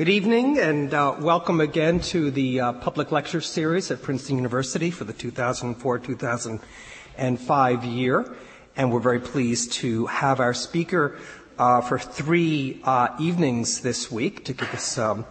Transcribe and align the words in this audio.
Good 0.00 0.08
evening, 0.08 0.56
and 0.58 0.94
uh, 0.94 1.14
welcome 1.20 1.60
again 1.60 2.00
to 2.14 2.30
the 2.30 2.58
uh, 2.58 2.72
public 2.72 3.12
lecture 3.12 3.42
series 3.42 3.90
at 3.90 4.00
Princeton 4.00 4.36
University 4.36 4.90
for 4.90 5.04
the 5.04 5.12
2004-2005 5.12 7.94
year. 7.94 8.34
And 8.76 8.90
we're 8.90 9.00
very 9.00 9.20
pleased 9.20 9.72
to 9.72 10.06
have 10.06 10.40
our 10.40 10.54
speaker 10.54 11.18
uh, 11.58 11.82
for 11.82 11.98
three 11.98 12.80
uh, 12.84 13.08
evenings 13.20 13.82
this 13.82 14.10
week 14.10 14.46
to 14.46 14.54
give 14.54 14.72
us 14.72 14.96
um, 14.96 15.26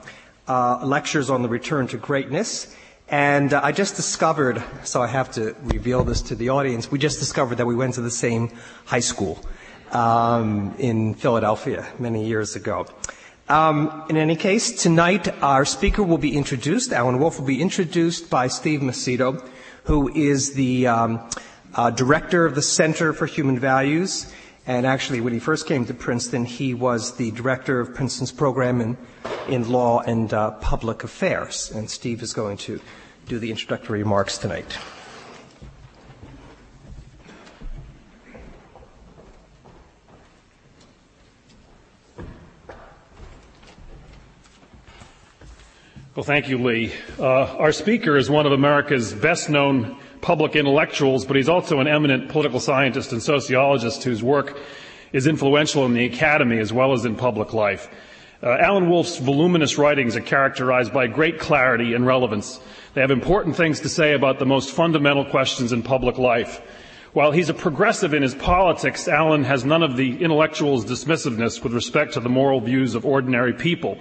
uh, 0.48 0.86
lectures 0.86 1.32
on 1.32 1.42
the 1.42 1.50
return 1.50 1.88
to 1.88 1.98
greatness. 1.98 2.76
And 3.08 3.56
uh, 3.56 3.62
I 3.64 3.72
just 3.72 3.96
discovered, 3.96 4.62
so 4.84 5.02
I 5.02 5.08
have 5.08 5.32
to 5.32 5.56
reveal 5.64 6.04
this 6.04 6.22
to 6.22 6.36
the 6.36 6.50
audience, 6.50 6.92
we 6.92 7.00
just 7.00 7.18
discovered 7.18 7.56
that 7.56 7.66
we 7.66 7.74
went 7.74 7.96
to 7.96 8.02
the 8.02 8.12
same 8.12 8.52
high 8.86 9.00
school 9.00 9.44
um, 9.94 10.76
in 10.78 11.16
Philadelphia 11.16 11.88
many 11.98 12.28
years 12.28 12.56
ago. 12.56 12.86
Um, 13.50 14.04
in 14.10 14.16
any 14.16 14.36
case, 14.36 14.72
tonight 14.72 15.28
our 15.42 15.66
speaker 15.66 16.04
will 16.04 16.20
be 16.20 16.38
introduced. 16.38 16.94
Alan 16.94 17.18
Wolfe 17.18 17.40
will 17.40 17.48
be 17.48 17.64
introduced 17.64 18.30
by 18.30 18.48
Steve 18.48 18.82
Macedo, 18.82 19.44
who 19.86 20.08
is 20.14 20.54
the 20.54 20.86
um, 20.86 21.28
uh, 21.74 21.90
director 21.90 22.46
of 22.46 22.54
the 22.54 22.62
Center 22.62 23.12
for 23.12 23.26
Human 23.26 23.58
Values. 23.58 24.32
And 24.68 24.86
actually, 24.86 25.20
when 25.20 25.34
he 25.34 25.40
first 25.40 25.66
came 25.66 25.84
to 25.88 25.96
Princeton, 25.96 26.46
he 26.46 26.76
was 26.76 27.18
the 27.18 27.32
director 27.32 27.80
of 27.80 27.96
Princeton's 27.96 28.32
program 28.32 28.82
in, 28.82 28.98
in 29.48 29.68
law 29.68 30.02
and 30.02 30.32
uh, 30.32 30.52
public 30.62 31.04
affairs. 31.04 31.72
And 31.72 31.90
Steve 31.90 32.22
is 32.22 32.34
going 32.34 32.58
to 32.58 32.80
do 33.28 33.40
the 33.40 33.50
introductory 33.50 34.04
remarks 34.04 34.38
tonight. 34.38 34.78
Well, 46.20 46.26
thank 46.26 46.50
you, 46.50 46.58
Lee. 46.58 46.92
Uh, 47.18 47.46
our 47.56 47.72
speaker 47.72 48.18
is 48.18 48.30
one 48.30 48.46
of 48.46 48.52
America's 48.52 49.14
best 49.14 49.50
known 49.50 49.96
public 50.20 50.58
intellectuals, 50.58 51.26
but 51.26 51.38
he's 51.38 51.48
also 51.48 51.80
an 51.80 51.88
eminent 51.88 52.28
political 52.28 52.60
scientist 52.60 53.14
and 53.14 53.24
sociologist 53.24 54.04
whose 54.04 54.22
work 54.22 54.60
is 55.14 55.28
influential 55.28 55.86
in 55.86 55.94
the 55.94 56.04
academy 56.04 56.60
as 56.60 56.74
well 56.74 56.92
as 56.92 57.06
in 57.06 57.16
public 57.16 57.54
life. 57.54 57.88
Uh, 58.44 58.58
Alan 58.60 58.90
Wolfe's 58.90 59.18
voluminous 59.18 59.78
writings 59.78 60.18
are 60.18 60.22
characterized 60.22 60.92
by 60.92 61.08
great 61.08 61.40
clarity 61.40 61.94
and 61.94 62.06
relevance. 62.06 62.60
They 62.96 63.00
have 63.00 63.12
important 63.12 63.56
things 63.56 63.80
to 63.80 63.88
say 63.88 64.12
about 64.12 64.40
the 64.40 64.46
most 64.46 64.72
fundamental 64.72 65.24
questions 65.24 65.72
in 65.72 65.84
public 65.84 66.18
life. 66.18 66.60
While 67.14 67.32
he's 67.32 67.48
a 67.48 67.54
progressive 67.54 68.14
in 68.14 68.24
his 68.24 68.36
politics, 68.36 69.08
Alan 69.08 69.46
has 69.46 69.64
none 69.64 69.84
of 69.84 69.96
the 69.96 70.22
intellectual's 70.22 70.84
dismissiveness 70.84 71.64
with 71.64 71.72
respect 71.72 72.16
to 72.16 72.20
the 72.20 72.28
moral 72.28 72.60
views 72.60 72.94
of 72.94 73.06
ordinary 73.06 73.54
people. 73.54 73.98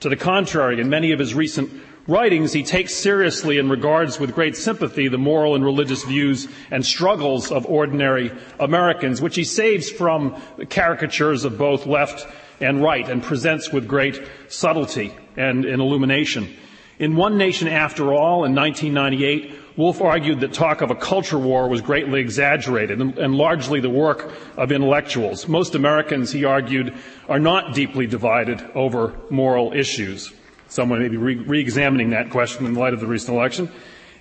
To 0.00 0.08
the 0.08 0.16
contrary, 0.16 0.80
in 0.80 0.90
many 0.90 1.12
of 1.12 1.18
his 1.18 1.34
recent 1.34 1.70
writings, 2.06 2.52
he 2.52 2.62
takes 2.62 2.94
seriously 2.94 3.58
and 3.58 3.70
regards 3.70 4.20
with 4.20 4.34
great 4.34 4.56
sympathy 4.56 5.08
the 5.08 5.18
moral 5.18 5.54
and 5.54 5.64
religious 5.64 6.04
views 6.04 6.48
and 6.70 6.84
struggles 6.84 7.50
of 7.50 7.66
ordinary 7.66 8.30
Americans, 8.60 9.20
which 9.20 9.36
he 9.36 9.44
saves 9.44 9.90
from 9.90 10.40
the 10.56 10.66
caricatures 10.66 11.44
of 11.44 11.58
both 11.58 11.86
left 11.86 12.26
and 12.60 12.82
right 12.82 13.08
and 13.08 13.22
presents 13.22 13.72
with 13.72 13.88
great 13.88 14.20
subtlety 14.48 15.14
and, 15.36 15.64
and 15.64 15.80
illumination. 15.80 16.54
In 16.98 17.16
One 17.16 17.36
Nation 17.36 17.68
After 17.68 18.14
All 18.14 18.44
in 18.44 18.54
1998, 18.54 19.54
Wolfe 19.76 20.00
argued 20.00 20.40
that 20.40 20.54
talk 20.54 20.80
of 20.80 20.90
a 20.90 20.94
culture 20.94 21.38
war 21.38 21.68
was 21.68 21.82
greatly 21.82 22.20
exaggerated 22.20 22.98
and, 22.98 23.18
and, 23.18 23.34
largely 23.34 23.78
the 23.78 23.90
work 23.90 24.32
of 24.56 24.72
intellectuals. 24.72 25.46
Most 25.48 25.74
Americans, 25.74 26.32
he 26.32 26.46
argued, 26.46 26.94
are 27.28 27.38
not 27.38 27.74
deeply 27.74 28.06
divided 28.06 28.64
over 28.74 29.14
moral 29.28 29.74
issues. 29.74 30.32
Someone 30.68 31.00
may 31.00 31.08
be 31.08 31.18
re 31.18 31.60
examining 31.60 32.10
that 32.10 32.30
question 32.30 32.64
in 32.64 32.74
light 32.74 32.94
of 32.94 33.00
the 33.00 33.06
recent 33.06 33.36
election. 33.36 33.70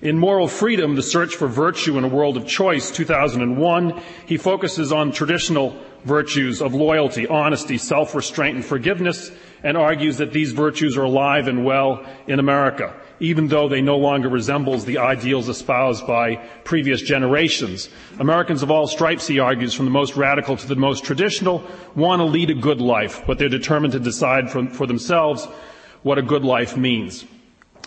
In 0.01 0.19
Moral 0.19 0.49
Freedom, 0.49 0.95
The 0.95 1.01
Search 1.01 1.35
for 1.37 1.47
Virtue 1.47 1.97
in 1.97 2.03
a 2.03 2.09
World 2.09 2.35
of 2.35 2.45
Choice, 2.45 2.91
2001, 2.91 4.01
he 4.25 4.35
focuses 4.35 4.91
on 4.91 5.13
traditional 5.13 5.75
virtues 6.03 6.61
of 6.61 6.73
loyalty, 6.73 7.27
honesty, 7.27 7.77
self-restraint, 7.77 8.57
and 8.57 8.65
forgiveness, 8.65 9.31
and 9.63 9.77
argues 9.77 10.17
that 10.17 10.33
these 10.33 10.51
virtues 10.51 10.97
are 10.97 11.03
alive 11.03 11.47
and 11.47 11.63
well 11.63 12.05
in 12.27 12.39
America 12.39 12.93
even 13.19 13.47
though 13.47 13.69
they 13.69 13.81
no 13.81 13.97
longer 13.97 14.29
resembles 14.29 14.85
the 14.85 14.97
ideals 14.97 15.49
espoused 15.49 16.05
by 16.05 16.35
previous 16.63 17.01
generations. 17.01 17.89
Americans 18.19 18.61
of 18.61 18.71
all 18.71 18.87
stripes, 18.87 19.27
he 19.27 19.39
argues, 19.39 19.73
from 19.73 19.85
the 19.85 19.91
most 19.91 20.15
radical 20.15 20.57
to 20.57 20.67
the 20.67 20.75
most 20.75 21.03
traditional, 21.03 21.63
want 21.95 22.19
to 22.19 22.25
lead 22.25 22.49
a 22.49 22.55
good 22.55 22.81
life, 22.81 23.23
but 23.25 23.37
they're 23.37 23.49
determined 23.49 23.93
to 23.93 23.99
decide 23.99 24.49
for, 24.49 24.65
for 24.67 24.85
themselves 24.87 25.45
what 26.03 26.17
a 26.17 26.21
good 26.21 26.43
life 26.43 26.75
means. 26.75 27.25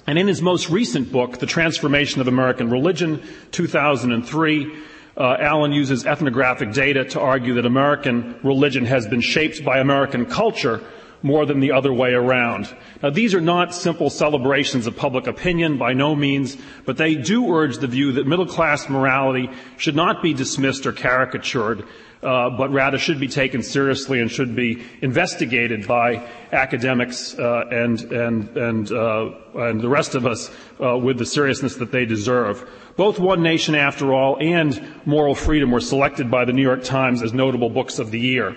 And 0.07 0.19
in 0.19 0.27
his 0.27 0.41
most 0.41 0.71
recent 0.71 1.13
book, 1.13 1.39
The 1.39 1.47
Transformation 1.47 2.21
of 2.21 2.29
American 2.29 2.71
Religion, 2.71 3.23
2003, 3.51 4.75
uh, 5.19 5.37
Alan 5.41 5.73
uses 5.73 6.07
ethnographic 6.07 6.73
data 6.73 7.05
to 7.05 7.21
argue 7.21 7.55
that 7.55 7.67
American 7.67 8.39
religion 8.43 8.87
has 8.87 9.07
been 9.07 9.21
shaped 9.21 9.65
by 9.65 9.79
American 9.79 10.25
culture 10.25 10.81
more 11.23 11.47
than 11.47 11.61
the 11.61 11.73
other 11.73 11.93
way 11.93 12.13
around. 12.13 12.75
Now, 13.03 13.11
these 13.11 13.35
are 13.35 13.41
not 13.41 13.75
simple 13.75 14.11
celebrations 14.11 14.87
of 14.87 14.97
public 14.97 15.27
opinion 15.27 15.79
by 15.79 15.93
no 15.93 16.15
means, 16.15 16.57
but 16.85 16.97
they 16.97 17.15
do 17.15 17.53
urge 17.55 17.79
the 17.79 17.87
view 17.87 18.13
that 18.13 18.27
middle 18.27 18.47
class 18.47 18.89
morality 18.89 19.51
should 19.77 19.97
not 19.97 20.23
be 20.23 20.33
dismissed 20.35 20.87
or 20.87 20.93
caricatured, 20.93 21.85
uh, 22.23 22.51
but 22.51 22.73
rather 22.73 22.99
should 22.99 23.21
be 23.21 23.29
taken 23.29 23.63
seriously 23.63 24.21
and 24.21 24.31
should 24.31 24.55
be 24.55 24.85
investigated 25.01 25.87
by 25.87 26.29
academics 26.53 27.39
uh, 27.39 27.65
and 27.71 28.01
and 28.13 28.57
and 28.57 28.93
uh, 28.93 29.31
and 29.55 29.81
the 29.81 29.89
rest 29.89 30.15
of 30.15 30.27
us 30.27 30.51
uh, 30.83 30.97
with 30.97 31.19
the 31.19 31.27
seriousness 31.27 31.77
that 31.77 31.93
they 31.93 32.05
deserve. 32.05 32.69
Both 32.97 33.21
One 33.21 33.43
Nation, 33.43 33.77
after 33.77 34.13
all, 34.13 34.37
and 34.41 34.85
Moral 35.07 35.37
Freedom 35.37 35.71
were 35.71 35.81
selected 35.81 36.31
by 36.31 36.45
the 36.45 36.53
New 36.53 36.63
York 36.63 36.83
Times 36.83 37.23
as 37.23 37.33
notable 37.33 37.71
books 37.71 38.01
of 38.01 38.11
the 38.11 38.19
year. 38.19 38.57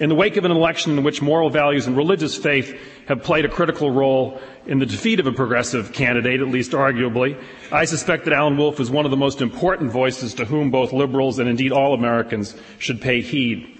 In 0.00 0.08
the 0.08 0.14
wake 0.14 0.36
of 0.36 0.44
an 0.44 0.52
election 0.52 0.96
in 0.96 1.02
which 1.02 1.20
moral 1.20 1.50
values 1.50 1.88
and 1.88 1.96
religious 1.96 2.36
faith 2.36 2.78
have 3.08 3.24
played 3.24 3.44
a 3.44 3.48
critical 3.48 3.90
role 3.90 4.40
in 4.64 4.78
the 4.78 4.86
defeat 4.86 5.18
of 5.18 5.26
a 5.26 5.32
progressive 5.32 5.92
candidate, 5.92 6.40
at 6.40 6.46
least 6.46 6.70
arguably, 6.70 7.36
I 7.72 7.84
suspect 7.84 8.24
that 8.26 8.32
Alan 8.32 8.56
Wolfe 8.56 8.78
is 8.78 8.92
one 8.92 9.06
of 9.06 9.10
the 9.10 9.16
most 9.16 9.40
important 9.40 9.90
voices 9.90 10.34
to 10.34 10.44
whom 10.44 10.70
both 10.70 10.92
liberals 10.92 11.40
and 11.40 11.48
indeed 11.48 11.72
all 11.72 11.94
Americans 11.94 12.54
should 12.78 13.00
pay 13.00 13.22
heed. 13.22 13.76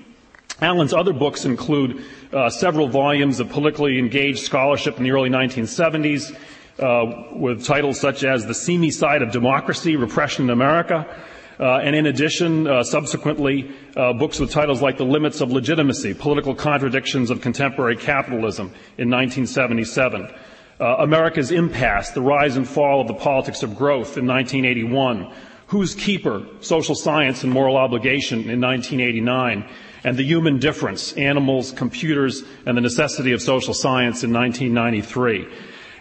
Alan's 0.60 0.92
other 0.92 1.12
books 1.12 1.44
include 1.44 2.02
uh, 2.32 2.50
several 2.50 2.88
volumes 2.88 3.38
of 3.38 3.48
politically 3.48 4.00
engaged 4.00 4.40
scholarship 4.40 4.96
in 4.96 5.04
the 5.04 5.12
early 5.12 5.30
1970s, 5.30 6.36
uh, 6.80 7.36
with 7.36 7.64
titles 7.64 8.00
such 8.00 8.24
as 8.24 8.44
The 8.44 8.54
Seamy 8.54 8.90
Side 8.90 9.22
of 9.22 9.30
Democracy, 9.30 9.94
Repression 9.94 10.46
in 10.46 10.50
America, 10.50 11.06
uh, 11.60 11.78
and 11.78 11.96
in 11.96 12.06
addition, 12.06 12.68
uh, 12.68 12.84
subsequently, 12.84 13.74
uh, 13.96 14.12
books 14.12 14.38
with 14.38 14.50
titles 14.50 14.80
like 14.80 14.96
The 14.96 15.04
Limits 15.04 15.40
of 15.40 15.50
Legitimacy, 15.50 16.14
Political 16.14 16.54
Contradictions 16.54 17.30
of 17.30 17.40
Contemporary 17.40 17.96
Capitalism 17.96 18.66
in 18.96 19.10
1977. 19.10 20.32
Uh, 20.80 20.96
America's 21.00 21.50
Impasse, 21.50 22.10
The 22.10 22.22
Rise 22.22 22.56
and 22.56 22.68
Fall 22.68 23.00
of 23.00 23.08
the 23.08 23.14
Politics 23.14 23.64
of 23.64 23.74
Growth 23.74 24.16
in 24.16 24.26
1981. 24.26 25.32
Whose 25.68 25.94
Keeper, 25.94 26.46
Social 26.60 26.94
Science 26.94 27.42
and 27.42 27.52
Moral 27.52 27.76
Obligation 27.76 28.48
in 28.48 28.60
1989. 28.60 29.68
And 30.04 30.16
The 30.16 30.22
Human 30.22 30.60
Difference, 30.60 31.12
Animals, 31.14 31.72
Computers, 31.72 32.44
and 32.64 32.76
the 32.76 32.80
Necessity 32.80 33.32
of 33.32 33.42
Social 33.42 33.74
Science 33.74 34.22
in 34.22 34.32
1993. 34.32 35.46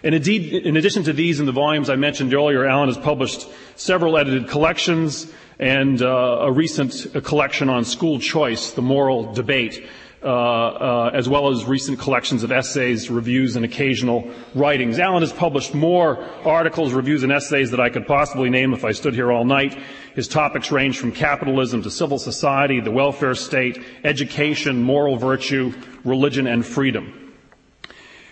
And 0.04 0.14
indeed, 0.14 0.54
in 0.64 0.76
addition 0.76 1.02
to 1.04 1.12
these 1.12 1.40
and 1.40 1.48
the 1.48 1.52
volumes 1.52 1.90
I 1.90 1.96
mentioned 1.96 2.32
earlier, 2.32 2.64
Alan 2.64 2.88
has 2.88 2.96
published 2.96 3.48
several 3.74 4.16
edited 4.16 4.48
collections, 4.48 5.32
and 5.58 6.00
uh, 6.02 6.38
a 6.42 6.52
recent 6.52 7.24
collection 7.24 7.68
on 7.68 7.84
school 7.84 8.20
choice, 8.20 8.72
the 8.72 8.82
moral 8.82 9.32
debate, 9.32 9.86
uh, 10.22 10.26
uh, 10.26 11.10
as 11.14 11.28
well 11.28 11.48
as 11.48 11.64
recent 11.64 11.98
collections 11.98 12.42
of 12.42 12.50
essays, 12.50 13.08
reviews, 13.08 13.54
and 13.54 13.64
occasional 13.64 14.28
writings. 14.54 14.98
Alan 14.98 15.22
has 15.22 15.32
published 15.32 15.74
more 15.74 16.22
articles, 16.44 16.92
reviews, 16.92 17.22
and 17.22 17.32
essays 17.32 17.70
that 17.70 17.78
I 17.78 17.88
could 17.88 18.06
possibly 18.06 18.50
name 18.50 18.72
if 18.72 18.84
I 18.84 18.92
stood 18.92 19.14
here 19.14 19.30
all 19.30 19.44
night. 19.44 19.78
His 20.14 20.26
topics 20.26 20.72
range 20.72 20.98
from 20.98 21.12
capitalism 21.12 21.82
to 21.84 21.90
civil 21.90 22.18
society, 22.18 22.80
the 22.80 22.90
welfare 22.90 23.36
state, 23.36 23.80
education, 24.02 24.82
moral 24.82 25.16
virtue, 25.16 25.72
religion, 26.04 26.48
and 26.48 26.66
freedom. 26.66 27.27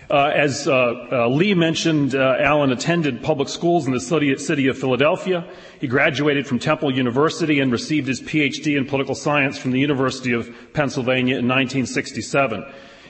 Uh, 0.09 0.31
as 0.35 0.69
uh, 0.69 1.09
uh, 1.11 1.29
Lee 1.29 1.55
mentioned, 1.55 2.15
uh, 2.15 2.37
Alan 2.39 2.71
attended 2.71 3.25
public 3.25 3.49
schools 3.49 3.89
in 3.89 3.93
the 3.93 3.99
city, 3.99 4.37
city, 4.39 4.69
of 4.69 4.79
Philadelphia. 4.79 5.45
He 5.81 5.89
graduated 5.89 6.47
from 6.47 6.61
Temple 6.61 6.95
University 6.95 7.59
and 7.59 7.73
received 7.73 8.07
his 8.07 8.21
PhD 8.21 8.77
in 8.77 8.87
political 8.87 9.17
science 9.17 9.59
from 9.59 9.73
the 9.73 9.81
University 9.81 10.33
of 10.33 10.49
Pennsylvania 10.73 11.39
in 11.39 11.49
1967. 11.49 12.65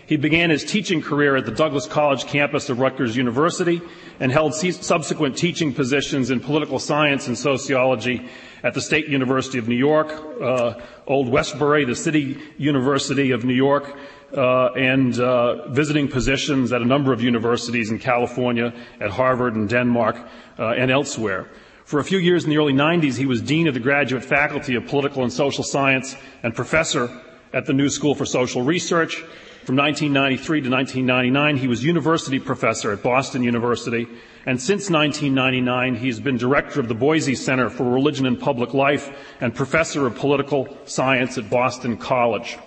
He 0.06 0.16
began 0.16 0.50
his 0.50 0.64
teaching 0.64 1.02
career 1.02 1.36
at 1.36 1.44
the 1.44 1.50
Douglas 1.50 1.86
College 1.86 2.26
campus 2.26 2.70
of 2.70 2.78
Rutgers 2.78 3.16
University 3.16 3.82
and 4.20 4.32
held 4.32 4.54
subsequent 4.54 5.36
teaching 5.36 5.74
positions 5.74 6.30
in 6.30 6.40
political 6.40 6.78
science 6.78 7.26
and 7.26 7.36
sociology 7.36 8.26
at 8.62 8.72
the 8.72 8.80
State 8.80 9.08
University 9.08 9.58
of 9.58 9.68
New 9.68 9.76
York, 9.76 10.12
uh, 10.40 10.74
Old 11.06 11.28
Westbury, 11.28 11.84
the 11.84 11.96
City 11.96 12.40
University 12.56 13.32
of 13.32 13.44
New 13.44 13.54
York, 13.54 13.98
uh, 14.36 14.72
and 14.76 15.18
uh, 15.18 15.68
visiting 15.68 16.08
positions 16.08 16.72
at 16.72 16.82
a 16.82 16.84
number 16.84 17.12
of 17.12 17.22
universities 17.22 17.90
in 17.90 17.98
California, 17.98 18.72
at 19.00 19.10
Harvard 19.10 19.54
and 19.54 19.68
Denmark, 19.68 20.16
uh, 20.58 20.70
and 20.70 20.90
elsewhere. 20.90 21.48
For 21.84 22.00
a 22.00 22.04
few 22.04 22.18
years 22.18 22.44
in 22.44 22.50
the 22.50 22.58
early 22.58 22.72
90s, 22.72 23.16
he 23.16 23.26
was 23.26 23.40
Dean 23.40 23.68
of 23.68 23.74
the 23.74 23.80
Graduate 23.80 24.24
Faculty 24.24 24.74
of 24.74 24.86
Political 24.86 25.22
and 25.22 25.32
Social 25.32 25.62
Science 25.62 26.16
and 26.42 26.54
Professor 26.54 27.08
at 27.52 27.66
the 27.66 27.72
New 27.72 27.88
School 27.88 28.14
for 28.14 28.26
Social 28.26 28.62
Research. 28.62 29.24
From 29.64 29.76
1993 29.76 30.60
to 30.62 30.70
1999, 30.70 31.56
he 31.56 31.66
was 31.66 31.82
University 31.82 32.38
Professor 32.38 32.92
at 32.92 33.02
Boston 33.02 33.42
University. 33.42 34.06
And 34.46 34.60
since 34.60 34.90
1999, 34.90 35.96
he's 35.96 36.20
been 36.20 36.36
Director 36.36 36.78
of 36.78 36.88
the 36.88 36.94
Boisi 36.94 37.36
Center 37.36 37.68
for 37.68 37.84
Religion 37.84 38.26
and 38.26 38.38
Public 38.38 38.74
Life 38.74 39.10
and 39.40 39.54
Professor 39.54 40.06
of 40.06 40.14
Political 40.14 40.76
Science 40.84 41.38
at 41.38 41.50
Boston 41.50 41.96
College. 41.96 42.58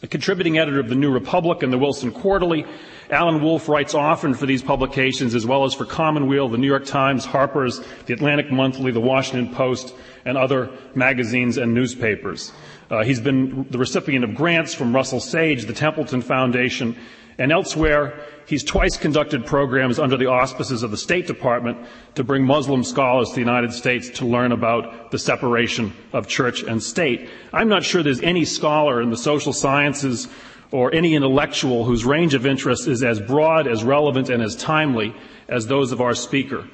A 0.00 0.06
contributing 0.06 0.58
editor 0.58 0.78
of 0.78 0.88
the 0.88 0.94
New 0.94 1.10
Republic 1.10 1.64
and 1.64 1.72
the 1.72 1.78
Wilson 1.78 2.12
Quarterly, 2.12 2.64
Alan 3.10 3.42
Wolfe 3.42 3.68
writes 3.68 3.94
often 3.94 4.32
for 4.32 4.46
these 4.46 4.62
publications 4.62 5.34
as 5.34 5.44
well 5.44 5.64
as 5.64 5.74
for 5.74 5.84
Commonweal, 5.84 6.48
the 6.48 6.58
New 6.58 6.68
York 6.68 6.84
Times, 6.84 7.24
Harper's, 7.24 7.80
the 8.06 8.14
Atlantic 8.14 8.52
Monthly, 8.52 8.92
the 8.92 9.00
Washington 9.00 9.52
Post, 9.52 9.94
and 10.24 10.38
other 10.38 10.70
magazines 10.94 11.56
and 11.56 11.74
newspapers. 11.74 12.52
Uh, 12.90 13.02
he's 13.02 13.20
been 13.20 13.66
the 13.70 13.78
recipient 13.78 14.24
of 14.24 14.36
grants 14.36 14.72
from 14.72 14.94
Russell 14.94 15.20
Sage, 15.20 15.64
the 15.64 15.72
Templeton 15.72 16.22
Foundation, 16.22 16.96
and 17.38 17.52
elsewhere. 17.52 18.20
He's 18.46 18.64
twice 18.64 18.96
conducted 18.96 19.46
programs 19.46 19.98
under 19.98 20.16
the 20.16 20.26
auspices 20.26 20.82
of 20.82 20.90
the 20.90 20.96
State 20.96 21.26
Department 21.26 21.78
to 22.14 22.24
bring 22.24 22.44
Muslim 22.44 22.82
scholars 22.82 23.28
to 23.28 23.34
the 23.34 23.40
United 23.40 23.72
States 23.72 24.10
to 24.18 24.26
learn 24.26 24.52
about 24.52 25.10
the 25.10 25.18
separation 25.18 25.92
of 26.12 26.26
church 26.26 26.62
and 26.62 26.82
state. 26.82 27.30
I'm 27.52 27.68
not 27.68 27.84
sure 27.84 28.02
there's 28.02 28.22
any 28.22 28.44
scholar 28.44 29.00
in 29.00 29.10
the 29.10 29.16
social 29.16 29.52
sciences 29.52 30.28
or 30.70 30.92
any 30.92 31.14
intellectual 31.14 31.84
whose 31.84 32.04
range 32.04 32.34
of 32.34 32.44
interest 32.44 32.88
is 32.88 33.02
as 33.02 33.20
broad, 33.20 33.66
as 33.66 33.84
relevant, 33.84 34.28
and 34.28 34.42
as 34.42 34.56
timely 34.56 35.14
as 35.48 35.66
those 35.66 35.92
of 35.92 36.00
our 36.00 36.14
speaker. 36.14 36.66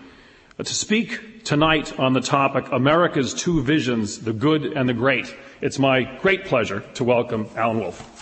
But 0.57 0.67
to 0.67 0.75
speak 0.75 1.45
tonight 1.45 1.99
on 1.99 2.13
the 2.13 2.21
topic 2.21 2.67
America's 2.73 3.35
Two 3.35 3.63
Visions, 3.63 4.21
the 4.21 4.33
Good 4.33 4.65
and 4.65 4.89
the 4.89 4.95
Great, 4.95 5.35
it's 5.61 5.79
my 5.79 6.05
great 6.21 6.45
pleasure 6.45 6.81
to 6.95 7.05
welcome 7.05 7.49
Alan 7.57 7.81
Wolfe. 7.81 8.14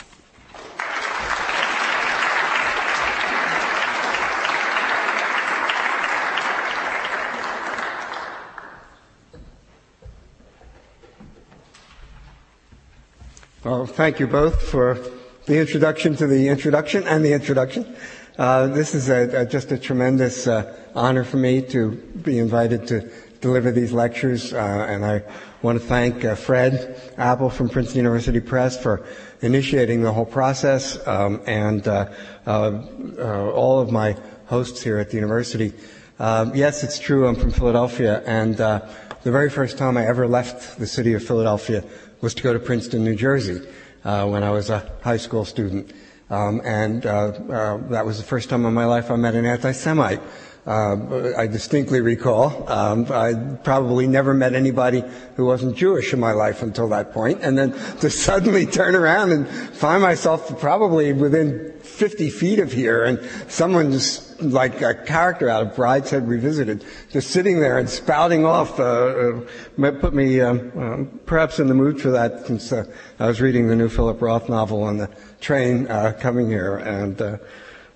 Well, 13.65 13.87
thank 13.87 14.19
you 14.19 14.27
both 14.27 14.61
for 14.61 14.99
the 15.47 15.61
introduction 15.61 16.17
to 16.17 16.27
the 16.27 16.49
introduction 16.49 17.07
and 17.07 17.25
the 17.25 17.33
introduction. 17.33 17.95
Uh, 18.37 18.67
this 18.67 18.93
is 18.93 19.09
a, 19.09 19.43
a, 19.43 19.47
just 19.47 19.71
a 19.71 19.79
tremendous 19.79 20.49
uh, 20.49 20.77
honor 20.97 21.23
for 21.23 21.37
me 21.37 21.63
to 21.69 21.93
be 21.93 22.41
invited 22.41 22.89
to 22.89 23.09
deliver 23.41 23.71
these 23.71 23.93
lectures, 23.93 24.53
uh, 24.53 24.57
and 24.57 25.05
I 25.05 25.23
want 25.63 25.81
to 25.81 25.87
thank 25.87 26.25
uh, 26.25 26.35
Fred 26.35 27.01
Appel 27.17 27.51
from 27.51 27.69
Princeton 27.69 27.99
University 27.99 28.41
Press 28.41 28.83
for 28.83 29.07
initiating 29.43 30.03
the 30.03 30.13
whole 30.13 30.27
process, 30.27 30.99
um, 31.07 31.41
and 31.47 31.87
uh, 31.87 32.11
uh, 32.45 33.49
all 33.53 33.79
of 33.79 33.93
my 33.93 34.17
hosts 34.47 34.83
here 34.83 34.99
at 34.99 35.11
the 35.11 35.15
university. 35.15 35.73
Um, 36.19 36.53
yes, 36.57 36.83
it's 36.83 36.99
true. 36.99 37.29
I'm 37.29 37.37
from 37.37 37.53
Philadelphia, 37.53 38.25
and 38.27 38.57
the 38.57 39.31
very 39.31 39.51
first 39.51 39.79
time 39.79 39.97
I 39.97 40.05
ever 40.05 40.27
left 40.27 40.81
the 40.81 40.87
city 40.89 41.15
of 41.15 41.23
Philadelphia 41.23 41.85
was 42.23 42.35
to 42.35 42.43
go 42.43 42.53
to 42.53 42.59
Princeton, 42.61 43.05
New 43.05 43.17
Jersey, 43.17 43.61
uh, 44.05 44.27
when 44.29 44.45
I 44.45 44.51
was 44.51 44.71
a 44.71 44.91
high 45.03 45.17
school 45.17 45.45
student. 45.45 45.93
Um, 46.31 46.63
and 46.65 47.05
uh, 47.05 47.11
uh, 47.11 47.77
that 47.89 48.07
was 48.07 48.17
the 48.17 48.25
first 48.25 48.49
time 48.49 48.65
in 48.65 48.73
my 48.73 48.87
life 48.87 49.11
I 49.11 49.17
met 49.17 49.35
an 49.35 49.45
anti-Semite. 49.45 50.21
Uh, 50.65 51.35
I 51.37 51.49
distinctly 51.49 52.01
recall. 52.01 52.71
Um, 52.71 53.07
I 53.11 53.35
probably 53.65 54.07
never 54.07 54.33
met 54.33 54.55
anybody 54.55 55.03
who 55.35 55.45
wasn't 55.45 55.77
Jewish 55.77 56.13
in 56.13 56.21
my 56.21 56.31
life 56.31 56.63
until 56.63 56.89
that 56.91 57.13
point, 57.13 57.41
and 57.43 57.59
then 57.59 57.73
to 57.99 58.09
suddenly 58.29 58.67
turn 58.67 58.95
around 58.95 59.33
and 59.33 59.49
find 59.49 60.01
myself 60.01 60.61
probably 60.61 61.13
within 61.13 61.75
50 62.03 62.31
feet 62.31 62.59
of 62.59 62.73
here, 62.73 63.05
and 63.05 63.21
someone 63.47 63.93
just 63.93 64.43
like 64.43 64.83
a 64.83 64.93
character 64.93 65.49
out 65.49 65.63
of 65.63 65.77
Brideshead 65.77 66.27
Revisited, 66.27 66.85
just 67.13 67.31
sitting 67.31 67.61
there 67.61 67.79
and 67.79 67.89
spouting 67.89 68.45
off, 68.45 68.81
uh, 68.81 69.45
uh, 69.81 69.91
put 70.01 70.13
me 70.13 70.41
um, 70.41 70.73
um, 70.77 71.21
perhaps 71.27 71.61
in 71.61 71.69
the 71.69 71.75
mood 71.75 72.01
for 72.01 72.11
that 72.11 72.45
since 72.45 72.73
uh, 72.73 72.87
I 73.21 73.29
was 73.29 73.41
reading 73.41 73.69
the 73.69 73.77
new 73.77 73.89
Philip 73.89 74.21
Roth 74.21 74.49
novel 74.49 74.83
on 74.83 74.97
the 74.97 75.11
train 75.41 75.87
uh, 75.87 76.19
coming 76.19 76.49
here, 76.49 76.79
and 76.79 77.23
uh, 77.23 77.37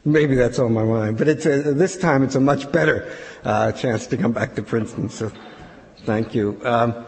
maybe 0.04 0.36
that's 0.36 0.60
on 0.60 0.72
my 0.72 0.84
mind. 0.84 1.18
But 1.18 1.26
it's 1.26 1.44
a, 1.44 1.74
this 1.74 1.96
time 1.96 2.22
it's 2.22 2.36
a 2.36 2.40
much 2.40 2.70
better 2.70 3.12
uh, 3.42 3.72
chance 3.72 4.06
to 4.06 4.16
come 4.16 4.30
back 4.30 4.54
to 4.54 4.62
Princeton. 4.62 5.08
So, 5.08 5.32
thank 6.04 6.32
you. 6.32 6.60
Um, 6.62 7.06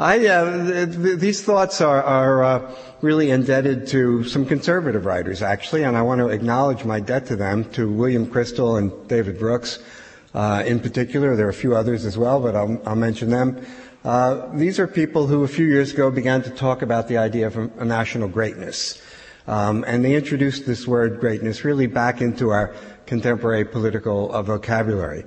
I, 0.00 0.26
uh, 0.26 0.66
th- 0.66 0.96
th- 0.96 1.18
these 1.20 1.44
thoughts 1.44 1.80
are, 1.80 2.02
are 2.02 2.42
uh, 2.42 2.74
really 3.02 3.30
indebted 3.30 3.88
to 3.88 4.22
some 4.24 4.46
conservative 4.46 5.04
writers, 5.04 5.42
actually, 5.42 5.82
and 5.82 5.96
I 5.96 6.02
want 6.02 6.20
to 6.20 6.28
acknowledge 6.28 6.84
my 6.84 7.00
debt 7.00 7.26
to 7.26 7.36
them, 7.36 7.64
to 7.72 7.90
William 7.90 8.26
Kristol 8.26 8.78
and 8.78 9.08
David 9.08 9.40
Brooks 9.40 9.80
uh, 10.34 10.62
in 10.64 10.78
particular. 10.78 11.34
There 11.34 11.46
are 11.46 11.50
a 11.50 11.54
few 11.54 11.74
others 11.74 12.04
as 12.04 12.16
well, 12.16 12.40
but 12.40 12.54
I'll, 12.54 12.80
I'll 12.86 12.96
mention 12.96 13.28
them. 13.28 13.66
Uh, 14.04 14.48
these 14.54 14.78
are 14.78 14.86
people 14.86 15.26
who 15.26 15.42
a 15.42 15.48
few 15.48 15.66
years 15.66 15.92
ago 15.92 16.12
began 16.12 16.42
to 16.42 16.50
talk 16.50 16.82
about 16.82 17.08
the 17.08 17.18
idea 17.18 17.48
of 17.48 17.56
a, 17.56 17.84
national 17.84 18.28
greatness. 18.28 19.02
Um, 19.48 19.84
and 19.88 20.04
they 20.04 20.14
introduced 20.14 20.64
this 20.64 20.86
word 20.86 21.18
greatness 21.18 21.64
really 21.64 21.88
back 21.88 22.20
into 22.20 22.50
our 22.50 22.72
contemporary 23.06 23.64
political 23.64 24.32
uh, 24.32 24.42
vocabulary 24.42 25.24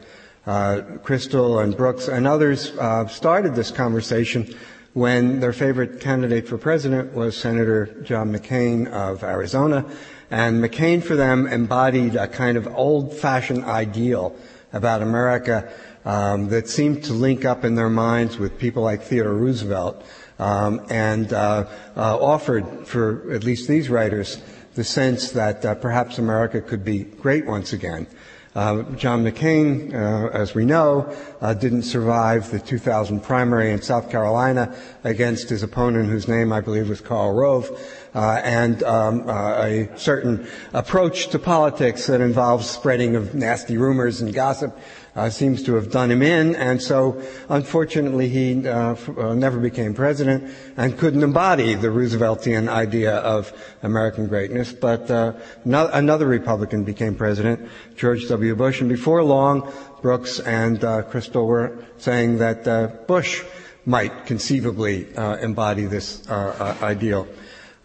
uh, 0.47 0.81
Kristol 1.03 1.63
and 1.63 1.75
Brooks 1.75 2.07
and 2.07 2.27
others 2.27 2.71
uh, 2.77 3.07
started 3.07 3.55
this 3.55 3.71
conversation 3.71 4.55
when 4.95 5.41
their 5.41 5.51
favorite 5.51 5.99
candidate 5.99 6.47
for 6.47 6.57
president 6.57 7.13
was 7.13 7.35
Senator 7.35 7.87
John 8.03 8.31
McCain 8.31 8.87
of 8.87 9.25
Arizona. 9.25 9.85
And 10.31 10.63
McCain 10.63 11.03
for 11.03 11.17
them 11.17 11.47
embodied 11.47 12.15
a 12.15 12.29
kind 12.29 12.57
of 12.57 12.65
old-fashioned 12.65 13.65
ideal 13.65 14.33
about 14.71 15.01
America 15.01 15.69
um, 16.05 16.47
that 16.47 16.69
seemed 16.69 17.03
to 17.03 17.13
link 17.13 17.43
up 17.43 17.65
in 17.65 17.75
their 17.75 17.89
minds 17.89 18.37
with 18.37 18.57
people 18.57 18.83
like 18.83 19.03
Theodore 19.03 19.33
Roosevelt 19.33 20.01
um, 20.39 20.85
and 20.89 21.33
uh, 21.33 21.67
uh, 21.97 22.17
offered, 22.17 22.87
for 22.87 23.33
at 23.33 23.43
least 23.43 23.67
these 23.67 23.89
writers, 23.89 24.41
the 24.75 24.85
sense 24.85 25.31
that 25.31 25.65
uh, 25.65 25.75
perhaps 25.75 26.19
America 26.19 26.61
could 26.61 26.85
be 26.85 26.99
great 27.03 27.45
once 27.45 27.73
again. 27.73 28.07
Uh, 28.55 28.83
John 28.95 29.25
McCain, 29.25 29.93
uh, 29.93 30.29
as 30.29 30.55
we 30.55 30.63
know, 30.63 31.13
uh, 31.41 31.53
didn't 31.53 31.83
survive 31.83 32.51
the 32.51 32.59
2000 32.59 33.19
primary 33.19 33.73
in 33.73 33.81
South 33.81 34.09
Carolina 34.09 34.73
against 35.03 35.49
his 35.49 35.61
opponent, 35.61 36.09
whose 36.09 36.29
name 36.29 36.53
I 36.53 36.61
believe 36.61 36.87
was 36.87 37.01
Karl 37.01 37.33
Rove, 37.33 37.69
uh, 38.15 38.39
and 38.45 38.81
um, 38.83 39.27
a 39.27 39.89
certain 39.97 40.47
approach 40.73 41.27
to 41.31 41.39
politics 41.39 42.07
that 42.07 42.21
involves 42.21 42.69
spreading 42.69 43.17
of 43.17 43.35
nasty 43.35 43.77
rumors 43.77 44.21
and 44.21 44.33
gossip 44.33 44.73
uh, 45.15 45.29
seems 45.29 45.63
to 45.63 45.75
have 45.75 45.91
done 45.91 46.11
him 46.11 46.21
in, 46.21 46.55
and 46.55 46.81
so 46.81 47.21
unfortunately 47.49 48.27
he 48.27 48.67
uh, 48.67 48.91
f- 48.91 49.17
uh, 49.17 49.33
never 49.33 49.59
became 49.59 49.93
president 49.93 50.53
and 50.75 50.97
couldn't 50.97 51.23
embody 51.23 51.73
the 51.73 51.87
Rooseveltian 51.87 52.67
idea 52.67 53.15
of 53.17 53.53
American 53.81 54.27
greatness. 54.27 54.73
But 54.73 55.09
uh, 55.09 55.33
no- 55.63 55.89
another 55.91 56.27
Republican 56.27 56.83
became 56.83 57.15
president, 57.15 57.69
George 57.95 58.27
W. 58.27 58.55
Bush, 58.55 58.81
and 58.81 58.89
before 58.89 59.23
long, 59.23 59.71
Brooks 60.01 60.39
and 60.39 60.83
uh, 60.83 61.03
Kristol 61.03 61.47
were 61.47 61.85
saying 61.97 62.39
that 62.39 62.67
uh, 62.67 62.87
Bush 63.07 63.43
might 63.85 64.25
conceivably 64.25 65.07
embody 65.15 65.85
this 65.85 66.27
ideal. 66.29 67.27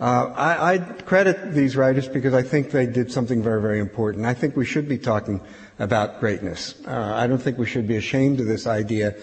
Uh, 0.01 0.33
I, 0.35 0.73
I, 0.73 0.79
credit 0.79 1.53
these 1.53 1.77
writers 1.77 2.09
because 2.09 2.33
I 2.33 2.41
think 2.41 2.71
they 2.71 2.87
did 2.87 3.13
something 3.13 3.43
very, 3.43 3.61
very 3.61 3.81
important. 3.81 4.25
I 4.25 4.33
think 4.33 4.57
we 4.57 4.65
should 4.65 4.89
be 4.89 4.97
talking 4.97 5.43
about 5.81 6.21
greatness. 6.21 6.75
Uh, 6.87 7.13
I 7.17 7.27
don't 7.27 7.43
think 7.43 7.59
we 7.59 7.67
should 7.67 7.89
be 7.89 7.97
ashamed 7.97 8.39
of 8.39 8.47
this 8.47 8.67
idea. 8.67 9.17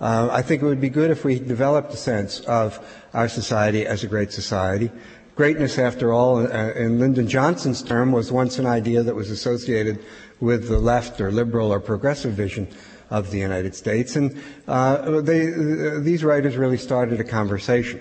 Uh, 0.00 0.28
I 0.30 0.42
think 0.42 0.62
it 0.62 0.66
would 0.66 0.80
be 0.80 0.90
good 0.90 1.10
if 1.10 1.24
we 1.24 1.38
developed 1.38 1.92
a 1.92 1.96
sense 1.96 2.40
of 2.40 2.78
our 3.14 3.28
society 3.28 3.86
as 3.86 4.04
a 4.04 4.06
great 4.06 4.32
society. 4.32 4.92
Greatness, 5.34 5.78
after 5.78 6.12
all, 6.12 6.38
uh, 6.38 6.72
in 6.72 7.00
Lyndon 7.00 7.26
Johnson's 7.26 7.82
term, 7.82 8.12
was 8.12 8.30
once 8.30 8.58
an 8.58 8.66
idea 8.66 9.02
that 9.02 9.14
was 9.14 9.30
associated 9.30 10.04
with 10.40 10.68
the 10.68 10.78
left 10.78 11.20
or 11.20 11.32
liberal 11.32 11.72
or 11.72 11.80
progressive 11.80 12.34
vision 12.34 12.68
of 13.10 13.30
the 13.30 13.38
United 13.38 13.74
States. 13.74 14.16
And 14.16 14.42
uh, 14.68 15.20
they, 15.22 15.46
these 16.00 16.24
writers 16.24 16.56
really 16.56 16.78
started 16.78 17.20
a 17.20 17.24
conversation. 17.24 18.00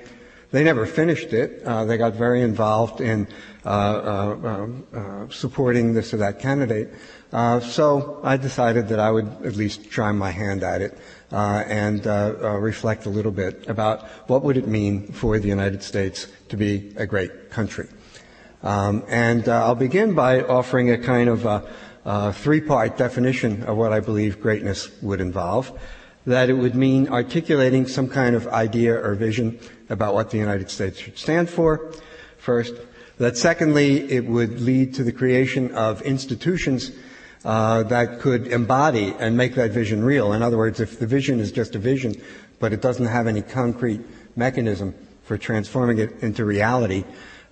They 0.52 0.64
never 0.64 0.86
finished 0.86 1.32
it. 1.34 1.64
Uh, 1.64 1.86
they 1.86 1.98
got 1.98 2.14
very 2.14 2.42
involved 2.42 3.00
in 3.00 3.26
uh, 3.26 3.28
uh, 3.28 3.28
uh 3.28 3.51
Uh, 3.64 3.70
uh, 3.70 4.98
uh, 4.98 5.30
supporting 5.30 5.94
this 5.94 6.16
or 6.16 6.18
that 6.18 6.40
candidate. 6.40 6.90
Uh, 7.32 7.60
so 7.60 8.20
I 8.24 8.36
decided 8.36 8.88
that 8.88 8.98
I 9.00 9.12
would 9.12 9.28
at 9.46 9.56
least 9.56 9.92
try 9.92 10.12
my 10.12 10.32
hand 10.32 10.64
at 10.64 10.82
it 10.82 10.98
uh, 11.32 11.64
and 11.68 12.04
reflect 12.60 13.06
a 13.06 13.12
little 13.12 13.32
bit 13.32 13.70
about 13.70 14.02
what 14.28 14.42
would 14.42 14.58
it 14.58 14.68
mean 14.68 15.12
for 15.12 15.38
the 15.38 15.48
United 15.48 15.84
States 15.84 16.26
to 16.50 16.58
be 16.58 16.92
a 16.96 17.06
great 17.06 17.52
country. 17.52 17.88
Um, 18.64 19.04
and 19.08 19.48
I'll 19.48 19.76
begin 19.76 20.16
by 20.16 20.42
offering 20.42 20.90
a 20.90 20.98
kind 20.98 21.30
of 21.30 22.36
three-part 22.38 22.98
definition 22.98 23.62
of 23.64 23.78
what 23.78 23.94
I 23.94 24.00
believe 24.00 24.42
greatness 24.42 24.90
would 25.04 25.22
involve 25.22 25.72
that 26.26 26.50
it 26.50 26.54
would 26.54 26.76
mean 26.76 27.10
articulating 27.10 27.88
some 27.88 28.08
kind 28.08 28.36
of 28.36 28.48
idea 28.48 28.94
or 28.94 29.14
vision 29.14 29.60
about 29.90 30.16
what 30.16 30.32
the 30.32 30.38
United 30.38 30.70
States 30.70 31.00
should 31.00 31.18
stand 31.18 31.48
for, 31.50 31.92
first. 32.38 32.74
That 33.22 33.38
secondly, 33.38 34.12
it 34.12 34.26
would 34.26 34.62
lead 34.62 34.96
to 34.96 35.04
the 35.04 35.12
creation 35.12 35.76
of 35.76 36.02
institutions 36.02 36.90
uh, 37.46 37.84
that 37.84 38.20
could 38.20 38.48
embody 38.48 39.14
and 39.20 39.38
make 39.38 39.54
that 39.54 39.70
vision 39.70 40.04
real. 40.04 40.34
In 40.34 40.42
other 40.42 40.58
words, 40.58 40.80
if 40.80 40.98
the 40.98 41.06
vision 41.06 41.40
is 41.40 41.52
just 41.52 41.76
a 41.76 41.78
vision, 41.78 42.20
but 42.58 42.74
it 42.74 42.82
doesn't 42.82 43.06
have 43.06 43.28
any 43.28 43.44
concrete 43.44 44.02
mechanism 44.36 44.96
for 45.22 45.38
transforming 45.38 46.00
it 46.00 46.24
into 46.24 46.46
reality, 46.46 47.04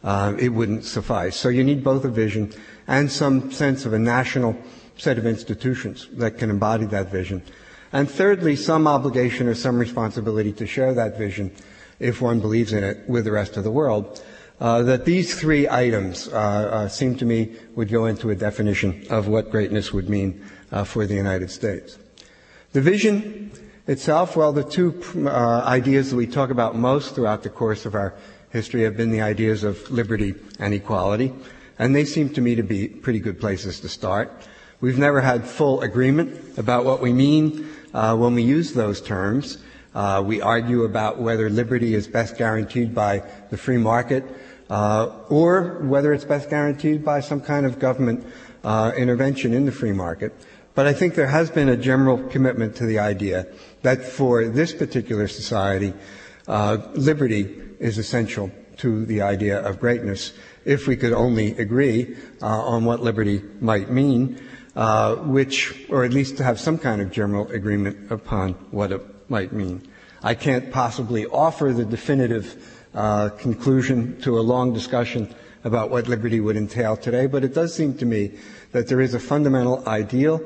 uh, 0.03 0.33
it 0.39 0.49
wouldn't 0.49 0.85
suffice. 0.85 1.35
So 1.35 1.49
you 1.49 1.63
need 1.63 1.83
both 1.83 2.03
a 2.03 2.09
vision 2.09 2.51
and 2.87 3.11
some 3.11 3.51
sense 3.51 3.85
of 3.85 3.93
a 3.93 3.99
national 3.99 4.57
set 4.97 5.19
of 5.19 5.27
institutions 5.27 6.07
that 6.13 6.39
can 6.39 6.49
embody 6.49 6.87
that 6.87 7.11
vision. 7.11 7.43
And 7.93 8.09
thirdly, 8.09 8.55
some 8.55 8.87
obligation 8.87 9.47
or 9.47 9.53
some 9.53 9.77
responsibility 9.77 10.51
to 10.53 10.65
share 10.65 10.95
that 10.95 11.15
vision, 11.15 11.51
if 11.99 12.21
one 12.21 12.39
believes 12.39 12.73
in 12.73 12.83
it, 12.83 13.07
with 13.07 13.25
the 13.25 13.31
rest 13.31 13.55
of 13.55 13.63
the 13.63 13.69
world. 13.69 14.23
Uh, 14.59 14.83
that 14.83 15.05
these 15.05 15.39
three 15.39 15.69
items 15.69 16.27
uh, 16.27 16.31
uh, 16.31 16.87
seem 16.89 17.15
to 17.15 17.25
me 17.25 17.55
would 17.75 17.87
go 17.87 18.05
into 18.05 18.29
a 18.29 18.35
definition 18.35 19.05
of 19.09 19.29
what 19.29 19.49
greatness 19.49 19.93
would 19.93 20.09
mean 20.09 20.43
uh, 20.73 20.83
for 20.83 21.05
the 21.05 21.15
United 21.15 21.49
States. 21.49 21.97
The 22.73 22.81
vision 22.81 23.51
itself, 23.87 24.35
well, 24.35 24.51
the 24.51 24.65
two 24.65 25.01
ideas 25.25 26.09
that 26.09 26.17
we 26.17 26.27
talk 26.27 26.49
about 26.49 26.75
most 26.75 27.15
throughout 27.15 27.41
the 27.41 27.49
course 27.49 27.85
of 27.85 27.95
our 27.95 28.13
history 28.49 28.83
have 28.83 28.97
been 28.97 29.11
the 29.11 29.21
ideas 29.21 29.63
of 29.63 29.89
liberty 29.89 30.35
and 30.59 30.73
equality, 30.73 31.33
and 31.79 31.95
they 31.95 32.03
seem 32.03 32.29
to 32.33 32.41
me 32.41 32.55
to 32.55 32.63
be 32.63 32.89
pretty 32.89 33.19
good 33.19 33.39
places 33.39 33.79
to 33.79 33.87
start. 33.87 34.45
We've 34.81 34.99
never 34.99 35.21
had 35.21 35.47
full 35.47 35.81
agreement 35.81 36.57
about 36.57 36.83
what 36.83 37.01
we 37.01 37.13
mean 37.13 37.69
uh, 37.93 38.17
when 38.17 38.35
we 38.35 38.43
use 38.43 38.73
those 38.73 38.99
terms. 38.99 39.57
Uh, 39.95 40.21
we 40.23 40.41
argue 40.41 40.83
about 40.83 41.17
whether 41.19 41.49
liberty 41.49 41.95
is 41.95 42.07
best 42.07 42.37
guaranteed 42.37 42.93
by 42.93 43.23
the 43.49 43.57
free 43.57 43.77
market 43.77 44.23
uh, 44.69 45.11
or 45.29 45.79
whether 45.83 46.13
it's 46.13 46.25
best 46.25 46.49
guaranteed 46.49 47.03
by 47.03 47.19
some 47.19 47.41
kind 47.41 47.65
of 47.65 47.79
government 47.79 48.25
uh, 48.63 48.91
intervention 48.95 49.53
in 49.53 49.65
the 49.65 49.71
free 49.71 49.91
market. 49.91 50.33
But 50.75 50.87
I 50.87 50.93
think 50.93 51.15
there 51.15 51.27
has 51.27 51.49
been 51.49 51.69
a 51.69 51.77
general 51.77 52.17
commitment 52.29 52.75
to 52.77 52.85
the 52.85 52.99
idea 52.99 53.47
that 53.81 54.03
for 54.03 54.45
this 54.45 54.73
particular 54.73 55.27
society, 55.27 55.93
uh, 56.47 56.77
liberty 56.93 57.55
is 57.79 57.97
essential 57.97 58.51
to 58.77 59.05
the 59.05 59.21
idea 59.21 59.59
of 59.59 59.79
greatness 59.79 60.33
if 60.63 60.87
we 60.87 60.95
could 60.95 61.13
only 61.13 61.57
agree 61.57 62.15
uh, 62.41 62.45
on 62.45 62.85
what 62.85 63.01
liberty 63.01 63.41
might 63.59 63.91
mean 63.91 64.39
uh, 64.75 65.15
which, 65.15 65.89
or 65.89 66.05
at 66.05 66.13
least 66.13 66.37
to 66.37 66.43
have 66.43 66.59
some 66.59 66.77
kind 66.77 67.01
of 67.01 67.11
general 67.11 67.47
agreement 67.51 68.11
upon 68.11 68.53
what 68.71 68.91
it 68.91 69.29
might 69.29 69.51
mean. 69.51 69.85
I 70.23 70.35
can't 70.35 70.71
possibly 70.71 71.25
offer 71.25 71.73
the 71.73 71.85
definitive 71.85 72.78
uh, 72.99 73.29
conclusion 73.29 74.19
to 74.19 74.37
a 74.37 74.43
long 74.43 74.73
discussion 74.73 75.33
about 75.63 75.89
what 75.89 76.09
liberty 76.09 76.41
would 76.41 76.57
entail 76.57 76.97
today, 76.97 77.27
but 77.27 77.45
it 77.45 77.53
does 77.53 77.73
seem 77.73 77.93
to 77.97 78.05
me 78.05 78.31
that 78.73 78.89
there 78.89 78.99
is 78.99 79.13
a 79.13 79.19
fundamental 79.19 79.87
ideal 79.87 80.41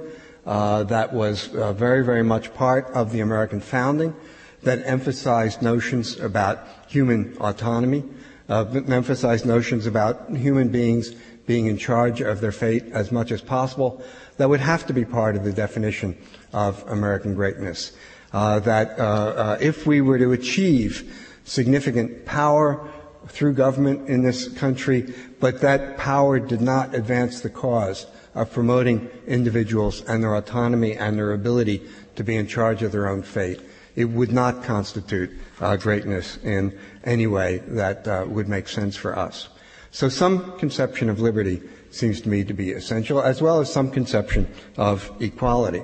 uh, 0.46 0.84
that 0.84 1.12
was 1.12 1.54
uh, 1.56 1.74
very, 1.74 2.06
very 2.06 2.22
much 2.22 2.54
part 2.54 2.86
of 2.94 3.12
the 3.12 3.22
American 3.22 3.60
founding 3.60 4.16
that 4.62 4.86
emphasized 4.86 5.64
notions 5.64 6.20
about 6.20 6.68
human 6.88 7.36
autonomy, 7.40 8.04
uh, 8.50 8.66
emphasized 8.88 9.48
notions 9.48 9.88
about 9.88 10.30
human 10.30 10.70
beings 10.70 11.16
being 11.48 11.66
in 11.66 11.78
charge 11.78 12.22
of 12.22 12.40
their 12.40 12.52
fate 12.52 12.84
as 12.94 13.12
much 13.12 13.32
as 13.32 13.42
possible, 13.42 14.00
that 14.38 14.48
would 14.48 14.60
have 14.60 14.86
to 14.86 14.94
be 14.94 15.04
part 15.04 15.36
of 15.36 15.44
the 15.44 15.52
definition 15.52 16.16
of 16.54 16.84
American 16.88 17.34
greatness. 17.34 17.94
Uh, 18.32 18.60
that 18.60 19.00
uh, 19.00 19.04
uh, 19.04 19.58
if 19.60 19.88
we 19.88 20.02
were 20.02 20.20
to 20.20 20.32
achieve 20.32 21.33
significant 21.44 22.26
power 22.26 22.90
through 23.28 23.54
government 23.54 24.10
in 24.10 24.24
this 24.24 24.48
country, 24.50 25.14
but 25.40 25.62
that 25.62 25.98
power 25.98 26.40
did 26.40 26.62
not 26.62 26.94
advance 26.94 27.42
the 27.42 27.50
cause 27.50 28.06
of 28.36 28.52
promoting 28.52 29.10
individuals 29.28 30.02
and 30.08 30.24
their 30.24 30.36
autonomy 30.36 30.94
and 30.94 31.18
their 31.18 31.34
ability 31.34 31.82
to 32.16 32.24
be 32.24 32.36
in 32.36 32.48
charge 32.48 32.84
of 32.84 32.92
their 32.92 33.08
own 33.08 33.22
fate. 33.22 33.62
It 33.96 34.06
would 34.06 34.32
not 34.32 34.64
constitute 34.64 35.32
uh, 35.62 35.76
greatness 35.78 36.38
in 36.44 36.78
any 37.04 37.28
way 37.28 37.62
that 37.68 38.08
uh, 38.08 38.26
would 38.28 38.50
make 38.50 38.68
sense 38.68 38.96
for 38.96 39.18
us. 39.18 39.50
So 39.92 40.10
some 40.10 40.58
conception 40.58 41.10
of 41.10 41.20
liberty 41.20 41.62
seems 41.92 42.22
to 42.22 42.30
me 42.30 42.44
to 42.44 42.54
be 42.54 42.72
essential, 42.72 43.22
as 43.22 43.42
well 43.42 43.60
as 43.60 43.72
some 43.72 43.92
conception 43.92 44.52
of 44.78 45.12
equality. 45.20 45.84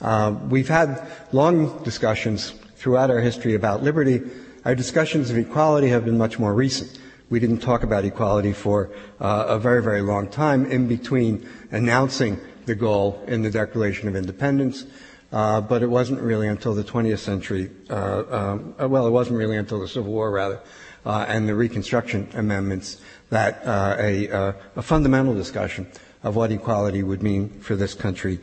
Uh, 0.00 0.34
we've 0.48 0.68
had 0.68 1.06
long 1.30 1.82
discussions 1.84 2.50
throughout 2.74 3.10
our 3.10 3.20
history 3.20 3.54
about 3.54 3.84
liberty. 3.84 4.20
Our 4.66 4.74
discussions 4.74 5.30
of 5.30 5.38
equality 5.38 5.90
have 5.90 6.04
been 6.04 6.18
much 6.18 6.40
more 6.40 6.52
recent. 6.52 6.98
We 7.30 7.38
didn't 7.38 7.60
talk 7.60 7.84
about 7.84 8.04
equality 8.04 8.52
for 8.52 8.90
uh, 9.20 9.44
a 9.46 9.60
very, 9.60 9.80
very 9.80 10.02
long 10.02 10.26
time 10.26 10.66
in 10.66 10.88
between 10.88 11.48
announcing 11.70 12.40
the 12.64 12.74
goal 12.74 13.22
in 13.28 13.42
the 13.42 13.50
Declaration 13.50 14.08
of 14.08 14.16
Independence, 14.16 14.84
uh, 15.30 15.60
but 15.60 15.84
it 15.84 15.86
wasn't 15.86 16.20
really 16.20 16.48
until 16.48 16.74
the 16.74 16.82
20th 16.82 17.20
century, 17.20 17.70
uh, 17.90 18.24
um, 18.28 18.74
well, 18.90 19.06
it 19.06 19.12
wasn't 19.12 19.38
really 19.38 19.56
until 19.56 19.78
the 19.78 19.86
Civil 19.86 20.10
War, 20.10 20.32
rather, 20.32 20.58
uh, 21.04 21.24
and 21.28 21.48
the 21.48 21.54
Reconstruction 21.54 22.28
amendments 22.34 23.00
that 23.30 23.62
a, 23.64 24.54
a, 24.74 24.82
fundamental 24.82 25.32
discussion 25.32 25.86
of 26.24 26.34
what 26.34 26.50
equality 26.50 27.04
would 27.04 27.22
mean 27.22 27.50
for 27.60 27.76
this 27.76 27.94
country 27.94 28.40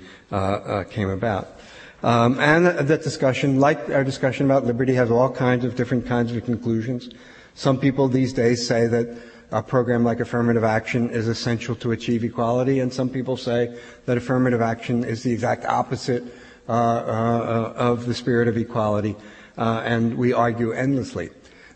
came 0.90 1.10
about. 1.10 1.60
Um, 2.04 2.38
and 2.40 2.66
that 2.66 3.02
discussion, 3.02 3.62
like 3.62 3.90
our 3.90 4.04
discussion 4.04 4.46
about 4.46 4.66
liberty, 4.66 4.94
has 4.96 5.10
all 5.10 5.32
kinds 5.32 5.64
of 5.64 5.76
different 5.76 6.06
kinds 6.06 6.36
of 6.36 6.44
conclusions. 6.44 7.10
Some 7.56 7.80
people 7.80 8.10
these 8.10 8.34
days 8.34 8.68
say 8.68 8.88
that 8.88 9.18
a 9.52 9.64
program 9.64 10.04
like 10.04 10.20
affirmative 10.20 10.66
action 10.66 11.10
is 11.12 11.30
essential 11.30 11.76
to 11.78 11.92
achieve 11.92 12.24
equality, 12.24 12.82
and 12.82 12.92
some 12.92 13.08
people 13.08 13.38
say 13.38 13.78
that 14.06 14.18
affirmative 14.18 14.62
action 14.62 15.06
is 15.06 15.24
the 15.24 15.32
exact 15.32 15.64
opposite 15.64 16.24
uh, 16.68 16.72
uh, 16.72 17.74
of 17.78 18.06
the 18.06 18.14
spirit 18.14 18.48
of 18.48 18.58
equality, 18.58 19.16
and 19.56 20.18
we 20.18 20.34
argue 20.34 20.72
endlessly. 20.72 21.30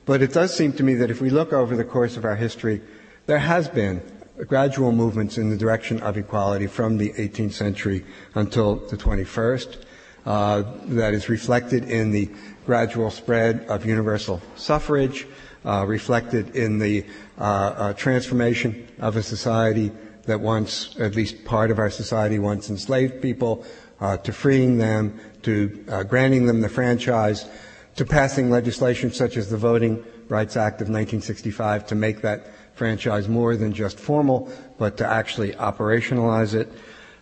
But 0.05 0.21
it 0.21 0.33
does 0.33 0.53
seem 0.53 0.73
to 0.73 0.83
me 0.83 0.95
that 0.95 1.11
if 1.11 1.21
we 1.21 1.29
look 1.29 1.53
over 1.53 1.75
the 1.75 1.83
course 1.83 2.17
of 2.17 2.25
our 2.25 2.35
history, 2.35 2.81
there 3.27 3.39
has 3.39 3.69
been 3.69 4.01
gradual 4.47 4.91
movements 4.91 5.37
in 5.37 5.49
the 5.49 5.57
direction 5.57 6.01
of 6.01 6.17
equality 6.17 6.67
from 6.67 6.97
the 6.97 7.13
18th 7.13 7.53
century 7.53 8.05
until 8.35 8.75
the 8.75 8.97
21st. 8.97 9.83
Uh, 10.27 10.61
that 10.87 11.13
is 11.13 11.29
reflected 11.29 11.89
in 11.89 12.11
the 12.11 12.29
gradual 12.65 13.09
spread 13.09 13.65
of 13.69 13.85
universal 13.85 14.41
suffrage, 14.57 15.25
uh, 15.63 15.85
reflected 15.87 16.53
in 16.53 16.79
the 16.79 17.05
uh, 17.39 17.43
uh 17.43 17.93
transformation 17.93 18.85
of 18.99 19.15
a 19.15 19.23
society 19.23 19.89
that 20.25 20.41
once, 20.41 20.99
at 20.99 21.15
least 21.15 21.45
part 21.45 21.71
of 21.71 21.79
our 21.79 21.89
society, 21.89 22.39
once 22.39 22.69
enslaved 22.69 23.21
people, 23.21 23.63
uh, 24.01 24.17
to 24.17 24.33
freeing 24.33 24.77
them, 24.77 25.17
to 25.43 25.69
granting 26.09 26.45
them 26.45 26.59
the 26.59 26.67
franchise, 26.67 27.47
to 27.95 28.03
passing 28.03 28.49
legislation 28.49 29.13
such 29.13 29.37
as 29.37 29.49
the 29.49 29.55
Voting 29.55 30.03
Rights 30.27 30.57
Act 30.57 30.81
of 30.81 30.89
1965 30.89 31.87
to 31.87 31.95
make 31.95 32.19
that 32.19 32.47
franchise 32.73 33.29
more 33.29 33.55
than 33.55 33.71
just 33.71 33.97
formal, 33.97 34.51
but 34.77 34.97
to 34.97 35.07
actually 35.07 35.53
operationalize 35.53 36.53
it. 36.53 36.69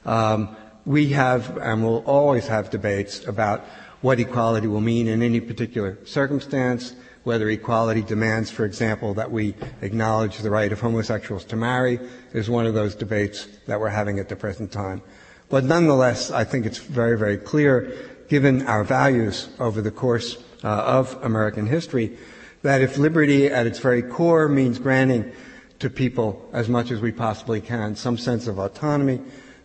Um, 0.05 0.55
we 0.85 1.09
have 1.09 1.57
and 1.57 1.83
will 1.83 2.03
always 2.05 2.47
have 2.47 2.69
debates 2.69 3.25
about 3.25 3.65
what 4.01 4.19
equality 4.19 4.67
will 4.67 4.81
mean 4.81 5.07
in 5.07 5.21
any 5.21 5.39
particular 5.41 5.97
circumstance, 6.05 6.93
whether 7.23 7.49
equality 7.49 8.03
demands, 8.03 8.51
for 8.51 8.65
example, 8.65 9.15
that 9.15 9.31
we 9.31 9.55
acknowledge 9.81 10.37
the 10.37 10.49
right 10.49 10.71
of 10.71 10.79
homosexuals 10.79 11.43
to 11.43 11.55
marry 11.55 11.99
is 12.33 12.49
one 12.49 12.67
of 12.67 12.75
those 12.75 12.93
debates 12.93 13.47
that 13.65 13.79
we're 13.79 13.89
having 13.89 14.19
at 14.19 14.29
the 14.29 14.35
present 14.35 14.71
time. 14.71 15.01
But 15.49 15.63
nonetheless, 15.63 16.29
I 16.29 16.43
think 16.43 16.67
it's 16.67 16.77
very, 16.77 17.17
very 17.17 17.37
clear, 17.37 17.93
given 18.29 18.67
our 18.67 18.83
values 18.83 19.49
over 19.59 19.81
the 19.81 19.91
course 19.91 20.37
uh, 20.63 20.67
of 20.67 21.17
American 21.23 21.65
history, 21.65 22.17
that 22.61 22.81
if 22.81 22.97
liberty 22.97 23.47
at 23.47 23.65
its 23.65 23.79
very 23.79 24.03
core 24.03 24.47
means 24.47 24.77
granting 24.77 25.31
to 25.79 25.89
people 25.89 26.47
as 26.53 26.69
much 26.69 26.91
as 26.91 27.01
we 27.01 27.11
possibly 27.11 27.61
can 27.61 27.95
some 27.95 28.17
sense 28.17 28.47
of 28.47 28.59
autonomy, 28.59 29.19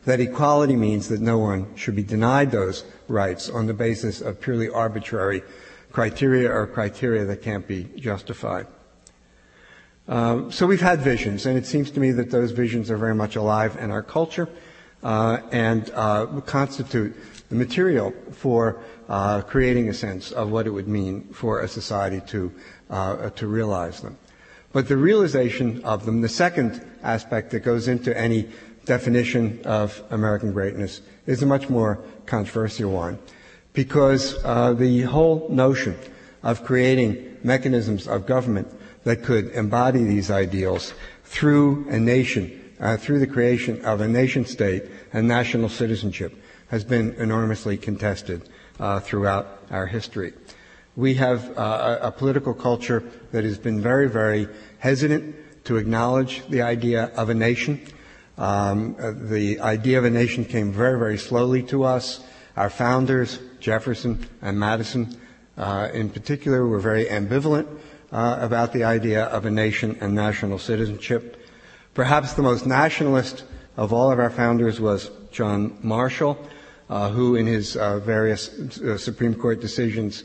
that 0.05 0.21
equality 0.21 0.77
means 0.77 1.09
that 1.09 1.21
no 1.21 1.39
one 1.39 1.75
should 1.77 1.97
be 1.97 2.03
denied 2.03 2.51
those 2.51 2.85
rights 3.09 3.49
on 3.49 3.67
the 3.67 3.75
basis 3.75 4.21
of 4.21 4.41
purely 4.41 4.69
arbitrary 4.69 5.43
criteria 5.93 6.51
or 6.51 6.67
criteria 6.67 7.25
that 7.25 7.43
can't 7.43 7.67
be 7.67 7.89
justified. 7.97 8.67
Uh, 10.09 10.51
so 10.51 10.67
we've 10.67 10.81
had 10.81 11.01
visions, 11.01 11.47
and 11.47 11.57
it 11.57 11.67
seems 11.67 11.91
to 11.91 12.01
me 12.01 12.11
that 12.13 12.31
those 12.31 12.51
visions 12.51 12.91
are 12.91 12.97
very 12.97 13.15
much 13.15 13.37
alive 13.37 13.77
in 13.79 13.91
our 13.91 14.03
culture 14.03 14.49
uh, 15.03 15.39
and 15.53 15.91
uh, 15.95 16.27
constitute 16.47 17.15
the 17.49 17.55
material 17.55 18.13
for 18.33 18.81
uh, 19.09 19.41
creating 19.43 19.89
a 19.89 19.95
sense 19.95 20.33
of 20.33 20.51
what 20.51 20.67
it 20.67 20.71
would 20.71 20.89
mean 20.89 21.23
for 21.33 21.61
a 21.61 21.69
society 21.69 22.21
to 22.27 22.53
uh, 22.91 23.31
to 23.31 23.47
realize 23.47 24.01
them. 24.01 24.17
But 24.73 24.89
the 24.89 24.97
realization 24.97 25.83
of 25.85 26.07
them, 26.07 26.21
the 26.21 26.29
second 26.29 26.85
aspect 27.03 27.51
that 27.51 27.61
goes 27.61 27.89
into 27.89 28.17
any 28.17 28.49
definition 28.91 29.63
of 29.65 30.03
American 30.11 30.51
greatness, 30.53 31.01
is 31.25 31.43
a 31.43 31.47
much 31.47 31.69
more 31.71 32.03
controversial 32.27 32.91
one, 32.91 33.17
because 33.73 34.35
uh, 34.45 34.73
the 34.73 35.03
whole 35.03 35.47
notion 35.49 35.95
of 36.43 36.65
creating 36.65 37.39
mechanisms 37.45 38.09
of 38.09 38.27
government 38.27 38.67
that 39.05 39.23
could 39.23 39.47
embody 39.53 40.03
these 40.03 40.29
ideals 40.29 40.93
through 41.23 41.87
a 41.89 41.99
nation, 42.01 42.51
uh, 42.81 42.97
through 42.97 43.21
the 43.21 43.33
creation 43.37 43.81
of 43.85 44.01
a 44.01 44.09
nation 44.09 44.45
state 44.45 44.83
and 45.13 45.29
national 45.29 45.69
citizenship, 45.69 46.35
has 46.67 46.83
been 46.83 47.15
enormously 47.15 47.77
contested 47.77 48.49
uh, 48.81 48.99
throughout 48.99 49.47
our 49.71 49.87
history. 49.87 50.33
We 50.97 51.15
have 51.15 51.41
uh, 51.57 51.99
a, 52.03 52.09
a 52.09 52.11
political 52.11 52.55
culture 52.55 53.05
that 53.31 53.45
has 53.45 53.57
been 53.57 53.81
very, 53.81 54.09
very 54.09 54.49
hesitant 54.81 55.37
to 55.67 55.77
acknowledge 55.77 56.43
the 56.49 56.63
idea 56.63 57.13
of 57.15 57.31
a 57.31 57.35
nation. 57.35 57.87
Um, 58.41 58.97
the 59.29 59.61
idea 59.61 59.99
of 59.99 60.07
a 60.07 60.11
nation 60.11 60.47
came 60.47 60.73
very, 60.73 60.99
very 60.99 61.19
slowly 61.19 61.63
to 61.65 61.85
us. 61.85 62.25
Our 62.57 62.71
founders, 62.71 63.39
Jefferson 63.61 64.27
and 64.41 64.59
Madison, 64.59 65.21
uh, 65.59 65.91
in 65.93 66.09
particular, 66.09 66.67
were 66.67 66.81
very 66.81 67.05
ambivalent 67.05 67.69
uh, 68.11 68.39
about 68.41 68.73
the 68.73 68.85
idea 68.85 69.25
of 69.27 69.45
a 69.45 69.51
nation 69.51 69.99
and 70.01 70.15
national 70.15 70.59
citizenship. 70.59 71.47
Perhaps 71.93 72.33
the 72.33 72.41
most 72.41 72.65
nationalist 72.65 73.45
of 73.77 73.93
all 73.93 74.11
of 74.11 74.19
our 74.19 74.31
founders 74.31 74.81
was 74.81 75.11
John 75.31 75.77
Marshall, 75.83 76.39
uh, 76.89 77.11
who, 77.11 77.37
in 77.37 77.47
his 77.47 77.77
uh, 77.77 77.99
various 77.99 78.81
uh, 78.81 78.97
Supreme 78.97 79.35
Court 79.35 79.61
decisions, 79.61 80.25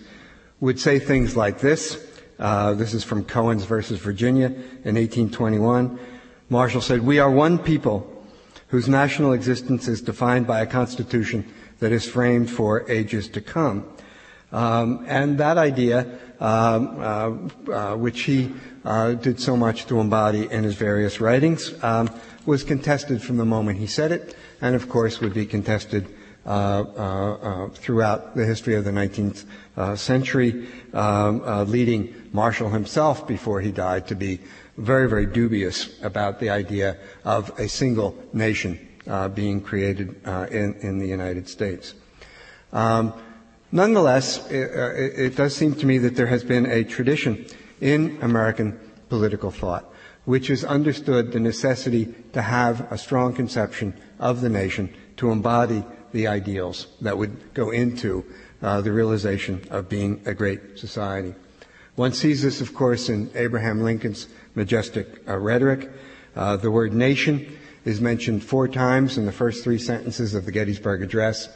would 0.62 0.80
say 0.80 1.00
things 1.00 1.36
like 1.36 1.60
this. 1.60 2.02
Uh, 2.40 2.76
this 2.76 2.94
is 2.94 3.04
from 3.04 3.26
Cohens 3.26 3.66
versus 3.66 4.00
Virginia 4.00 4.48
in 4.48 4.96
1821. 4.96 6.00
Marshall 6.50 6.82
said, 6.82 7.02
We 7.02 7.20
are 7.20 7.32
one 7.32 7.58
people 7.58 8.12
whose 8.68 8.88
national 8.88 9.34
existence 9.34 9.88
is 9.88 10.02
defined 10.02 10.48
by 10.48 10.62
a 10.62 10.66
constitution 10.66 11.46
that 11.80 11.92
is 11.92 12.08
framed 12.08 12.50
for 12.50 12.90
ages 12.90 13.28
to 13.30 13.42
come. 13.42 13.86
Um, 14.52 15.06
and 15.08 15.38
that 15.40 15.58
idea, 15.58 16.20
um, 16.40 17.00
uh, 17.00 17.72
uh, 17.72 17.96
which 17.96 18.22
he 18.22 18.54
uh, 18.84 19.14
did 19.14 19.40
so 19.40 19.58
much 19.58 19.86
to 19.88 20.00
embody 20.00 20.50
in 20.50 20.64
his 20.64 20.76
various 20.76 21.20
writings, 21.20 21.74
um, 21.84 22.10
was 22.46 22.64
contested 22.64 23.22
from 23.22 23.38
the 23.38 23.46
moment 23.46 23.80
he 23.80 23.88
said 23.88 24.12
it, 24.12 24.36
and 24.62 24.76
of 24.76 24.88
course 24.88 25.20
would 25.20 25.34
be 25.34 25.46
contested 25.46 26.08
uh, 26.46 26.86
uh, 26.96 27.34
uh, 27.34 27.70
throughout 27.70 28.36
the 28.36 28.46
history 28.46 28.76
of 28.76 28.86
the 28.86 28.92
19th 28.92 29.46
century, 29.98 30.68
um, 30.94 31.42
leading 31.72 32.14
Marshall 32.32 32.70
himself, 32.70 33.28
before 33.28 33.62
he 33.62 33.72
died, 33.72 34.08
to 34.08 34.16
be 34.16 34.40
very, 34.78 35.10
very 35.10 35.26
dubious 35.26 36.02
about 36.02 36.40
the 36.40 36.50
idea 36.50 36.98
of 37.24 37.58
a 37.60 37.68
single 37.68 38.16
nation 38.34 38.80
uh, 39.08 39.30
being 39.30 39.62
created 39.62 40.20
uh, 40.26 40.48
in, 40.52 40.74
in, 40.82 41.00
the 41.00 41.08
United 41.08 41.48
States. 41.48 41.94
Um, 42.74 43.14
nonetheless, 43.72 44.50
it, 44.50 44.72
uh, 44.72 44.92
it, 44.96 45.36
does 45.36 45.56
seem 45.56 45.76
to 45.76 45.86
me 45.86 46.00
that 46.00 46.16
there 46.16 46.28
has 46.28 46.44
been 46.44 46.66
a 46.66 46.84
tradition 46.84 47.46
in 47.80 48.18
American 48.22 48.80
political 49.10 49.52
thought 49.52 49.86
which 50.26 50.48
has 50.48 50.64
understood 50.64 51.32
the 51.32 51.40
necessity 51.40 52.14
to 52.34 52.42
have 52.42 52.92
a 52.92 52.98
strong 52.98 53.34
conception 53.34 53.94
of 54.20 54.42
the 54.42 54.50
nation 54.50 54.94
to 55.18 55.32
embody 55.32 55.84
the 56.12 56.28
ideals 56.28 56.88
that 57.02 57.18
would 57.18 57.54
go 57.54 57.70
into 57.70 58.26
uh, 58.62 58.82
the 58.82 58.92
realization 58.92 59.64
of 59.70 59.88
being 59.88 60.22
a 60.26 60.34
great 60.34 60.78
society. 60.78 61.34
One 61.96 62.12
sees 62.12 62.42
this, 62.42 62.60
of 62.60 62.74
course, 62.74 63.08
in 63.10 63.30
Abraham 63.36 63.82
Lincoln's 63.82 64.28
majestic 64.56 65.08
uh, 65.28 65.38
rhetoric. 65.38 65.92
Uh, 66.36 66.58
the 66.58 66.72
word 66.72 66.94
nation 66.94 67.58
is 67.84 68.02
mentioned 68.02 68.44
four 68.44 68.68
times 68.68 69.18
in 69.18 69.26
the 69.26 69.32
first 69.32 69.64
three 69.64 69.78
sentences 69.78 70.34
of 70.34 70.46
the 70.46 70.52
Gettysburg 70.52 71.04
Address. 71.04 71.50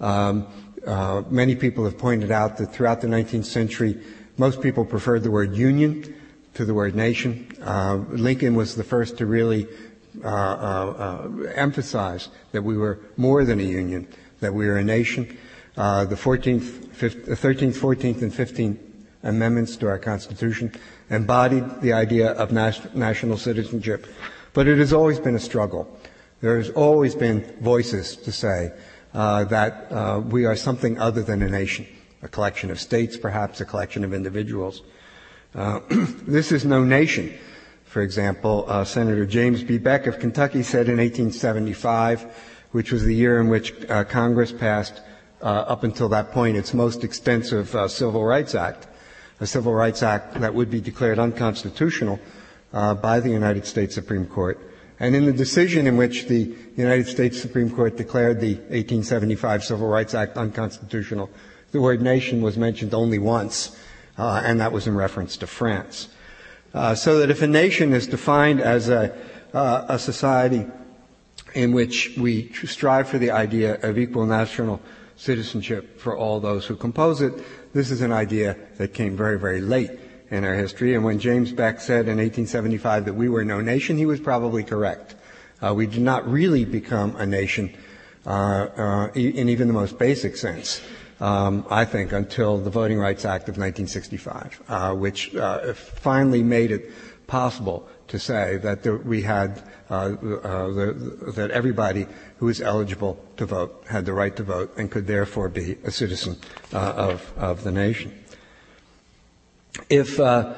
Um, 0.00 0.46
uh, 0.86 1.22
many 1.28 1.54
people 1.54 1.84
have 1.84 1.98
pointed 1.98 2.30
out 2.30 2.56
that 2.58 2.72
throughout 2.72 3.00
the 3.00 3.08
19th 3.08 3.44
century, 3.44 4.00
most 4.38 4.62
people 4.62 4.84
preferred 4.84 5.22
the 5.22 5.30
word 5.30 5.56
union 5.56 6.14
to 6.54 6.64
the 6.64 6.72
word 6.72 6.94
nation. 6.94 7.48
Uh, 7.60 7.96
Lincoln 8.10 8.54
was 8.54 8.76
the 8.76 8.84
first 8.84 9.18
to 9.18 9.26
really 9.26 9.66
uh, 10.24 10.28
uh, 10.28 11.28
emphasize 11.54 12.28
that 12.52 12.62
we 12.62 12.76
were 12.76 13.00
more 13.16 13.44
than 13.44 13.60
a 13.60 13.64
union, 13.64 14.06
that 14.40 14.54
we 14.54 14.66
were 14.66 14.78
a 14.78 14.84
nation. 14.84 15.36
the 15.74 16.16
14th, 16.16 16.60
15th, 16.60 17.36
13th, 17.36 17.76
14th, 17.76 18.22
and 18.22 18.32
15th 18.32 18.78
amendments 19.22 19.76
to 19.76 19.88
our 19.88 19.98
Constitution 19.98 20.72
embodied 21.10 21.80
the 21.80 21.92
idea 21.92 22.32
of 22.32 22.52
national 22.52 23.38
citizenship. 23.38 24.06
But 24.52 24.66
it 24.66 24.78
has 24.78 24.92
always 24.92 25.20
been 25.20 25.34
a 25.34 25.40
struggle. 25.40 25.86
There 26.40 26.56
has 26.56 26.70
always 26.70 27.14
been 27.14 27.42
voices 27.60 28.16
to 28.16 28.32
say 28.32 28.72
uh, 29.14 29.44
that 29.44 29.90
uh, 29.90 30.20
we 30.20 30.44
are 30.44 30.56
something 30.56 30.98
other 30.98 31.22
than 31.22 31.42
a 31.42 31.48
nation, 31.48 31.86
a 32.22 32.28
collection 32.28 32.70
of 32.70 32.80
states, 32.80 33.16
perhaps 33.16 33.60
a 33.60 33.64
collection 33.64 34.04
of 34.04 34.12
individuals. 34.12 34.82
Uh, 35.54 35.80
this 36.26 36.52
is 36.52 36.64
no 36.64 36.84
nation. 36.84 37.32
For 37.84 38.02
example, 38.02 38.64
uh, 38.68 38.84
Senator 38.84 39.24
James 39.24 39.62
B. 39.62 39.78
Beck 39.78 40.06
of 40.06 40.18
Kentucky 40.18 40.62
said 40.62 40.88
in 40.88 40.98
1875, 40.98 42.26
which 42.72 42.92
was 42.92 43.04
the 43.04 43.14
year 43.14 43.40
in 43.40 43.48
which 43.48 43.72
uh, 43.88 44.04
Congress 44.04 44.52
passed, 44.52 45.00
uh, 45.40 45.44
up 45.44 45.84
until 45.84 46.08
that 46.10 46.32
point, 46.32 46.56
its 46.56 46.74
most 46.74 47.04
extensive 47.04 47.74
Civil 47.90 48.24
Rights 48.24 48.54
Act, 48.54 48.86
a 49.40 49.46
Civil 49.46 49.72
Rights 49.72 50.02
Act 50.02 50.40
that 50.40 50.54
would 50.54 50.70
be 50.70 50.80
declared 50.80 51.18
unconstitutional 51.18 52.18
uh, 52.72 52.94
by 52.94 53.20
the 53.20 53.30
United 53.30 53.66
States 53.66 53.94
Supreme 53.94 54.26
Court. 54.26 54.58
And 54.98 55.14
in 55.14 55.26
the 55.26 55.32
decision 55.32 55.86
in 55.86 55.96
which 55.96 56.26
the 56.26 56.54
United 56.76 57.06
States 57.06 57.40
Supreme 57.40 57.70
Court 57.70 57.96
declared 57.96 58.40
the 58.40 58.54
1875 58.54 59.64
Civil 59.64 59.88
Rights 59.88 60.14
Act 60.14 60.36
unconstitutional, 60.38 61.28
the 61.72 61.80
word 61.80 62.00
nation 62.00 62.40
was 62.40 62.56
mentioned 62.56 62.94
only 62.94 63.18
once, 63.18 63.76
uh, 64.16 64.40
and 64.44 64.60
that 64.60 64.72
was 64.72 64.86
in 64.86 64.96
reference 64.96 65.36
to 65.38 65.46
France. 65.46 66.08
Uh, 66.72 66.94
so 66.94 67.18
that 67.18 67.30
if 67.30 67.42
a 67.42 67.46
nation 67.46 67.92
is 67.92 68.06
defined 68.06 68.60
as 68.60 68.88
a, 68.88 69.14
uh, 69.52 69.84
a 69.88 69.98
society 69.98 70.66
in 71.54 71.72
which 71.72 72.16
we 72.18 72.52
strive 72.52 73.08
for 73.08 73.18
the 73.18 73.30
idea 73.30 73.78
of 73.82 73.98
equal 73.98 74.26
national 74.26 74.80
citizenship 75.16 75.98
for 75.98 76.16
all 76.16 76.40
those 76.40 76.66
who 76.66 76.76
compose 76.76 77.20
it, 77.22 77.32
this 77.76 77.90
is 77.90 78.00
an 78.00 78.10
idea 78.10 78.56
that 78.78 78.94
came 78.94 79.18
very, 79.18 79.38
very 79.38 79.60
late 79.60 79.90
in 80.30 80.44
our 80.44 80.54
history. 80.54 80.94
And 80.94 81.04
when 81.04 81.18
James 81.18 81.52
Beck 81.52 81.78
said 81.78 82.08
in 82.08 82.16
1875 82.16 83.04
that 83.04 83.12
we 83.12 83.28
were 83.28 83.44
no 83.44 83.60
nation, 83.60 83.98
he 83.98 84.06
was 84.06 84.18
probably 84.18 84.64
correct. 84.64 85.14
Uh, 85.62 85.74
we 85.74 85.86
did 85.86 86.00
not 86.00 86.26
really 86.26 86.64
become 86.64 87.14
a 87.16 87.26
nation 87.26 87.76
uh, 88.24 88.30
uh, 88.30 89.10
in 89.14 89.50
even 89.50 89.68
the 89.68 89.74
most 89.74 89.98
basic 89.98 90.36
sense. 90.36 90.80
Um, 91.20 91.66
I 91.70 91.84
think, 91.84 92.12
until 92.12 92.58
the 92.58 92.70
Voting 92.70 92.98
Rights 92.98 93.24
Act 93.24 93.48
of 93.48 93.58
1965, 93.58 94.62
uh, 94.68 94.94
which 94.94 95.34
uh, 95.34 95.72
finally 95.74 96.42
made 96.42 96.70
it 96.70 96.90
possible 97.26 97.88
to 98.08 98.18
say 98.18 98.56
that 98.58 98.82
there, 98.82 98.96
we 98.96 99.22
had 99.22 99.62
uh, 99.90 100.08
the, 100.08 101.32
that 101.34 101.50
everybody 101.50 102.06
who 102.38 102.46
was 102.46 102.60
eligible 102.60 103.18
to 103.36 103.46
vote 103.46 103.84
had 103.88 104.04
the 104.04 104.12
right 104.12 104.34
to 104.36 104.42
vote 104.42 104.72
and 104.76 104.90
could 104.90 105.06
therefore 105.06 105.48
be 105.48 105.76
a 105.84 105.90
citizen 105.90 106.36
uh, 106.72 106.78
of, 106.78 107.32
of 107.36 107.64
the 107.64 107.72
nation. 107.72 108.12
If 109.90 110.18
uh, 110.18 110.54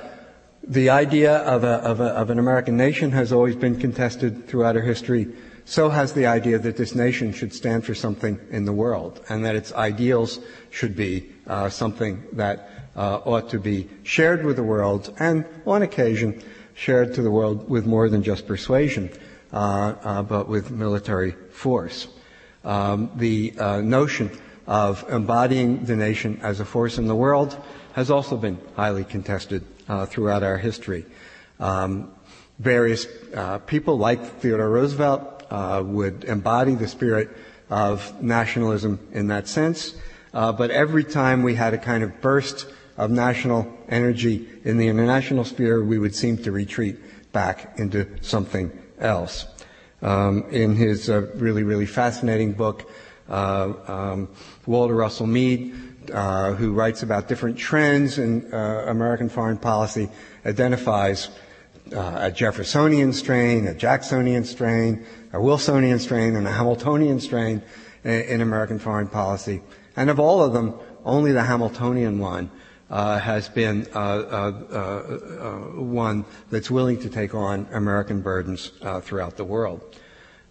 the 0.62 0.90
idea 0.90 1.38
of, 1.38 1.64
a, 1.64 1.76
of, 1.84 2.00
a, 2.00 2.08
of, 2.08 2.30
an 2.30 2.38
American 2.38 2.76
nation 2.76 3.10
has 3.12 3.32
always 3.32 3.56
been 3.56 3.80
contested 3.80 4.46
throughout 4.48 4.76
our 4.76 4.82
history, 4.82 5.28
so 5.64 5.88
has 5.88 6.12
the 6.12 6.26
idea 6.26 6.58
that 6.58 6.76
this 6.76 6.94
nation 6.94 7.32
should 7.32 7.52
stand 7.52 7.84
for 7.84 7.94
something 7.94 8.38
in 8.50 8.64
the 8.64 8.72
world 8.72 9.22
and 9.28 9.44
that 9.44 9.56
its 9.56 9.72
ideals 9.72 10.40
should 10.70 10.96
be 10.96 11.30
uh, 11.46 11.68
something 11.68 12.22
that 12.32 12.70
uh, 12.96 13.20
ought 13.24 13.50
to 13.50 13.58
be 13.58 13.88
shared 14.02 14.44
with 14.44 14.56
the 14.56 14.62
world 14.62 15.14
and, 15.18 15.44
on 15.66 15.82
occasion, 15.82 16.42
shared 16.78 17.12
to 17.12 17.22
the 17.22 17.30
world 17.30 17.68
with 17.68 17.84
more 17.86 18.08
than 18.08 18.22
just 18.22 18.46
persuasion, 18.46 19.10
uh, 19.52 19.94
uh, 20.04 20.22
but 20.22 20.48
with 20.48 20.70
military 20.70 21.32
force. 21.50 22.06
Um, 22.64 23.10
the 23.16 23.52
uh, 23.58 23.80
notion 23.80 24.30
of 24.68 25.04
embodying 25.10 25.84
the 25.84 25.96
nation 25.96 26.38
as 26.40 26.60
a 26.60 26.64
force 26.64 26.96
in 26.96 27.08
the 27.08 27.16
world 27.16 27.60
has 27.94 28.12
also 28.12 28.36
been 28.36 28.58
highly 28.76 29.02
contested 29.02 29.64
uh, 29.88 30.06
throughout 30.06 30.44
our 30.44 30.56
history. 30.56 31.04
Um, 31.58 32.12
various 32.60 33.08
uh, 33.34 33.58
people, 33.58 33.98
like 33.98 34.24
Theodore 34.38 34.70
Roosevelt, 34.70 35.42
uh, 35.50 35.82
would 35.84 36.24
embody 36.24 36.76
the 36.76 36.86
spirit 36.86 37.30
of 37.70 38.22
nationalism 38.22 39.00
in 39.10 39.26
that 39.28 39.48
sense. 39.48 39.94
but 40.32 40.70
every 40.70 41.02
time 41.02 41.42
we 41.42 41.56
had 41.56 41.74
a 41.74 41.78
kind 41.78 42.04
of 42.04 42.20
burst 42.20 42.66
of 42.98 43.10
national 43.10 43.72
energy 43.88 44.46
in 44.64 44.76
the 44.76 44.88
international 44.88 45.44
sphere, 45.44 45.82
we 45.82 45.98
would 45.98 46.14
seem 46.14 46.36
to 46.36 46.52
retreat 46.52 46.96
back 47.32 47.78
into 47.78 48.06
something 48.20 48.70
else. 48.98 49.46
Um, 50.02 50.44
in 50.50 50.74
his 50.74 51.08
uh, 51.08 51.22
really, 51.36 51.62
really 51.62 51.86
fascinating 51.86 52.52
book, 52.52 52.90
uh, 53.28 53.72
um, 53.86 54.28
Walter 54.66 54.94
Russell 54.94 55.26
Mead, 55.26 55.74
uh, 56.12 56.52
who 56.54 56.72
writes 56.72 57.02
about 57.02 57.28
different 57.28 57.56
trends 57.56 58.18
in 58.18 58.52
uh, 58.52 58.84
American 58.88 59.28
foreign 59.28 59.58
policy, 59.58 60.08
identifies 60.44 61.28
uh, 61.94 62.18
a 62.20 62.30
Jeffersonian 62.30 63.12
strain, 63.12 63.66
a 63.66 63.74
Jacksonian 63.74 64.44
strain, 64.44 65.04
a 65.32 65.40
Wilsonian 65.40 65.98
strain, 65.98 66.36
and 66.36 66.46
a 66.46 66.52
Hamiltonian 66.52 67.20
strain 67.20 67.62
in, 68.04 68.20
in 68.22 68.40
American 68.40 68.78
foreign 68.78 69.08
policy. 69.08 69.62
And 69.96 70.10
of 70.10 70.18
all 70.18 70.42
of 70.42 70.52
them, 70.52 70.74
only 71.04 71.32
the 71.32 71.42
Hamiltonian 71.42 72.18
one 72.18 72.50
uh, 72.90 73.18
has 73.18 73.48
been 73.48 73.86
uh, 73.94 73.98
uh, 73.98 74.52
uh, 74.72 75.58
one 75.80 76.24
that's 76.50 76.70
willing 76.70 76.98
to 77.00 77.08
take 77.08 77.34
on 77.34 77.66
American 77.72 78.20
burdens 78.20 78.72
throughout 79.02 79.36
the 79.36 79.44
world. 79.44 79.80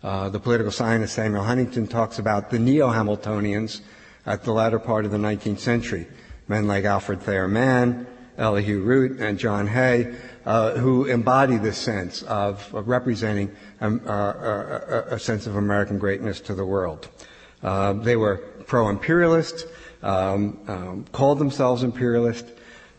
the 0.01 0.39
political 0.39 0.71
scientist 0.71 1.15
Samuel 1.15 1.43
Huntington 1.43 1.87
talks 1.87 2.19
about 2.19 2.49
the 2.49 2.59
neo-Hamiltonians 2.59 3.81
at 4.25 4.43
the 4.43 4.51
latter 4.51 4.79
part 4.79 5.05
of 5.05 5.11
the 5.11 5.17
19th 5.17 5.59
century, 5.59 6.05
men 6.47 6.67
like 6.67 6.83
Alfred 6.83 7.21
Thayer 7.21 7.47
Mahan, 7.47 8.05
Elihu 8.37 8.81
Root, 8.81 9.19
and 9.19 9.39
John 9.39 9.65
Hay, 9.67 10.15
uh, 10.45 10.77
who 10.77 11.05
embody 11.05 11.57
this 11.57 11.77
sense 11.77 12.21
of, 12.23 12.73
of 12.73 12.87
representing 12.87 13.55
um, 13.81 14.01
uh, 14.05 14.11
a, 14.11 15.05
a, 15.11 15.19
sense 15.19 15.47
of 15.47 15.55
American 15.55 15.97
greatness 15.97 16.39
to 16.41 16.53
the 16.53 16.65
world. 16.65 17.09
Uh, 17.63 17.93
they 17.93 18.15
were 18.15 18.37
pro-imperialist 18.65 19.65
um, 20.07 20.57
um, 20.67 21.05
called 21.11 21.37
themselves 21.37 21.83
imperialist. 21.83 22.45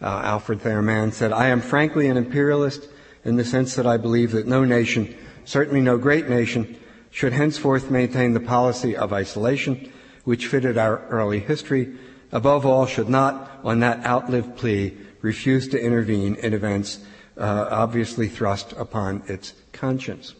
Uh, 0.00 0.20
Alfred 0.22 0.60
Thayer 0.60 0.82
Mahan 0.82 1.10
said, 1.10 1.32
I 1.32 1.48
am 1.48 1.60
frankly 1.60 2.06
an 2.08 2.16
imperialist 2.16 2.88
in 3.24 3.36
the 3.36 3.44
sense 3.44 3.74
that 3.74 3.86
I 3.86 3.96
believe 3.96 4.30
that 4.32 4.46
no 4.46 4.64
nation, 4.64 5.16
certainly 5.44 5.80
no 5.80 5.98
great 5.98 6.28
nation, 6.28 6.78
should 7.10 7.32
henceforth 7.32 7.90
maintain 7.90 8.34
the 8.34 8.40
policy 8.40 8.96
of 8.96 9.12
isolation 9.12 9.90
which 10.24 10.46
fitted 10.46 10.76
our 10.76 11.06
early 11.08 11.40
history, 11.40 11.96
above 12.30 12.66
all 12.66 12.84
should 12.84 13.08
not, 13.08 13.50
on 13.64 13.80
that 13.80 14.04
outlived 14.04 14.56
plea, 14.56 14.94
refuse 15.22 15.66
to 15.68 15.80
intervene 15.80 16.34
in 16.36 16.52
events 16.52 17.00
uh, 17.38 17.66
obviously 17.70 18.28
thrust 18.28 18.72
upon 18.72 19.22
its 19.26 19.54
conscience. 19.72 20.34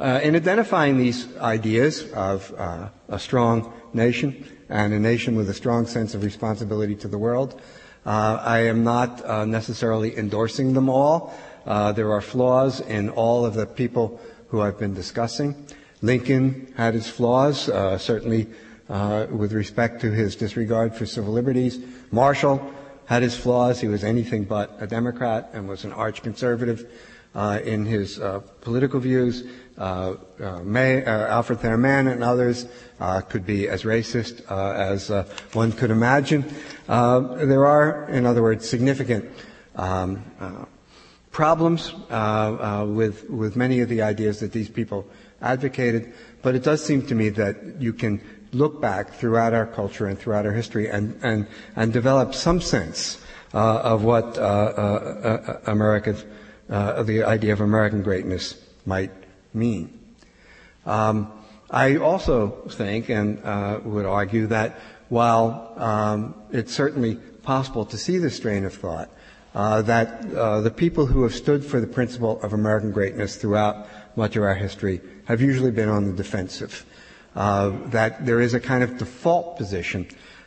Uh, 0.00 0.18
in 0.22 0.34
identifying 0.34 0.96
these 0.96 1.36
ideas 1.36 2.10
of 2.12 2.54
uh, 2.56 2.88
a 3.10 3.18
strong 3.18 3.70
nation, 3.92 4.46
and 4.70 4.94
a 4.94 4.98
nation 4.98 5.36
with 5.36 5.50
a 5.50 5.54
strong 5.54 5.84
sense 5.84 6.14
of 6.14 6.22
responsibility 6.22 6.94
to 6.94 7.08
the 7.08 7.18
world. 7.18 7.60
Uh, 8.06 8.40
I 8.40 8.60
am 8.60 8.82
not 8.82 9.22
uh, 9.26 9.44
necessarily 9.44 10.16
endorsing 10.16 10.72
them 10.72 10.88
all. 10.88 11.34
Uh, 11.66 11.92
there 11.92 12.10
are 12.12 12.22
flaws 12.22 12.80
in 12.80 13.10
all 13.10 13.44
of 13.44 13.52
the 13.52 13.66
people 13.66 14.18
who 14.48 14.62
I've 14.62 14.78
been 14.78 14.94
discussing. 14.94 15.66
Lincoln 16.00 16.72
had 16.78 16.94
his 16.94 17.06
flaws, 17.06 17.68
uh, 17.68 17.98
certainly 17.98 18.48
uh, 18.88 19.26
with 19.30 19.52
respect 19.52 20.00
to 20.00 20.10
his 20.10 20.34
disregard 20.34 20.94
for 20.94 21.04
civil 21.04 21.34
liberties. 21.34 21.78
Marshall 22.10 22.72
had 23.04 23.22
his 23.22 23.36
flaws. 23.36 23.80
He 23.80 23.88
was 23.88 24.02
anything 24.02 24.44
but 24.44 24.74
a 24.80 24.86
Democrat 24.86 25.50
and 25.52 25.68
was 25.68 25.84
an 25.84 25.92
arch 25.92 26.22
conservative 26.22 26.90
uh, 27.34 27.60
in 27.62 27.84
his 27.84 28.18
political 28.62 28.98
views. 28.98 29.44
Uh, 29.80 30.16
uh, 30.42 30.62
May, 30.62 31.02
uh, 31.02 31.26
Alfred 31.28 31.60
Thayer 31.60 31.82
and 31.82 32.22
others 32.22 32.66
could 33.30 33.46
be 33.46 33.66
as 33.66 33.84
racist 33.84 34.44
as 34.50 35.08
one 35.54 35.72
could 35.72 35.90
imagine. 35.90 36.44
there 36.86 37.66
are, 37.66 38.06
in 38.10 38.26
other 38.26 38.42
words, 38.42 38.68
significant 38.68 39.30
um, 39.76 40.22
problems 41.32 41.94
with 42.94 43.24
with 43.30 43.56
many 43.56 43.80
of 43.80 43.88
the 43.88 44.02
ideas 44.02 44.40
that 44.40 44.52
these 44.52 44.68
people 44.68 45.06
advocated, 45.40 46.12
but 46.42 46.54
it 46.54 46.62
does 46.62 46.84
seem 46.84 47.06
to 47.06 47.14
me 47.14 47.30
that 47.30 47.80
you 47.80 47.94
can 47.94 48.20
look 48.52 48.80
back 48.82 49.14
throughout 49.14 49.54
our 49.54 49.66
culture 49.66 50.06
and 50.06 50.18
throughout 50.18 50.44
our 50.44 50.52
history 50.52 50.90
and, 50.90 51.18
and, 51.22 51.46
and 51.76 51.92
develop 51.92 52.34
some 52.34 52.60
sense 52.60 53.16
uh, 53.54 53.78
of 53.78 54.02
what 54.04 54.36
uh, 54.38 54.40
uh, 56.68 57.02
the 57.02 57.22
idea 57.24 57.52
of 57.52 57.60
American 57.60 58.02
greatness 58.02 58.56
might 58.86 59.10
mean. 59.52 59.98
Um, 60.86 61.32
I 61.70 61.96
also 61.96 62.48
think 62.70 63.08
and 63.10 63.42
uh, 63.44 63.80
would 63.84 64.06
argue 64.06 64.46
that 64.48 64.78
while 65.08 65.72
um, 65.76 66.34
it's 66.50 66.72
certainly 66.72 67.16
possible 67.42 67.84
to 67.86 67.96
see 67.96 68.18
this 68.18 68.36
strain 68.36 68.64
of 68.64 68.74
thought, 68.74 69.10
uh, 69.54 69.82
that 69.82 70.32
uh, 70.34 70.60
the 70.60 70.70
people 70.70 71.06
who 71.06 71.22
have 71.22 71.34
stood 71.34 71.64
for 71.64 71.80
the 71.80 71.86
principle 71.86 72.40
of 72.42 72.52
American 72.52 72.92
greatness 72.92 73.36
throughout 73.36 73.88
much 74.16 74.36
of 74.36 74.42
our 74.42 74.54
history 74.54 75.00
have 75.24 75.40
usually 75.40 75.70
been 75.70 75.88
on 75.88 76.06
the 76.06 76.12
defensive. 76.12 76.84
Uh, 77.36 77.70
that 77.86 78.26
there 78.26 78.40
is 78.40 78.54
a 78.54 78.60
kind 78.60 78.82
of 78.82 78.98
default 78.98 79.56
position 79.56 80.06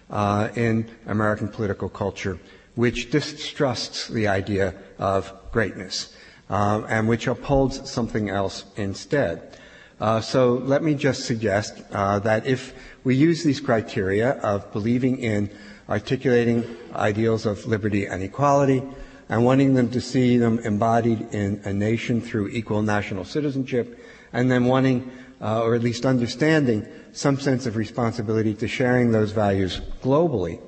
uh, 0.10 0.50
in 0.56 0.90
American 1.08 1.48
political 1.48 1.88
culture 1.88 2.38
which 2.76 3.12
distrusts 3.12 4.08
the 4.08 4.28
idea 4.28 4.74
of 4.98 5.32
greatness 5.52 6.14
uh, 6.54 6.86
and 6.88 7.08
which 7.08 7.26
upholds 7.26 7.90
something 7.90 8.30
else 8.30 8.66
instead. 8.76 9.58
Uh, 10.00 10.22
so 10.22 10.54
let 10.54 10.84
me 10.84 10.94
just 10.94 11.26
suggest 11.26 11.82
uh, 11.92 12.20
that 12.20 12.46
if 12.46 12.76
we 13.04 13.16
use 13.16 13.44
these 13.44 13.60
criteria 13.60 14.34
of 14.42 14.72
believing 14.72 15.18
in 15.18 15.50
articulating 15.90 16.64
ideals 16.94 17.48
of 17.48 17.66
liberty 17.66 18.06
and 18.06 18.22
equality 18.22 18.84
and 19.30 19.44
wanting 19.44 19.74
them 19.74 19.90
to 19.90 20.00
see 20.00 20.38
them 20.38 20.60
embodied 20.60 21.22
in 21.34 21.60
a 21.66 21.74
nation 21.74 22.22
through 22.22 22.48
equal 22.50 22.84
national 22.84 23.26
citizenship, 23.26 23.98
and 24.32 24.52
then 24.52 24.66
wanting, 24.66 25.10
uh, 25.42 25.64
or 25.64 25.74
at 25.74 25.82
least 25.82 26.06
understanding, 26.06 26.86
some 27.14 27.40
sense 27.40 27.66
of 27.66 27.76
responsibility 27.76 28.54
to 28.54 28.68
sharing 28.68 29.12
those 29.12 29.32
values 29.32 29.82
globally, 30.04 30.62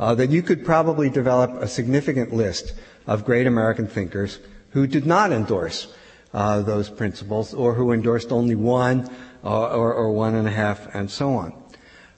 uh, 0.00 0.12
that 0.12 0.30
you 0.30 0.42
could 0.42 0.64
probably 0.64 1.08
develop 1.08 1.52
a 1.62 1.68
significant 1.68 2.34
list 2.34 2.74
of 3.06 3.24
great 3.24 3.46
American 3.46 3.86
thinkers 3.86 4.40
who 4.70 4.86
did 4.86 5.06
not 5.06 5.32
endorse 5.32 5.92
uh, 6.32 6.62
those 6.62 6.88
principles 6.88 7.54
or 7.54 7.74
who 7.74 7.92
endorsed 7.92 8.32
only 8.32 8.54
one 8.54 9.08
uh, 9.44 9.68
or, 9.68 9.92
or, 9.92 10.12
one 10.12 10.34
and 10.34 10.46
a 10.46 10.50
half 10.50 10.94
and 10.94 11.10
so 11.10 11.34
on. 11.34 11.52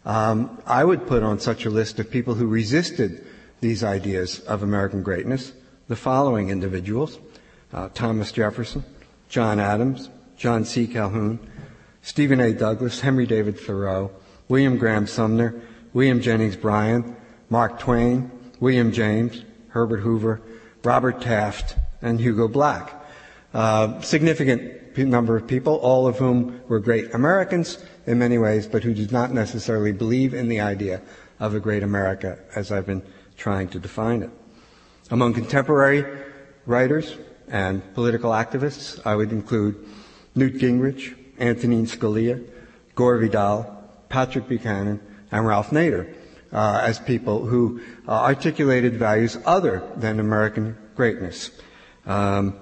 Um, 0.04 0.60
I 0.66 0.84
would 0.84 1.06
put 1.06 1.22
on 1.22 1.38
such 1.38 1.64
a 1.64 1.70
list 1.70 1.98
of 1.98 2.10
people 2.10 2.34
who 2.34 2.46
resisted 2.46 3.24
these 3.60 3.84
ideas 3.84 4.40
of 4.40 4.62
American 4.62 5.02
greatness 5.02 5.52
the 5.88 5.96
following 5.96 6.50
individuals 6.50 7.18
uh, 7.72 7.88
Thomas 7.94 8.32
Jefferson, 8.32 8.84
John 9.28 9.58
Adams, 9.58 10.10
John 10.36 10.64
C. 10.64 10.86
Calhoun, 10.86 11.38
Stephen 12.02 12.40
A. 12.40 12.52
Douglas, 12.52 13.00
Henry 13.00 13.26
David 13.26 13.58
Thoreau, 13.58 14.10
William 14.48 14.76
Graham 14.76 15.06
Sumner, 15.06 15.62
William 15.94 16.20
Jennings 16.20 16.56
Bryan, 16.56 17.16
Mark 17.48 17.78
Twain, 17.78 18.30
William 18.60 18.92
James, 18.92 19.44
Herbert 19.68 20.00
Hoover, 20.00 20.42
Robert 20.84 21.20
Taft, 21.22 21.76
and 22.02 22.20
Hugo 22.20 22.48
Black. 22.48 22.92
Uh, 23.54 24.00
significant 24.00 24.98
number 24.98 25.36
of 25.36 25.46
people, 25.46 25.76
all 25.76 26.06
of 26.06 26.18
whom 26.18 26.60
were 26.68 26.80
great 26.80 27.14
Americans 27.14 27.78
in 28.06 28.18
many 28.18 28.38
ways, 28.38 28.66
but 28.66 28.82
who 28.82 28.92
did 28.92 29.12
not 29.12 29.32
necessarily 29.32 29.92
believe 29.92 30.34
in 30.34 30.48
the 30.48 30.60
idea 30.60 31.00
of 31.40 31.54
a 31.54 31.60
great 31.60 31.82
America 31.82 32.38
as 32.54 32.70
I've 32.70 32.86
been 32.86 33.02
trying 33.36 33.68
to 33.68 33.78
define 33.78 34.22
it. 34.22 34.30
Among 35.10 35.34
contemporary 35.34 36.04
writers 36.66 37.16
and 37.48 37.82
political 37.94 38.30
activists, 38.30 39.00
I 39.04 39.14
would 39.16 39.32
include 39.32 39.86
Newt 40.34 40.54
Gingrich, 40.54 41.16
Antonin 41.38 41.86
Scalia, 41.86 42.42
Gore 42.94 43.18
Vidal, 43.18 43.78
Patrick 44.08 44.48
Buchanan, 44.48 45.00
and 45.30 45.46
Ralph 45.46 45.70
Nader 45.70 46.14
uh, 46.52 46.80
as 46.82 46.98
people 46.98 47.46
who 47.46 47.80
uh, 48.06 48.12
articulated 48.12 48.96
values 48.96 49.38
other 49.46 49.82
than 49.96 50.20
American 50.20 50.76
greatness 50.94 51.50
um, 52.06 52.54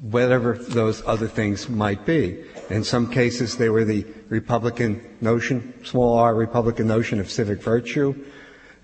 whatever 0.00 0.54
those 0.54 1.02
other 1.06 1.28
things 1.28 1.68
might 1.68 2.04
be. 2.06 2.44
In 2.70 2.84
some 2.84 3.10
cases, 3.10 3.56
they 3.56 3.68
were 3.68 3.84
the 3.84 4.06
Republican 4.28 5.16
notion, 5.20 5.74
small 5.84 6.18
r 6.18 6.34
Republican 6.34 6.86
notion 6.86 7.20
of 7.20 7.30
civic 7.30 7.62
virtue. 7.62 8.14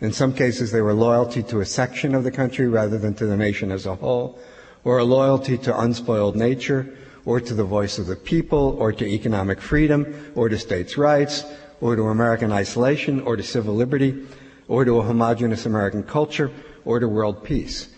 In 0.01 0.13
some 0.13 0.35
cases, 0.35 0.73
they 0.73 0.81
were 0.81 0.95
loyalty 0.95 1.43
to 1.45 1.61
a 1.61 1.67
section 1.67 2.15
of 2.15 2.25
the 2.25 2.31
country 2.31 2.67
rather 2.69 2.99
than 2.99 3.15
to 3.15 3.27
the 3.27 3.37
nation 3.37 3.71
as 3.71 3.87
a 3.87 3.95
whole, 3.95 4.39
or 4.83 4.99
a 4.99 5.05
loyalty 5.05 5.57
to 5.59 5.81
unspoiled 5.81 6.37
nature, 6.37 6.97
or 7.25 7.41
to 7.41 7.55
the 7.55 7.65
voice 7.65 7.99
of 7.99 8.07
the 8.07 8.17
people, 8.17 8.77
or 8.79 8.93
to 8.93 9.07
economic 9.07 9.61
freedom, 9.61 10.33
or 10.35 10.49
to 10.49 10.59
states' 10.59 10.99
rights, 10.99 11.45
or 11.81 11.97
to 11.97 12.03
American 12.09 12.53
isolation, 12.53 13.21
or 13.21 13.37
to 13.37 13.43
civil 13.43 13.75
liberty, 13.75 14.27
or 14.69 14.85
to 14.85 14.99
a 14.99 15.03
homogenous 15.03 15.65
American 15.65 16.03
culture, 16.03 16.51
or 16.85 16.99
to 16.99 17.09
world 17.09 17.45
peace. 17.45 17.89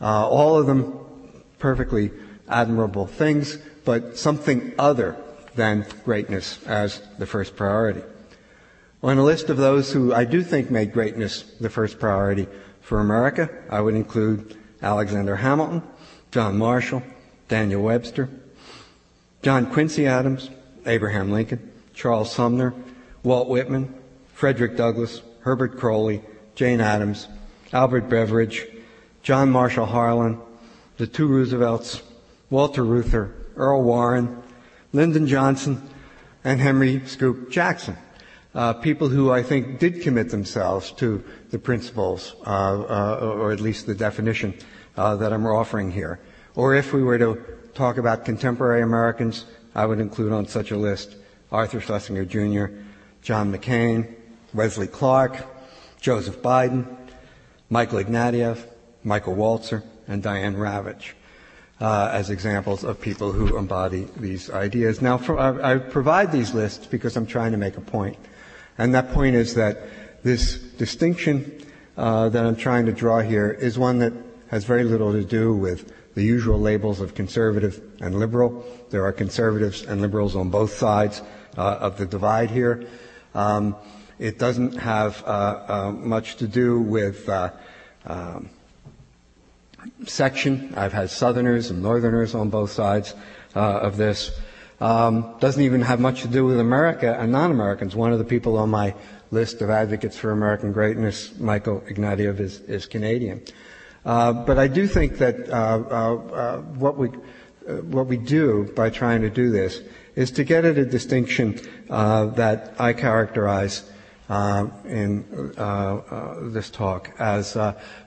Uh, 0.00 0.28
all 0.28 0.58
of 0.58 0.66
them 0.66 1.05
perfectly 1.66 2.12
admirable 2.48 3.08
things, 3.08 3.58
but 3.84 4.16
something 4.16 4.72
other 4.78 5.16
than 5.56 5.84
greatness 6.04 6.64
as 6.64 7.02
the 7.18 7.26
first 7.26 7.56
priority. 7.56 8.02
On 9.02 9.18
a 9.18 9.24
list 9.24 9.50
of 9.50 9.56
those 9.56 9.90
who 9.92 10.14
I 10.14 10.26
do 10.26 10.44
think 10.44 10.70
made 10.70 10.92
greatness 10.92 11.42
the 11.58 11.68
first 11.68 11.98
priority 11.98 12.46
For 12.82 13.00
America, 13.00 13.50
I 13.68 13.80
would 13.80 13.96
include 13.96 14.56
Alexander 14.80 15.34
Hamilton, 15.34 15.82
John 16.30 16.56
Marshall, 16.56 17.02
Daniel 17.48 17.82
Webster, 17.82 18.28
John 19.42 19.66
Quincy 19.66 20.06
Adams, 20.06 20.50
Abraham 20.86 21.32
Lincoln, 21.32 21.72
Charles 21.94 22.30
Sumner, 22.30 22.74
Walt 23.24 23.48
Whitman, 23.48 23.92
Frederick 24.34 24.76
Douglass, 24.76 25.20
Herbert 25.40 25.78
Croly, 25.78 26.22
Jane 26.54 26.80
Addams, 26.80 27.26
Albert 27.72 28.08
Beveridge, 28.08 28.68
John 29.24 29.50
Marshall 29.50 29.86
Harlan, 29.86 30.40
the 30.96 31.06
two 31.06 31.26
Roosevelts, 31.26 32.02
Walter 32.50 32.84
Reuther, 32.84 33.34
Earl 33.56 33.82
Warren, 33.82 34.42
Lyndon 34.92 35.26
Johnson, 35.26 35.82
and 36.44 36.60
Henry 36.60 37.02
Scoop 37.06 37.50
Jackson. 37.50 37.96
Uh, 38.54 38.72
people 38.72 39.08
who 39.08 39.30
I 39.30 39.42
think 39.42 39.78
did 39.78 40.00
commit 40.00 40.30
themselves 40.30 40.90
to 40.92 41.22
the 41.50 41.58
principles, 41.58 42.34
uh, 42.46 42.50
uh, 42.50 43.18
or 43.20 43.52
at 43.52 43.60
least 43.60 43.86
the 43.86 43.94
definition 43.94 44.54
uh, 44.96 45.16
that 45.16 45.32
I'm 45.32 45.44
offering 45.46 45.90
here. 45.90 46.20
Or 46.54 46.74
if 46.74 46.94
we 46.94 47.02
were 47.02 47.18
to 47.18 47.42
talk 47.74 47.98
about 47.98 48.24
contemporary 48.24 48.80
Americans, 48.80 49.44
I 49.74 49.84
would 49.84 50.00
include 50.00 50.32
on 50.32 50.46
such 50.46 50.70
a 50.70 50.76
list 50.76 51.16
Arthur 51.52 51.80
Schlesinger 51.80 52.24
Jr., 52.24 52.74
John 53.20 53.52
McCain, 53.52 54.14
Wesley 54.54 54.86
Clark, 54.86 55.44
Joseph 56.00 56.40
Biden, 56.40 56.86
Michael 57.68 57.98
Ignatieff, 57.98 58.64
Michael 59.04 59.36
Walzer, 59.36 59.82
and 60.08 60.22
Diane 60.22 60.56
Ravitch. 60.56 61.12
Uh, 61.78 62.08
as 62.10 62.30
examples 62.30 62.84
of 62.84 62.98
people 62.98 63.32
who 63.32 63.58
embody 63.58 64.08
these 64.16 64.48
ideas. 64.48 65.02
Now, 65.02 65.18
for, 65.18 65.38
I, 65.38 65.74
I, 65.74 65.76
provide 65.76 66.32
these 66.32 66.54
lists 66.54 66.86
because 66.86 67.18
I'm 67.18 67.26
trying 67.26 67.52
to 67.52 67.58
make 67.58 67.76
a 67.76 67.82
point, 67.82 68.16
and 68.78 68.94
that 68.94 69.12
point 69.12 69.36
is 69.36 69.52
that 69.56 69.82
this 70.22 70.56
distinction 70.56 71.66
uh, 71.98 72.30
that 72.30 72.46
I'm 72.46 72.56
trying 72.56 72.86
to 72.86 72.92
draw 72.92 73.20
here 73.20 73.50
is 73.50 73.78
one 73.78 73.98
that 73.98 74.14
has 74.48 74.64
very 74.64 74.84
little 74.84 75.12
to 75.12 75.22
do 75.22 75.54
with 75.54 75.92
the 76.14 76.22
usual 76.22 76.58
labels 76.58 77.00
of 77.00 77.14
conservative 77.14 77.82
and 78.00 78.18
liberal. 78.18 78.64
There 78.88 79.04
are 79.04 79.12
conservatives 79.12 79.82
and 79.82 80.00
liberals 80.00 80.34
on 80.34 80.48
both 80.48 80.72
sides 80.72 81.20
uh, 81.58 81.76
of 81.80 81.98
the 81.98 82.06
divide 82.06 82.50
here. 82.50 82.86
Um, 83.34 83.76
it 84.18 84.38
doesn't 84.38 84.78
have 84.78 85.22
uh, 85.26 85.64
uh, 85.68 85.92
much 85.92 86.36
to 86.36 86.48
do 86.48 86.80
with 86.80 87.28
uh, 87.28 87.50
um, 88.06 88.48
section. 90.06 90.74
I've 90.76 90.92
had 90.92 91.10
Southerners 91.10 91.70
and 91.70 91.82
Northerners 91.82 92.34
on 92.34 92.50
both 92.50 92.70
sides 92.70 93.14
uh, 93.54 93.60
of 93.60 93.96
this. 93.96 94.30
Um, 94.80 95.34
doesn't 95.40 95.62
even 95.62 95.80
have 95.82 96.00
much 96.00 96.22
to 96.22 96.28
do 96.28 96.44
with 96.44 96.60
America 96.60 97.16
and 97.18 97.32
non-Americans. 97.32 97.96
One 97.96 98.12
of 98.12 98.18
the 98.18 98.24
people 98.24 98.58
on 98.58 98.68
my 98.68 98.94
list 99.30 99.62
of 99.62 99.70
advocates 99.70 100.16
for 100.16 100.32
American 100.32 100.72
greatness, 100.72 101.36
Michael 101.38 101.80
Ignatieff, 101.88 102.38
is, 102.40 102.60
is 102.60 102.86
Canadian. 102.86 103.42
Uh, 104.04 104.32
but 104.32 104.58
I 104.58 104.68
do 104.68 104.86
think 104.86 105.18
that 105.18 105.48
uh, 105.50 105.82
uh, 105.90 106.14
uh 106.14 106.58
what 106.58 106.96
we 106.96 107.08
what 107.66 108.06
we 108.06 108.16
do 108.16 108.70
by 108.76 108.90
trying 108.90 109.22
to 109.22 109.30
do 109.30 109.50
this 109.50 109.80
is 110.14 110.30
to 110.30 110.44
get 110.44 110.64
at 110.64 110.78
a 110.78 110.84
distinction 110.84 111.58
that 111.88 112.74
I 112.78 112.92
characterize 112.92 113.90
uh, 114.28 114.66
in 114.84 115.52
uh, 115.56 115.60
uh, 115.60 116.34
this 116.50 116.70
talk 116.70 117.10
as 117.18 117.56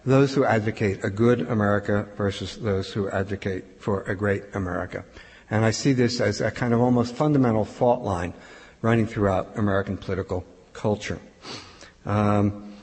those 0.05 0.33
who 0.33 0.43
advocate 0.43 1.03
a 1.03 1.09
good 1.09 1.41
America 1.41 2.07
versus 2.17 2.57
those 2.57 2.91
who 2.91 3.09
advocate 3.09 3.81
for 3.81 4.03
a 4.03 4.15
great 4.15 4.43
America. 4.53 5.05
And 5.49 5.65
I 5.65 5.71
see 5.71 5.93
this 5.93 6.21
as 6.21 6.41
a 6.41 6.51
kind 6.51 6.73
of 6.73 6.81
almost 6.81 7.15
fundamental 7.15 7.65
fault 7.65 8.03
line 8.03 8.33
running 8.81 9.07
throughout 9.07 9.57
American 9.57 9.97
political 9.97 10.45
culture. 10.73 11.19
Um, 12.05 12.73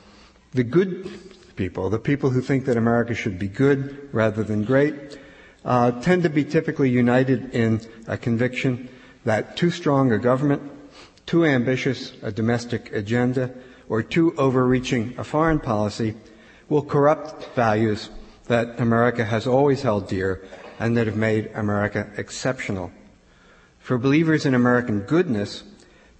the 0.53 0.63
good 0.63 1.55
people, 1.55 1.89
the 1.89 1.99
people 1.99 2.29
who 2.29 2.41
think 2.41 2.65
that 2.65 2.77
America 2.77 3.13
should 3.13 3.39
be 3.39 3.47
good 3.47 4.09
rather 4.13 4.43
than 4.43 4.63
great, 4.63 5.17
uh, 5.65 5.91
tend 6.01 6.23
to 6.23 6.29
be 6.29 6.43
typically 6.43 6.89
united 6.89 7.53
in 7.53 7.81
a 8.07 8.17
conviction 8.17 8.89
that 9.25 9.57
too 9.57 9.69
strong 9.71 10.11
a 10.11 10.17
government 10.17 10.61
too 11.27 11.45
ambitious 11.45 12.13
a 12.23 12.31
domestic 12.31 12.91
agenda 12.93 13.51
or 13.89 14.01
too 14.01 14.33
overreaching 14.37 15.13
a 15.17 15.23
foreign 15.23 15.59
policy 15.59 16.15
will 16.69 16.81
corrupt 16.81 17.53
values 17.53 18.09
that 18.45 18.79
America 18.79 19.25
has 19.25 19.45
always 19.45 19.81
held 19.81 20.07
dear 20.07 20.41
and 20.79 20.95
that 20.95 21.05
have 21.05 21.17
made 21.17 21.51
America 21.53 22.09
exceptional. 22.17 22.91
For 23.79 23.97
believers 23.97 24.45
in 24.45 24.55
American 24.55 25.01
goodness, 25.01 25.63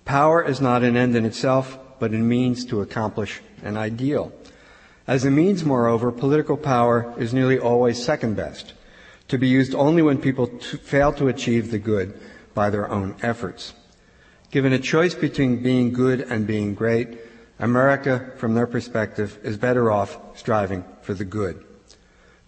power 0.06 0.44
is 0.44 0.62
not 0.62 0.84
an 0.84 0.98
end 0.98 1.16
in 1.16 1.26
itself, 1.26 1.80
but 2.00 2.14
a 2.14 2.18
means 2.18 2.66
to 2.66 2.82
accomplish 2.82 3.42
an 3.64 3.78
ideal. 3.78 4.32
As 5.08 5.24
a 5.24 5.32
means, 5.32 5.64
moreover, 5.64 6.12
political 6.12 6.58
power 6.58 7.14
is 7.18 7.34
nearly 7.34 7.58
always 7.58 8.04
second 8.04 8.36
best, 8.36 8.74
to 9.30 9.38
be 9.38 9.48
used 9.48 9.74
only 9.74 10.02
when 10.02 10.18
people 10.18 10.48
fail 10.84 11.14
to 11.14 11.30
achieve 11.30 11.72
the 11.72 11.80
good 11.80 12.14
by 12.54 12.70
their 12.70 12.90
own 12.90 13.16
efforts. 13.22 13.74
Given 14.50 14.72
a 14.72 14.80
choice 14.80 15.14
between 15.14 15.62
being 15.62 15.92
good 15.92 16.22
and 16.22 16.48
being 16.48 16.74
great, 16.74 17.20
America, 17.60 18.32
from 18.38 18.54
their 18.54 18.68
perspective, 18.68 19.38
is 19.44 19.58
better 19.58 19.92
off 19.92 20.18
striving 20.38 20.86
for 21.02 21.14
the 21.14 21.26
good. 21.26 21.66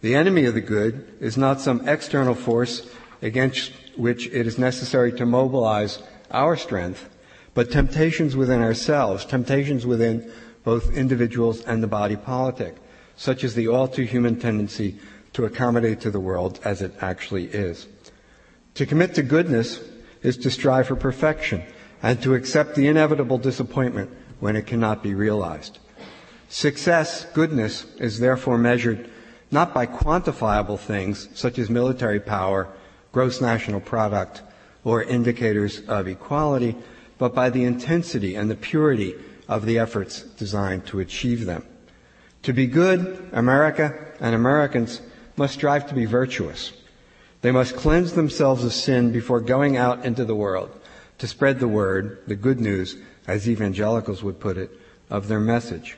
The 0.01 0.15
enemy 0.15 0.45
of 0.45 0.53
the 0.53 0.61
good 0.61 1.17
is 1.19 1.35
not 1.35 1.59
some 1.59 1.87
external 1.87 2.35
force 2.35 2.89
against 3.21 3.73
which 3.97 4.27
it 4.27 4.47
is 4.47 4.57
necessary 4.57 5.11
to 5.13 5.25
mobilize 5.25 6.01
our 6.31 6.55
strength, 6.55 7.09
but 7.53 7.69
temptations 7.69 8.33
within 8.33 8.61
ourselves, 8.61 9.25
temptations 9.25 9.85
within 9.85 10.31
both 10.63 10.93
individuals 10.93 11.61
and 11.63 11.83
the 11.83 11.87
body 11.87 12.15
politic, 12.15 12.77
such 13.17 13.43
as 13.43 13.55
the 13.55 13.67
all 13.67 13.89
too 13.89 14.03
human 14.03 14.39
tendency 14.39 14.97
to 15.33 15.43
accommodate 15.43 15.99
to 15.99 16.11
the 16.11 16.19
world 16.19 16.61
as 16.63 16.81
it 16.81 16.93
actually 17.01 17.45
is. 17.47 17.87
To 18.75 18.85
commit 18.85 19.15
to 19.15 19.23
goodness 19.23 19.81
is 20.23 20.37
to 20.37 20.51
strive 20.51 20.87
for 20.87 20.95
perfection, 20.95 21.63
and 22.01 22.21
to 22.21 22.33
accept 22.33 22.75
the 22.75 22.87
inevitable 22.87 23.37
disappointment 23.37 24.09
when 24.39 24.55
it 24.55 24.65
cannot 24.65 25.03
be 25.03 25.13
realized. 25.13 25.79
Success, 26.47 27.25
goodness, 27.33 27.85
is 27.97 28.19
therefore 28.19 28.57
measured 28.57 29.09
not 29.51 29.73
by 29.73 29.85
quantifiable 29.85 30.79
things 30.79 31.27
such 31.33 31.59
as 31.59 31.69
military 31.69 32.19
power, 32.19 32.67
gross 33.11 33.41
national 33.41 33.81
product, 33.81 34.41
or 34.83 35.03
indicators 35.03 35.81
of 35.87 36.07
equality, 36.07 36.75
but 37.17 37.35
by 37.35 37.49
the 37.49 37.63
intensity 37.63 38.35
and 38.35 38.49
the 38.49 38.55
purity 38.55 39.15
of 39.47 39.65
the 39.65 39.77
efforts 39.77 40.21
designed 40.21 40.85
to 40.85 40.99
achieve 40.99 41.45
them. 41.45 41.65
To 42.43 42.53
be 42.53 42.67
good, 42.67 43.29
America 43.33 44.13
and 44.21 44.33
Americans 44.33 45.01
must 45.35 45.55
strive 45.55 45.87
to 45.89 45.95
be 45.95 46.05
virtuous. 46.05 46.71
They 47.41 47.51
must 47.51 47.75
cleanse 47.75 48.13
themselves 48.13 48.63
of 48.63 48.73
sin 48.73 49.11
before 49.11 49.41
going 49.41 49.75
out 49.75 50.05
into 50.05 50.23
the 50.25 50.35
world 50.35 50.78
to 51.19 51.27
spread 51.27 51.59
the 51.59 51.67
word, 51.67 52.19
the 52.27 52.35
good 52.35 52.59
news, 52.59 52.97
as 53.27 53.47
evangelicals 53.47 54.23
would 54.23 54.39
put 54.39 54.57
it, 54.57 54.71
of 55.09 55.27
their 55.27 55.39
message. 55.39 55.97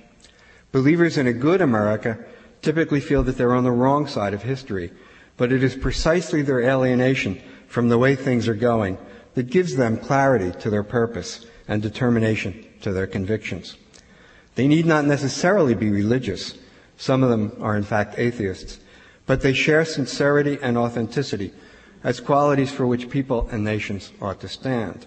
Believers 0.71 1.17
in 1.17 1.27
a 1.27 1.33
good 1.33 1.61
America 1.61 2.17
typically 2.61 2.99
feel 2.99 3.23
that 3.23 3.37
they're 3.37 3.55
on 3.55 3.63
the 3.63 3.71
wrong 3.71 4.07
side 4.07 4.33
of 4.33 4.43
history, 4.43 4.91
but 5.37 5.51
it 5.51 5.63
is 5.63 5.75
precisely 5.75 6.41
their 6.41 6.61
alienation 6.61 7.41
from 7.67 7.89
the 7.89 7.97
way 7.97 8.15
things 8.15 8.47
are 8.47 8.53
going 8.55 8.97
that 9.33 9.49
gives 9.49 9.75
them 9.75 9.97
clarity 9.97 10.51
to 10.59 10.69
their 10.69 10.83
purpose 10.83 11.45
and 11.67 11.81
determination 11.81 12.65
to 12.81 12.91
their 12.91 13.07
convictions. 13.07 13.77
They 14.55 14.67
need 14.67 14.85
not 14.85 15.05
necessarily 15.05 15.73
be 15.73 15.89
religious. 15.89 16.57
Some 16.97 17.23
of 17.23 17.29
them 17.29 17.57
are 17.61 17.77
in 17.77 17.83
fact 17.83 18.19
atheists, 18.19 18.79
but 19.25 19.41
they 19.41 19.53
share 19.53 19.85
sincerity 19.85 20.57
and 20.61 20.77
authenticity 20.77 21.53
as 22.03 22.19
qualities 22.19 22.71
for 22.71 22.87
which 22.87 23.09
people 23.09 23.47
and 23.51 23.63
nations 23.63 24.11
ought 24.21 24.39
to 24.41 24.47
stand. 24.47 25.05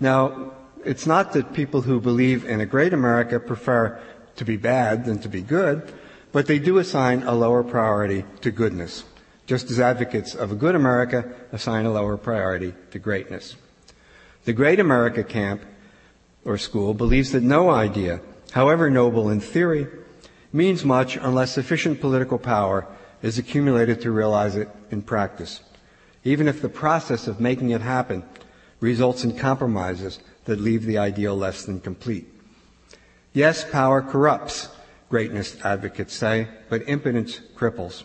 Now, 0.00 0.52
it's 0.84 1.06
not 1.06 1.32
that 1.32 1.52
people 1.52 1.82
who 1.82 2.00
believe 2.00 2.44
in 2.44 2.60
a 2.60 2.66
great 2.66 2.92
America 2.92 3.38
prefer 3.38 4.00
to 4.36 4.44
be 4.44 4.56
bad 4.56 5.04
than 5.04 5.18
to 5.20 5.28
be 5.28 5.42
good, 5.42 5.92
but 6.32 6.46
they 6.46 6.58
do 6.58 6.78
assign 6.78 7.22
a 7.22 7.34
lower 7.34 7.62
priority 7.62 8.24
to 8.40 8.50
goodness, 8.50 9.04
just 9.46 9.70
as 9.70 9.78
advocates 9.78 10.34
of 10.34 10.50
a 10.50 10.56
good 10.56 10.74
America 10.74 11.30
assign 11.52 11.86
a 11.86 11.92
lower 11.92 12.16
priority 12.16 12.74
to 12.90 12.98
greatness. 12.98 13.54
The 14.44 14.52
Great 14.52 14.80
America 14.80 15.22
Camp 15.22 15.62
or 16.44 16.58
school 16.58 16.94
believes 16.94 17.30
that 17.30 17.44
no 17.44 17.70
idea, 17.70 18.20
however 18.50 18.90
noble 18.90 19.30
in 19.30 19.40
theory, 19.40 19.86
means 20.52 20.84
much 20.84 21.16
unless 21.16 21.52
sufficient 21.52 22.00
political 22.00 22.38
power 22.38 22.86
is 23.22 23.38
accumulated 23.38 24.00
to 24.00 24.10
realize 24.10 24.56
it 24.56 24.68
in 24.90 25.00
practice, 25.00 25.60
even 26.24 26.48
if 26.48 26.60
the 26.60 26.68
process 26.68 27.26
of 27.26 27.40
making 27.40 27.70
it 27.70 27.80
happen 27.80 28.22
results 28.80 29.24
in 29.24 29.38
compromises 29.38 30.18
that 30.44 30.60
leave 30.60 30.84
the 30.84 30.98
ideal 30.98 31.36
less 31.36 31.64
than 31.64 31.80
complete. 31.80 32.28
Yes, 33.32 33.64
power 33.70 34.02
corrupts, 34.02 34.68
greatness 35.08 35.56
advocates 35.64 36.14
say, 36.14 36.48
but 36.68 36.88
impotence 36.88 37.40
cripples. 37.56 38.02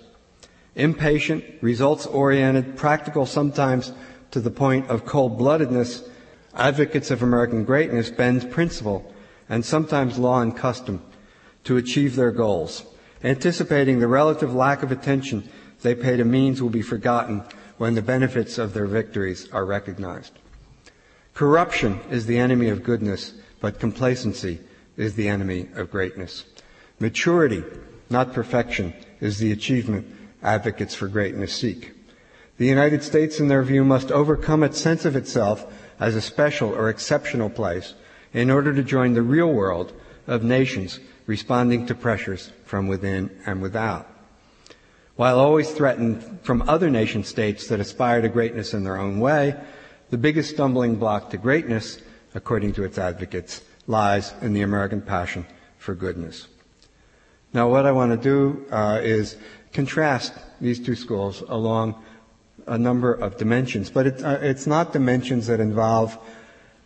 Impatient, 0.76 1.44
results 1.62 2.06
oriented, 2.06 2.78
practical 2.78 3.26
sometimes 3.26 3.92
to 4.32 4.40
the 4.40 4.52
point 4.52 4.88
of 4.90 5.06
cold 5.06 5.38
bloodedness, 5.38 6.08
advocates 6.54 7.12
of 7.12 7.24
American 7.24 7.64
greatness 7.64 8.12
bend 8.12 8.52
principle 8.52 9.14
and 9.50 9.66
sometimes 9.66 10.20
law 10.20 10.42
and 10.42 10.56
custom 10.56 11.02
to 11.64 11.78
achieve 11.78 12.16
their 12.16 12.32
goals, 12.32 12.86
anticipating 13.24 14.00
the 14.00 14.08
relative 14.08 14.54
lack 14.54 14.84
of 14.84 14.92
attention 14.92 15.50
they 15.82 15.96
pay 15.96 16.18
to 16.18 16.26
means 16.26 16.62
will 16.62 16.70
be 16.70 16.82
forgotten 16.82 17.44
when 17.78 17.96
the 17.96 18.02
benefits 18.02 18.58
of 18.58 18.74
their 18.74 18.88
victories 18.88 19.48
are 19.52 19.66
recognized. 19.66 20.34
Corruption 21.34 22.00
is 22.10 22.26
the 22.26 22.40
enemy 22.40 22.70
of 22.70 22.84
goodness, 22.84 23.34
but 23.62 23.80
complacency 23.80 24.60
is 24.96 25.14
the 25.14 25.30
enemy 25.30 25.68
of 25.76 25.92
greatness. 25.92 26.46
Maturity, 27.00 27.64
not 28.10 28.34
perfection, 28.34 28.94
is 29.20 29.38
the 29.38 29.52
achievement 29.52 30.08
advocates 30.42 30.96
for 30.96 31.08
greatness 31.08 31.54
seek. 31.54 31.94
The 32.58 32.66
United 32.66 33.04
States, 33.04 33.40
in 33.40 33.50
their 33.50 33.62
view, 33.62 33.86
must 33.86 34.12
overcome 34.12 34.64
its 34.64 34.80
sense 34.80 35.06
of 35.06 35.16
itself 35.16 35.72
as 36.00 36.16
a 36.16 36.22
special 36.22 36.70
or 36.70 36.90
exceptional 36.90 37.52
place 37.52 37.94
in 38.34 38.50
order 38.50 38.74
to 38.74 38.84
join 38.84 39.14
the 39.14 39.22
real 39.22 39.52
world 39.52 39.94
of 40.26 40.44
nations 40.44 41.00
responding 41.28 41.86
to 41.86 41.94
pressures 41.94 42.52
from 42.66 42.88
within 42.88 43.30
and 43.46 43.62
without. 43.62 44.08
While 45.18 45.40
always 45.40 45.72
threatened 45.72 46.40
from 46.44 46.68
other 46.68 46.90
nation 46.90 47.24
states 47.24 47.68
that 47.68 47.80
aspire 47.80 48.22
to 48.22 48.30
greatness 48.30 48.74
in 48.74 48.84
their 48.84 48.98
own 48.98 49.20
way, 49.20 49.56
the 50.10 50.18
biggest 50.18 50.52
stumbling 50.52 50.96
block 50.96 51.30
to 51.32 51.38
greatness, 51.38 52.00
according 52.34 52.74
to 52.74 52.84
its 52.84 52.98
advocates, 52.98 53.62
lies 53.88 54.34
in 54.42 54.54
the 54.54 54.62
American 54.62 55.02
passion 55.02 55.46
for 55.78 55.96
goodness. 55.96 56.48
Now, 57.54 57.70
what 57.70 57.86
I 57.86 57.92
want 57.92 58.12
to 58.12 58.18
do 58.18 58.66
uh, 58.72 59.00
is 59.02 59.38
contrast 59.74 60.34
these 60.62 60.80
two 60.80 60.96
schools 60.96 61.42
along 61.48 62.04
a 62.68 62.78
number 62.78 63.14
of 63.14 63.38
dimensions, 63.38 63.90
but 63.90 64.08
it, 64.08 64.24
uh, 64.24 64.38
it's 64.42 64.68
not 64.68 64.94
dimensions 64.94 65.48
that 65.48 65.60
involve 65.60 66.18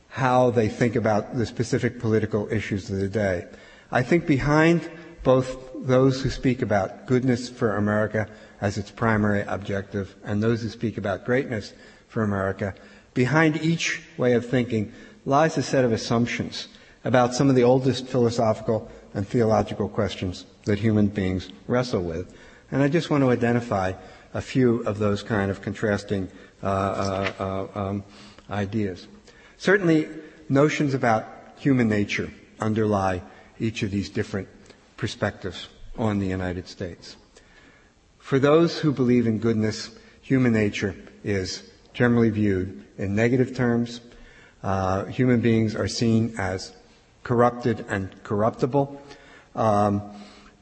how 0.09 0.51
they 0.51 0.67
think 0.67 0.95
about 0.95 1.35
the 1.35 1.45
specific 1.45 1.99
political 1.99 2.51
issues 2.51 2.89
of 2.89 2.97
the 2.97 3.07
day. 3.07 3.45
I 3.91 4.03
think 4.03 4.25
behind 4.25 4.89
both 5.23 5.57
those 5.75 6.21
who 6.21 6.29
speak 6.29 6.61
about 6.61 7.07
goodness 7.07 7.49
for 7.49 7.75
America 7.75 8.27
as 8.61 8.77
its 8.77 8.91
primary 8.91 9.41
objective 9.41 10.15
and 10.23 10.41
those 10.41 10.61
who 10.61 10.69
speak 10.69 10.97
about 10.97 11.25
greatness 11.25 11.73
for 12.07 12.23
America, 12.23 12.73
behind 13.13 13.57
each 13.61 14.01
way 14.17 14.33
of 14.33 14.47
thinking 14.47 14.93
lies 15.25 15.57
a 15.57 15.63
set 15.63 15.83
of 15.83 15.91
assumptions 15.91 16.67
about 17.03 17.33
some 17.33 17.49
of 17.49 17.55
the 17.55 17.63
oldest 17.63 18.07
philosophical 18.07 18.89
and 19.13 19.27
theological 19.27 19.89
questions 19.89 20.45
that 20.65 20.79
human 20.79 21.07
beings 21.07 21.49
wrestle 21.67 22.03
with. 22.03 22.33
And 22.71 22.81
I 22.81 22.87
just 22.87 23.09
want 23.09 23.23
to 23.23 23.29
identify 23.29 23.93
a 24.33 24.41
few 24.41 24.81
of 24.83 24.99
those 24.99 25.23
kind 25.23 25.51
of 25.51 25.61
contrasting 25.61 26.29
uh, 26.63 26.67
uh, 26.67 27.67
uh, 27.75 27.79
um, 27.79 28.03
ideas. 28.49 29.07
Certainly, 29.57 30.07
notions 30.47 30.93
about 30.93 31.27
human 31.57 31.89
nature 31.89 32.31
underlie 32.59 33.21
each 33.61 33.83
of 33.83 33.91
these 33.91 34.09
different 34.09 34.47
perspectives 34.97 35.67
on 35.97 36.19
the 36.19 36.27
United 36.27 36.67
States. 36.67 37.15
For 38.19 38.39
those 38.39 38.79
who 38.79 38.91
believe 38.91 39.27
in 39.27 39.39
goodness, 39.39 39.91
human 40.21 40.53
nature 40.53 40.95
is 41.23 41.63
generally 41.93 42.29
viewed 42.29 42.85
in 42.97 43.15
negative 43.15 43.55
terms. 43.55 44.01
Uh, 44.63 45.05
human 45.05 45.41
beings 45.41 45.75
are 45.75 45.87
seen 45.87 46.33
as 46.37 46.73
corrupted 47.23 47.85
and 47.89 48.09
corruptible. 48.23 49.01
Um, 49.55 50.01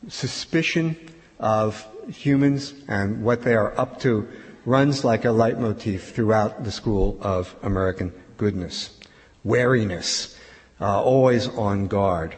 suspicion 0.07 0.97
of 1.39 1.85
humans 2.09 2.73
and 2.87 3.23
what 3.23 3.43
they 3.43 3.55
are 3.55 3.77
up 3.79 3.99
to 4.01 4.27
runs 4.65 5.03
like 5.03 5.25
a 5.25 5.31
leitmotif 5.31 6.13
throughout 6.15 6.63
the 6.63 6.71
school 6.71 7.17
of 7.21 7.55
American 7.61 8.13
goodness. 8.37 8.97
Wariness, 9.43 10.37
uh, 10.81 11.01
always 11.01 11.47
on 11.49 11.87
guard. 11.87 12.35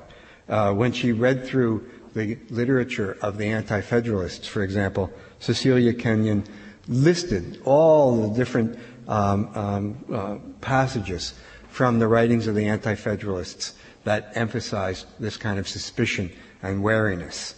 Uh, 0.51 0.73
when 0.73 0.91
she 0.91 1.13
read 1.13 1.45
through 1.45 1.89
the 2.13 2.37
literature 2.49 3.17
of 3.21 3.37
the 3.37 3.45
Anti-Federalists, 3.45 4.45
for 4.45 4.63
example, 4.63 5.09
Cecilia 5.39 5.93
Kenyon 5.93 6.43
listed 6.89 7.61
all 7.63 8.27
the 8.27 8.35
different 8.35 8.77
um, 9.07 9.49
um, 9.55 10.05
uh, 10.13 10.37
passages 10.59 11.33
from 11.69 11.99
the 11.99 12.07
writings 12.07 12.47
of 12.47 12.55
the 12.55 12.65
Anti-Federalists 12.65 13.75
that 14.03 14.33
emphasized 14.35 15.07
this 15.19 15.37
kind 15.37 15.57
of 15.57 15.69
suspicion 15.69 16.29
and 16.61 16.83
wariness 16.83 17.55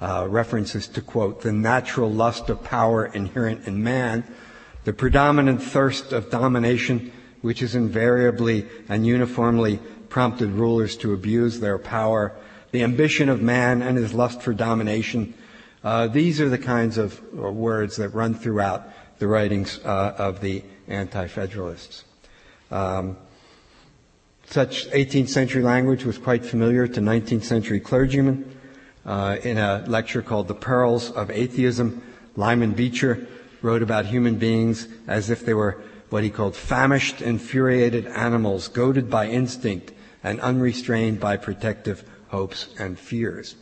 uh, 0.00 0.26
references 0.28 0.86
to 0.86 1.00
quote 1.00 1.42
the 1.42 1.52
natural 1.52 2.12
lust 2.12 2.48
of 2.48 2.62
power 2.62 3.06
inherent 3.06 3.66
in 3.66 3.82
man, 3.82 4.22
the 4.84 4.92
predominant 4.92 5.60
thirst 5.60 6.12
of 6.12 6.30
domination, 6.30 7.10
which 7.40 7.60
is 7.60 7.74
invariably 7.74 8.66
and 8.88 9.04
uniformly 9.04 9.80
prompted 10.08 10.50
rulers 10.50 10.96
to 10.98 11.12
abuse 11.12 11.60
their 11.60 11.78
power, 11.78 12.32
the 12.72 12.82
ambition 12.82 13.28
of 13.28 13.40
man 13.42 13.82
and 13.82 13.96
his 13.96 14.12
lust 14.12 14.42
for 14.42 14.52
domination. 14.52 15.34
Uh, 15.82 16.08
these 16.08 16.40
are 16.40 16.48
the 16.48 16.58
kinds 16.58 16.98
of 16.98 17.20
uh, 17.38 17.50
words 17.50 17.96
that 17.96 18.10
run 18.10 18.34
throughout 18.34 18.88
the 19.18 19.26
writings 19.26 19.80
uh, 19.84 20.14
of 20.18 20.40
the 20.40 20.62
Anti-Federalists. 20.88 22.04
Um, 22.70 23.16
such 24.46 24.88
18th 24.90 25.28
century 25.28 25.62
language 25.62 26.04
was 26.04 26.18
quite 26.18 26.44
familiar 26.44 26.86
to 26.86 27.00
19th 27.00 27.44
century 27.44 27.80
clergymen. 27.80 28.52
Uh, 29.04 29.36
in 29.42 29.56
a 29.56 29.84
lecture 29.86 30.22
called 30.22 30.48
The 30.48 30.54
Perils 30.54 31.10
of 31.12 31.30
Atheism, 31.30 32.02
Lyman 32.34 32.72
Beecher 32.72 33.26
wrote 33.62 33.82
about 33.82 34.06
human 34.06 34.36
beings 34.36 34.88
as 35.06 35.30
if 35.30 35.46
they 35.46 35.54
were 35.54 35.82
what 36.10 36.22
he 36.22 36.30
called 36.30 36.56
famished, 36.56 37.22
infuriated 37.22 38.06
animals, 38.06 38.68
goaded 38.68 39.10
by 39.10 39.28
instinct 39.28 39.92
and 40.26 40.40
unrestrained 40.40 41.20
by 41.20 41.36
protective 41.36 42.02
hopes 42.30 42.74
and 42.80 42.98
fears. 42.98 43.54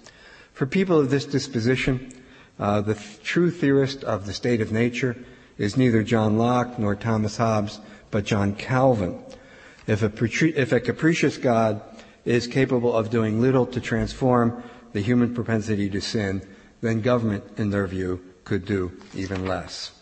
For 0.55 0.65
people 0.65 0.99
of 0.99 1.11
this 1.11 1.27
disposition, 1.27 2.11
uh, 2.59 2.81
the 2.81 2.95
th- 2.95 3.23
true 3.23 3.51
theorist 3.51 4.03
of 4.03 4.25
the 4.25 4.33
state 4.33 4.63
of 4.63 4.73
nature 4.73 5.15
is 5.59 5.77
neither 5.77 6.03
John 6.03 6.39
Locke 6.39 6.79
nor 6.79 6.95
Thomas 6.95 7.37
Hobbes, 7.37 7.81
but 8.11 8.25
John 8.25 8.55
Calvin. 8.55 9.23
If 9.87 10.03
a, 10.03 10.11
if 10.59 10.73
a 10.73 10.81
capricious 10.81 11.37
God 11.37 11.83
is 12.25 12.47
capable 12.47 12.97
of 12.97 13.11
doing 13.11 13.43
little 13.43 13.67
to 13.67 13.81
transform 13.81 14.63
the 14.95 15.03
human 15.03 15.35
propensity 15.35 15.91
to 15.91 16.01
sin, 16.01 16.41
then 16.81 17.03
government, 17.03 17.45
in 17.59 17.69
their 17.69 17.87
view, 17.87 18.25
could 18.45 18.65
do 18.65 18.91
even 19.15 19.47
less. 19.47 19.93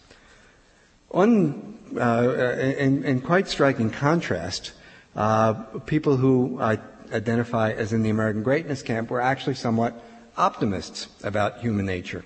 Uh, 1.12 1.22
in, 1.27 3.05
in, 3.05 3.20
quite 3.20 3.48
striking 3.48 3.90
contrast, 3.90 4.72
uh, 5.16 5.55
people 5.87 6.16
who 6.16 6.59
I 6.61 6.79
identify 7.12 7.72
as 7.72 7.92
in 7.92 8.03
the 8.03 8.11
American 8.11 8.42
greatness 8.42 8.83
camp 8.83 9.11
were 9.11 9.20
actually 9.20 9.55
somewhat 9.55 10.03
optimists 10.37 11.09
about 11.22 11.61
human 11.61 11.87
nature. 11.87 12.25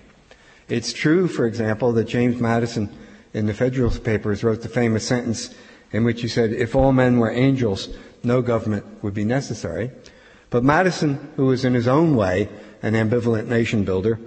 It's 0.69 0.93
true, 0.93 1.27
for 1.27 1.45
example, 1.45 1.91
that 1.93 2.05
James 2.05 2.39
Madison 2.39 2.89
in 3.33 3.45
the 3.45 3.53
Federalist 3.53 4.03
Papers 4.03 4.43
wrote 4.43 4.61
the 4.61 4.69
famous 4.69 5.07
sentence 5.07 5.53
in 5.91 6.03
which 6.03 6.21
he 6.21 6.27
said, 6.27 6.51
if 6.51 6.75
all 6.75 6.91
men 6.91 7.19
were 7.19 7.31
angels, 7.31 7.89
no 8.23 8.41
government 8.41 8.85
would 9.03 9.13
be 9.13 9.23
necessary. 9.23 9.91
But 10.49 10.63
Madison, 10.63 11.31
who 11.35 11.45
was 11.45 11.65
in 11.65 11.73
his 11.73 11.87
own 11.87 12.15
way 12.15 12.49
an 12.81 12.93
ambivalent 12.93 13.47
nation 13.47 13.83
builder, 13.83 14.19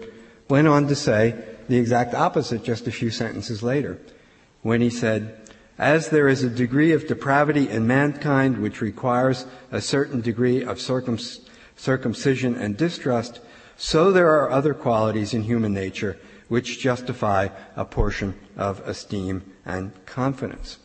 went 0.48 0.68
on 0.68 0.88
to 0.88 0.94
say 0.94 1.34
the 1.68 1.78
exact 1.78 2.14
opposite 2.14 2.64
just 2.64 2.86
a 2.86 2.92
few 2.92 3.10
sentences 3.10 3.62
later, 3.62 3.98
when 4.62 4.80
he 4.80 4.90
said, 4.90 5.39
as 5.80 6.10
there 6.10 6.28
is 6.28 6.42
a 6.42 6.50
degree 6.50 6.92
of 6.92 7.06
depravity 7.06 7.66
in 7.70 7.86
mankind 7.86 8.58
which 8.58 8.82
requires 8.82 9.46
a 9.72 9.80
certain 9.80 10.20
degree 10.20 10.62
of 10.62 10.78
circum- 10.78 11.18
circumcision 11.74 12.54
and 12.54 12.76
distrust, 12.76 13.40
so 13.78 14.12
there 14.12 14.28
are 14.28 14.50
other 14.50 14.74
qualities 14.74 15.32
in 15.32 15.42
human 15.42 15.72
nature 15.72 16.18
which 16.48 16.80
justify 16.80 17.48
a 17.76 17.84
portion 17.86 18.38
of 18.58 18.80
esteem 18.80 19.42
and 19.64 19.90
confidence. 20.04 20.76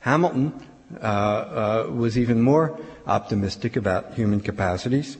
Hamilton 0.00 0.66
uh, 1.02 1.04
uh, 1.04 1.90
was 1.92 2.16
even 2.16 2.40
more 2.40 2.80
optimistic 3.06 3.76
about 3.76 4.14
human 4.14 4.40
capacities. 4.40 5.18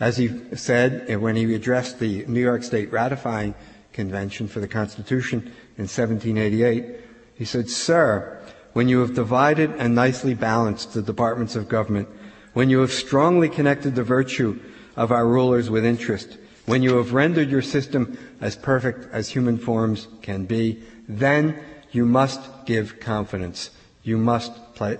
As 0.00 0.16
he 0.16 0.56
said 0.56 1.20
when 1.20 1.36
he 1.36 1.54
addressed 1.54 2.00
the 2.00 2.24
New 2.26 2.40
York 2.40 2.64
State 2.64 2.90
ratifying 2.90 3.54
convention 3.92 4.48
for 4.48 4.58
the 4.58 4.66
Constitution 4.66 5.38
in 5.78 5.86
1788, 5.86 6.96
he 7.40 7.46
said, 7.46 7.70
Sir, 7.70 8.39
when 8.72 8.88
you 8.88 9.00
have 9.00 9.14
divided 9.14 9.70
and 9.72 9.94
nicely 9.94 10.34
balanced 10.34 10.94
the 10.94 11.02
departments 11.02 11.56
of 11.56 11.68
government, 11.68 12.08
when 12.52 12.70
you 12.70 12.80
have 12.80 12.92
strongly 12.92 13.48
connected 13.48 13.94
the 13.94 14.02
virtue 14.02 14.58
of 14.96 15.12
our 15.12 15.26
rulers 15.26 15.70
with 15.70 15.84
interest, 15.84 16.38
when 16.66 16.82
you 16.82 16.96
have 16.96 17.12
rendered 17.12 17.50
your 17.50 17.62
system 17.62 18.18
as 18.40 18.56
perfect 18.56 19.12
as 19.12 19.28
human 19.28 19.58
forms 19.58 20.08
can 20.22 20.44
be, 20.44 20.82
then 21.08 21.58
you 21.90 22.04
must 22.04 22.40
give 22.66 23.00
confidence. 23.00 23.70
You 24.02 24.18
must, 24.18 24.52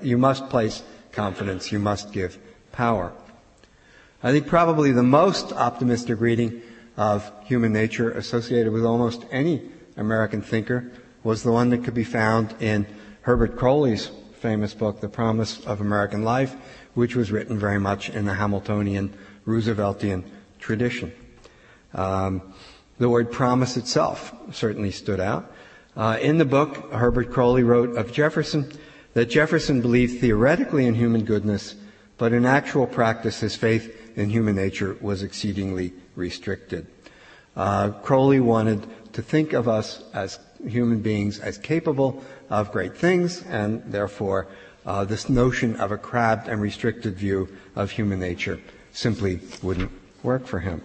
you 0.02 0.18
must 0.18 0.48
place 0.48 0.82
confidence. 1.12 1.72
You 1.72 1.78
must 1.78 2.12
give 2.12 2.38
power. 2.72 3.12
I 4.22 4.32
think 4.32 4.46
probably 4.46 4.92
the 4.92 5.02
most 5.02 5.52
optimistic 5.52 6.20
reading 6.20 6.62
of 6.96 7.30
human 7.44 7.72
nature 7.72 8.10
associated 8.10 8.72
with 8.72 8.84
almost 8.84 9.24
any 9.30 9.62
American 9.96 10.42
thinker 10.42 10.90
was 11.22 11.42
the 11.42 11.52
one 11.52 11.70
that 11.70 11.84
could 11.84 11.94
be 11.94 12.04
found 12.04 12.54
in 12.60 12.86
Herbert 13.22 13.56
Croly's 13.56 14.10
famous 14.40 14.72
book, 14.72 15.00
The 15.00 15.08
Promise 15.08 15.66
of 15.66 15.82
American 15.82 16.22
Life, 16.22 16.56
which 16.94 17.14
was 17.14 17.30
written 17.30 17.58
very 17.58 17.78
much 17.78 18.08
in 18.08 18.24
the 18.24 18.34
Hamiltonian 18.34 19.14
Rooseveltian 19.46 20.24
tradition. 20.58 21.12
Um, 21.92 22.54
the 22.98 23.10
word 23.10 23.30
promise 23.30 23.76
itself 23.76 24.34
certainly 24.52 24.90
stood 24.90 25.20
out. 25.20 25.52
Uh, 25.96 26.18
in 26.20 26.38
the 26.38 26.46
book, 26.46 26.92
Herbert 26.92 27.30
Croly 27.30 27.62
wrote 27.62 27.96
of 27.96 28.12
Jefferson 28.12 28.72
that 29.12 29.26
Jefferson 29.26 29.82
believed 29.82 30.20
theoretically 30.20 30.86
in 30.86 30.94
human 30.94 31.24
goodness, 31.24 31.74
but 32.16 32.32
in 32.32 32.46
actual 32.46 32.86
practice 32.86 33.40
his 33.40 33.54
faith 33.54 34.16
in 34.16 34.30
human 34.30 34.56
nature 34.56 34.96
was 35.00 35.22
exceedingly 35.22 35.92
restricted. 36.16 36.86
Uh, 37.54 37.90
Croly 38.02 38.40
wanted 38.40 38.86
to 39.12 39.20
think 39.20 39.52
of 39.52 39.68
us 39.68 40.02
as 40.14 40.38
human 40.66 41.00
beings 41.00 41.38
as 41.38 41.58
capable 41.58 42.22
of 42.50 42.72
great 42.72 42.96
things, 42.96 43.42
and 43.44 43.82
therefore 43.86 44.48
uh, 44.84 45.04
this 45.04 45.28
notion 45.28 45.76
of 45.76 45.92
a 45.92 45.96
crabbed 45.96 46.48
and 46.48 46.60
restricted 46.60 47.14
view 47.14 47.48
of 47.76 47.90
human 47.90 48.18
nature 48.18 48.60
simply 48.92 49.40
wouldn't 49.62 49.90
work 50.22 50.46
for 50.46 50.58
him. 50.58 50.82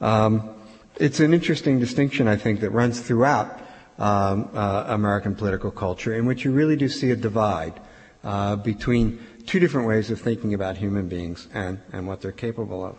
Um, 0.00 0.54
it's 0.96 1.20
an 1.20 1.32
interesting 1.32 1.78
distinction, 1.78 2.28
I 2.28 2.36
think, 2.36 2.60
that 2.60 2.70
runs 2.70 3.00
throughout 3.00 3.60
um, 3.98 4.48
uh, 4.54 4.84
American 4.88 5.34
political 5.34 5.70
culture, 5.70 6.14
in 6.14 6.26
which 6.26 6.44
you 6.44 6.52
really 6.52 6.76
do 6.76 6.88
see 6.88 7.10
a 7.10 7.16
divide 7.16 7.74
uh, 8.24 8.56
between 8.56 9.20
two 9.46 9.58
different 9.60 9.86
ways 9.86 10.10
of 10.10 10.20
thinking 10.20 10.54
about 10.54 10.76
human 10.76 11.08
beings 11.08 11.48
and, 11.52 11.80
and 11.92 12.06
what 12.06 12.20
they're 12.20 12.32
capable 12.32 12.84
of. 12.84 12.96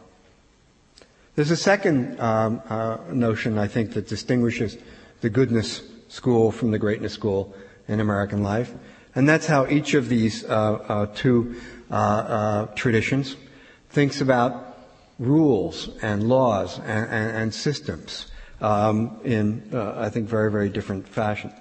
There's 1.36 1.52
a 1.52 1.58
second 1.58 2.20
um, 2.20 2.62
uh, 2.70 2.98
notion, 3.12 3.58
I 3.58 3.68
think, 3.68 3.94
that 3.94 4.08
distinguishes 4.08 4.78
the 5.22 5.30
goodness 5.30 5.82
school 6.14 6.52
from 6.52 6.70
the 6.70 6.78
greatness 6.78 7.12
school 7.12 7.56
in 7.88 8.00
American 8.00 8.44
life, 8.44 8.72
and 9.16 9.28
that's 9.28 9.48
how 9.48 9.66
each 9.66 9.96
of 9.96 10.10
these 10.10 10.46
uh, 10.46 10.74
uh, 10.88 11.06
two 11.16 11.56
uh, 11.90 11.96
uh, 11.96 12.66
traditions 12.76 13.36
thinks 13.90 14.22
about 14.22 14.78
rules 15.18 15.90
and 16.04 16.30
laws 16.30 16.78
and, 16.78 17.10
and, 17.10 17.38
and 17.38 17.54
systems 17.54 18.28
um, 18.62 19.20
in, 19.24 19.68
uh, 19.74 19.96
I 19.98 20.10
think, 20.10 20.30
very, 20.30 20.52
very 20.52 20.70
different 20.70 21.08
fashion. 21.08 21.52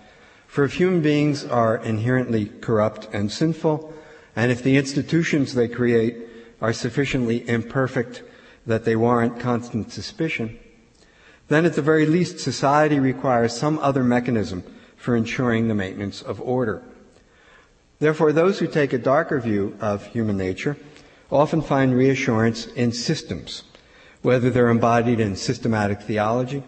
For 0.48 0.64
if 0.64 0.74
human 0.74 1.00
beings 1.00 1.46
are 1.46 1.78
inherently 1.78 2.44
corrupt 2.60 3.08
and 3.14 3.32
sinful, 3.32 3.90
and 4.36 4.52
if 4.52 4.62
the 4.62 4.76
institutions 4.76 5.54
they 5.54 5.68
create 5.68 6.16
are 6.60 6.74
sufficiently 6.74 7.48
imperfect 7.48 8.22
that 8.66 8.84
they 8.84 8.96
warrant 8.96 9.40
constant 9.40 9.92
suspicion, 9.92 10.58
then 11.52 11.64
at 11.66 11.74
the 11.74 11.82
very 11.82 12.06
least 12.06 12.38
society 12.38 12.98
requires 12.98 13.56
some 13.56 13.78
other 13.80 14.04
mechanism 14.04 14.62
for 14.96 15.16
ensuring 15.16 15.68
the 15.68 15.74
maintenance 15.74 16.22
of 16.22 16.40
order. 16.40 16.82
Therefore, 17.98 18.32
those 18.32 18.58
who 18.58 18.66
take 18.66 18.92
a 18.92 18.98
darker 18.98 19.40
view 19.40 19.76
of 19.80 20.06
human 20.06 20.36
nature 20.36 20.76
often 21.30 21.62
find 21.62 21.94
reassurance 21.94 22.66
in 22.66 22.92
systems, 22.92 23.64
whether 24.22 24.50
they're 24.50 24.68
embodied 24.68 25.20
in 25.20 25.36
systematic 25.36 26.02
theology, 26.02 26.62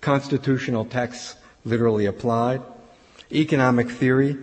constitutional 0.00 0.84
texts 0.84 1.36
literally 1.64 2.06
applied, 2.06 2.62
economic 3.32 3.90
theory, 3.90 4.36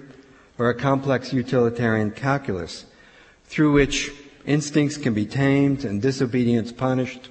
or 0.58 0.70
a 0.70 0.76
complex 0.76 1.34
utilitarian 1.34 2.12
calculus 2.12 2.86
through 3.46 3.72
which 3.72 4.12
Instincts 4.46 4.98
can 4.98 5.16
be 5.16 5.26
tamed 5.26 5.86
and 5.86 6.02
disobedience 6.02 6.72
punished 6.72 7.30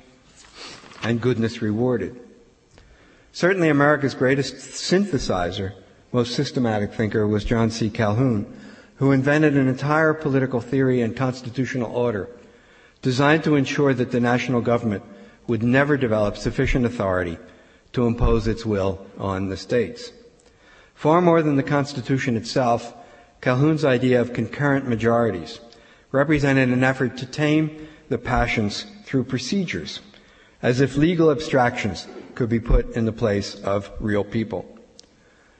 and 1.05 1.21
goodness 1.21 1.63
rewarded. 1.63 2.24
Certainly 3.35 3.69
America's 3.69 4.15
greatest 4.15 4.55
synthesizer, 4.55 5.73
most 6.13 6.37
systematic 6.37 6.95
thinker 6.95 7.27
was 7.27 7.45
John 7.45 7.69
C. 7.69 7.91
Calhoun, 7.91 8.47
who 8.99 9.11
invented 9.11 9.57
an 9.57 9.67
entire 9.67 10.15
political 10.15 10.61
theory 10.61 11.01
and 11.01 11.17
constitutional 11.17 11.91
order 11.91 12.29
designed 13.03 13.43
to 13.43 13.57
ensure 13.57 13.93
that 13.93 14.13
the 14.13 14.21
national 14.21 14.61
government 14.61 15.03
would 15.49 15.65
never 15.65 15.97
develop 15.97 16.37
sufficient 16.37 16.87
authority 16.87 17.37
to 17.93 18.07
impose 18.07 18.47
its 18.47 18.65
will 18.65 19.05
on 19.19 19.49
the 19.49 19.57
states. 19.57 20.13
Far 20.95 21.21
more 21.21 21.43
than 21.43 21.57
the 21.57 21.65
Constitution 21.65 22.37
itself, 22.37 22.95
Calhoun's 23.41 23.85
idea 23.85 24.21
of 24.21 24.33
concurrent 24.33 24.87
majorities 24.89 25.59
represented 26.13 26.69
an 26.69 26.85
effort 26.85 27.17
to 27.17 27.27
tame 27.27 27.89
the 28.09 28.17
passions 28.17 28.87
through 29.05 29.25
procedures, 29.25 29.99
as 30.65 30.81
if 30.81 30.97
legal 30.97 31.31
abstractions 31.31 32.09
could 32.35 32.49
be 32.49 32.59
put 32.59 32.97
in 32.97 33.05
the 33.05 33.13
place 33.13 33.55
of 33.55 33.91
real 34.01 34.25
people. 34.25 34.65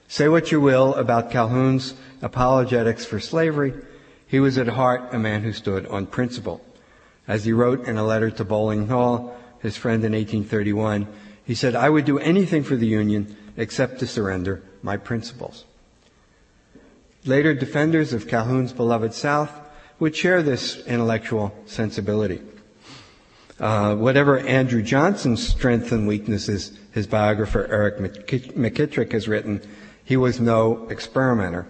Say 0.07 0.27
what 0.27 0.51
you 0.51 0.59
will 0.59 0.95
about 0.95 1.29
Calhoun's 1.29 1.93
apologetics 2.23 3.05
for 3.05 3.19
slavery, 3.19 3.75
he 4.25 4.39
was 4.39 4.57
at 4.57 4.67
heart 4.67 5.13
a 5.13 5.19
man 5.19 5.43
who 5.43 5.53
stood 5.53 5.85
on 5.85 6.07
principle. 6.07 6.59
As 7.27 7.45
he 7.45 7.53
wrote 7.53 7.87
in 7.87 7.97
a 7.97 8.03
letter 8.03 8.31
to 8.31 8.43
Bolling 8.43 8.87
Hall, 8.87 9.37
his 9.59 9.77
friend 9.77 10.03
in 10.03 10.13
1831, 10.13 11.07
he 11.45 11.53
said, 11.53 11.75
I 11.75 11.91
would 11.91 12.05
do 12.05 12.17
anything 12.17 12.63
for 12.63 12.75
the 12.75 12.87
Union 12.87 13.37
except 13.57 13.99
to 13.99 14.07
surrender 14.07 14.63
my 14.81 14.97
principles. 14.97 15.65
Later 17.25 17.53
defenders 17.53 18.11
of 18.11 18.27
Calhoun's 18.27 18.73
beloved 18.73 19.13
South 19.13 19.51
would 19.99 20.15
share 20.15 20.41
this 20.41 20.83
intellectual 20.87 21.55
sensibility. 21.67 22.41
Uh, 23.59 23.95
whatever 23.95 24.39
Andrew 24.39 24.81
Johnson's 24.81 25.47
strengths 25.47 25.91
and 25.91 26.07
weaknesses, 26.07 26.77
his 26.91 27.07
biographer 27.07 27.65
Eric 27.69 27.97
McKitrick 27.97 29.13
has 29.13 29.27
written, 29.27 29.61
he 30.03 30.17
was 30.17 30.39
no 30.39 30.87
experimenter. 30.89 31.65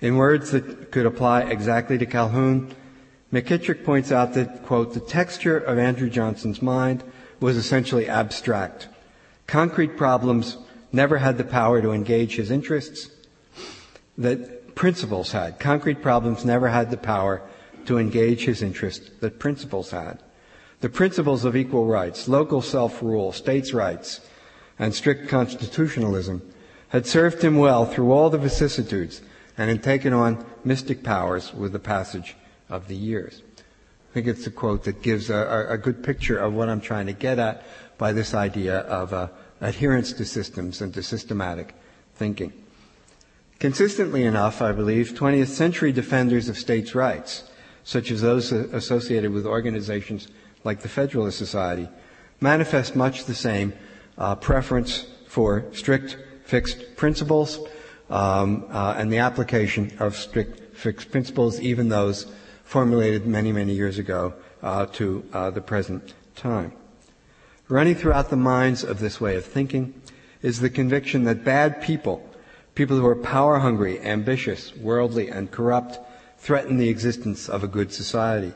In 0.00 0.16
words 0.16 0.50
that 0.50 0.92
could 0.92 1.06
apply 1.06 1.42
exactly 1.42 1.96
to 1.96 2.04
Calhoun, 2.04 2.74
McKitrick 3.32 3.84
points 3.84 4.12
out 4.12 4.34
that, 4.34 4.64
quote, 4.64 4.92
the 4.92 5.00
texture 5.00 5.56
of 5.56 5.78
Andrew 5.78 6.10
Johnson's 6.10 6.60
mind 6.60 7.02
was 7.40 7.56
essentially 7.56 8.06
abstract. 8.06 8.88
Concrete 9.46 9.96
problems 9.96 10.58
never 10.92 11.18
had 11.18 11.38
the 11.38 11.44
power 11.44 11.80
to 11.80 11.92
engage 11.92 12.36
his 12.36 12.50
interests 12.50 13.10
that 14.18 14.74
principles 14.74 15.32
had. 15.32 15.58
Concrete 15.58 16.02
problems 16.02 16.44
never 16.44 16.68
had 16.68 16.90
the 16.90 16.96
power 16.96 17.42
to 17.86 17.98
engage 17.98 18.44
his 18.44 18.62
interest 18.62 19.20
that 19.20 19.38
principles 19.38 19.90
had. 19.90 20.22
The 20.80 20.88
principles 20.88 21.44
of 21.44 21.56
equal 21.56 21.86
rights, 21.86 22.28
local 22.28 22.62
self-rule, 22.62 23.32
states' 23.32 23.72
rights, 23.72 24.20
and 24.78 24.94
strict 24.94 25.28
constitutionalism 25.28 26.42
had 26.88 27.06
served 27.06 27.42
him 27.42 27.56
well 27.56 27.86
through 27.86 28.12
all 28.12 28.30
the 28.30 28.38
vicissitudes 28.38 29.22
and 29.56 29.70
had 29.70 29.82
taken 29.82 30.12
on 30.12 30.44
mystic 30.64 31.02
powers 31.02 31.54
with 31.54 31.72
the 31.72 31.78
passage 31.78 32.36
of 32.68 32.88
the 32.88 32.96
years. 32.96 33.42
I 34.10 34.14
think 34.14 34.26
it's 34.26 34.46
a 34.46 34.50
quote 34.50 34.84
that 34.84 35.02
gives 35.02 35.30
a, 35.30 35.66
a 35.70 35.78
good 35.78 36.02
picture 36.04 36.38
of 36.38 36.54
what 36.54 36.68
I'm 36.68 36.80
trying 36.80 37.06
to 37.06 37.12
get 37.12 37.38
at 37.38 37.64
by 37.98 38.12
this 38.12 38.34
idea 38.34 38.78
of 38.78 39.12
uh, 39.12 39.28
adherence 39.60 40.12
to 40.14 40.24
systems 40.24 40.80
and 40.80 40.92
to 40.94 41.02
systematic 41.02 41.74
thinking. 42.14 42.52
Consistently 43.58 44.24
enough, 44.24 44.60
I 44.60 44.72
believe, 44.72 45.14
20th 45.14 45.48
century 45.48 45.92
defenders 45.92 46.48
of 46.48 46.58
states' 46.58 46.94
rights 46.94 47.44
such 47.84 48.10
as 48.10 48.22
those 48.22 48.50
associated 48.50 49.30
with 49.30 49.46
organizations 49.46 50.28
like 50.64 50.80
the 50.80 50.88
Federalist 50.88 51.38
Society, 51.38 51.88
manifest 52.40 52.96
much 52.96 53.24
the 53.24 53.34
same 53.34 53.72
uh, 54.18 54.34
preference 54.34 55.06
for 55.28 55.64
strict 55.72 56.16
fixed 56.44 56.96
principles 56.96 57.60
um, 58.10 58.66
uh, 58.70 58.94
and 58.98 59.12
the 59.12 59.18
application 59.18 59.92
of 59.98 60.16
strict 60.16 60.76
fixed 60.76 61.10
principles, 61.10 61.60
even 61.60 61.88
those 61.88 62.26
formulated 62.64 63.26
many, 63.26 63.52
many 63.52 63.72
years 63.72 63.98
ago 63.98 64.34
uh, 64.62 64.86
to 64.86 65.24
uh, 65.32 65.50
the 65.50 65.60
present 65.60 66.14
time. 66.34 66.72
Running 67.68 67.94
throughout 67.94 68.30
the 68.30 68.36
minds 68.36 68.84
of 68.84 68.98
this 68.98 69.20
way 69.20 69.36
of 69.36 69.44
thinking 69.44 69.94
is 70.42 70.60
the 70.60 70.68
conviction 70.68 71.24
that 71.24 71.44
bad 71.44 71.80
people, 71.80 72.28
people 72.74 72.96
who 72.96 73.06
are 73.06 73.16
power 73.16 73.58
hungry, 73.58 74.00
ambitious, 74.00 74.76
worldly, 74.76 75.28
and 75.28 75.50
corrupt, 75.50 75.98
threaten 76.36 76.76
the 76.76 76.90
existence 76.90 77.48
of 77.48 77.64
a 77.64 77.68
good 77.68 77.92
society. 77.92 78.52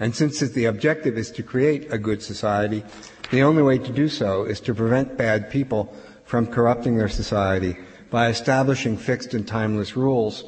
And 0.00 0.16
since 0.16 0.40
the 0.40 0.64
objective 0.64 1.18
is 1.18 1.30
to 1.32 1.42
create 1.42 1.92
a 1.92 1.98
good 1.98 2.22
society, 2.22 2.82
the 3.30 3.42
only 3.42 3.62
way 3.62 3.78
to 3.78 3.92
do 3.92 4.08
so 4.08 4.44
is 4.44 4.58
to 4.60 4.74
prevent 4.74 5.18
bad 5.18 5.50
people 5.50 5.94
from 6.24 6.46
corrupting 6.46 6.96
their 6.96 7.08
society 7.08 7.76
by 8.08 8.28
establishing 8.28 8.96
fixed 8.96 9.34
and 9.34 9.46
timeless 9.46 9.96
rules 9.96 10.44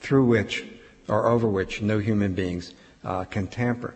through 0.00 0.24
which 0.24 0.64
or 1.06 1.28
over 1.28 1.46
which 1.46 1.82
no 1.82 1.98
human 1.98 2.34
beings 2.34 2.74
uh, 3.04 3.24
can 3.24 3.46
tamper. 3.46 3.94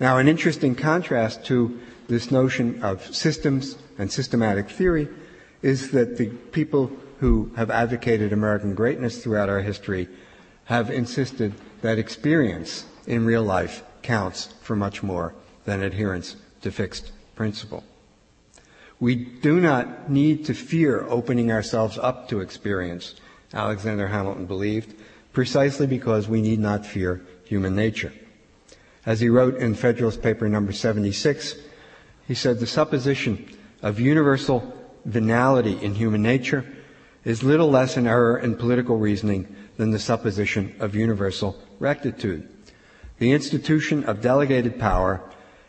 Now, 0.00 0.16
an 0.16 0.26
interesting 0.26 0.74
contrast 0.74 1.44
to 1.46 1.78
this 2.08 2.30
notion 2.30 2.82
of 2.82 3.14
systems 3.14 3.76
and 3.98 4.10
systematic 4.10 4.70
theory 4.70 5.08
is 5.62 5.90
that 5.90 6.16
the 6.16 6.28
people 6.50 6.90
who 7.18 7.52
have 7.56 7.70
advocated 7.70 8.32
American 8.32 8.74
greatness 8.74 9.22
throughout 9.22 9.50
our 9.50 9.60
history 9.60 10.08
have 10.64 10.90
insisted 10.90 11.52
that 11.82 11.98
experience 11.98 12.86
in 13.10 13.24
real 13.24 13.42
life 13.42 13.82
counts 14.02 14.54
for 14.62 14.76
much 14.76 15.02
more 15.02 15.34
than 15.64 15.82
adherence 15.82 16.36
to 16.62 16.70
fixed 16.70 17.10
principle. 17.34 17.82
We 19.00 19.16
do 19.16 19.60
not 19.60 20.08
need 20.10 20.44
to 20.44 20.54
fear 20.54 21.04
opening 21.08 21.50
ourselves 21.50 21.98
up 21.98 22.28
to 22.28 22.40
experience, 22.40 23.16
Alexander 23.52 24.06
Hamilton 24.06 24.46
believed, 24.46 24.94
precisely 25.32 25.88
because 25.88 26.28
we 26.28 26.40
need 26.40 26.60
not 26.60 26.86
fear 26.86 27.20
human 27.44 27.74
nature. 27.74 28.12
As 29.04 29.18
he 29.18 29.28
wrote 29.28 29.56
in 29.56 29.74
Federalist 29.74 30.22
Paper 30.22 30.48
number 30.48 30.72
76, 30.72 31.56
He 32.28 32.34
said 32.36 32.60
the 32.60 32.66
supposition 32.68 33.44
of 33.82 33.98
universal 33.98 34.72
venality 35.04 35.76
in 35.82 35.96
human 35.96 36.22
nature 36.22 36.64
is 37.24 37.42
little 37.42 37.68
less 37.68 37.96
an 37.96 38.06
error 38.06 38.38
in 38.38 38.54
political 38.54 38.98
reasoning 38.98 39.52
than 39.78 39.90
the 39.90 39.98
supposition 39.98 40.76
of 40.78 40.94
universal 40.94 41.58
rectitude. 41.80 42.48
The 43.20 43.32
institution 43.32 44.04
of 44.04 44.22
delegated 44.22 44.80
power 44.80 45.20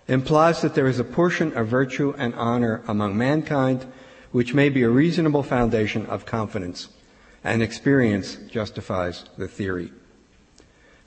implies 0.08 0.62
that 0.62 0.74
there 0.74 0.88
is 0.88 0.99
a 0.99 1.04
portion 1.04 1.56
of 1.58 1.68
virtue 1.68 2.16
and 2.18 2.34
honor 2.36 2.82
among 2.88 3.18
mankind 3.18 3.86
which 4.32 4.54
may 4.54 4.70
be 4.70 4.84
a 4.84 4.89
reasonable 4.89 5.43
foundation 5.43 6.06
of 6.06 6.26
confidence, 6.26 6.88
and 7.43 7.62
experience 7.62 8.38
justifies 8.49 9.26
the 9.38 9.49
theory. 9.49 9.91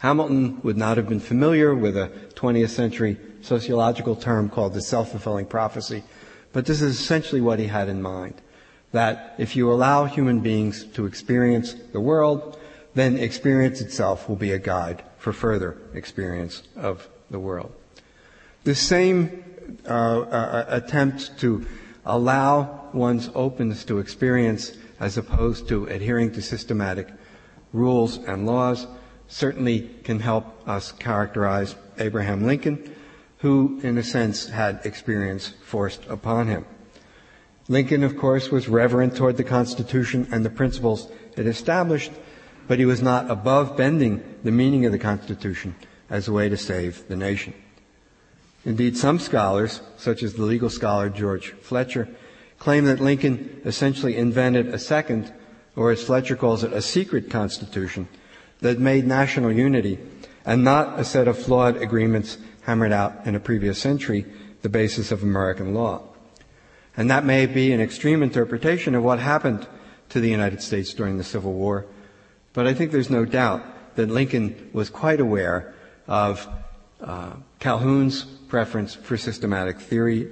Hamilton 0.01 0.61
would 0.62 0.76
not 0.76 0.99
have 0.99 1.09
been 1.09 1.18
familiar 1.18 1.74
with 1.74 1.97
a 1.97 2.12
20th 2.34 2.68
century 2.68 3.16
sociological 3.40 4.14
term 4.14 4.51
called 4.51 4.74
the 4.74 4.82
self-fulfilling 4.82 5.47
prophecy, 5.47 6.05
but 6.53 6.66
this 6.66 6.82
is 6.82 7.01
essentially 7.01 7.40
what 7.40 7.59
he 7.59 7.68
had 7.68 7.88
in 7.88 8.03
mind. 8.03 8.34
That 8.92 9.34
if 9.38 9.57
you 9.57 9.72
allow 9.72 10.05
human 10.05 10.40
beings 10.40 10.84
to 10.92 11.07
experience 11.07 11.72
the 11.95 12.01
world, 12.01 12.59
then 12.92 13.16
experience 13.16 13.80
itself 13.80 14.28
will 14.28 14.36
be 14.36 14.53
a 14.53 14.59
guide 14.59 15.03
for 15.25 15.33
further 15.33 15.79
experience 15.95 16.62
of 16.77 17.09
the 17.31 17.41
world. 17.41 17.72
The 18.64 18.75
same 18.75 19.43
uh, 19.89 20.20
uh, 20.20 20.64
attempt 20.68 21.39
to 21.39 21.66
allow 22.05 22.91
one's 22.93 23.31
openness 23.35 23.87
to 23.87 24.01
experience 24.01 24.72
as 25.01 25.16
opposed 25.16 25.66
to 25.68 25.87
adhering 25.87 26.33
to 26.33 26.43
systematic 26.43 27.09
rules 27.72 28.18
and 28.18 28.45
laws 28.45 28.87
certainly 29.27 29.89
can 30.05 30.20
help 30.20 30.68
us 30.68 30.93
characterize 30.93 31.75
Abraham 31.99 32.45
Lincoln, 32.45 32.95
who, 33.39 33.81
in 33.83 33.97
a 33.97 34.03
sense, 34.03 34.47
had 34.51 34.85
experience 34.85 35.55
forced 35.64 36.05
upon 36.05 36.49
him. 36.49 36.66
Lincoln, 37.68 38.05
of 38.05 38.18
course, 38.18 38.51
was 38.51 38.68
reverent 38.68 39.16
toward 39.16 39.39
the 39.39 39.45
Constitution 39.45 40.29
and 40.31 40.45
the 40.45 40.51
principles 40.51 41.11
it 41.35 41.47
established, 41.47 42.12
but 42.67 42.79
he 42.79 42.85
was 42.85 43.03
not 43.03 43.31
above 43.31 43.77
bending 43.77 44.23
the 44.43 44.51
meaning 44.51 44.87
of 44.87 44.93
the 44.93 44.99
Constitution 44.99 45.75
as 46.11 46.29
a 46.29 46.33
way 46.33 46.49
to 46.49 46.57
save 46.57 47.07
the 47.09 47.17
nation. 47.17 47.55
Indeed, 48.65 48.97
some 48.97 49.19
scholars, 49.19 49.83
such 49.97 50.23
as 50.23 50.35
the 50.35 50.43
legal 50.43 50.71
scholar 50.71 51.11
George 51.11 51.53
Fletcher, 51.61 52.09
claim 52.59 52.87
that 52.87 53.01
Lincoln 53.01 53.61
essentially 53.65 54.17
invented 54.17 54.69
a 54.69 54.79
second, 54.79 55.33
or 55.77 55.91
as 55.91 56.03
Fletcher 56.03 56.37
calls 56.37 56.65
it, 56.65 56.73
a 56.73 56.81
secret 56.81 57.29
constitution 57.31 58.09
that 58.61 58.79
made 58.79 59.07
national 59.07 59.53
unity 59.53 59.99
and 60.47 60.65
not 60.65 60.99
a 60.99 61.05
set 61.05 61.29
of 61.29 61.39
flawed 61.39 61.77
agreements 61.77 62.39
hammered 62.62 62.93
out 62.93 63.27
in 63.27 63.35
a 63.35 63.41
previous 63.41 63.79
century, 63.79 64.25
the 64.62 64.69
basis 64.69 65.12
of 65.12 65.23
American 65.23 65.75
law. 65.75 66.03
And 66.97 67.11
that 67.11 67.25
may 67.25 67.45
be 67.47 67.73
an 67.73 67.81
extreme 67.81 68.23
interpretation 68.23 68.95
of 68.95 69.03
what 69.03 69.19
happened 69.19 69.67
to 70.11 70.21
the 70.21 70.31
United 70.31 70.62
States 70.62 70.95
during 70.95 71.19
the 71.19 71.25
Civil 71.25 71.53
War, 71.53 71.87
but 72.55 72.66
I 72.66 72.72
think 72.72 72.90
there's 72.90 73.11
no 73.11 73.24
doubt 73.24 73.62
that 73.96 74.09
Lincoln 74.09 74.70
was 74.72 74.88
quite 74.88 75.20
aware 75.20 75.74
of 76.09 76.48
uh, 77.00 77.34
Calhoun's 77.59 78.24
preference 78.24 78.94
for 78.94 79.16
systematic 79.16 79.78
theory, 79.78 80.30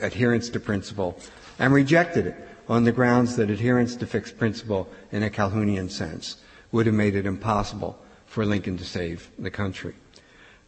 adherence 0.00 0.48
to 0.50 0.60
principle, 0.60 1.18
and 1.58 1.72
rejected 1.72 2.28
it 2.28 2.48
on 2.68 2.84
the 2.84 2.92
grounds 2.92 3.36
that 3.36 3.50
adherence 3.50 3.96
to 3.96 4.06
fixed 4.06 4.38
principle 4.38 4.88
in 5.10 5.22
a 5.22 5.30
Calhounian 5.30 5.90
sense 5.90 6.36
would 6.70 6.86
have 6.86 6.94
made 6.94 7.14
it 7.14 7.26
impossible 7.26 7.98
for 8.26 8.46
Lincoln 8.46 8.78
to 8.78 8.84
save 8.84 9.30
the 9.38 9.50
country. 9.50 9.94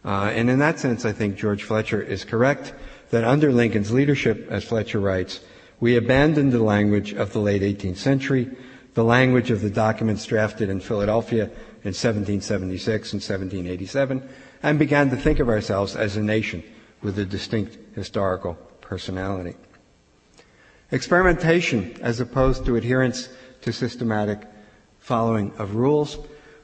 Uh, 0.05 0.31
and 0.35 0.51
in 0.51 0.59
that 0.59 0.79
sense, 0.79 1.05
I 1.05 1.13
think 1.13 1.37
George 1.37 1.63
Fletcher 1.63 2.03
is 2.03 2.25
correct 2.25 2.75
that 3.11 3.25
under 3.25 3.53
Lincoln's 3.53 3.91
leadership, 3.91 4.49
as 4.51 4.65
Fletcher 4.65 5.01
writes, 5.01 5.41
we 5.81 5.97
abandoned 5.97 6.53
the 6.53 6.63
language 6.63 7.13
of 7.15 7.33
the 7.33 7.39
late 7.39 7.63
18th 7.63 7.97
century, 7.97 8.51
the 8.95 9.05
language 9.05 9.51
of 9.51 9.61
the 9.61 9.71
documents 9.71 10.25
drafted 10.25 10.69
in 10.69 10.81
Philadelphia 10.81 11.45
in 11.85 11.93
1776 11.93 13.13
and 13.13 13.21
1787, 13.21 14.29
and 14.63 14.79
began 14.79 15.11
to 15.11 15.17
think 15.17 15.41
of 15.41 15.49
ourselves 15.49 15.95
as 15.97 16.17
a 16.17 16.23
nation 16.23 16.63
with 17.03 17.19
a 17.19 17.25
distinct 17.25 17.77
historical 17.95 18.55
personality. 18.81 19.55
Experimentation, 20.91 21.97
as 22.01 22.21
opposed 22.21 22.65
to 22.65 22.77
adherence 22.77 23.29
to 23.63 23.73
systematic 23.73 24.41
following 25.01 25.53
of 25.59 25.75
rules, 25.75 26.19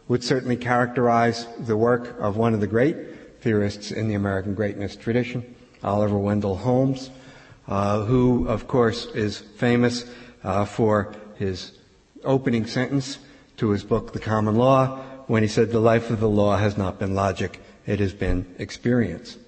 would 0.09 0.25
certainly 0.25 0.57
characterize 0.57 1.47
the 1.59 1.77
work 1.77 2.19
of 2.21 2.37
one 2.37 2.55
of 2.55 2.61
the 2.61 2.67
great 2.67 2.97
theorists 3.41 3.91
in 3.91 4.09
the 4.09 4.15
American 4.15 4.55
greatness 4.55 4.97
tradition, 4.97 5.55
Oliver 5.83 6.19
Wendell 6.19 6.57
Holmes, 6.57 7.11
uh, 7.69 8.05
who, 8.05 8.47
of 8.49 8.67
course, 8.67 9.07
is 9.15 9.39
famous 9.39 10.05
uh, 10.43 10.65
for 10.65 11.15
his 11.37 11.73
opening 12.25 12.67
sentence 12.67 13.19
to 13.57 13.71
his 13.71 13.85
book, 13.85 14.13
The 14.13 14.19
Common 14.19 14.57
Law, 14.57 14.99
when 15.27 15.43
he 15.43 15.49
said, 15.49 15.71
The 15.71 15.81
life 15.81 16.11
of 16.11 16.21
the 16.21 16.29
law 16.29 16.57
has 16.57 16.77
not 16.77 16.99
been 16.99 17.15
logic, 17.15 17.61
it 17.87 18.01
has 18.01 18.13
been 18.13 18.55
experience. 18.59 19.39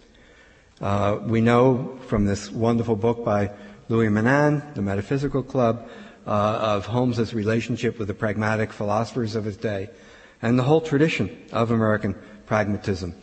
Uh, 0.81 1.19
we 1.23 1.41
know 1.41 1.99
from 2.09 2.27
this 2.27 2.51
wonderful 2.51 2.97
book 2.97 3.25
by 3.25 3.51
Louis 3.89 4.09
Menand, 4.09 4.75
The 4.75 4.83
Metaphysical 4.83 5.43
Club, 5.43 5.89
uh, 6.27 6.31
of 6.31 6.87
Holmes's 6.87 7.35
relationship 7.35 7.99
with 7.99 8.09
the 8.09 8.15
pragmatic 8.15 8.73
philosophers 8.73 9.35
of 9.35 9.45
his 9.45 9.57
day, 9.57 9.91
and 10.41 10.59
the 10.59 10.63
whole 10.63 10.81
tradition 10.81 11.37
of 11.53 11.71
American 11.71 12.15
pragmatism 12.47 13.15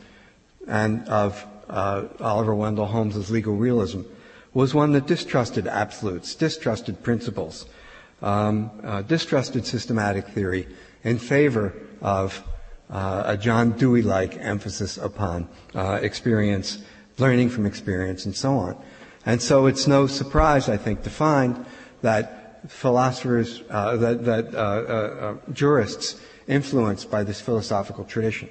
and 0.68 1.08
of 1.08 1.46
uh, 1.70 2.06
Oliver 2.20 2.56
Wendell 2.56 2.86
Holmes's 2.86 3.30
legal 3.30 3.56
realism 3.56 4.02
was 4.54 4.74
one 4.74 4.94
that 4.94 5.06
distrusted 5.06 5.68
absolutes, 5.68 6.36
distrusted 6.36 7.04
principles, 7.04 7.66
um, 8.22 8.72
uh, 8.84 9.02
distrusted 9.04 9.66
systematic 9.66 10.28
theory 10.28 10.68
in 11.04 11.18
favor 11.18 11.74
of 12.02 12.44
uh, 12.90 13.24
a 13.26 13.38
John 13.38 13.72
Dewey-like 13.78 14.38
emphasis 14.38 14.98
upon 14.98 15.48
uh, 15.76 16.00
experience, 16.02 16.80
learning 17.18 17.50
from 17.50 17.66
experience, 17.66 18.26
and 18.26 18.36
so 18.36 18.58
on. 18.58 18.84
And 19.26 19.42
so 19.42 19.68
it's 19.68 19.88
no 19.88 20.08
surprise, 20.08 20.70
I 20.70 20.78
think, 20.78 21.04
to 21.04 21.10
find 21.10 21.66
that 22.02 22.70
philosophers, 22.70 23.62
uh, 23.70 23.96
that, 23.98 24.26
that 24.26 24.56
uh, 24.56 24.58
uh, 24.58 25.38
jurists 25.54 26.20
influenced 26.48 27.12
by 27.12 27.24
this 27.24 27.40
philosophical 27.40 28.04
tradition 28.04 28.50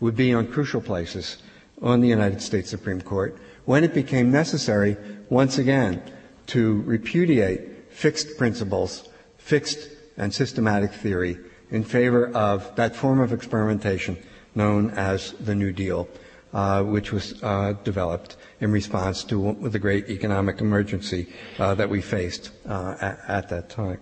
would 0.00 0.16
be 0.16 0.34
on 0.34 0.46
crucial 0.46 0.80
places 0.80 1.38
on 1.80 2.00
the 2.00 2.08
United 2.08 2.42
States 2.42 2.70
Supreme 2.70 3.00
Court 3.00 3.38
when 3.64 3.84
it 3.84 3.94
became 3.94 4.30
necessary, 4.30 4.96
once 5.28 5.58
again, 5.58 6.02
to 6.46 6.82
repudiate 6.82 7.92
fixed 7.92 8.36
principles, 8.38 9.07
fixed 9.48 9.88
and 10.18 10.34
systematic 10.34 10.92
theory 10.92 11.38
in 11.70 11.82
favor 11.82 12.28
of 12.36 12.76
that 12.76 12.94
form 12.94 13.18
of 13.18 13.32
experimentation 13.32 14.14
known 14.54 14.90
as 14.90 15.32
the 15.40 15.54
New 15.54 15.72
Deal, 15.72 16.06
uh, 16.52 16.82
which 16.82 17.12
was 17.12 17.42
uh, 17.42 17.72
developed 17.82 18.36
in 18.60 18.70
response 18.70 19.24
to 19.24 19.56
the 19.62 19.78
great 19.78 20.10
economic 20.10 20.60
emergency 20.60 21.32
uh, 21.58 21.74
that 21.74 21.88
we 21.88 22.02
faced 22.02 22.50
uh, 22.68 22.94
at, 23.00 23.18
at 23.26 23.48
that 23.48 23.70
time. 23.70 23.98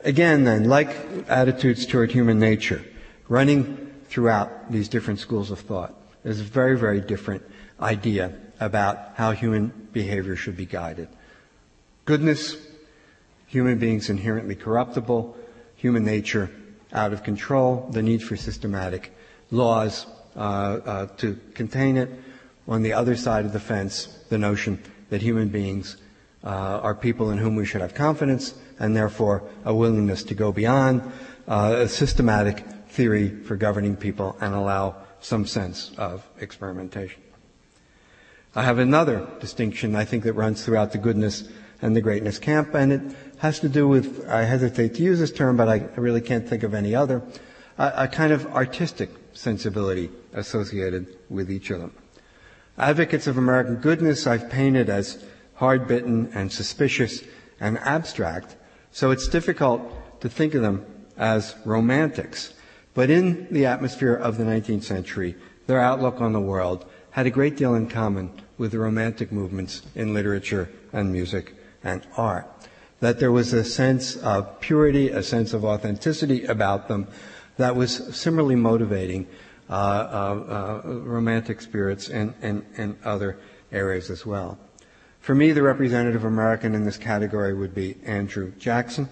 Again, 0.00 0.44
then, 0.44 0.64
like 0.64 0.88
attitudes 1.28 1.84
toward 1.84 2.10
human 2.10 2.38
nature, 2.38 2.82
running 3.28 3.92
throughout 4.08 4.72
these 4.72 4.88
different 4.88 5.20
schools 5.20 5.50
of 5.50 5.60
thought 5.60 5.94
is 6.24 6.40
a 6.40 6.44
very, 6.44 6.78
very 6.78 7.02
different 7.02 7.42
idea 7.80 8.32
about 8.60 9.12
how 9.16 9.32
human 9.32 9.88
behavior 9.92 10.36
should 10.36 10.56
be 10.56 10.64
guided. 10.64 11.08
Goodness, 12.06 12.56
human 13.54 13.78
beings 13.78 14.10
inherently 14.10 14.56
corruptible, 14.56 15.36
human 15.76 16.04
nature 16.04 16.50
out 16.92 17.12
of 17.12 17.22
control, 17.22 17.88
the 17.92 18.02
need 18.02 18.20
for 18.20 18.34
systematic 18.36 19.14
laws 19.52 20.06
uh, 20.34 20.40
uh, 20.40 21.06
to 21.16 21.38
contain 21.54 21.96
it. 21.96 22.10
On 22.66 22.82
the 22.82 22.92
other 22.92 23.14
side 23.14 23.44
of 23.44 23.52
the 23.52 23.60
fence, 23.60 24.06
the 24.28 24.38
notion 24.38 24.82
that 25.10 25.22
human 25.22 25.50
beings 25.50 25.98
uh, 26.42 26.48
are 26.48 26.96
people 26.96 27.30
in 27.30 27.38
whom 27.38 27.54
we 27.54 27.64
should 27.64 27.80
have 27.80 27.94
confidence, 27.94 28.54
and 28.80 28.96
therefore 28.96 29.48
a 29.64 29.72
willingness 29.72 30.24
to 30.24 30.34
go 30.34 30.50
beyond 30.50 31.00
uh, 31.46 31.76
a 31.78 31.88
systematic 31.88 32.64
theory 32.88 33.28
for 33.44 33.54
governing 33.54 33.94
people 33.94 34.36
and 34.40 34.52
allow 34.52 34.96
some 35.20 35.46
sense 35.46 35.92
of 35.96 36.28
experimentation. 36.40 37.22
I 38.56 38.64
have 38.64 38.78
another 38.78 39.28
distinction 39.38 39.94
I 39.94 40.04
think 40.04 40.24
that 40.24 40.32
runs 40.32 40.64
throughout 40.64 40.90
the 40.90 40.98
goodness 40.98 41.48
and 41.82 41.94
the 41.94 42.00
greatness 42.00 42.38
camp, 42.38 42.74
and 42.74 42.92
it 42.92 43.02
has 43.44 43.60
to 43.60 43.68
do 43.68 43.86
with, 43.86 44.26
I 44.26 44.44
hesitate 44.44 44.94
to 44.94 45.02
use 45.02 45.18
this 45.18 45.30
term, 45.30 45.58
but 45.58 45.68
I 45.68 45.76
really 45.96 46.22
can't 46.22 46.48
think 46.48 46.62
of 46.62 46.72
any 46.72 46.94
other, 46.94 47.22
a, 47.76 47.92
a 48.04 48.08
kind 48.08 48.32
of 48.32 48.46
artistic 48.46 49.10
sensibility 49.34 50.08
associated 50.32 51.18
with 51.28 51.50
each 51.50 51.68
of 51.68 51.78
them. 51.78 51.92
Advocates 52.78 53.26
of 53.26 53.36
American 53.36 53.76
goodness 53.76 54.26
I've 54.26 54.48
painted 54.48 54.88
as 54.88 55.22
hard 55.56 55.86
bitten 55.86 56.32
and 56.34 56.50
suspicious 56.50 57.22
and 57.60 57.76
abstract, 57.80 58.56
so 58.92 59.10
it's 59.10 59.28
difficult 59.28 59.82
to 60.22 60.30
think 60.30 60.54
of 60.54 60.62
them 60.62 60.86
as 61.18 61.54
romantics. 61.66 62.54
But 62.94 63.10
in 63.10 63.46
the 63.50 63.66
atmosphere 63.66 64.14
of 64.14 64.38
the 64.38 64.44
19th 64.44 64.84
century, 64.84 65.36
their 65.66 65.80
outlook 65.80 66.22
on 66.22 66.32
the 66.32 66.40
world 66.40 66.86
had 67.10 67.26
a 67.26 67.30
great 67.30 67.58
deal 67.58 67.74
in 67.74 67.90
common 67.90 68.40
with 68.56 68.70
the 68.70 68.78
Romantic 68.78 69.30
movements 69.30 69.82
in 69.94 70.14
literature 70.14 70.70
and 70.94 71.12
music 71.12 71.52
and 71.82 72.06
art. 72.16 72.53
That 73.04 73.18
there 73.18 73.32
was 73.32 73.52
a 73.52 73.62
sense 73.64 74.16
of 74.16 74.60
purity, 74.60 75.10
a 75.10 75.22
sense 75.22 75.52
of 75.52 75.62
authenticity 75.62 76.46
about 76.46 76.88
them 76.88 77.06
that 77.58 77.76
was 77.76 78.16
similarly 78.16 78.54
motivating 78.54 79.26
uh, 79.68 79.74
uh, 79.74 80.80
uh, 80.86 80.88
romantic 81.00 81.60
spirits 81.60 82.08
in, 82.08 82.32
in, 82.40 82.64
in 82.78 82.96
other 83.04 83.38
areas 83.70 84.08
as 84.08 84.24
well. 84.24 84.58
For 85.20 85.34
me, 85.34 85.52
the 85.52 85.62
representative 85.62 86.24
American 86.24 86.74
in 86.74 86.86
this 86.86 86.96
category 86.96 87.52
would 87.52 87.74
be 87.74 87.98
Andrew 88.06 88.52
Jackson, 88.52 89.10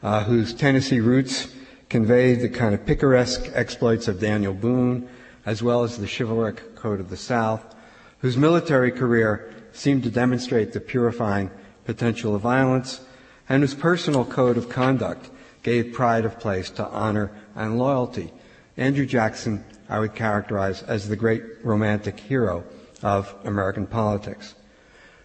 uh, 0.00 0.22
whose 0.22 0.54
Tennessee 0.54 1.00
roots 1.00 1.48
conveyed 1.88 2.40
the 2.40 2.48
kind 2.48 2.72
of 2.72 2.86
picaresque 2.86 3.50
exploits 3.52 4.06
of 4.06 4.20
Daniel 4.20 4.54
Boone, 4.54 5.08
as 5.44 5.60
well 5.60 5.82
as 5.82 5.98
the 5.98 6.06
chivalric 6.06 6.76
code 6.76 7.00
of 7.00 7.10
the 7.10 7.16
South, 7.16 7.74
whose 8.20 8.36
military 8.36 8.92
career 8.92 9.52
seemed 9.72 10.04
to 10.04 10.10
demonstrate 10.10 10.72
the 10.72 10.78
purifying 10.78 11.50
potential 11.84 12.36
of 12.36 12.42
violence, 12.42 13.00
and 13.48 13.62
whose 13.62 13.74
personal 13.74 14.24
code 14.24 14.56
of 14.56 14.68
conduct 14.68 15.30
gave 15.62 15.92
pride 15.92 16.24
of 16.24 16.38
place 16.38 16.70
to 16.70 16.86
honor 16.88 17.30
and 17.54 17.78
loyalty. 17.78 18.32
Andrew 18.76 19.06
Jackson, 19.06 19.64
I 19.88 19.98
would 19.98 20.14
characterize 20.14 20.82
as 20.82 21.08
the 21.08 21.16
great 21.16 21.42
romantic 21.64 22.20
hero 22.20 22.64
of 23.02 23.34
American 23.44 23.86
politics. 23.86 24.54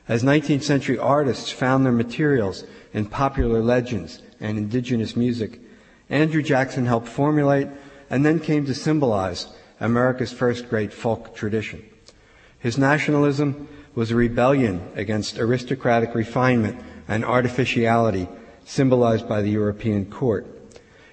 As 0.08 0.24
19th 0.24 0.64
century 0.64 0.98
artists 0.98 1.50
found 1.50 1.86
their 1.86 1.94
materials 1.94 2.66
in 2.94 3.06
popular 3.06 3.62
legends 3.62 4.22
and 4.40 4.58
indigenous 4.58 5.16
music, 5.16 5.62
Andrew 6.10 6.42
Jackson 6.42 6.86
helped 6.86 7.08
formulate 7.08 7.68
and 8.10 8.26
then 8.26 8.40
came 8.40 8.66
to 8.66 8.74
symbolize 8.74 9.48
America's 9.80 10.34
first 10.34 10.70
great 10.70 10.94
folk 10.94 11.36
tradition. 11.36 11.84
His 12.60 12.78
nationalism 12.78 13.68
was 13.96 14.12
a 14.12 14.16
rebellion 14.16 14.92
against 14.96 15.38
aristocratic 15.38 16.16
refinement 16.16 16.82
and 17.08 17.26
artificiality 17.26 18.28
symbolized 18.66 19.28
by 19.28 19.42
the 19.42 19.50
European 19.50 20.06
court. 20.06 20.48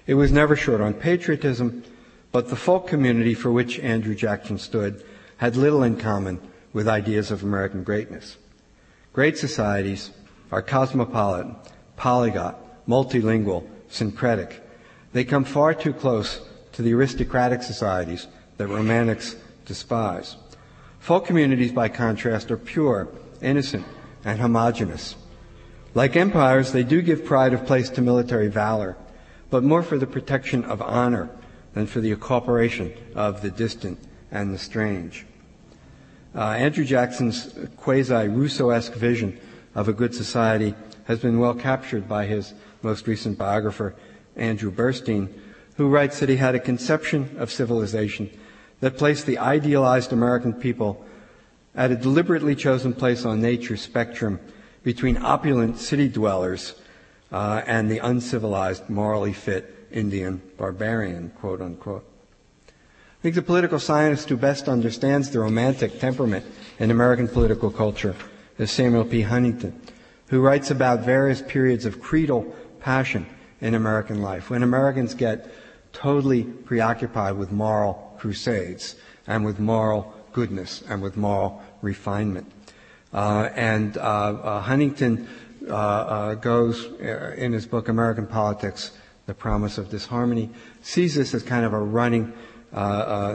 It 0.07 0.15
was 0.15 0.31
never 0.31 0.55
short 0.55 0.81
on 0.81 0.93
patriotism, 0.93 1.83
but 2.31 2.49
the 2.49 2.55
folk 2.55 2.87
community 2.87 3.33
for 3.33 3.51
which 3.51 3.79
Andrew 3.79 4.15
Jackson 4.15 4.57
stood 4.57 5.03
had 5.37 5.55
little 5.55 5.83
in 5.83 5.97
common 5.97 6.39
with 6.73 6.87
ideas 6.87 7.31
of 7.31 7.43
American 7.43 7.83
greatness. 7.83 8.37
Great 9.13 9.37
societies 9.37 10.11
are 10.51 10.61
cosmopolitan, 10.61 11.55
polyglot, 11.97 12.87
multilingual, 12.87 13.67
syncretic. 13.89 14.61
They 15.13 15.23
come 15.23 15.43
far 15.43 15.73
too 15.73 15.93
close 15.93 16.41
to 16.73 16.81
the 16.81 16.93
aristocratic 16.93 17.63
societies 17.63 18.27
that 18.57 18.67
romantics 18.67 19.35
despise. 19.65 20.37
Folk 20.99 21.25
communities, 21.25 21.71
by 21.71 21.89
contrast, 21.89 22.51
are 22.51 22.57
pure, 22.57 23.09
innocent, 23.41 23.85
and 24.23 24.39
homogeneous. 24.39 25.15
Like 25.93 26.15
empires, 26.15 26.71
they 26.71 26.83
do 26.83 27.01
give 27.01 27.25
pride 27.25 27.53
of 27.53 27.65
place 27.65 27.89
to 27.91 28.01
military 28.01 28.47
valor, 28.47 28.95
but 29.49 29.63
more 29.63 29.83
for 29.83 29.97
the 29.97 30.07
protection 30.07 30.63
of 30.63 30.81
honor 30.81 31.29
than 31.73 31.85
for 31.85 31.99
the 31.99 32.11
incorporation 32.11 32.93
of 33.13 33.41
the 33.41 33.51
distant 33.51 33.99
and 34.31 34.53
the 34.53 34.57
strange. 34.57 35.25
Uh, 36.33 36.51
Andrew 36.51 36.85
Jackson's 36.85 37.53
quasi 37.75 38.29
Rousseau-esque 38.29 38.93
vision 38.93 39.37
of 39.75 39.89
a 39.89 39.93
good 39.93 40.15
society 40.15 40.73
has 41.05 41.19
been 41.19 41.39
well 41.39 41.53
captured 41.53 42.07
by 42.07 42.25
his 42.25 42.53
most 42.81 43.05
recent 43.05 43.37
biographer, 43.37 43.93
Andrew 44.37 44.71
Burstein, 44.71 45.27
who 45.75 45.89
writes 45.89 46.19
that 46.19 46.29
he 46.29 46.37
had 46.37 46.55
a 46.55 46.59
conception 46.59 47.35
of 47.37 47.51
civilization 47.51 48.29
that 48.79 48.97
placed 48.97 49.25
the 49.25 49.37
idealized 49.37 50.13
American 50.13 50.53
people 50.53 51.05
at 51.75 51.91
a 51.91 51.95
deliberately 51.97 52.55
chosen 52.55 52.93
place 52.93 53.25
on 53.25 53.41
nature's 53.41 53.81
spectrum 53.81 54.39
between 54.83 55.17
opulent 55.17 55.77
city 55.77 56.07
dwellers 56.07 56.75
uh, 57.31 57.61
and 57.65 57.89
the 57.89 57.99
uncivilized, 57.99 58.89
morally 58.89 59.33
fit 59.33 59.87
Indian 59.91 60.41
barbarian, 60.57 61.31
quote 61.39 61.61
unquote. 61.61 62.05
I 62.67 63.21
think 63.21 63.35
the 63.35 63.41
political 63.41 63.79
scientist 63.79 64.29
who 64.29 64.37
best 64.37 64.67
understands 64.67 65.29
the 65.29 65.39
romantic 65.39 65.99
temperament 65.99 66.45
in 66.79 66.89
American 66.89 67.27
political 67.27 67.69
culture 67.69 68.15
is 68.57 68.71
Samuel 68.71 69.05
P. 69.05 69.21
Huntington, 69.21 69.79
who 70.27 70.41
writes 70.41 70.71
about 70.71 71.01
various 71.01 71.41
periods 71.41 71.85
of 71.85 72.01
creedal 72.01 72.55
passion 72.79 73.27
in 73.59 73.75
American 73.75 74.21
life, 74.23 74.49
when 74.49 74.63
Americans 74.63 75.13
get 75.13 75.53
totally 75.93 76.43
preoccupied 76.43 77.37
with 77.37 77.51
moral 77.51 78.15
crusades 78.17 78.95
and 79.27 79.45
with 79.45 79.59
moral 79.59 80.13
goodness 80.33 80.81
and 80.89 81.01
with 81.01 81.15
moral 81.15 81.61
refinement. 81.81 82.51
Uh, 83.13 83.49
and 83.55 83.97
uh, 83.97 84.01
uh, 84.01 84.61
Huntington 84.61 85.27
uh, 85.67 85.73
uh, 85.73 86.35
goes 86.35 86.85
uh, 86.85 87.35
in 87.37 87.51
his 87.51 87.65
book 87.65 87.89
American 87.89 88.25
Politics, 88.25 88.91
The 89.25 89.33
Promise 89.33 89.77
of 89.77 89.89
Disharmony, 89.89 90.49
sees 90.81 91.15
this 91.15 91.33
as 91.33 91.43
kind 91.43 91.65
of 91.65 91.73
a 91.73 91.79
running 91.79 92.33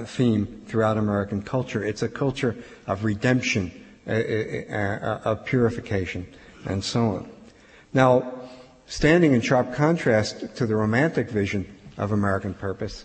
theme 0.07 0.62
throughout 0.66 0.97
American 0.97 1.43
culture. 1.43 1.85
It's 1.85 2.03
a 2.03 2.09
culture 2.09 2.57
of 2.87 3.05
redemption, 3.05 3.70
of 4.07 5.45
purification, 5.45 6.27
and 6.64 6.83
so 6.83 7.01
on. 7.16 7.31
Now, 7.93 8.33
standing 8.87 9.35
in 9.35 9.43
sharp 9.43 9.74
contrast 9.74 10.57
to 10.57 10.66
the 10.66 10.74
romantic 10.74 11.29
vision 11.29 11.66
of 11.99 12.12
American 12.12 12.55
purpose 12.55 13.05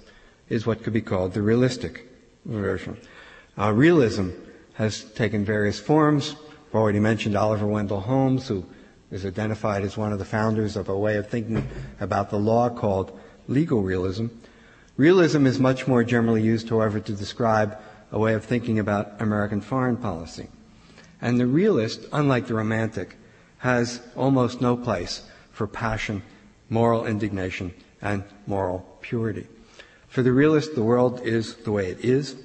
is 0.50 0.66
what 0.66 0.84
could 0.84 0.94
be 0.94 1.02
called 1.02 1.34
the 1.34 1.42
realistic 1.42 2.08
version. 2.46 2.98
Uh, 3.58 3.72
realism 3.74 4.30
has 4.74 5.04
taken 5.04 5.44
various 5.46 5.80
forms. 5.80 6.36
I've 6.72 6.76
already 6.76 7.02
mentioned 7.02 7.36
Oliver 7.36 7.68
Wendell 7.68 8.00
Holmes, 8.00 8.48
who 8.48 8.66
is 9.12 9.26
identified 9.26 9.84
as 9.84 9.98
one 9.98 10.14
of 10.14 10.20
the 10.20 10.26
founders 10.26 10.78
of 10.78 10.88
a 10.88 10.98
way 10.98 11.18
of 11.18 11.28
thinking 11.28 11.68
about 12.00 12.30
the 12.30 12.40
law 12.40 12.70
called 12.70 13.20
legal 13.50 13.82
realism. 13.82 14.28
Realism 14.96 15.46
is 15.46 15.60
much 15.60 15.86
more 15.86 16.06
generally 16.06 16.42
used, 16.42 16.70
however, 16.70 17.02
to 17.02 17.12
describe 17.12 17.78
a 18.10 18.18
way 18.18 18.36
of 18.36 18.46
thinking 18.46 18.80
about 18.80 19.20
American 19.20 19.60
foreign 19.60 19.98
policy. 19.98 20.48
And 21.22 21.38
the 21.38 21.46
realist, 21.46 22.06
unlike 22.14 22.48
the 22.48 22.54
romantic, 22.54 23.18
has 23.58 24.00
almost 24.16 24.62
no 24.62 24.78
place 24.78 25.24
for 25.52 25.68
passion, 25.68 26.24
moral 26.70 27.06
indignation, 27.06 27.74
and 28.02 28.24
moral 28.48 28.98
purity. 29.02 29.46
For 30.08 30.24
the 30.24 30.32
realist, 30.32 30.76
the 30.76 30.84
world 30.84 31.20
is 31.26 31.54
the 31.54 31.74
way 31.74 31.92
it 31.92 32.00
is. 32.00 32.38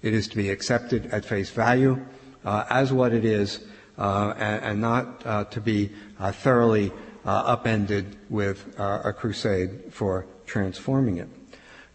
It 0.00 0.14
is 0.14 0.28
to 0.28 0.36
be 0.38 0.48
accepted 0.48 1.04
at 1.12 1.26
face 1.26 1.50
value 1.50 2.02
as 2.46 2.92
what 2.92 3.12
it 3.12 3.24
is, 3.24 3.60
uh, 3.98 4.34
and, 4.36 4.64
and, 4.64 4.80
not 4.80 5.26
uh, 5.26 5.44
to 5.44 5.60
be 5.60 5.90
uh, 6.18 6.30
thoroughly 6.30 6.92
uh, 7.24 7.30
upended 7.30 8.16
with 8.30 8.78
uh, 8.78 9.00
a 9.04 9.12
crusade 9.12 9.92
for 9.92 10.26
transforming 10.46 11.18
it. 11.18 11.28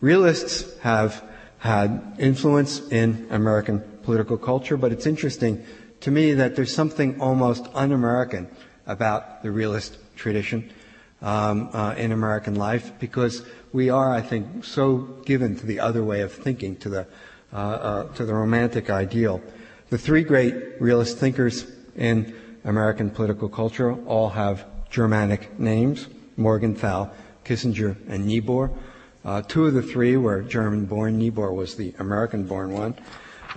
Realists 0.01 0.77
have 0.79 1.23
had 1.59 2.15
influence 2.17 2.81
in 2.89 3.27
American 3.29 3.81
political 4.03 4.37
culture, 4.37 4.77
but 4.77 4.91
it's 4.91 5.05
interesting 5.05 5.63
to 6.01 6.11
me 6.11 6.33
that 6.33 6.55
there's 6.55 6.73
something 6.73 7.21
almost 7.21 7.67
un-American 7.73 8.49
about 8.87 9.43
the 9.43 9.51
realist 9.51 9.97
tradition 10.15 10.71
um, 11.21 11.69
uh, 11.71 11.93
in 11.97 12.11
American 12.11 12.55
life 12.55 12.91
because 12.99 13.45
we 13.71 13.89
are, 13.89 14.11
I 14.11 14.21
think, 14.21 14.65
so 14.65 14.97
given 15.25 15.55
to 15.57 15.65
the 15.65 15.79
other 15.79 16.03
way 16.03 16.21
of 16.21 16.33
thinking, 16.33 16.75
to 16.77 16.89
the 16.89 17.07
uh, 17.53 17.55
uh, 17.55 18.13
to 18.13 18.25
the 18.25 18.33
romantic 18.33 18.89
ideal. 18.89 19.41
The 19.91 19.97
three 19.97 20.23
great 20.23 20.79
realist 20.79 21.17
thinkers 21.17 21.69
in 21.97 22.33
American 22.63 23.09
political 23.09 23.49
culture 23.49 23.91
all 24.05 24.29
have 24.29 24.65
Germanic 24.89 25.59
names: 25.59 26.07
Morgenthau, 26.37 27.09
Kissinger, 27.43 27.97
and 28.07 28.25
Niebuhr. 28.25 28.71
Uh, 29.25 29.41
two 29.41 29.65
of 29.65 29.73
the 29.73 29.81
three 29.81 30.15
were 30.15 30.43
German-born. 30.43 31.17
Niebuhr 31.17 31.51
was 31.51 31.75
the 31.75 31.93
American-born 31.99 32.71
one. 32.71 32.95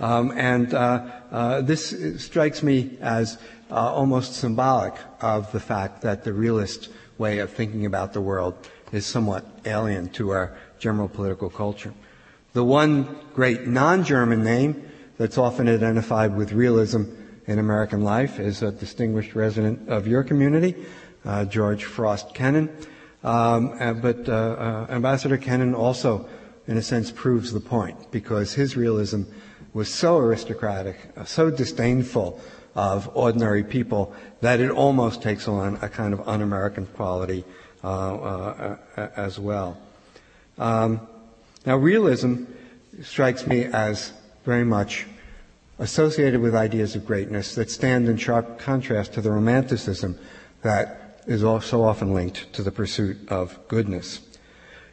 Um, 0.01 0.33
and 0.35 0.73
uh, 0.73 1.05
uh, 1.31 1.61
this 1.61 1.95
strikes 2.21 2.61
me 2.61 2.97
as 2.99 3.37
uh, 3.71 3.75
almost 3.75 4.33
symbolic 4.33 4.95
of 5.21 5.49
the 5.53 5.61
fact 5.61 6.01
that 6.01 6.25
the 6.25 6.33
realist 6.33 6.89
way 7.17 7.39
of 7.39 7.53
thinking 7.53 7.85
about 7.85 8.11
the 8.11 8.19
world 8.19 8.55
is 8.91 9.05
somewhat 9.05 9.45
alien 9.63 10.09
to 10.09 10.31
our 10.31 10.57
general 10.79 11.07
political 11.07 11.49
culture. 11.49 11.93
The 12.51 12.65
one 12.65 13.19
great 13.33 13.67
non-German 13.67 14.43
name 14.43 14.91
that's 15.17 15.37
often 15.37 15.67
identified 15.67 16.35
with 16.35 16.51
realism 16.51 17.03
in 17.47 17.59
American 17.59 18.03
life 18.03 18.39
is 18.39 18.61
a 18.61 18.71
distinguished 18.71 19.35
resident 19.35 19.87
of 19.89 20.07
your 20.07 20.23
community, 20.23 20.75
uh, 21.23 21.45
George 21.45 21.85
Frost 21.85 22.33
Kennan. 22.33 22.69
Um, 23.23 23.75
uh, 23.79 23.93
but 23.93 24.27
uh, 24.27 24.31
uh, 24.31 24.87
Ambassador 24.89 25.37
Kennan 25.37 25.73
also, 25.73 26.27
in 26.67 26.77
a 26.77 26.81
sense, 26.81 27.11
proves 27.11 27.51
the 27.53 27.59
point 27.59 28.11
because 28.11 28.53
his 28.53 28.75
realism 28.75 29.23
was 29.73 29.91
so 29.93 30.17
aristocratic, 30.17 30.97
uh, 31.17 31.25
so 31.25 31.49
disdainful 31.49 32.39
of 32.75 33.09
ordinary 33.15 33.63
people 33.63 34.13
that 34.41 34.59
it 34.59 34.69
almost 34.69 35.21
takes 35.21 35.47
on 35.47 35.77
a 35.81 35.89
kind 35.89 36.13
of 36.13 36.27
un-American 36.27 36.85
quality 36.87 37.43
as 37.83 39.39
well. 39.39 39.77
Um, 40.57 40.99
now, 41.65 41.77
realism 41.77 42.43
strikes 43.01 43.47
me 43.47 43.65
as 43.65 44.11
very 44.45 44.63
much 44.63 45.05
associated 45.79 46.39
with 46.39 46.55
ideas 46.55 46.95
of 46.95 47.05
greatness 47.05 47.55
that 47.55 47.69
stand 47.69 48.07
in 48.07 48.15
sharp 48.15 48.59
contrast 48.59 49.13
to 49.13 49.21
the 49.21 49.31
romanticism 49.31 50.17
that 50.61 51.19
is 51.27 51.41
so 51.41 51.83
often 51.83 52.13
linked 52.13 52.51
to 52.53 52.63
the 52.63 52.71
pursuit 52.71 53.17
of 53.29 53.59
goodness. 53.67 54.21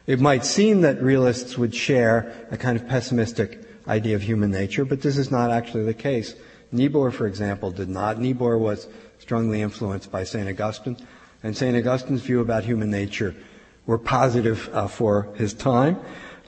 It 0.05 0.19
might 0.19 0.43
seem 0.43 0.81
that 0.81 1.01
realists 1.01 1.57
would 1.57 1.73
share 1.73 2.47
a 2.51 2.57
kind 2.57 2.75
of 2.75 2.87
pessimistic 2.87 3.63
idea 3.87 4.15
of 4.15 4.21
human 4.21 4.51
nature, 4.51 4.83
but 4.83 5.01
this 5.01 5.17
is 5.17 5.31
not 5.31 5.51
actually 5.51 5.85
the 5.85 5.93
case. 5.93 6.35
Niebuhr, 6.71 7.11
for 7.11 7.27
example, 7.27 7.71
did 7.71 7.87
not. 7.87 8.19
Niebuhr 8.19 8.57
was 8.57 8.87
strongly 9.19 9.61
influenced 9.61 10.11
by 10.11 10.23
St. 10.23 10.49
Augustine, 10.49 10.97
and 11.43 11.55
St. 11.55 11.77
Augustine's 11.77 12.21
view 12.21 12.41
about 12.41 12.65
human 12.65 12.89
nature 12.89 13.35
were 13.85 13.97
positive 13.97 14.69
uh, 14.73 14.87
for 14.87 15.33
his 15.35 15.53
time. 15.53 15.99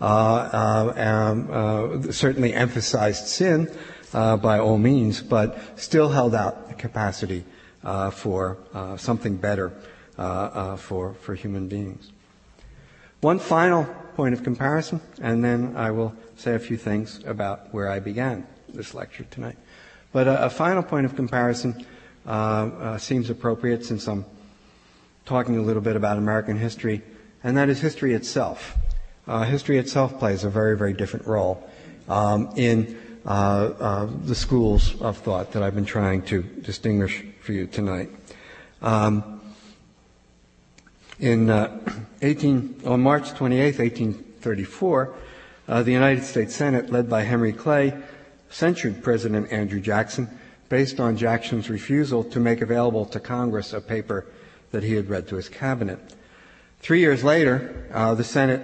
Uh, 0.01 0.05
uh, 0.05 0.93
um, 0.97 1.49
uh 1.51 2.11
certainly 2.11 2.53
emphasized 2.53 3.27
sin 3.27 3.69
uh, 4.13 4.35
by 4.37 4.59
all 4.59 4.77
means, 4.77 5.21
but 5.21 5.57
still 5.79 6.09
held 6.09 6.35
out 6.35 6.67
the 6.67 6.73
capacity 6.73 7.45
uh, 7.83 8.09
for 8.09 8.57
something 8.97 9.37
better 9.37 9.71
for, 10.77 11.13
for 11.13 11.35
human 11.35 11.67
beings. 11.67 12.11
One 13.21 13.39
final 13.39 13.85
point 14.15 14.33
of 14.33 14.43
comparison, 14.43 15.01
and 15.21 15.43
then 15.43 15.75
I 15.75 15.91
will 15.91 16.13
say 16.35 16.55
a 16.55 16.59
few 16.59 16.77
things 16.77 17.23
about 17.25 17.73
where 17.73 17.89
I 17.89 17.99
began 17.99 18.45
this 18.69 18.93
lecture 18.93 19.25
tonight. 19.31 19.57
But 20.11 20.27
a, 20.27 20.45
a 20.45 20.49
final 20.49 20.83
point 20.83 21.05
of 21.05 21.15
comparison 21.15 21.85
uh, 22.25 22.29
uh, 22.29 22.97
seems 22.97 23.29
appropriate 23.29 23.85
since 23.85 24.07
I'm 24.07 24.25
talking 25.25 25.57
a 25.57 25.61
little 25.61 25.81
bit 25.81 25.95
about 25.95 26.17
American 26.17 26.57
history, 26.57 27.01
and 27.43 27.57
that 27.57 27.69
is 27.69 27.81
history 27.81 28.13
itself. 28.13 28.77
Uh, 29.28 29.43
history 29.43 29.78
itself 29.80 30.19
plays 30.19 30.43
a 30.43 30.49
very, 30.49 30.78
very 30.78 30.93
different 30.93 31.26
role 31.26 31.67
um, 32.07 32.49
in 32.55 32.97
uh, 33.26 33.30
uh, 33.30 34.09
the 34.26 34.36
schools 34.36 34.99
of 35.01 35.17
thought 35.17 35.51
that 35.53 35.63
I've 35.63 35.73
been 35.73 35.86
trying 35.86 36.21
to 36.23 36.43
distinguish 36.43 37.26
for 37.41 37.53
you 37.53 37.65
tonight. 37.65 38.09
Um, 38.84 39.41
in 41.19 41.49
uh, 41.49 41.80
18, 42.21 42.82
on 42.86 43.01
March 43.01 43.34
28, 43.34 43.80
1834, 43.80 45.15
uh, 45.67 45.82
the 45.82 45.91
United 45.91 46.23
States 46.23 46.55
Senate, 46.55 46.91
led 46.91 47.09
by 47.09 47.23
Henry 47.23 47.51
Clay, 47.53 47.99
censured 48.51 49.01
President 49.01 49.51
Andrew 49.51 49.80
Jackson 49.80 50.30
based 50.69 50.99
on 50.99 51.17
Jackson's 51.17 51.69
refusal 51.69 52.23
to 52.23 52.39
make 52.39 52.61
available 52.61 53.05
to 53.05 53.19
Congress 53.19 53.73
a 53.73 53.82
paper 53.82 54.26
that 54.71 54.84
he 54.84 54.93
had 54.93 55.09
read 55.09 55.28
to 55.30 55.36
his 55.36 55.49
cabinet. 55.49 55.99
Three 56.80 56.99
years 56.99 57.23
later, 57.23 57.88
uh, 57.91 58.13
the 58.13 58.23
Senate 58.23 58.61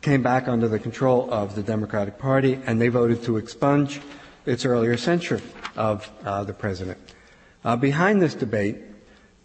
came 0.00 0.22
back 0.22 0.48
under 0.48 0.68
the 0.68 0.78
control 0.78 1.32
of 1.32 1.54
the 1.54 1.62
Democratic 1.62 2.18
Party, 2.18 2.58
and 2.66 2.80
they 2.80 2.88
voted 2.88 3.22
to 3.24 3.36
expunge 3.36 4.00
its 4.46 4.64
earlier 4.64 4.96
censure 4.96 5.40
of 5.76 6.10
uh, 6.24 6.44
the 6.44 6.54
president. 6.54 6.98
Uh, 7.64 7.76
behind 7.76 8.22
this 8.22 8.34
debate, 8.34 8.78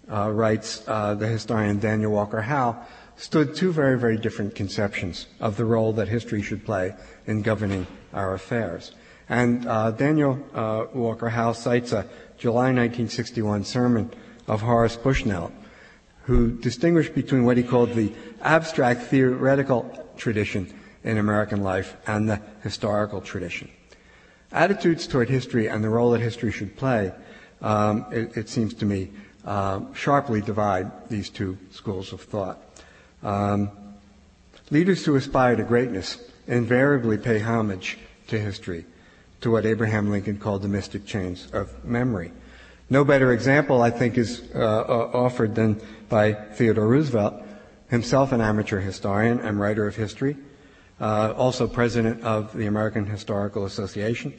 uh, 0.09 0.29
writes 0.31 0.83
uh, 0.87 1.15
the 1.15 1.27
historian 1.27 1.79
Daniel 1.79 2.11
Walker 2.11 2.41
Howe, 2.41 2.85
stood 3.17 3.55
two 3.55 3.71
very, 3.71 3.97
very 3.97 4.17
different 4.17 4.55
conceptions 4.55 5.27
of 5.39 5.57
the 5.57 5.65
role 5.65 5.93
that 5.93 6.07
history 6.07 6.41
should 6.41 6.65
play 6.65 6.93
in 7.27 7.41
governing 7.41 7.87
our 8.13 8.33
affairs. 8.33 8.91
And 9.27 9.67
uh, 9.67 9.91
Daniel 9.91 10.39
uh, 10.53 10.85
Walker 10.93 11.29
Howe 11.29 11.53
cites 11.53 11.91
a 11.91 12.07
July 12.37 12.73
1961 12.73 13.63
sermon 13.63 14.11
of 14.47 14.61
Horace 14.61 14.95
Bushnell, 14.95 15.51
who 16.23 16.51
distinguished 16.51 17.15
between 17.15 17.45
what 17.45 17.57
he 17.57 17.63
called 17.63 17.93
the 17.93 18.11
abstract 18.41 19.03
theoretical 19.03 20.04
tradition 20.17 20.73
in 21.03 21.17
American 21.17 21.63
life 21.63 21.95
and 22.07 22.29
the 22.29 22.41
historical 22.63 23.21
tradition. 23.21 23.69
Attitudes 24.51 25.07
toward 25.07 25.29
history 25.29 25.67
and 25.67 25.83
the 25.83 25.89
role 25.89 26.11
that 26.11 26.21
history 26.21 26.51
should 26.51 26.75
play, 26.75 27.13
um, 27.61 28.05
it, 28.11 28.37
it, 28.37 28.49
seems 28.49 28.73
to 28.75 28.85
me, 28.85 29.09
uh, 29.45 29.81
sharply 29.93 30.41
divide 30.41 31.09
these 31.09 31.29
two 31.29 31.57
schools 31.71 32.13
of 32.13 32.21
thought. 32.21 32.59
Um, 33.23 33.71
leaders 34.71 35.05
who 35.05 35.15
aspire 35.15 35.55
to 35.55 35.63
greatness 35.63 36.17
invariably 36.47 37.17
pay 37.17 37.39
homage 37.39 37.97
to 38.27 38.39
history, 38.39 38.85
to 39.41 39.51
what 39.51 39.65
Abraham 39.65 40.09
Lincoln 40.09 40.37
called 40.37 40.61
the 40.61 40.67
mystic 40.67 41.05
chains 41.05 41.47
of 41.53 41.83
memory. 41.83 42.31
No 42.89 43.03
better 43.03 43.31
example, 43.31 43.81
I 43.81 43.89
think, 43.89 44.17
is 44.17 44.43
uh, 44.53 45.09
offered 45.13 45.55
than 45.55 45.81
by 46.07 46.33
Theodore 46.33 46.87
Roosevelt, 46.87 47.44
himself 47.89 48.31
an 48.31 48.41
amateur 48.41 48.79
historian 48.79 49.39
and 49.39 49.59
writer 49.59 49.87
of 49.87 49.95
history, 49.95 50.37
uh, 50.99 51.33
also 51.35 51.67
president 51.67 52.21
of 52.23 52.55
the 52.55 52.65
American 52.65 53.05
Historical 53.05 53.65
Association, 53.65 54.33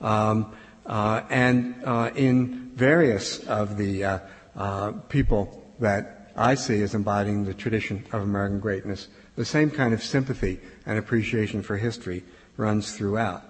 um, 0.00 0.52
uh, 0.84 1.22
and 1.30 1.74
uh, 1.84 2.10
in 2.14 2.70
various 2.74 3.40
of 3.46 3.76
the 3.76 4.04
uh, 4.56 4.92
people 5.08 5.64
that 5.80 6.30
I 6.36 6.54
see 6.54 6.82
as 6.82 6.94
embodying 6.94 7.44
the 7.44 7.54
tradition 7.54 8.04
of 8.12 8.22
American 8.22 8.60
greatness. 8.60 9.08
The 9.36 9.44
same 9.44 9.70
kind 9.70 9.94
of 9.94 10.02
sympathy 10.02 10.60
and 10.84 10.98
appreciation 10.98 11.62
for 11.62 11.76
history 11.76 12.24
runs 12.56 12.92
throughout. 12.92 13.42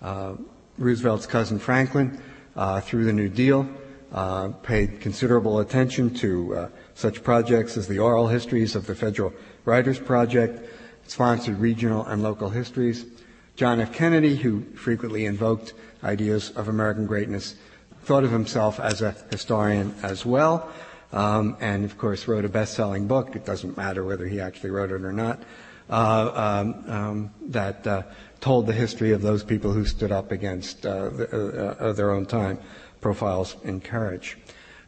Uh, 0.00 0.34
Roosevelt's 0.78 1.26
cousin 1.26 1.58
Franklin, 1.58 2.20
uh, 2.54 2.80
through 2.80 3.04
the 3.04 3.12
New 3.12 3.28
Deal, 3.28 3.68
uh, 4.12 4.48
paid 4.62 5.00
considerable 5.00 5.58
attention 5.58 6.14
to 6.14 6.56
uh, 6.56 6.68
such 6.98 7.22
projects 7.22 7.76
as 7.76 7.86
the 7.86 8.00
oral 8.00 8.26
histories 8.26 8.74
of 8.74 8.86
the 8.86 8.94
Federal 8.94 9.32
Writers 9.64 10.00
Project, 10.00 10.68
sponsored 11.06 11.60
regional 11.60 12.04
and 12.04 12.24
local 12.24 12.50
histories. 12.50 13.06
John 13.54 13.80
F. 13.80 13.92
Kennedy, 13.92 14.34
who 14.34 14.62
frequently 14.74 15.24
invoked 15.24 15.74
ideas 16.02 16.50
of 16.50 16.66
American 16.66 17.06
greatness, 17.06 17.54
thought 18.02 18.24
of 18.24 18.32
himself 18.32 18.80
as 18.80 19.00
a 19.00 19.12
historian 19.30 19.94
as 20.02 20.26
well 20.26 20.68
um, 21.12 21.56
and 21.60 21.84
of 21.84 21.96
course 21.98 22.26
wrote 22.26 22.44
a 22.44 22.48
best-selling 22.48 23.06
book. 23.06 23.36
It 23.36 23.44
doesn't 23.44 23.76
matter 23.76 24.04
whether 24.04 24.26
he 24.26 24.40
actually 24.40 24.70
wrote 24.70 24.90
it 24.90 25.04
or 25.04 25.12
not. 25.12 25.40
Uh, 25.88 26.60
um, 26.60 26.90
um, 26.90 27.30
that 27.46 27.86
uh, 27.86 28.02
told 28.40 28.66
the 28.66 28.74
history 28.74 29.12
of 29.12 29.22
those 29.22 29.42
people 29.42 29.72
who 29.72 29.86
stood 29.86 30.12
up 30.12 30.32
against 30.32 30.84
uh, 30.84 31.08
the, 31.08 31.28
uh, 31.32 31.84
uh, 31.84 31.92
their 31.92 32.10
own 32.10 32.26
time. 32.26 32.58
Profiles 33.00 33.54
in 33.62 33.80
courage. 33.80 34.36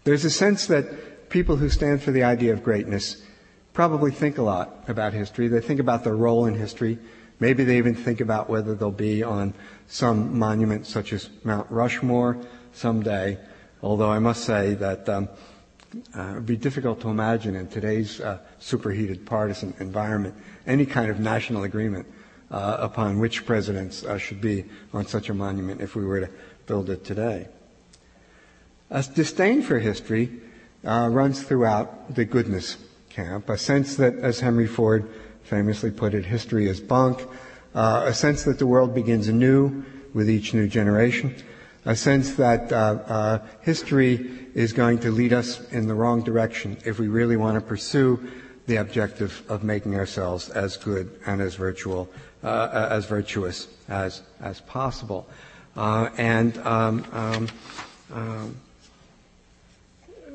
There's 0.03 0.25
a 0.25 0.31
sense 0.31 0.67
that 0.67 0.85
people 1.31 1.57
who 1.57 1.71
stand 1.71 2.03
for 2.03 2.11
the 2.11 2.25
idea 2.25 2.53
of 2.53 2.63
greatness 2.63 3.23
probably 3.73 4.11
think 4.11 4.37
a 4.37 4.43
lot 4.43 4.85
about 4.89 5.13
history. 5.13 5.49
They 5.49 5.61
think 5.61 5.81
about 5.81 6.05
their 6.05 6.17
role 6.17 6.47
in 6.47 6.55
history. 6.55 6.99
Maybe 7.39 7.65
they 7.65 7.79
even 7.79 7.95
think 7.95 8.21
about 8.21 8.51
whether 8.51 8.75
they'll 8.75 8.91
be 8.91 9.23
on 9.23 9.55
some 9.87 10.39
monument 10.39 10.87
such 10.87 11.13
as 11.13 11.31
Mount 11.45 11.71
Rushmore 11.71 12.37
someday. 12.73 13.39
Although 13.83 14.11
I 14.11 14.19
must 14.19 14.45
say 14.45 14.75
that 14.75 15.09
um, 15.09 15.29
uh, 16.17 16.23
it 16.23 16.35
would 16.35 16.47
be 16.47 16.57
difficult 16.57 17.01
to 17.01 17.09
imagine 17.09 17.55
in 17.55 17.69
today's 17.69 18.21
uh, 18.21 18.39
superheated 18.59 19.25
partisan 19.25 19.73
environment 19.79 20.35
any 20.67 20.85
kind 20.85 21.11
of 21.11 21.21
national 21.21 21.63
agreement 21.63 22.07
uh, 22.51 22.77
upon 22.81 23.19
which 23.21 23.47
presidents 23.47 24.05
uh, 24.05 24.19
should 24.19 24.41
be 24.41 24.65
on 24.93 25.07
such 25.07 25.31
a 25.31 25.35
monument 25.35 25.81
if 25.81 25.95
we 25.95 26.05
were 26.05 26.21
to 26.21 26.31
build 26.67 26.91
it 26.91 27.05
today. 27.05 27.49
A 28.91 29.03
disdain 29.03 29.63
for 29.63 29.79
history 29.79 30.31
uh, 30.85 31.09
runs 31.11 31.43
throughout 31.43 32.15
the 32.15 32.25
goodness 32.25 32.77
camp, 33.09 33.49
a 33.49 33.59
sense 33.59 33.97
that, 33.97 34.15
as 34.17 34.41
Henry 34.41 34.67
Ford 34.67 35.09
famously 35.43 35.91
put 35.91 36.15
it, 36.15 36.25
history 36.25 36.69
is 36.69 36.81
bunk, 36.81 37.27
uh, 37.75 38.05
a 38.07 38.15
sense 38.15 38.45
that 38.45 38.59
the 38.59 38.67
world 38.67 38.95
begins 38.95 39.29
anew 39.29 39.85
with 40.15 40.29
each 40.29 40.55
new 40.55 40.67
generation, 40.67 41.35
a 41.85 41.97
sense 41.97 42.35
that 42.35 42.73
uh, 42.73 42.77
uh, 43.07 43.39
history 43.63 44.49
is 44.55 44.73
going 44.73 44.99
to 44.99 45.11
lead 45.11 45.33
us 45.33 45.61
in 45.71 45.87
the 45.87 45.95
wrong 45.95 46.23
direction 46.23 46.77
if 46.85 46.99
we 46.99 47.09
really 47.09 47.37
want 47.37 47.55
to 47.55 47.61
pursue 47.61 48.19
the 48.67 48.77
objective 48.77 49.43
of 49.49 49.65
making 49.65 49.95
ourselves 49.97 50.49
as 50.51 50.77
good 50.77 51.11
and 51.27 51.41
as 51.41 51.55
virtual, 51.55 52.09
uh, 52.43 52.89
as 52.91 53.07
virtuous 53.07 53.69
as 53.89 54.23
as 54.41 54.61
possible. 54.61 55.29
Uh, 55.77 56.11
and 56.17 56.59
um, 56.59 57.05
um, 57.13 57.49
um, 58.13 58.57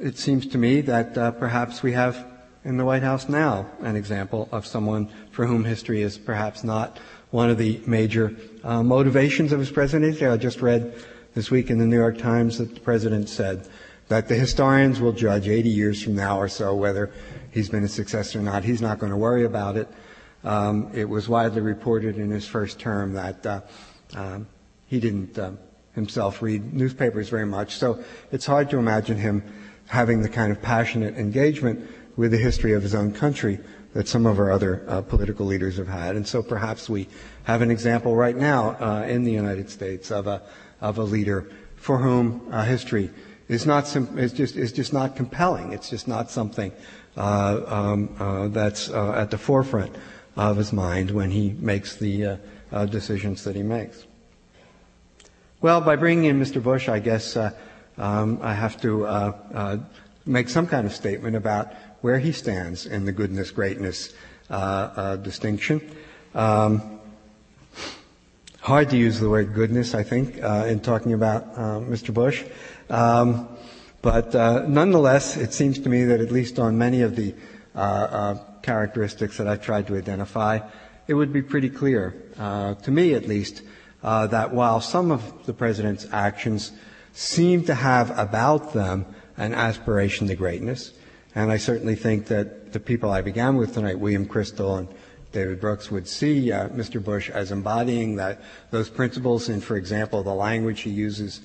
it 0.06 0.20
seems 0.20 0.46
to 0.46 0.60
me 0.60 0.82
that 0.82 1.18
uh, 1.18 1.32
perhaps 1.32 1.82
we 1.82 1.92
have 1.94 2.28
in 2.64 2.78
the 2.78 2.86
White 2.86 3.02
House 3.02 3.28
now 3.28 3.68
an 3.82 3.96
example 3.96 4.48
of 4.52 4.64
someone 4.64 5.10
for 5.32 5.48
whom 5.48 5.64
history 5.64 6.04
is 6.04 6.16
perhaps 6.16 6.64
not 6.64 7.00
one 7.32 7.50
of 7.50 7.58
the 7.58 7.82
major 7.88 8.36
uh, 8.64 8.84
motivations 8.84 9.52
of 9.52 9.58
his 9.58 9.72
presidency. 9.72 10.24
I 10.24 10.38
just 10.38 10.62
read 10.62 10.94
this 11.34 11.50
week 11.50 11.72
in 11.72 11.80
the 11.80 11.88
New 11.88 11.96
York 11.96 12.20
Times 12.20 12.60
that 12.60 12.76
the 12.76 12.80
president 12.82 13.30
said 13.30 13.68
that 14.08 14.28
the 14.28 14.36
historians 14.36 15.02
will 15.02 15.12
judge 15.12 15.48
80 15.48 15.70
years 15.70 16.04
from 16.04 16.14
now 16.16 16.40
or 16.40 16.50
so 16.50 16.76
whether 16.76 17.12
he's 17.50 17.70
been 17.70 17.84
a 17.84 17.88
success 17.88 18.36
or 18.36 18.44
not. 18.44 18.64
He's 18.64 18.84
not 18.84 19.00
going 19.00 19.12
to 19.12 19.18
worry 19.18 19.44
about 19.44 19.76
it. 19.76 19.88
Um, 20.44 20.92
it 20.94 21.10
was 21.10 21.28
widely 21.28 21.62
reported 21.62 22.20
in 22.20 22.30
his 22.30 22.48
first 22.48 22.80
term 22.80 23.14
that 23.14 23.44
uh, 23.44 23.62
um, 24.14 24.48
he 24.86 25.00
didn't 25.00 25.40
uh, 25.40 25.54
himself 25.96 26.44
read 26.44 26.76
newspapers 26.76 27.28
very 27.28 27.48
much, 27.48 27.78
so 27.78 28.04
it's 28.32 28.46
hard 28.46 28.70
to 28.70 28.78
imagine 28.78 29.18
him 29.18 29.42
having 29.88 30.22
the 30.22 30.30
kind 30.30 30.52
of 30.52 30.62
passionate 30.62 31.18
engagement 31.18 31.90
with 32.16 32.32
the 32.32 32.38
history 32.38 32.74
of 32.74 32.84
his 32.84 32.96
own 32.96 33.12
country 33.12 33.60
that 33.94 34.08
some 34.08 34.26
of 34.26 34.40
our 34.40 34.52
other 34.52 34.84
uh, 34.88 35.02
political 35.02 35.46
leaders 35.46 35.78
have 35.78 35.88
had. 35.88 36.16
And 36.16 36.28
so 36.28 36.44
perhaps 36.44 36.90
we 36.90 37.08
have 37.44 37.62
an 37.62 37.72
example 37.72 38.16
right 38.16 38.36
now 38.36 38.72
uh, 38.72 39.06
in 39.08 39.24
the 39.24 39.32
United 39.32 39.70
States 39.70 40.12
of 40.12 40.28
a 40.28 40.42
of 40.82 40.98
a 40.98 41.04
leader 41.04 41.50
for 41.78 41.98
whom 41.98 42.48
uh, 42.52 42.64
history 42.64 43.10
is 43.48 43.66
not 43.66 43.88
sim- 43.88 44.18
is 44.18 44.34
just 44.34 44.56
is 44.56 44.72
just 44.74 44.92
not 44.92 45.16
compelling. 45.16 45.72
It's 45.72 45.90
just 45.90 46.08
not 46.08 46.30
something 46.30 46.72
uh, 47.16 47.62
um, 47.68 48.16
uh, 48.20 48.48
that's 48.50 48.90
uh, 48.90 49.14
at 49.14 49.32
the 49.32 49.38
forefront 49.38 49.96
of 50.36 50.58
his 50.58 50.74
mind 50.74 51.12
when 51.12 51.32
he 51.32 51.56
makes 51.60 51.96
the 51.96 52.26
uh, 52.26 52.38
uh, 52.72 52.86
decisions 52.86 53.44
that 53.44 53.56
he 53.56 53.64
makes. 53.64 54.06
Well, 55.62 55.80
by 55.80 55.96
bringing 55.96 56.26
in 56.26 56.40
Mr. 56.40 56.62
Bush, 56.62 56.90
I 56.90 57.00
guess 57.00 57.38
um, 57.98 58.40
I 58.42 58.54
have 58.54 58.80
to 58.82 59.86
make 60.26 60.50
some 60.50 60.68
kind 60.68 60.88
of 60.88 60.94
statement 60.94 61.36
about 61.36 61.74
where 62.02 62.20
he 62.20 62.32
stands 62.32 62.86
in 62.86 63.06
the 63.06 63.12
goodness 63.12 63.52
greatness 63.52 64.14
distinction. 65.24 65.82
Um, 66.34 67.00
hard 68.66 68.90
to 68.90 68.98
use 68.98 69.20
the 69.20 69.30
word 69.30 69.54
goodness, 69.54 69.94
I 69.94 70.02
think, 70.02 70.42
uh, 70.42 70.66
in 70.68 70.80
talking 70.80 71.14
about 71.14 71.44
uh, 71.56 71.80
Mr. 71.80 72.12
Bush. 72.12 72.44
Um, 72.90 73.48
but 74.02 74.34
uh, 74.34 74.66
nonetheless, 74.68 75.38
it 75.38 75.54
seems 75.54 75.78
to 75.80 75.90
me 75.90 76.04
that 76.06 76.20
at 76.20 76.32
least 76.32 76.58
on 76.58 76.76
many 76.76 77.04
of 77.04 77.16
the 77.16 77.36
uh, 77.76 77.80
uh, 77.80 78.44
characteristics 78.64 79.38
that 79.38 79.48
I've 79.48 79.62
tried 79.62 79.86
to 79.88 79.96
identify, 79.96 80.62
it 81.08 81.14
would 81.14 81.32
be 81.32 81.44
pretty 81.44 81.70
clear, 81.70 82.24
uh, 82.40 82.74
to 82.74 82.90
me 82.90 83.14
at 83.14 83.28
least, 83.28 83.62
that 84.02 84.52
while 84.52 84.82
some 84.82 85.12
of 85.12 85.46
the 85.46 85.54
president's 85.54 86.08
actions 86.12 86.72
seem 87.16 87.64
to 87.64 87.74
have 87.74 88.18
about 88.20 88.74
them 88.74 89.06
an 89.38 89.54
aspiration 89.54 90.28
to 90.28 90.36
greatness, 90.36 90.94
and 91.34 91.52
I 91.52 91.58
certainly 91.58 91.96
think 91.96 92.28
that 92.28 92.74
the 92.74 92.80
people 92.80 93.10
I 93.10 93.22
began 93.22 93.56
with 93.56 93.74
tonight, 93.74 93.98
William 93.98 94.26
Kristol 94.26 94.80
and 94.80 94.88
David 95.32 95.60
Brooks 95.60 95.90
would 95.92 96.08
see 96.08 96.52
uh, 96.52 96.70
Mr. 96.70 97.04
Bush 97.04 97.30
as 97.30 97.52
embodying 97.52 98.18
that 98.18 98.42
those 98.72 98.90
principles 98.90 99.50
in, 99.50 99.60
for 99.60 99.76
example, 99.76 100.24
the 100.24 100.34
language 100.34 100.82
he 100.82 100.90
uses 100.90 101.42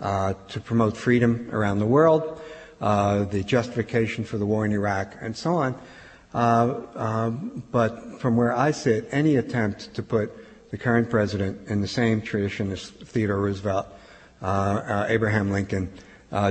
uh, 0.00 0.34
to 0.48 0.60
promote 0.60 0.96
freedom 0.96 1.48
around 1.52 1.78
the 1.78 1.86
world, 1.86 2.40
uh, 2.80 3.24
the 3.24 3.42
justification 3.42 4.24
for 4.24 4.38
the 4.38 4.46
war 4.46 4.64
in 4.64 4.72
Iraq, 4.72 5.14
and 5.20 5.36
so 5.36 5.54
on. 5.54 5.78
Uh, 6.32 6.80
um, 6.94 7.62
but 7.70 8.20
from 8.20 8.36
where 8.36 8.54
I 8.54 8.70
sit, 8.70 9.08
any 9.10 9.36
attempt 9.36 9.94
to 9.94 10.02
put 10.02 10.32
the 10.70 10.78
current 10.78 11.10
president 11.10 11.68
in 11.68 11.80
the 11.80 11.88
same 11.88 12.22
tradition 12.22 12.70
as 12.72 12.88
Theodore 12.90 13.40
Roosevelt, 13.40 13.86
Abraham 14.42 15.50
Lincoln, 15.50 15.92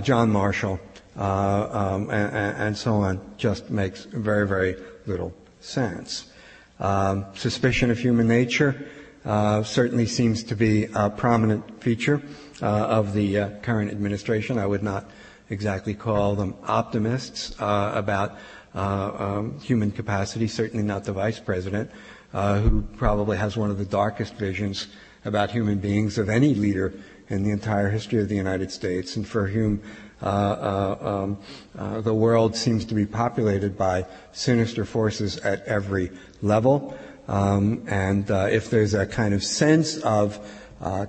John 0.02 0.30
Marshall, 0.30 0.80
um, 1.16 2.10
and, 2.10 2.58
and 2.58 2.78
so 2.78 2.96
on 2.96 3.20
just 3.38 3.70
makes 3.70 4.06
very, 4.06 4.48
very 4.48 4.76
little 5.06 5.34
sense. 5.60 6.32
Um, 6.80 7.26
suspicion 7.36 7.92
of 7.92 8.00
human 8.00 8.28
nature 8.28 8.88
uh, 9.26 9.64
certainly 9.64 10.06
seems 10.06 10.44
to 10.46 10.56
be 10.56 10.86
a 10.96 11.10
prominent 11.10 11.84
feature 11.84 12.22
uh, 12.62 12.66
of 12.66 13.14
the 13.14 13.38
uh, 13.38 13.50
current 13.62 13.92
administration. 13.92 14.58
I 14.58 14.66
would 14.66 14.84
not 14.84 15.10
exactly 15.50 15.94
call 15.94 16.36
them 16.36 16.56
optimists 16.68 17.60
uh, 17.60 17.92
about 17.96 18.38
uh, 18.76 19.12
um, 19.18 19.60
human 19.60 19.92
capacity, 19.92 20.48
certainly 20.48 20.86
not 20.86 21.04
the 21.04 21.12
vice 21.12 21.40
president, 21.40 21.92
uh, 22.34 22.60
who 22.60 22.82
probably 22.98 23.38
has 23.38 23.58
one 23.58 23.72
of 23.72 23.78
the 23.78 23.86
darkest 23.86 24.36
visions 24.36 24.88
about 25.26 25.52
human 25.52 25.80
beings 25.80 26.18
of 26.18 26.30
any 26.30 26.56
leader 26.56 26.94
in 27.30 27.44
the 27.44 27.52
entire 27.52 27.90
history 27.90 28.22
of 28.22 28.28
the 28.28 28.36
United 28.36 28.72
States, 28.72 29.16
and 29.16 29.28
for 29.28 29.48
whom 29.48 29.82
uh, 30.22 30.26
uh, 30.26 31.08
um, 31.24 31.38
uh, 31.78 32.02
the 32.02 32.14
world 32.14 32.56
seems 32.56 32.84
to 32.84 32.94
be 32.94 33.06
populated 33.06 33.78
by 33.78 34.06
sinister 34.34 34.84
forces 34.84 35.38
at 35.38 35.64
every 35.66 36.12
level. 36.42 36.98
Um, 37.28 37.86
and 37.88 38.30
if 38.30 38.70
there's 38.70 38.94
a 38.94 39.06
kind 39.06 39.34
of 39.34 39.44
sense 39.44 39.98
of 39.98 40.40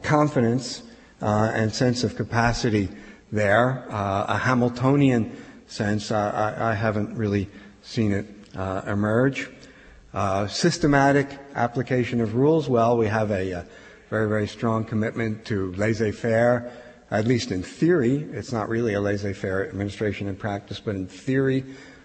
confidence 0.03 0.83
and 1.21 1.73
sense 1.73 2.05
of 2.05 2.15
capacity 2.15 2.89
there, 3.33 3.85
a 3.89 4.37
Hamiltonian 4.37 5.37
sense, 5.67 6.13
I, 6.13 6.71
I 6.73 6.75
haven't 6.75 7.17
really 7.17 7.49
seen 7.83 8.13
it 8.13 8.27
emerge. 8.87 9.49
Uh, 10.13 10.47
systematic 10.49 11.29
application 11.55 12.21
of 12.21 12.35
rules. 12.35 12.69
Well, 12.69 12.97
we 12.97 13.07
have 13.07 13.31
a, 13.31 13.53
a 13.53 13.67
very, 14.11 14.29
very 14.29 14.47
strong 14.47 14.85
commitment 14.85 15.45
to 15.47 15.73
laissez-faire 15.75 16.71
at 17.11 17.27
least 17.27 17.51
in 17.51 17.63
theory, 17.63 18.29
it's 18.33 18.53
not 18.53 18.69
really 18.69 18.95
a 18.95 19.01
laissez-faire 19.01 19.69
administration 19.69 20.29
in 20.29 20.37
practice, 20.37 20.79
but 20.79 20.95
in 20.95 21.09
theory, 21.09 21.65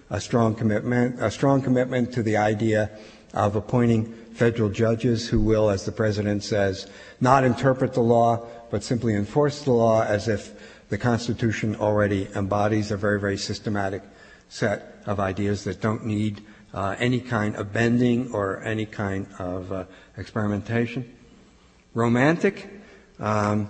a 0.09 0.19
strong 0.19 0.55
commitment, 0.55 1.21
a 1.21 1.29
strong 1.29 1.61
commitment 1.61 2.11
to 2.13 2.23
the 2.23 2.37
idea 2.37 2.89
of 3.33 3.55
appointing 3.55 4.11
federal 4.33 4.69
judges 4.69 5.29
who 5.29 5.39
will, 5.39 5.69
as 5.69 5.85
the 5.85 5.91
president 5.91 6.43
says, 6.43 6.89
not 7.21 7.43
interpret 7.43 7.93
the 7.93 8.01
law, 8.01 8.47
but 8.71 8.83
simply 8.83 9.13
enforce 9.13 9.61
the 9.61 9.71
law 9.71 10.03
as 10.03 10.27
if 10.27 10.53
the 10.89 10.97
Constitution 10.97 11.75
already 11.75 12.27
embodies 12.35 12.91
a 12.91 12.97
very, 12.97 13.19
very 13.19 13.37
systematic 13.37 14.01
set 14.49 15.01
of 15.05 15.19
ideas 15.19 15.63
that 15.63 15.81
don't 15.81 16.05
need 16.05 16.41
uh, 16.73 16.95
any 16.99 17.19
kind 17.19 17.55
of 17.55 17.71
bending 17.71 18.31
or 18.31 18.61
any 18.63 18.85
kind 18.85 19.27
of 19.37 19.71
uh, 19.71 19.85
experimentation. 20.17 21.14
Romantic. 21.95 22.69
Um, 23.19 23.69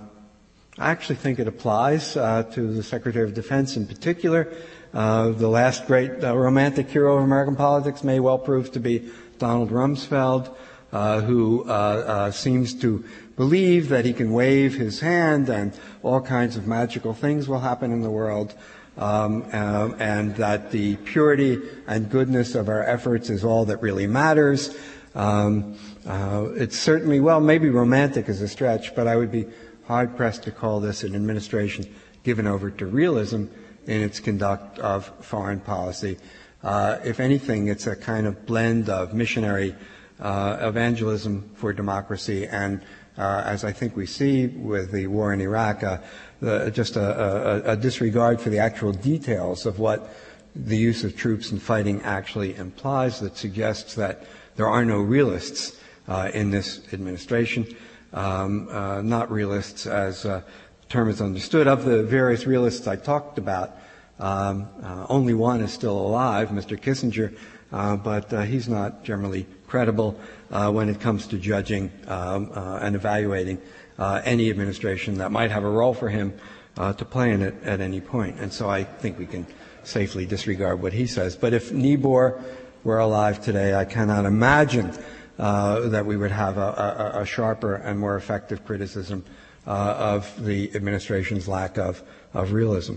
I 0.79 0.89
actually 0.89 1.17
think 1.17 1.39
it 1.39 1.47
applies 1.47 2.17
uh, 2.17 2.43
to 2.53 2.73
the 2.73 2.83
Secretary 2.83 3.23
of 3.23 3.35
Defense 3.35 3.77
in 3.77 3.85
particular. 3.85 4.51
Uh, 4.93 5.29
the 5.29 5.47
last 5.47 5.85
great 5.85 6.23
uh, 6.23 6.35
romantic 6.35 6.89
hero 6.89 7.17
of 7.17 7.23
American 7.23 7.55
politics 7.55 8.03
may 8.03 8.19
well 8.19 8.39
prove 8.39 8.71
to 8.71 8.79
be 8.79 9.09
Donald 9.37 9.69
Rumsfeld, 9.69 10.53
uh, 10.91 11.21
who 11.21 11.65
uh, 11.67 11.71
uh, 11.71 12.31
seems 12.31 12.73
to 12.81 13.05
believe 13.37 13.89
that 13.89 14.05
he 14.05 14.13
can 14.13 14.33
wave 14.33 14.73
his 14.73 15.01
hand 15.01 15.47
and 15.47 15.77
all 16.01 16.19
kinds 16.19 16.57
of 16.57 16.65
magical 16.65 17.13
things 17.13 17.47
will 17.47 17.59
happen 17.59 17.91
in 17.91 18.01
the 18.01 18.09
world. 18.09 18.55
Um, 18.97 19.43
and 19.51 20.35
that 20.37 20.71
the 20.71 20.95
purity 20.95 21.61
and 21.85 22.09
goodness 22.09 22.55
of 22.55 22.69
our 22.69 22.81
efforts 22.81 23.29
is 23.29 23.43
all 23.43 23.65
that 23.65 23.81
really 23.81 24.07
matters. 24.07 24.75
Um, 25.13 25.77
it's 26.05 26.77
certainly, 26.77 27.19
well, 27.19 27.39
maybe 27.39 27.69
romantic 27.69 28.29
is 28.29 28.41
a 28.41 28.47
stretch, 28.47 28.95
but 28.95 29.07
I 29.07 29.15
would 29.15 29.31
be 29.31 29.47
hard 29.85 30.15
pressed 30.17 30.43
to 30.43 30.51
call 30.51 30.79
this 30.79 31.03
an 31.03 31.15
administration 31.15 31.85
given 32.23 32.47
over 32.47 32.71
to 32.71 32.85
realism 32.85 33.45
in 33.85 34.01
its 34.01 34.19
conduct 34.19 34.79
of 34.79 35.11
foreign 35.21 35.59
policy. 35.59 36.17
Uh, 36.63 36.97
if 37.03 37.19
anything, 37.19 37.67
it's 37.67 37.85
a 37.85 37.95
kind 37.95 38.25
of 38.25 38.45
blend 38.45 38.89
of 38.89 39.13
missionary 39.13 39.75
uh, 40.19 40.57
evangelism 40.61 41.49
for 41.55 41.71
democracy 41.73 42.47
and, 42.47 42.81
uh, 43.17 43.43
as 43.45 43.63
I 43.63 43.71
think 43.71 43.95
we 43.95 44.05
see 44.05 44.47
with 44.47 44.91
the 44.91 45.07
war 45.07 45.33
in 45.33 45.41
Iraq, 45.41 45.83
uh, 45.83 45.99
the, 46.41 46.71
just 46.71 46.95
a, 46.95 47.69
a, 47.69 47.71
a, 47.73 47.77
disregard 47.77 48.41
for 48.41 48.49
the 48.49 48.59
actual 48.59 48.91
details 48.91 49.65
of 49.65 49.79
what 49.79 50.13
the 50.55 50.77
use 50.77 51.03
of 51.03 51.15
troops 51.15 51.51
and 51.51 51.61
fighting 51.61 52.01
actually 52.01 52.55
implies 52.55 53.19
that 53.19 53.37
suggests 53.37 53.95
that 53.95 54.25
there 54.55 54.67
are 54.67 54.85
no 54.85 54.99
realists 54.99 55.77
uh, 55.77 55.81
in 56.07 56.51
this 56.51 56.81
administration 56.93 57.67
um, 58.15 58.69
uh, 58.69 59.01
not 59.01 59.29
realists 59.29 59.85
as 59.85 60.25
uh, 60.25 60.41
the 60.81 60.87
term 60.87 61.09
is 61.09 61.21
understood. 61.21 61.67
Of 61.67 61.85
the 61.85 62.03
various 62.03 62.47
realists 62.47 62.87
I 62.87 62.95
talked 62.95 63.37
about, 63.37 63.77
um, 64.19 64.67
uh, 64.81 65.05
only 65.09 65.33
one 65.33 65.61
is 65.61 65.71
still 65.71 65.97
alive, 65.97 66.49
Mr. 66.49 66.79
Kissinger, 66.79 67.35
uh, 67.71 67.97
but 67.97 68.33
uh, 68.33 68.41
he's 68.43 68.69
not 68.69 69.03
generally 69.03 69.45
credible 69.67 70.19
uh, 70.51 70.71
when 70.71 70.89
it 70.89 71.01
comes 71.01 71.27
to 71.27 71.37
judging 71.37 71.91
um, 72.07 72.49
and 72.55 72.95
evaluating 72.95 73.61
any 73.99 74.49
administration 74.49 75.17
that 75.17 75.31
might 75.31 75.51
have 75.51 75.63
a 75.63 75.69
role 75.69 75.93
for 75.93 76.09
him 76.09 76.33
to 76.77 77.05
play 77.05 77.31
in 77.31 77.41
it 77.41 77.55
at 77.63 77.81
any 77.81 77.99
point. 77.99 78.39
And 78.39 78.51
so 78.51 78.69
I 78.69 78.83
think 78.83 79.19
we 79.19 79.25
can 79.25 79.45
safely 79.83 80.25
disregard 80.25 80.81
what 80.81 80.93
he 80.93 81.05
says. 81.05 81.35
But 81.35 81.53
if 81.53 81.71
Niebuhr 81.71 82.41
were 82.83 82.99
alive 82.99 83.43
today, 83.43 83.75
I 83.75 83.85
cannot 83.85 84.25
imagine 84.25 84.91
uh, 84.91 85.01
that 85.37 86.05
we 86.05 86.17
would 86.17 86.31
have 86.31 86.57
a, 86.57 87.13
a, 87.15 87.21
a, 87.21 87.25
sharper 87.25 87.75
and 87.75 87.99
more 87.99 88.15
effective 88.15 88.65
criticism 88.65 89.23
uh, 89.67 89.95
of 89.97 90.45
the 90.45 90.73
administration's 90.75 91.47
lack 91.47 91.77
of, 91.77 92.03
of 92.33 92.53
realism. 92.53 92.95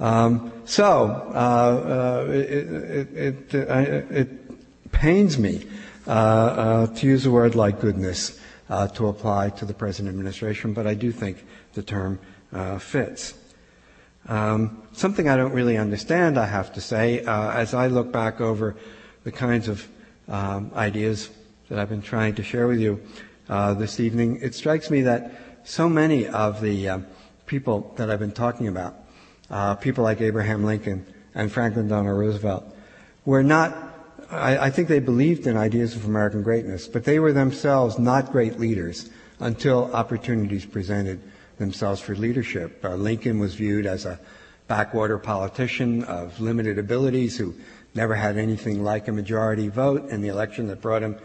Um, 0.00 0.52
so 0.64 1.30
uh, 1.34 2.26
uh 2.28 2.30
it, 2.30 3.14
it, 3.14 3.54
it, 3.54 4.10
it, 4.10 4.28
pains 4.92 5.38
me 5.38 5.66
uh, 6.06 6.86
to 6.86 7.06
use 7.06 7.24
a 7.24 7.30
word 7.30 7.54
like 7.54 7.80
goodness 7.80 8.38
to 8.94 9.08
apply 9.08 9.50
to 9.50 9.64
the 9.64 9.74
present 9.74 10.08
administration, 10.08 10.72
but 10.72 10.86
I 10.86 10.94
do 10.94 11.10
think 11.10 11.44
the 11.74 11.82
term 11.82 12.20
fits. 12.78 13.34
Um, 14.28 14.82
something 14.92 15.28
I 15.28 15.36
don't 15.36 15.52
really 15.52 15.78
understand, 15.78 16.38
I 16.38 16.46
have 16.46 16.72
to 16.74 16.80
say, 16.80 17.20
as 17.20 17.74
I 17.74 17.88
look 17.88 18.12
back 18.12 18.40
over 18.40 18.76
the 19.24 19.32
kinds 19.32 19.68
of 19.68 19.88
um, 20.28 20.70
ideas 20.74 21.30
that 21.72 21.78
I've 21.78 21.88
been 21.88 22.02
trying 22.02 22.34
to 22.34 22.42
share 22.42 22.68
with 22.68 22.80
you 22.80 23.00
uh, 23.48 23.72
this 23.72 23.98
evening, 23.98 24.38
it 24.42 24.54
strikes 24.54 24.90
me 24.90 25.00
that 25.02 25.32
so 25.64 25.88
many 25.88 26.26
of 26.26 26.60
the 26.60 26.86
uh, 26.86 26.98
people 27.46 27.94
that 27.96 28.10
I've 28.10 28.18
been 28.18 28.30
talking 28.30 28.68
about, 28.68 28.94
uh, 29.48 29.74
people 29.76 30.04
like 30.04 30.20
Abraham 30.20 30.64
Lincoln 30.64 31.06
and 31.34 31.50
Franklin 31.50 31.88
Delano 31.88 32.10
Roosevelt, 32.10 32.76
were 33.24 33.42
not, 33.42 33.74
I, 34.30 34.66
I 34.66 34.70
think 34.70 34.88
they 34.88 34.98
believed 34.98 35.46
in 35.46 35.56
ideas 35.56 35.96
of 35.96 36.04
American 36.04 36.42
greatness, 36.42 36.86
but 36.86 37.04
they 37.04 37.18
were 37.18 37.32
themselves 37.32 37.98
not 37.98 38.32
great 38.32 38.60
leaders 38.60 39.08
until 39.40 39.90
opportunities 39.94 40.66
presented 40.66 41.22
themselves 41.56 42.02
for 42.02 42.14
leadership. 42.14 42.84
Uh, 42.84 42.96
Lincoln 42.96 43.38
was 43.38 43.54
viewed 43.54 43.86
as 43.86 44.04
a 44.04 44.20
backwater 44.68 45.16
politician 45.16 46.04
of 46.04 46.38
limited 46.38 46.78
abilities 46.78 47.38
who 47.38 47.54
never 47.94 48.14
had 48.14 48.36
anything 48.36 48.84
like 48.84 49.08
a 49.08 49.12
majority 49.12 49.68
vote 49.68 50.10
in 50.10 50.20
the 50.20 50.28
election 50.28 50.66
that 50.66 50.82
brought 50.82 51.02
him 51.02 51.16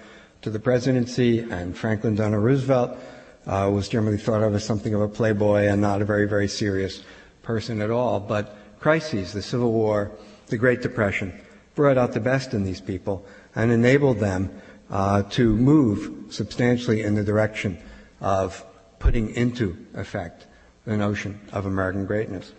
to 0.41 0.49
the 0.49 0.59
presidency, 0.59 1.39
and 1.39 1.77
Franklin 1.77 2.15
Delano 2.15 2.37
Roosevelt 2.37 2.97
uh, 3.45 3.69
was 3.73 3.87
generally 3.87 4.17
thought 4.17 4.43
of 4.43 4.53
as 4.53 4.63
something 4.63 4.93
of 4.93 5.01
a 5.01 5.07
playboy 5.07 5.63
and 5.63 5.81
not 5.81 6.01
a 6.01 6.05
very, 6.05 6.27
very 6.27 6.47
serious 6.47 7.03
person 7.43 7.81
at 7.81 7.89
all. 7.89 8.19
But 8.19 8.57
crises, 8.79 9.33
the 9.33 9.41
Civil 9.41 9.71
War, 9.71 10.11
the 10.47 10.57
Great 10.57 10.81
Depression, 10.81 11.33
brought 11.75 11.97
out 11.97 12.13
the 12.13 12.19
best 12.19 12.53
in 12.53 12.63
these 12.63 12.81
people 12.81 13.25
and 13.55 13.71
enabled 13.71 14.19
them 14.19 14.51
uh, 14.89 15.23
to 15.23 15.55
move 15.55 16.33
substantially 16.33 17.01
in 17.01 17.15
the 17.15 17.23
direction 17.23 17.77
of 18.21 18.65
putting 18.99 19.29
into 19.35 19.77
effect 19.93 20.47
the 20.85 20.97
notion 20.97 21.39
of 21.51 21.65
American 21.65 22.05
greatness. 22.05 22.51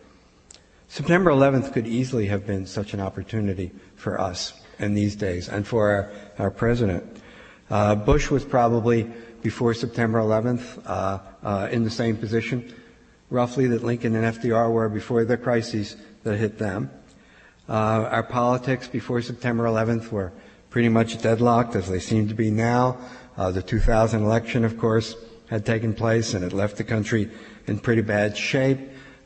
September 0.89 1.31
11th 1.31 1.73
could 1.73 1.87
easily 1.87 2.27
have 2.27 2.47
been 2.47 2.67
such 2.67 2.95
an 2.95 3.01
opportunity 3.01 3.71
for 3.97 4.21
us 4.21 4.55
in 4.79 4.95
these 4.95 5.17
days 5.17 5.49
and 5.49 5.67
for 5.67 5.91
our, 5.91 6.11
our 6.39 6.51
president. 6.51 7.18
Uh, 7.71 7.95
Bush 7.95 8.31
was 8.31 8.45
probably 8.45 9.11
before 9.43 9.75
September 9.75 10.19
11th 10.19 10.83
uh, 10.87 11.19
uh, 11.43 11.69
in 11.71 11.85
the 11.85 11.91
same 11.91 12.17
position, 12.17 12.75
roughly 13.31 13.67
that 13.67 13.85
Lincoln 13.85 14.15
and 14.15 14.25
FDR 14.37 14.73
were 14.73 14.89
before 14.89 15.25
the 15.25 15.37
crises 15.37 15.97
that 16.25 16.37
hit 16.37 16.59
them. 16.59 16.91
Uh, 17.69 18.09
our 18.11 18.23
politics 18.23 18.89
before 18.89 19.21
September 19.21 19.65
11th 19.65 20.11
were 20.11 20.33
pretty 20.71 20.89
much 20.89 21.21
deadlocked 21.21 21.77
as 21.77 21.89
they 21.89 22.01
seem 22.01 22.29
to 22.29 22.35
be 22.35 22.51
now. 22.51 22.97
Uh, 23.37 23.51
the 23.51 23.63
2000 23.63 24.23
election, 24.23 24.65
of 24.65 24.79
course, 24.79 25.15
had 25.49 25.65
taken 25.65 25.95
place 25.95 26.35
and 26.35 26.45
it 26.45 26.53
left 26.53 26.77
the 26.77 26.85
country 26.85 27.31
in 27.67 27.79
pretty 27.79 28.03
bad 28.03 28.37
shape. 28.37 28.79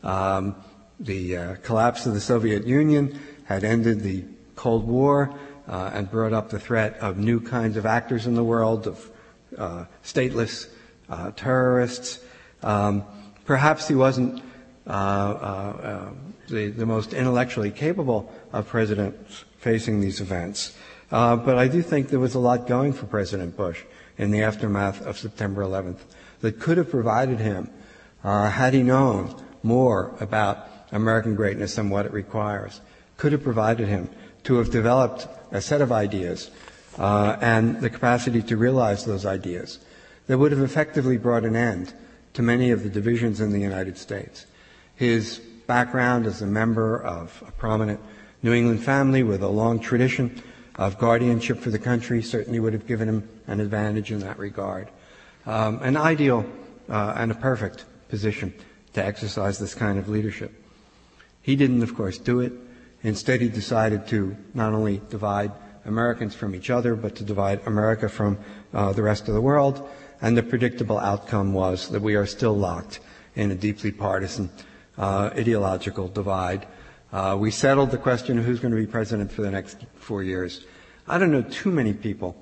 Um, 0.02 0.56
the 0.98 1.36
uh, 1.36 1.54
collapse 1.62 2.06
of 2.06 2.14
the 2.14 2.20
Soviet 2.20 2.66
Union 2.66 3.18
had 3.44 3.64
ended 3.64 4.00
the 4.00 4.24
Cold 4.56 4.86
War 4.86 5.36
uh, 5.68 5.90
and 5.94 6.10
brought 6.10 6.32
up 6.32 6.50
the 6.50 6.58
threat 6.58 6.98
of 6.98 7.18
new 7.18 7.40
kinds 7.40 7.76
of 7.76 7.86
actors 7.86 8.26
in 8.26 8.34
the 8.34 8.44
world, 8.44 8.86
of 8.86 9.10
uh, 9.56 9.84
stateless 10.02 10.68
uh, 11.08 11.30
terrorists. 11.32 12.20
Um, 12.62 13.04
perhaps 13.44 13.88
he 13.88 13.94
wasn't 13.94 14.42
uh, 14.86 14.90
uh, 14.90 16.10
the, 16.48 16.68
the, 16.68 16.86
most 16.86 17.12
intellectually 17.12 17.70
capable 17.70 18.32
of 18.52 18.66
presidents 18.66 19.44
facing 19.58 20.00
these 20.00 20.20
events. 20.20 20.76
but 21.10 21.56
I 21.56 21.68
do 21.68 21.82
think 21.82 22.08
there 22.08 22.18
was 22.18 22.34
a 22.34 22.40
lot 22.40 22.66
going 22.66 22.92
for 22.92 23.06
President 23.06 23.56
Bush 23.56 23.82
in 24.18 24.30
the 24.30 24.42
aftermath 24.42 25.04
of 25.06 25.18
September 25.18 25.62
11th 25.62 25.98
that 26.40 26.58
could 26.58 26.78
have 26.78 26.90
provided 26.90 27.38
him, 27.38 27.70
had 28.22 28.74
he 28.74 28.82
known 28.82 29.40
more 29.62 30.14
about 30.18 30.66
American 30.90 31.34
greatness 31.34 31.78
and 31.78 31.90
what 31.90 32.06
it 32.06 32.12
requires, 32.12 32.80
could 33.16 33.32
have 33.32 33.44
provided 33.44 33.86
him 33.86 34.10
to 34.44 34.56
have 34.56 34.70
developed 34.70 35.28
a 35.50 35.60
set 35.60 35.80
of 35.80 35.92
ideas 35.92 36.50
uh, 36.98 37.36
and 37.40 37.80
the 37.80 37.90
capacity 37.90 38.42
to 38.42 38.56
realize 38.56 39.04
those 39.04 39.24
ideas 39.24 39.78
that 40.26 40.38
would 40.38 40.52
have 40.52 40.60
effectively 40.60 41.16
brought 41.16 41.44
an 41.44 41.56
end 41.56 41.92
to 42.34 42.42
many 42.42 42.70
of 42.70 42.82
the 42.82 42.88
divisions 42.88 43.40
in 43.40 43.52
the 43.52 43.60
United 43.60 43.98
States. 43.98 44.46
His 44.96 45.38
background 45.66 46.26
as 46.26 46.42
a 46.42 46.46
member 46.46 47.02
of 47.02 47.42
a 47.46 47.52
prominent 47.52 48.00
New 48.42 48.52
England 48.52 48.82
family 48.82 49.22
with 49.22 49.42
a 49.42 49.48
long 49.48 49.78
tradition 49.78 50.42
of 50.76 50.98
guardianship 50.98 51.58
for 51.58 51.70
the 51.70 51.78
country 51.78 52.22
certainly 52.22 52.58
would 52.58 52.72
have 52.72 52.86
given 52.86 53.08
him 53.08 53.28
an 53.46 53.60
advantage 53.60 54.10
in 54.10 54.20
that 54.20 54.38
regard. 54.38 54.88
Um, 55.46 55.80
an 55.82 55.96
ideal 55.96 56.46
uh, 56.88 57.14
and 57.16 57.30
a 57.30 57.34
perfect 57.34 57.84
position 58.08 58.54
to 58.94 59.04
exercise 59.04 59.58
this 59.58 59.74
kind 59.74 59.98
of 59.98 60.08
leadership. 60.08 60.52
He 61.42 61.56
didn't, 61.56 61.82
of 61.82 61.94
course, 61.94 62.18
do 62.18 62.40
it. 62.40 62.52
Instead, 63.02 63.40
he 63.40 63.48
decided 63.48 64.06
to 64.08 64.36
not 64.54 64.72
only 64.72 65.00
divide 65.10 65.52
Americans 65.84 66.34
from 66.34 66.54
each 66.54 66.70
other, 66.70 66.94
but 66.94 67.16
to 67.16 67.24
divide 67.24 67.60
America 67.66 68.08
from 68.08 68.38
uh, 68.72 68.92
the 68.92 69.02
rest 69.02 69.28
of 69.28 69.34
the 69.34 69.40
world. 69.40 69.88
And 70.20 70.36
the 70.36 70.42
predictable 70.42 70.98
outcome 70.98 71.52
was 71.52 71.88
that 71.88 72.00
we 72.00 72.14
are 72.14 72.26
still 72.26 72.56
locked 72.56 73.00
in 73.34 73.50
a 73.50 73.54
deeply 73.56 73.90
partisan 73.90 74.50
uh, 74.96 75.30
ideological 75.36 76.08
divide. 76.08 76.66
Uh, 77.12 77.36
we 77.38 77.50
settled 77.50 77.90
the 77.90 77.98
question 77.98 78.38
of 78.38 78.44
who's 78.44 78.60
going 78.60 78.72
to 78.72 78.80
be 78.80 78.86
president 78.86 79.32
for 79.32 79.42
the 79.42 79.50
next 79.50 79.78
four 79.96 80.22
years. 80.22 80.64
I 81.08 81.18
don't 81.18 81.32
know 81.32 81.42
too 81.42 81.72
many 81.72 81.92
people 81.92 82.36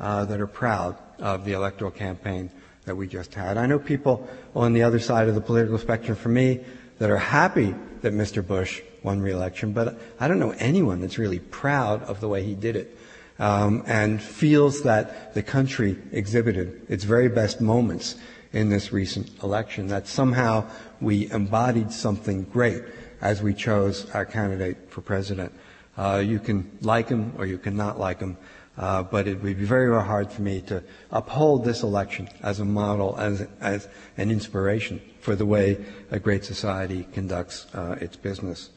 uh, 0.00 0.24
that 0.26 0.40
are 0.40 0.46
proud 0.46 0.96
of 1.18 1.44
the 1.44 1.52
electoral 1.52 1.90
campaign 1.90 2.50
that 2.84 2.94
we 2.94 3.08
just 3.08 3.34
had. 3.34 3.56
I 3.56 3.66
know 3.66 3.78
people 3.78 4.28
on 4.54 4.72
the 4.72 4.82
other 4.82 5.00
side 5.00 5.28
of 5.28 5.34
the 5.34 5.40
political 5.40 5.78
spectrum 5.78 6.16
from 6.16 6.34
me 6.34 6.60
that 6.98 7.10
are 7.10 7.18
happy 7.18 7.74
that 8.04 8.12
Mr. 8.12 8.46
Bush 8.46 8.82
won 9.02 9.20
re-election, 9.20 9.72
but 9.72 9.98
I 10.20 10.28
don't 10.28 10.38
know 10.38 10.54
anyone 10.58 11.00
that's 11.00 11.18
really 11.18 11.38
proud 11.38 12.02
of 12.02 12.20
the 12.20 12.28
way 12.28 12.44
he 12.44 12.54
did 12.54 12.76
it. 12.76 12.98
Um, 13.38 13.82
and 13.86 14.22
feels 14.22 14.82
that 14.82 15.34
the 15.34 15.42
country 15.42 15.96
exhibited 16.12 16.86
its 16.88 17.02
very 17.02 17.28
best 17.28 17.60
moments 17.60 18.14
in 18.52 18.68
this 18.68 18.92
recent 18.92 19.42
election, 19.42 19.88
that 19.88 20.06
somehow 20.06 20.70
we 21.00 21.28
embodied 21.32 21.90
something 21.90 22.44
great 22.44 22.82
as 23.20 23.42
we 23.42 23.52
chose 23.52 24.08
our 24.10 24.24
candidate 24.24 24.76
for 24.88 25.00
president. 25.00 25.52
Uh, 25.96 26.22
you 26.24 26.38
can 26.38 26.70
like 26.82 27.08
him 27.08 27.32
or 27.38 27.46
you 27.46 27.58
cannot 27.58 27.98
like 27.98 28.20
him, 28.20 28.36
uh, 28.76 29.02
but 29.02 29.28
it 29.28 29.42
would 29.42 29.58
be 29.58 29.64
very, 29.64 29.88
very 29.88 30.02
hard 30.02 30.30
for 30.30 30.42
me 30.42 30.60
to 30.62 30.82
uphold 31.10 31.64
this 31.64 31.82
election 31.82 32.28
as 32.42 32.60
a 32.60 32.64
model, 32.64 33.16
as, 33.18 33.46
as 33.60 33.88
an 34.16 34.30
inspiration 34.30 35.00
for 35.20 35.36
the 35.36 35.46
way 35.46 35.84
a 36.10 36.18
great 36.18 36.44
society 36.44 37.06
conducts 37.12 37.66
uh, 37.74 37.96
its 38.00 38.16
business. 38.16 38.70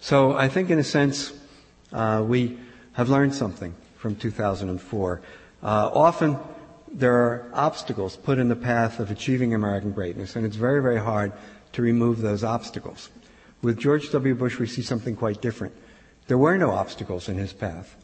So 0.00 0.36
I 0.36 0.48
think, 0.48 0.70
in 0.70 0.78
a 0.78 0.84
sense, 0.84 1.32
uh, 1.92 2.22
we 2.26 2.58
have 2.92 3.08
learned 3.08 3.34
something 3.34 3.74
from 3.96 4.16
2004. 4.16 5.20
Uh, 5.62 5.90
often 5.92 6.38
there 6.92 7.14
are 7.14 7.50
obstacles 7.52 8.16
put 8.16 8.38
in 8.38 8.48
the 8.48 8.56
path 8.56 9.00
of 9.00 9.10
achieving 9.10 9.54
American 9.54 9.92
greatness, 9.92 10.36
and 10.36 10.46
it's 10.46 10.56
very, 10.56 10.80
very 10.80 11.00
hard 11.00 11.32
to 11.72 11.82
remove 11.82 12.20
those 12.20 12.44
obstacles. 12.44 13.10
With 13.62 13.78
George 13.78 14.10
W. 14.12 14.34
Bush, 14.34 14.58
we 14.58 14.66
see 14.66 14.82
something 14.82 15.16
quite 15.16 15.42
different. 15.42 15.74
There 16.28 16.38
were 16.38 16.56
no 16.56 16.70
obstacles 16.70 17.28
in 17.28 17.36
his 17.36 17.52
path. 17.52 17.96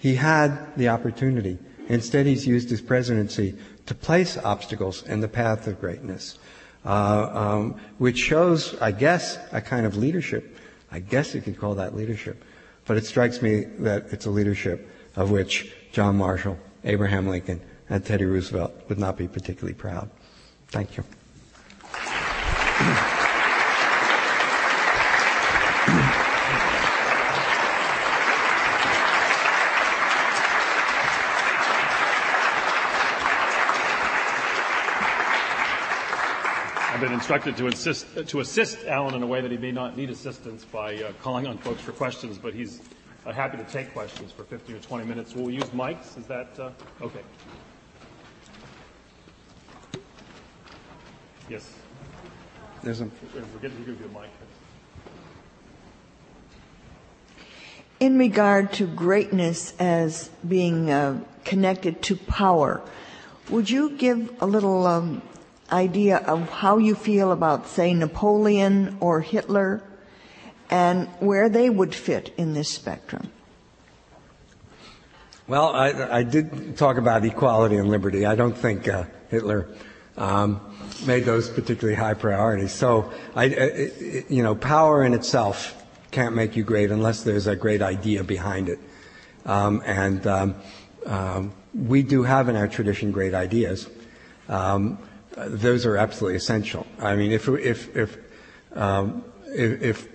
He 0.00 0.16
had 0.16 0.76
the 0.76 0.88
opportunity. 0.88 1.58
Instead, 1.88 2.26
he's 2.26 2.46
used 2.46 2.70
his 2.70 2.80
presidency 2.80 3.56
to 3.86 3.94
place 3.94 4.36
obstacles 4.36 5.04
in 5.04 5.20
the 5.20 5.28
path 5.28 5.68
of 5.68 5.80
greatness 5.80 6.38
uh, 6.84 7.30
um, 7.32 7.80
which 7.98 8.18
shows, 8.18 8.76
I 8.80 8.92
guess, 8.92 9.38
a 9.52 9.60
kind 9.60 9.86
of 9.86 9.96
leadership. 9.96 10.56
I 10.90 11.00
guess 11.00 11.34
you 11.34 11.40
could 11.40 11.58
call 11.58 11.74
that 11.76 11.94
leadership. 11.94 12.44
But 12.86 12.96
it 12.96 13.04
strikes 13.06 13.42
me 13.42 13.64
that 13.80 14.06
it's 14.10 14.26
a 14.26 14.30
leadership 14.30 14.90
of 15.16 15.30
which 15.30 15.72
John 15.92 16.16
Marshall, 16.16 16.58
Abraham 16.84 17.28
Lincoln, 17.28 17.60
and 17.88 18.04
Teddy 18.04 18.24
Roosevelt 18.24 18.72
would 18.88 18.98
not 18.98 19.16
be 19.16 19.28
particularly 19.28 19.74
proud. 19.74 20.10
Thank 20.68 20.96
you. 20.96 21.04
been 37.00 37.12
instructed 37.12 37.56
to, 37.56 37.66
insist, 37.66 38.06
to 38.28 38.40
assist 38.40 38.86
Alan 38.86 39.14
in 39.14 39.22
a 39.22 39.26
way 39.26 39.40
that 39.40 39.50
he 39.50 39.56
may 39.56 39.72
not 39.72 39.96
need 39.96 40.10
assistance 40.10 40.64
by 40.66 40.96
uh, 40.96 41.12
calling 41.22 41.46
on 41.46 41.56
folks 41.56 41.80
for 41.80 41.92
questions, 41.92 42.36
but 42.36 42.52
he's 42.52 42.82
uh, 43.24 43.32
happy 43.32 43.56
to 43.56 43.64
take 43.64 43.92
questions 43.94 44.32
for 44.32 44.44
15 44.44 44.76
or 44.76 44.78
20 44.80 45.06
minutes. 45.06 45.34
We'll 45.34 45.50
use 45.50 45.64
mics. 45.70 46.18
Is 46.18 46.26
that 46.26 46.48
uh, 46.58 46.70
okay? 47.00 47.22
Yes. 51.48 51.72
There's 52.82 53.00
a. 53.00 53.04
We're 53.34 53.60
getting 53.60 53.78
to 53.78 53.92
give 53.92 54.00
you 54.00 54.06
a 54.06 54.20
mic. 54.20 54.30
In 57.98 58.18
regard 58.18 58.72
to 58.74 58.86
greatness 58.86 59.74
as 59.78 60.30
being 60.46 60.90
uh, 60.90 61.20
connected 61.44 62.02
to 62.02 62.16
power, 62.16 62.80
would 63.50 63.68
you 63.68 63.90
give 63.96 64.30
a 64.40 64.46
little 64.46 64.86
um, 64.86 65.20
idea 65.72 66.18
of 66.18 66.48
how 66.48 66.78
you 66.78 66.94
feel 66.94 67.32
about, 67.32 67.66
say, 67.66 67.94
Napoleon 67.94 68.96
or 69.00 69.20
Hitler 69.20 69.82
and 70.70 71.08
where 71.18 71.48
they 71.48 71.68
would 71.68 71.94
fit 71.94 72.32
in 72.36 72.54
this 72.54 72.70
spectrum? 72.70 73.30
Well, 75.48 75.74
I, 75.74 76.18
I 76.18 76.22
did 76.22 76.76
talk 76.76 76.96
about 76.96 77.24
equality 77.24 77.76
and 77.76 77.90
liberty. 77.90 78.24
I 78.24 78.36
don't 78.36 78.56
think 78.56 78.86
uh, 78.86 79.04
Hitler 79.30 79.68
um, 80.16 80.60
made 81.06 81.24
those 81.24 81.50
particularly 81.50 81.96
high 81.96 82.14
priorities. 82.14 82.72
So, 82.72 83.12
I, 83.34 83.46
it, 83.46 84.30
you 84.30 84.44
know, 84.44 84.54
power 84.54 85.04
in 85.04 85.12
itself 85.12 85.76
can't 86.12 86.36
make 86.36 86.54
you 86.54 86.62
great 86.62 86.90
unless 86.90 87.24
there's 87.24 87.48
a 87.48 87.56
great 87.56 87.82
idea 87.82 88.22
behind 88.22 88.68
it. 88.68 88.78
Um, 89.44 89.82
and 89.84 90.26
um, 90.26 90.54
um 91.06 91.52
we 91.74 92.02
do 92.02 92.22
have 92.22 92.48
in 92.48 92.56
our 92.56 92.68
tradition 92.68 93.12
great 93.12 93.34
ideas. 93.34 93.88
Um, 94.48 94.98
those 95.48 95.86
are 95.86 95.96
absolutely 95.96 96.36
essential. 96.36 96.86
I 96.98 97.16
mean, 97.16 97.32
if 97.32 97.48
if 97.48 97.96
if, 97.96 98.18
um, 98.74 99.24
if, 99.46 100.08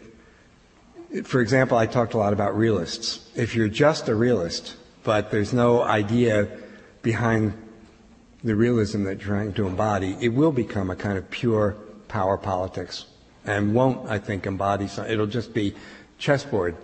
if 1.13 1.27
for 1.27 1.41
example, 1.41 1.77
I 1.77 1.85
talked 1.85 2.13
a 2.13 2.17
lot 2.17 2.33
about 2.33 2.57
realists. 2.57 3.29
If 3.35 3.55
you're 3.55 3.67
just 3.67 4.09
a 4.09 4.15
realist, 4.15 4.75
but 5.03 5.31
there's 5.31 5.53
no 5.53 5.81
idea 5.81 6.47
behind 7.01 7.53
the 8.43 8.55
realism 8.55 9.03
that 9.05 9.19
you're 9.19 9.35
trying 9.35 9.53
to 9.53 9.67
embody, 9.67 10.17
it 10.19 10.29
will 10.29 10.51
become 10.51 10.89
a 10.89 10.95
kind 10.95 11.17
of 11.17 11.29
pure 11.31 11.75
power 12.07 12.37
politics 12.37 13.05
and 13.45 13.73
won't, 13.73 14.09
I 14.09 14.19
think, 14.19 14.45
embody 14.45 14.87
some, 14.87 15.05
it'll 15.05 15.27
just 15.27 15.53
be 15.53 15.75
chessboard. 16.17 16.75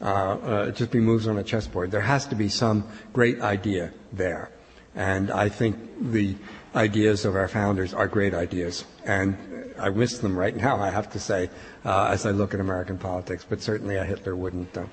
Uh, 0.00 0.04
uh, 0.04 0.70
just 0.72 0.90
be 0.90 0.98
moves 0.98 1.28
on 1.28 1.38
a 1.38 1.44
chessboard. 1.44 1.92
There 1.92 2.00
has 2.00 2.26
to 2.26 2.34
be 2.34 2.48
some 2.48 2.88
great 3.12 3.40
idea 3.40 3.92
there. 4.12 4.50
And 4.96 5.30
I 5.30 5.48
think 5.48 5.76
the 6.00 6.34
ideas 6.74 7.24
of 7.24 7.36
our 7.36 7.48
founders 7.48 7.94
are 7.94 8.06
great 8.06 8.34
ideas. 8.34 8.84
And 9.04 9.36
I 9.78 9.90
miss 9.90 10.18
them 10.18 10.36
right 10.36 10.54
now, 10.54 10.80
I 10.80 10.90
have 10.90 11.10
to 11.12 11.20
say, 11.20 11.50
uh, 11.84 12.08
as 12.10 12.26
I 12.26 12.30
look 12.30 12.54
at 12.54 12.60
American 12.60 12.98
politics. 12.98 13.44
But 13.48 13.60
certainly 13.62 13.96
a 13.96 14.04
Hitler 14.04 14.36
wouldn't, 14.36 14.76
uh, 14.76 14.86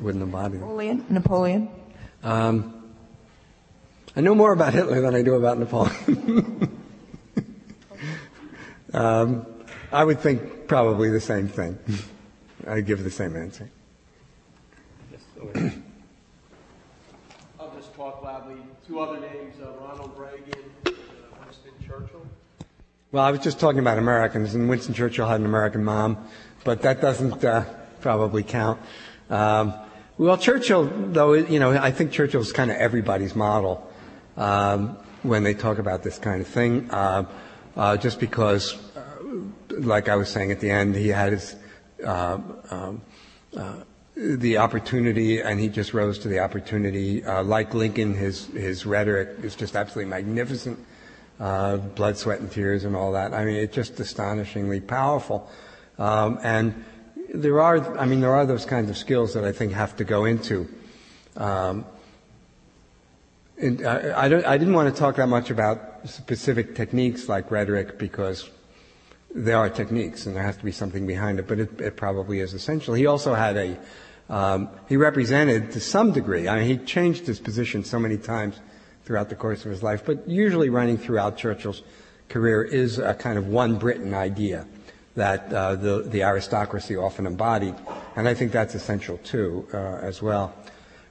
wouldn't 0.00 0.22
embody 0.22 0.58
them. 0.58 0.60
Napoleon? 0.60 1.06
Napoleon? 1.08 1.68
Um, 2.22 2.82
I 4.14 4.20
know 4.20 4.34
more 4.34 4.52
about 4.52 4.72
Hitler 4.72 5.00
than 5.00 5.14
I 5.14 5.22
do 5.22 5.34
about 5.34 5.58
Napoleon. 5.58 6.80
um, 8.94 9.46
I 9.92 10.04
would 10.04 10.20
think 10.20 10.66
probably 10.66 11.10
the 11.10 11.20
same 11.20 11.48
thing. 11.48 11.78
I'd 12.66 12.86
give 12.86 13.04
the 13.04 13.10
same 13.10 13.36
answer. 13.36 13.70
I'll 17.60 17.72
just 17.76 17.94
talk 17.94 18.22
loudly. 18.22 18.56
Two 18.86 19.00
other 19.00 19.18
names, 19.18 19.56
uh, 19.60 19.72
Ronald 19.80 20.16
Reagan 20.16 20.62
and 20.84 20.94
uh, 20.94 21.44
Winston 21.44 21.72
Churchill. 21.84 22.24
Well, 23.10 23.24
I 23.24 23.32
was 23.32 23.40
just 23.40 23.58
talking 23.58 23.80
about 23.80 23.98
Americans, 23.98 24.54
and 24.54 24.68
Winston 24.68 24.94
Churchill 24.94 25.26
had 25.26 25.40
an 25.40 25.46
American 25.46 25.82
mom, 25.82 26.16
but 26.62 26.82
that 26.82 27.00
doesn't 27.00 27.44
uh, 27.44 27.64
probably 28.00 28.44
count. 28.44 28.78
Um, 29.28 29.74
well, 30.18 30.38
Churchill, 30.38 30.84
though, 30.84 31.32
you 31.32 31.58
know, 31.58 31.72
I 31.72 31.90
think 31.90 32.12
Churchill's 32.12 32.52
kind 32.52 32.70
of 32.70 32.76
everybody's 32.76 33.34
model 33.34 33.90
um, 34.36 34.96
when 35.24 35.42
they 35.42 35.54
talk 35.54 35.78
about 35.78 36.04
this 36.04 36.18
kind 36.18 36.40
of 36.40 36.46
thing, 36.46 36.88
uh, 36.92 37.24
uh, 37.76 37.96
just 37.96 38.20
because, 38.20 38.76
uh, 38.96 39.00
like 39.80 40.08
I 40.08 40.14
was 40.14 40.28
saying 40.28 40.52
at 40.52 40.60
the 40.60 40.70
end, 40.70 40.94
he 40.94 41.08
had 41.08 41.32
his 41.32 41.56
uh, 42.04 42.38
um, 42.70 43.02
uh, 43.56 43.78
the 44.16 44.58
opportunity, 44.58 45.40
and 45.40 45.60
he 45.60 45.68
just 45.68 45.92
rose 45.92 46.18
to 46.20 46.28
the 46.28 46.40
opportunity. 46.40 47.24
Uh, 47.24 47.42
like 47.42 47.74
Lincoln, 47.74 48.14
his 48.14 48.46
his 48.46 48.86
rhetoric 48.86 49.38
is 49.42 49.54
just 49.54 49.76
absolutely 49.76 50.10
magnificent. 50.10 50.78
blood, 51.38 52.16
sweat, 52.16 52.40
and 52.40 52.50
tears, 52.50 52.84
and 52.84 52.96
all 52.96 53.12
that. 53.12 53.34
I 53.34 53.44
mean, 53.44 53.56
it's 53.56 53.74
just 53.74 54.00
astonishingly 54.00 54.80
powerful. 54.80 55.50
Um, 55.98 56.38
and 56.42 56.84
there 57.34 57.60
are, 57.60 57.98
I 57.98 58.06
mean, 58.06 58.20
there 58.20 58.34
are 58.34 58.46
those 58.46 58.64
kinds 58.64 58.88
of 58.90 58.96
skills 58.96 59.34
that 59.34 59.44
I 59.44 59.52
think 59.52 59.72
have 59.72 59.96
to 59.96 60.04
go 60.04 60.24
into 60.24 60.68
um, 61.36 61.84
I, 63.62 63.66
I, 63.66 64.52
I, 64.52 64.58
didn't 64.58 64.74
want 64.74 64.94
to 64.94 64.98
talk 64.98 65.16
that 65.16 65.28
much 65.28 65.50
about 65.50 66.08
specific 66.08 66.74
techniques 66.74 67.28
like 67.28 67.50
rhetoric 67.50 67.98
because 67.98 68.48
there 69.34 69.56
are 69.56 69.68
techniques 69.68 70.26
and 70.26 70.36
there 70.36 70.42
has 70.42 70.56
to 70.58 70.64
be 70.64 70.72
something 70.72 71.06
behind 71.06 71.38
it, 71.38 71.46
but 71.46 71.58
it, 71.58 71.80
it 71.80 71.96
probably 71.96 72.40
is 72.40 72.54
essential. 72.54 72.94
He 72.94 73.06
also 73.06 73.34
had 73.34 73.56
a, 73.56 73.78
um, 74.28 74.68
he 74.88 74.96
represented 74.96 75.72
to 75.72 75.80
some 75.80 76.12
degree, 76.12 76.48
I 76.48 76.60
mean, 76.60 76.78
he 76.78 76.84
changed 76.84 77.26
his 77.26 77.38
position 77.38 77.84
so 77.84 77.98
many 77.98 78.18
times 78.18 78.58
throughout 79.04 79.28
the 79.28 79.36
course 79.36 79.64
of 79.64 79.70
his 79.70 79.82
life, 79.82 80.04
but 80.04 80.28
usually 80.28 80.68
running 80.68 80.98
throughout 80.98 81.36
Churchill's 81.36 81.82
career 82.28 82.62
is 82.62 82.98
a 82.98 83.14
kind 83.14 83.38
of 83.38 83.46
one 83.46 83.78
Britain 83.78 84.14
idea 84.14 84.66
that 85.14 85.52
uh, 85.52 85.76
the, 85.76 86.02
the 86.02 86.22
aristocracy 86.22 86.96
often 86.96 87.26
embodied, 87.26 87.74
and 88.16 88.28
I 88.28 88.34
think 88.34 88.52
that's 88.52 88.74
essential 88.74 89.18
too, 89.18 89.66
uh, 89.72 89.76
as 90.02 90.20
well. 90.20 90.54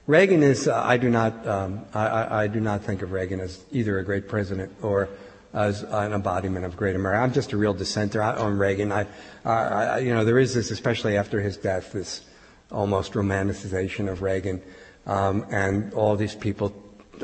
Reagan 0.06 0.42
is, 0.42 0.68
uh, 0.68 0.80
I 0.84 0.98
do 0.98 1.10
not, 1.10 1.46
um, 1.48 1.84
I, 1.92 2.44
I, 2.44 2.46
do 2.46 2.60
not 2.60 2.82
think 2.82 3.02
of 3.02 3.10
Reagan 3.10 3.40
as 3.40 3.64
either 3.72 3.98
a 3.98 4.04
great 4.04 4.28
president 4.28 4.72
or 4.80 5.08
as 5.52 5.82
an 5.82 6.12
embodiment 6.12 6.64
of 6.64 6.76
great 6.76 6.94
America. 6.94 7.20
I'm 7.20 7.32
just 7.32 7.52
a 7.52 7.56
real 7.56 7.74
dissenter 7.74 8.22
on 8.22 8.56
Reagan. 8.56 8.92
I, 8.92 9.06
I, 9.44 9.98
you 9.98 10.14
know, 10.14 10.24
there 10.24 10.38
is 10.38 10.54
this, 10.54 10.70
especially 10.70 11.16
after 11.16 11.40
his 11.40 11.56
death, 11.56 11.92
this 11.92 12.20
almost 12.70 13.12
romanticization 13.12 14.10
of 14.10 14.22
Reagan, 14.22 14.62
um, 15.06 15.46
and 15.50 15.92
all 15.94 16.16
these 16.16 16.34
people 16.34 16.74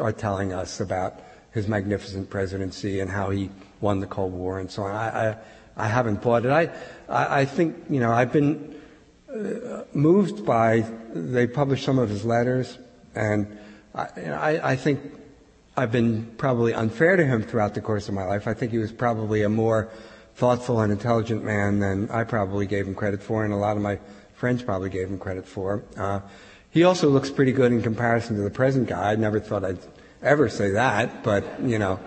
are 0.00 0.12
telling 0.12 0.52
us 0.52 0.80
about 0.80 1.20
his 1.52 1.68
magnificent 1.68 2.30
presidency 2.30 3.00
and 3.00 3.10
how 3.10 3.30
he 3.30 3.50
won 3.80 4.00
the 4.00 4.06
Cold 4.06 4.32
War 4.32 4.58
and 4.58 4.70
so 4.70 4.84
on. 4.84 4.94
I, 4.94 5.30
I, 5.30 5.36
I 5.76 5.88
haven't 5.88 6.22
bought 6.22 6.44
it. 6.46 6.50
I, 6.50 6.70
I, 7.08 7.40
I 7.40 7.44
think, 7.44 7.76
you 7.90 8.00
know, 8.00 8.12
I've 8.12 8.32
been 8.32 8.80
uh, 9.28 9.84
moved 9.92 10.44
by, 10.44 10.84
they 11.14 11.46
published 11.46 11.84
some 11.84 11.98
of 11.98 12.08
his 12.08 12.24
letters, 12.24 12.78
and 13.14 13.58
I, 13.94 14.02
I, 14.02 14.70
I, 14.72 14.76
think 14.76 15.00
I've 15.76 15.92
been 15.92 16.34
probably 16.36 16.74
unfair 16.74 17.16
to 17.16 17.24
him 17.24 17.42
throughout 17.42 17.74
the 17.74 17.80
course 17.80 18.08
of 18.08 18.14
my 18.14 18.24
life. 18.24 18.46
I 18.46 18.54
think 18.54 18.72
he 18.72 18.78
was 18.78 18.92
probably 18.92 19.42
a 19.42 19.48
more 19.48 19.90
thoughtful 20.34 20.80
and 20.80 20.92
intelligent 20.92 21.44
man 21.44 21.80
than 21.80 22.10
I 22.10 22.24
probably 22.24 22.66
gave 22.66 22.86
him 22.86 22.94
credit 22.94 23.22
for, 23.22 23.44
and 23.44 23.52
a 23.52 23.56
lot 23.56 23.76
of 23.76 23.82
my 23.82 23.98
friends 24.42 24.60
probably 24.60 24.90
gave 24.90 25.06
him 25.06 25.18
credit 25.20 25.46
for. 25.46 25.84
Uh, 25.96 26.18
he 26.70 26.82
also 26.82 27.08
looks 27.08 27.30
pretty 27.30 27.52
good 27.52 27.70
in 27.70 27.80
comparison 27.80 28.34
to 28.34 28.42
the 28.42 28.50
present 28.50 28.88
guy. 28.88 29.12
I 29.12 29.14
never 29.14 29.38
thought 29.38 29.64
I'd 29.64 29.78
ever 30.20 30.48
say 30.48 30.72
that, 30.72 31.22
but, 31.22 31.44
you 31.62 31.78
know, 31.78 32.00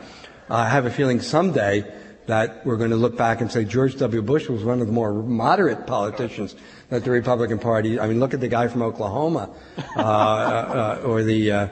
I 0.49 0.67
have 0.67 0.85
a 0.85 0.91
feeling 0.91 1.21
someday 1.21 1.89
that 2.25 2.65
we're 2.65 2.75
going 2.75 2.89
to 2.89 2.97
look 2.97 3.15
back 3.15 3.39
and 3.39 3.49
say 3.49 3.63
George 3.63 3.95
W. 3.99 4.21
Bush 4.21 4.49
was 4.49 4.65
one 4.65 4.81
of 4.81 4.87
the 4.87 4.91
more 4.91 5.13
moderate 5.13 5.87
politicians 5.87 6.57
that 6.89 7.05
the 7.05 7.11
Republican 7.11 7.57
Party. 7.57 8.01
I 8.01 8.07
mean, 8.07 8.19
look 8.19 8.33
at 8.33 8.41
the 8.41 8.49
guy 8.49 8.67
from 8.67 8.81
Oklahoma, 8.81 9.55
uh, 9.95 10.01
uh, 10.01 11.01
or 11.05 11.23
the 11.23 11.51
uh, 11.51 11.67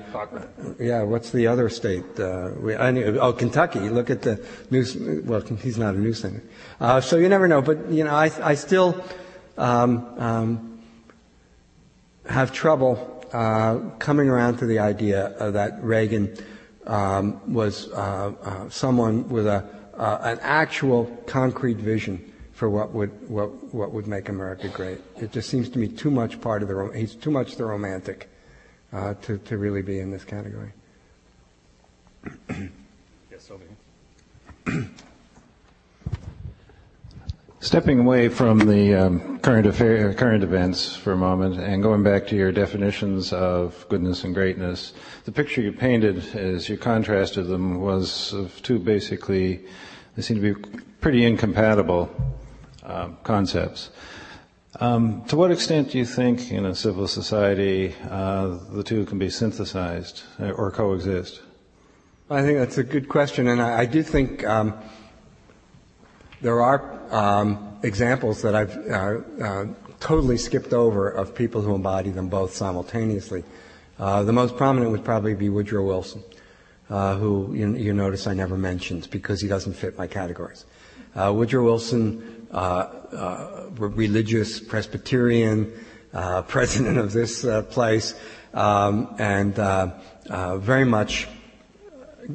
yeah. 0.80 1.04
What's 1.04 1.32
the 1.32 1.48
other 1.48 1.70
state? 1.70 2.06
Uh, 2.18 2.52
we, 2.60 2.76
oh, 2.76 3.34
Kentucky. 3.34 3.80
Look 3.90 4.10
at 4.10 4.22
the 4.22 4.46
news. 4.70 4.96
Well, 4.96 5.42
he's 5.42 5.78
not 5.78 5.96
a 5.96 5.98
news 5.98 6.22
senator, 6.22 6.44
uh, 6.80 7.02
so 7.02 7.18
you 7.18 7.30
never 7.30 7.48
know. 7.48 7.62
But 7.62 7.90
you 7.90 8.04
know, 8.04 8.14
I, 8.14 8.32
I 8.52 8.54
still 8.54 9.04
um, 9.58 10.14
um, 10.18 10.80
have 12.28 12.52
trouble 12.52 13.26
uh, 13.34 13.80
coming 14.00 14.30
around 14.30 14.58
to 14.58 14.66
the 14.66 14.80
idea 14.80 15.36
that 15.40 15.84
Reagan 15.84 16.38
um, 16.86 17.54
was 17.54 17.90
someone 18.70 19.30
with 19.30 19.48
a 19.48 19.66
uh, 19.98 20.20
an 20.24 20.40
actual 20.42 21.06
concrete 21.28 21.78
vision 21.78 22.34
for 22.54 22.70
what 22.70 22.94
would 22.94 23.30
what 23.30 23.74
what 23.74 23.92
would 23.92 24.08
make 24.08 24.30
America 24.30 24.68
great. 24.70 25.00
It 25.20 25.32
just 25.32 25.50
seems 25.50 25.70
to 25.70 25.80
me 25.80 25.88
too 25.88 26.12
much 26.12 26.42
part 26.42 26.62
of 26.62 26.68
the 26.68 26.92
he's 26.96 27.16
too 27.16 27.32
much 27.32 27.56
the 27.56 27.66
romantic 27.66 28.30
uh, 28.92 29.14
to 29.22 29.38
to 29.40 29.58
really 29.58 29.82
be 29.82 30.00
in 30.00 30.12
this 30.12 30.24
category. 30.24 30.72
yes, 32.50 33.52
over 33.52 33.64
Stepping 37.64 38.00
away 38.00 38.28
from 38.28 38.60
the 38.60 38.94
um, 38.94 39.40
current 39.40 39.66
affair, 39.66 40.14
current 40.14 40.44
events 40.44 40.98
for 40.98 41.14
a 41.14 41.18
moment, 41.18 41.62
and 41.62 41.82
going 41.82 42.04
back 42.04 42.28
to 42.28 42.36
your 42.36 42.52
definitions 42.52 43.32
of 43.32 43.88
goodness 43.88 44.26
and 44.26 44.36
greatness, 44.36 44.92
the 45.24 45.32
picture 45.32 45.62
you 45.62 45.72
painted 45.72 46.36
as 46.36 46.68
you 46.68 46.76
contrasted 46.78 47.48
them 47.48 47.80
was 47.80 48.34
of 48.34 48.62
two 48.64 48.80
basically, 48.80 49.64
they 50.18 50.22
seem 50.22 50.42
to 50.42 50.54
be 50.54 50.70
pretty 51.00 51.24
incompatible 51.24 52.12
uh, 52.84 53.08
concepts. 53.24 53.92
Um, 54.82 55.24
to 55.28 55.38
what 55.38 55.50
extent 55.50 55.92
do 55.92 55.98
you 55.98 56.06
think, 56.06 56.52
in 56.52 56.66
a 56.66 56.76
civil 56.76 57.08
society, 57.08 57.96
uh, 58.10 58.58
the 58.74 58.84
two 58.84 59.06
can 59.06 59.20
be 59.20 59.30
synthesized 59.30 60.24
or 60.38 60.70
coexist? 60.70 61.42
I 62.30 62.42
think 62.42 62.58
that's 62.58 62.78
a 62.78 62.84
good 62.84 63.08
question, 63.08 63.48
and 63.48 63.62
I, 63.62 63.84
I 63.84 63.86
do 63.86 64.04
think 64.04 64.46
um, 64.46 64.74
there 66.44 66.62
are 66.62 67.00
um, 67.10 67.78
examples 67.84 68.42
that 68.42 68.54
I've 68.54 68.78
uh, 68.78 69.44
uh, 69.44 69.66
totally 70.02 70.38
skipped 70.38 70.74
over 70.74 71.10
of 71.10 71.34
people 71.34 71.62
who 71.62 71.74
embody 71.74 72.12
them 72.12 72.28
both 72.28 72.54
simultaneously. 72.54 73.46
Uh, 73.98 74.24
the 74.24 74.34
most 74.34 74.58
prominent 74.58 74.92
would 74.92 75.06
probably 75.06 75.36
be 75.36 75.48
Woodrow 75.48 75.86
Wilson, 75.86 76.22
uh, 76.90 77.16
who 77.16 77.54
you, 77.54 77.74
you, 77.76 77.94
notice 77.94 78.28
I 78.28 78.34
never 78.34 78.58
mentioned 78.58 79.08
because 79.10 79.40
he 79.40 79.48
doesn't 79.48 79.74
fit 79.74 79.98
my 79.98 80.06
categories. 80.06 80.66
Uh, 81.16 81.32
Woodrow 81.34 81.64
Wilson, 81.64 82.48
uh, 82.52 83.70
religious 83.78 84.60
Presbyterian, 84.60 85.72
president 86.48 86.98
of 86.98 87.14
this 87.14 87.46
place, 87.70 88.16
um, 88.54 89.16
and 89.18 89.56
very 90.62 90.86
much 90.86 91.30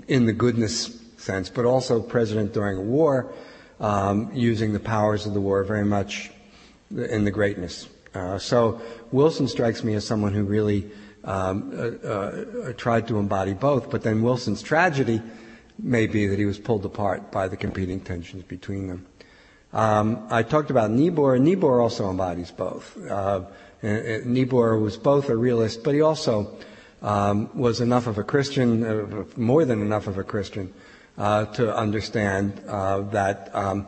in 0.07 0.25
the 0.25 0.33
goodness 0.33 0.99
sense, 1.19 1.51
but 1.51 1.67
also 1.67 2.01
president 2.01 2.55
during 2.55 2.79
a 2.79 2.83
war 2.83 3.31
um, 3.81 4.31
using 4.35 4.73
the 4.73 4.81
powers 4.81 5.27
of 5.27 5.35
the 5.35 5.41
war 5.41 5.65
very 5.65 5.85
much 5.85 6.31
in 6.91 7.25
the 7.25 7.31
greatness. 7.31 7.89
Uh, 8.15 8.39
so 8.39 8.81
Wilson 9.13 9.47
strikes 9.49 9.85
me 9.85 9.95
as 9.95 10.07
someone 10.07 10.33
who 10.33 10.45
really 10.45 10.91
um, 11.25 11.73
uh, 11.77 12.09
uh, 12.09 12.73
tried 12.73 13.07
to 13.09 13.19
embody 13.19 13.55
both. 13.55 13.91
But 13.91 14.03
then 14.03 14.23
Wilson's 14.23 14.63
tragedy 14.63 15.23
may 15.79 16.07
be 16.07 16.27
that 16.27 16.39
he 16.39 16.45
was 16.45 16.59
pulled 16.59 16.85
apart 16.85 17.31
by 17.31 17.49
the 17.49 17.57
competing 17.57 18.01
tensions 18.01 18.43
between 18.45 18.89
them. 18.89 19.07
Um, 19.73 20.27
I 20.31 20.43
talked 20.43 20.71
about 20.71 20.91
Niebuhr. 20.91 21.39
Niebuhr 21.39 21.81
also 21.81 22.11
embodies 22.11 22.51
both. 22.51 22.97
Uh, 23.07 23.43
Niebuhr 23.83 24.79
was 24.79 24.97
both 24.97 25.29
a 25.29 25.37
realist, 25.37 25.85
but 25.85 25.95
he 25.95 26.01
also 26.01 26.57
um, 27.03 27.51
was 27.57 27.81
enough 27.81 28.07
of 28.07 28.19
a 28.19 28.25
Christian, 28.25 28.85
uh, 28.85 29.25
more 29.37 29.65
than 29.65 29.83
enough 29.83 30.07
of 30.07 30.19
a 30.19 30.25
Christian, 30.25 30.73
uh, 31.19 31.47
to 31.47 31.77
understand 31.77 32.63
uh, 32.69 33.01
that 33.01 33.51
um, 33.55 33.87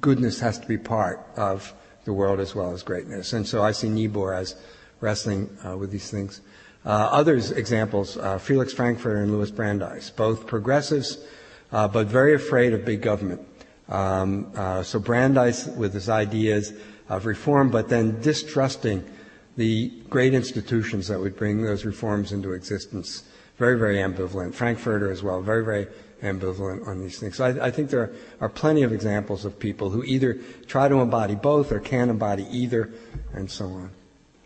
goodness 0.00 0.38
has 0.38 0.58
to 0.58 0.68
be 0.68 0.78
part 0.78 1.26
of 1.36 1.74
the 2.04 2.12
world 2.12 2.38
as 2.38 2.54
well 2.54 2.72
as 2.72 2.82
greatness. 2.82 3.32
And 3.32 3.46
so 3.46 3.62
I 3.62 3.72
see 3.72 3.88
Niebuhr 3.88 4.34
as 4.34 4.54
wrestling 5.00 5.56
uh, 5.66 5.76
with 5.76 5.90
these 5.90 6.10
things. 6.10 6.40
Uh, 6.84 7.08
others 7.10 7.50
examples: 7.50 8.16
Felix 8.40 8.72
Frankfurter 8.72 9.22
and 9.22 9.32
Louis 9.32 9.50
Brandeis, 9.50 10.10
both 10.10 10.46
progressives, 10.46 11.18
but 11.70 12.06
very 12.06 12.34
afraid 12.34 12.72
of 12.72 12.84
big 12.84 13.02
government. 13.02 13.40
Um, 13.88 14.52
uh, 14.56 14.82
so 14.82 14.98
Brandeis 14.98 15.66
with 15.68 15.94
his 15.94 16.08
ideas 16.08 16.72
of 17.08 17.26
reform, 17.26 17.70
but 17.70 17.88
then 17.88 18.20
distrusting 18.20 19.04
the 19.56 19.88
great 20.10 20.34
institutions 20.34 21.08
that 21.08 21.20
would 21.20 21.36
bring 21.36 21.62
those 21.62 21.84
reforms 21.84 22.32
into 22.32 22.52
existence. 22.52 23.22
Very, 23.58 23.78
very 23.78 23.96
ambivalent. 23.96 24.54
Frankfurter 24.54 25.10
as 25.10 25.22
well, 25.22 25.40
very, 25.40 25.64
very 25.64 25.86
ambivalent 26.22 26.86
on 26.86 27.00
these 27.00 27.18
things. 27.18 27.36
So 27.36 27.44
I, 27.44 27.66
I, 27.66 27.70
think 27.70 27.90
there 27.90 28.12
are 28.40 28.48
plenty 28.48 28.82
of 28.82 28.92
examples 28.92 29.44
of 29.44 29.58
people 29.58 29.90
who 29.90 30.02
either 30.04 30.38
try 30.66 30.88
to 30.88 30.96
embody 30.96 31.34
both 31.34 31.72
or 31.72 31.80
can 31.80 32.10
embody 32.10 32.46
either, 32.50 32.90
and 33.32 33.50
so 33.50 33.66
on. 33.66 33.90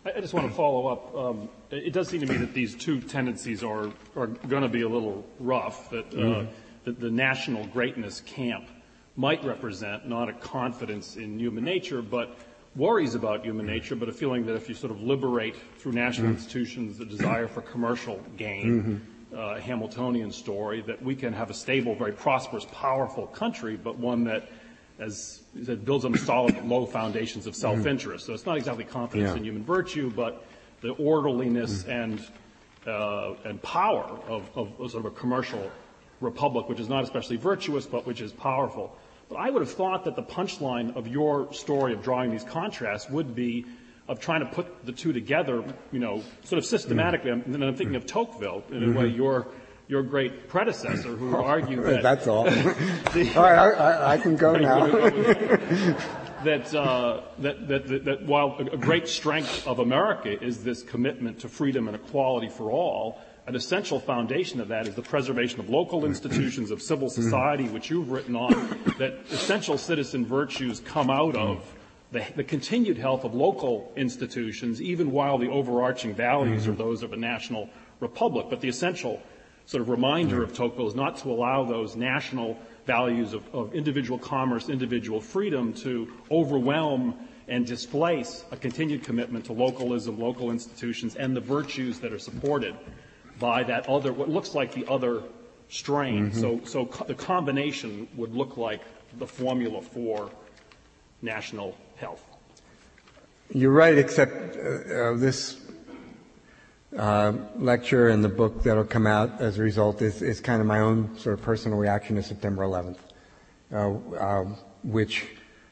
I 0.03 0.19
just 0.19 0.33
want 0.33 0.47
to 0.47 0.53
follow 0.53 0.87
up. 0.87 1.15
Um, 1.15 1.49
it 1.69 1.93
does 1.93 2.07
seem 2.07 2.21
to 2.21 2.25
me 2.25 2.37
that 2.37 2.53
these 2.53 2.75
two 2.75 2.99
tendencies 3.01 3.63
are, 3.63 3.91
are 4.15 4.27
going 4.27 4.63
to 4.63 4.69
be 4.69 4.81
a 4.81 4.89
little 4.89 5.25
rough, 5.39 5.89
that, 5.91 6.07
uh, 6.07 6.17
mm-hmm. 6.17 6.51
that 6.85 6.99
the 6.99 7.11
national 7.11 7.65
greatness 7.67 8.21
camp 8.21 8.67
might 9.15 9.43
represent 9.43 10.07
not 10.07 10.29
a 10.29 10.33
confidence 10.33 11.17
in 11.17 11.37
human 11.37 11.63
nature, 11.63 12.01
but 12.01 12.37
worries 12.75 13.15
about 13.15 13.43
human 13.43 13.65
nature, 13.65 13.95
but 13.95 14.09
a 14.09 14.13
feeling 14.13 14.45
that 14.45 14.55
if 14.55 14.69
you 14.69 14.75
sort 14.75 14.91
of 14.91 15.01
liberate 15.01 15.55
through 15.77 15.91
national 15.91 16.27
mm-hmm. 16.27 16.37
institutions 16.37 16.97
the 16.97 17.05
desire 17.05 17.47
for 17.47 17.61
commercial 17.61 18.21
gain, 18.37 19.01
mm-hmm. 19.31 19.37
uh, 19.37 19.59
Hamiltonian 19.59 20.31
story, 20.31 20.81
that 20.81 21.01
we 21.01 21.15
can 21.15 21.33
have 21.33 21.49
a 21.49 21.53
stable, 21.53 21.95
very 21.95 22.13
prosperous, 22.13 22.65
powerful 22.71 23.27
country, 23.27 23.75
but 23.75 23.97
one 23.97 24.23
that, 24.23 24.49
as 24.99 25.41
said, 25.65 25.83
builds 25.83 26.05
on 26.05 26.15
solid, 26.17 26.63
low 26.65 26.85
foundations 26.85 27.47
of 27.47 27.55
self-interest. 27.55 28.25
So 28.25 28.33
it's 28.33 28.45
not 28.45 28.57
exactly 28.57 28.85
confidence 28.85 29.31
yeah. 29.31 29.37
in 29.37 29.43
human 29.43 29.63
virtue, 29.63 30.11
but 30.15 30.45
the 30.81 30.91
orderliness 30.91 31.83
mm-hmm. 31.83 31.91
and 31.91 32.27
uh, 32.87 33.35
and 33.45 33.61
power 33.61 34.03
of, 34.27 34.49
of 34.55 34.73
sort 34.89 35.05
of 35.05 35.05
a 35.05 35.11
commercial 35.11 35.69
republic, 36.19 36.67
which 36.67 36.79
is 36.79 36.89
not 36.89 37.03
especially 37.03 37.35
virtuous, 37.35 37.85
but 37.85 38.05
which 38.07 38.21
is 38.21 38.31
powerful. 38.31 38.95
But 39.31 39.37
I 39.39 39.49
would 39.49 39.61
have 39.61 39.71
thought 39.71 40.03
that 40.03 40.17
the 40.17 40.23
punchline 40.23 40.97
of 40.97 41.07
your 41.07 41.53
story 41.53 41.93
of 41.93 42.03
drawing 42.03 42.31
these 42.31 42.43
contrasts 42.43 43.09
would 43.09 43.33
be 43.33 43.65
of 44.09 44.19
trying 44.19 44.41
to 44.41 44.45
put 44.45 44.85
the 44.85 44.91
two 44.91 45.13
together, 45.13 45.63
you 45.93 45.99
know, 45.99 46.21
sort 46.43 46.57
of 46.57 46.65
systematically. 46.65 47.31
Mm-hmm. 47.31 47.55
And 47.55 47.63
I'm 47.63 47.75
thinking 47.77 47.95
of 47.95 48.05
Tocqueville, 48.05 48.61
in 48.71 48.83
a 48.83 48.87
mm-hmm. 48.87 48.99
way, 48.99 49.07
your 49.07 49.47
your 49.87 50.03
great 50.03 50.49
predecessor, 50.49 51.15
who 51.15 51.33
argued 51.53 51.85
that 51.85 52.03
that's 52.03 52.27
all. 52.27 52.43
the, 52.43 53.31
all 53.37 53.43
right, 53.43 53.57
I, 53.57 54.13
I, 54.13 54.17
can 54.17 54.35
go 54.35 54.53
now. 54.55 54.85
that, 56.43 56.75
uh, 56.75 57.21
that, 57.39 57.67
that, 57.69 57.87
that, 57.87 58.05
that 58.05 58.25
while 58.25 58.57
a 58.59 58.77
great 58.77 59.07
strength 59.07 59.65
of 59.65 59.79
America 59.79 60.43
is 60.43 60.61
this 60.61 60.83
commitment 60.83 61.39
to 61.39 61.47
freedom 61.47 61.87
and 61.87 61.95
equality 61.95 62.49
for 62.49 62.69
all, 62.69 63.21
an 63.47 63.55
essential 63.55 63.99
foundation 63.99 64.61
of 64.61 64.67
that 64.67 64.87
is 64.87 64.95
the 64.95 65.01
preservation 65.01 65.59
of 65.59 65.69
local 65.69 66.05
institutions 66.05 66.69
of 66.69 66.81
civil 66.81 67.09
society, 67.09 67.67
which 67.69 67.89
you've 67.89 68.11
written 68.11 68.35
on, 68.35 68.51
that 68.99 69.19
essential 69.31 69.77
citizen 69.77 70.25
virtues 70.25 70.79
come 70.81 71.09
out 71.09 71.35
of 71.35 71.65
the, 72.11 72.23
the 72.35 72.43
continued 72.43 72.97
health 72.97 73.23
of 73.23 73.33
local 73.33 73.91
institutions, 73.95 74.81
even 74.81 75.11
while 75.11 75.37
the 75.37 75.49
overarching 75.49 76.13
values 76.13 76.67
are 76.67 76.73
those 76.73 77.03
of 77.03 77.13
a 77.13 77.17
national 77.17 77.69
republic. 77.99 78.47
But 78.49 78.61
the 78.61 78.67
essential 78.67 79.21
sort 79.65 79.81
of 79.81 79.89
reminder 79.89 80.43
of 80.43 80.53
Tocqueville 80.53 80.87
is 80.87 80.95
not 80.95 81.17
to 81.17 81.31
allow 81.31 81.63
those 81.63 81.95
national 81.95 82.59
values 82.85 83.33
of, 83.33 83.43
of 83.55 83.73
individual 83.73 84.19
commerce, 84.19 84.69
individual 84.69 85.21
freedom 85.21 85.73
to 85.73 86.11
overwhelm 86.29 87.15
and 87.47 87.65
displace 87.65 88.45
a 88.51 88.57
continued 88.57 89.03
commitment 89.03 89.45
to 89.45 89.53
localism, 89.53 90.19
local 90.19 90.51
institutions, 90.51 91.15
and 91.15 91.35
the 91.35 91.41
virtues 91.41 91.99
that 91.99 92.13
are 92.13 92.19
supported 92.19 92.75
by 93.41 93.63
that 93.63 93.89
other, 93.89 94.13
what 94.13 94.29
looks 94.29 94.55
like 94.55 94.73
the 94.73 94.87
other 94.87 95.23
strain. 95.67 96.29
Mm-hmm. 96.29 96.39
So, 96.39 96.61
so 96.63 96.85
co- 96.85 97.05
the 97.05 97.15
combination 97.15 98.07
would 98.15 98.33
look 98.33 98.55
like 98.55 98.81
the 99.17 99.27
formula 99.27 99.81
for 99.81 100.29
national 101.21 101.75
health. 101.97 102.23
You're 103.53 103.71
right, 103.71 103.97
except 103.97 104.55
uh, 104.55 104.59
uh, 104.59 105.17
this 105.17 105.59
uh, 106.97 107.33
lecture 107.57 108.09
and 108.09 108.23
the 108.23 108.29
book 108.29 108.63
that'll 108.63 108.85
come 108.85 109.07
out 109.07 109.41
as 109.41 109.57
a 109.57 109.61
result 109.61 110.01
is, 110.01 110.21
is 110.21 110.39
kind 110.39 110.61
of 110.61 110.67
my 110.67 110.79
own 110.79 111.17
sort 111.17 111.37
of 111.37 111.43
personal 111.43 111.77
reaction 111.77 112.15
to 112.15 112.23
September 112.23 112.63
11th, 112.63 112.97
uh, 113.73 114.23
um, 114.23 114.55
which, 114.83 115.25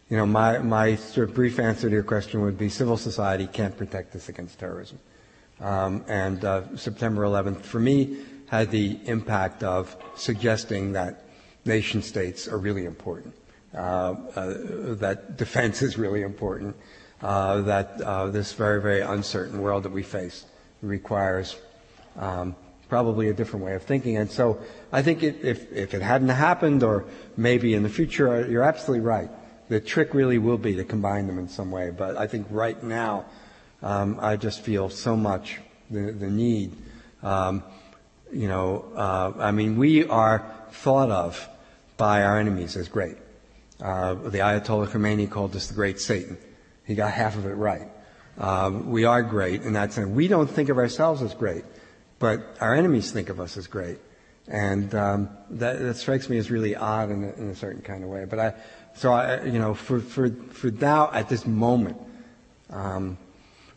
you 0.09 0.17
know, 0.17 0.25
my, 0.25 0.57
my 0.57 0.95
sort 0.95 1.29
of 1.29 1.35
brief 1.35 1.59
answer 1.59 1.87
to 1.87 1.93
your 1.93 2.03
question 2.03 2.41
would 2.41 2.57
be 2.57 2.67
civil 2.67 2.97
society 2.97 3.47
can't 3.47 3.77
protect 3.77 4.15
us 4.15 4.27
against 4.27 4.59
terrorism. 4.59 4.99
Um, 5.61 6.05
and 6.07 6.43
uh, 6.45 6.75
September 6.77 7.23
11th, 7.23 7.61
for 7.61 7.79
me, 7.79 8.17
had 8.47 8.71
the 8.71 8.99
impact 9.05 9.63
of 9.63 9.95
suggesting 10.15 10.93
that 10.93 11.25
nation 11.65 12.01
states 12.01 12.47
are 12.47 12.57
really 12.57 12.85
important, 12.85 13.33
uh, 13.73 13.77
uh, 13.77 14.53
that 14.95 15.37
defense 15.37 15.81
is 15.87 15.97
really 15.97 16.21
important, 16.21 16.75
uh, 17.21 17.61
that 17.61 18.01
uh, 18.01 18.27
this 18.27 18.53
very, 18.53 18.81
very 18.81 19.01
uncertain 19.01 19.61
world 19.61 19.83
that 19.83 19.91
we 19.91 20.03
face 20.03 20.45
requires 20.81 21.57
um, 22.17 22.55
probably 22.87 23.29
a 23.29 23.33
different 23.33 23.65
way 23.65 23.75
of 23.75 23.83
thinking. 23.83 24.17
And 24.17 24.29
so 24.29 24.59
I 24.91 25.01
think 25.01 25.21
it, 25.21 25.43
if, 25.43 25.71
if 25.71 25.93
it 25.93 26.01
hadn't 26.01 26.29
happened, 26.29 26.83
or 26.83 27.05
maybe 27.37 27.75
in 27.75 27.83
the 27.83 27.89
future, 27.89 28.33
uh, 28.33 28.47
you're 28.47 28.63
absolutely 28.63 29.05
right. 29.05 29.29
The 29.67 29.79
trick 29.79 30.15
really 30.15 30.39
will 30.39 30.57
be 30.57 30.75
to 30.75 30.83
combine 30.83 31.27
them 31.27 31.37
in 31.37 31.47
some 31.47 31.69
way. 31.69 31.91
But 31.91 32.17
I 32.17 32.25
think 32.25 32.47
right 32.49 32.81
now, 32.81 33.25
um, 33.81 34.19
I 34.21 34.35
just 34.35 34.61
feel 34.61 34.89
so 34.89 35.15
much 35.15 35.59
the, 35.89 36.11
the 36.11 36.29
need. 36.29 36.75
Um, 37.23 37.63
you 38.31 38.47
know, 38.47 38.85
uh, 38.95 39.33
I 39.39 39.51
mean, 39.51 39.77
we 39.77 40.05
are 40.05 40.45
thought 40.71 41.09
of 41.09 41.47
by 41.97 42.23
our 42.23 42.39
enemies 42.39 42.75
as 42.77 42.87
great. 42.87 43.17
Uh, 43.81 44.13
the 44.15 44.39
Ayatollah 44.39 44.87
Khomeini 44.87 45.29
called 45.29 45.55
us 45.55 45.67
the 45.67 45.73
great 45.73 45.99
Satan. 45.99 46.37
He 46.85 46.95
got 46.95 47.11
half 47.11 47.37
of 47.37 47.45
it 47.45 47.53
right. 47.53 47.87
Um, 48.37 48.89
we 48.89 49.05
are 49.05 49.21
great 49.21 49.63
in 49.63 49.73
that 49.73 49.93
sense. 49.93 50.09
We 50.09 50.27
don't 50.27 50.49
think 50.49 50.69
of 50.69 50.77
ourselves 50.77 51.21
as 51.21 51.33
great, 51.33 51.63
but 52.19 52.57
our 52.61 52.73
enemies 52.73 53.11
think 53.11 53.29
of 53.29 53.39
us 53.39 53.57
as 53.57 53.67
great. 53.67 53.99
And 54.47 54.93
um, 54.95 55.29
that, 55.51 55.79
that, 55.79 55.97
strikes 55.97 56.27
me 56.27 56.37
as 56.37 56.49
really 56.49 56.75
odd 56.75 57.11
in 57.11 57.23
a, 57.23 57.31
in 57.33 57.49
a, 57.49 57.55
certain 57.55 57.81
kind 57.81 58.03
of 58.03 58.09
way. 58.09 58.25
But 58.25 58.39
I, 58.39 58.53
so 58.95 59.13
I, 59.13 59.43
you 59.43 59.59
know, 59.59 59.75
for 59.75 59.99
for 59.99 60.31
for 60.31 60.71
now 60.71 61.11
at 61.11 61.29
this 61.29 61.45
moment, 61.45 61.97
um, 62.71 63.19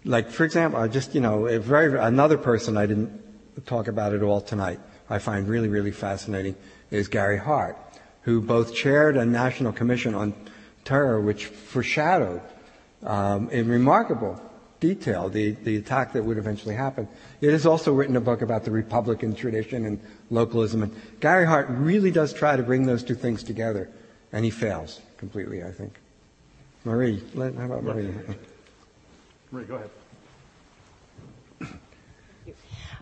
like, 0.04 0.30
for 0.30 0.44
example, 0.44 0.86
just, 0.88 1.14
you 1.14 1.20
know, 1.20 1.58
very, 1.60 1.98
another 1.98 2.38
person 2.38 2.76
I 2.76 2.86
didn't 2.86 3.66
talk 3.66 3.88
about 3.88 4.14
at 4.14 4.22
all 4.22 4.40
tonight, 4.40 4.80
I 5.08 5.18
find 5.18 5.48
really, 5.48 5.68
really 5.68 5.92
fascinating, 5.92 6.56
is 6.90 7.08
Gary 7.08 7.38
Hart, 7.38 7.76
who 8.22 8.40
both 8.40 8.74
chaired 8.74 9.16
a 9.16 9.24
national 9.24 9.72
commission 9.72 10.14
on 10.14 10.34
terror, 10.84 11.20
which 11.20 11.46
foreshadowed 11.46 12.40
um, 13.02 13.48
in 13.50 13.68
remarkable 13.68 14.40
detail 14.80 15.28
the, 15.28 15.52
the 15.52 15.76
attack 15.76 16.12
that 16.12 16.24
would 16.24 16.38
eventually 16.38 16.74
happen. 16.74 17.08
It 17.40 17.52
has 17.52 17.66
also 17.66 17.92
written 17.92 18.16
a 18.16 18.20
book 18.20 18.42
about 18.42 18.64
the 18.64 18.72
Republican 18.72 19.34
tradition 19.34 19.84
and 19.84 20.00
localism. 20.30 20.82
And 20.82 20.94
Gary 21.20 21.46
Hart 21.46 21.68
really 21.70 22.10
does 22.10 22.32
try 22.32 22.56
to 22.56 22.62
bring 22.62 22.86
those 22.86 23.04
two 23.04 23.14
things 23.14 23.44
together, 23.44 23.88
and 24.32 24.44
he 24.44 24.50
fails 24.50 25.00
completely, 25.18 25.62
I 25.62 25.70
think. 25.70 25.94
Marie, 26.84 27.22
how 27.36 27.44
about 27.44 27.84
Marie? 27.84 28.12
Marie, 29.52 29.64
go 29.64 29.74
ahead. 29.74 29.90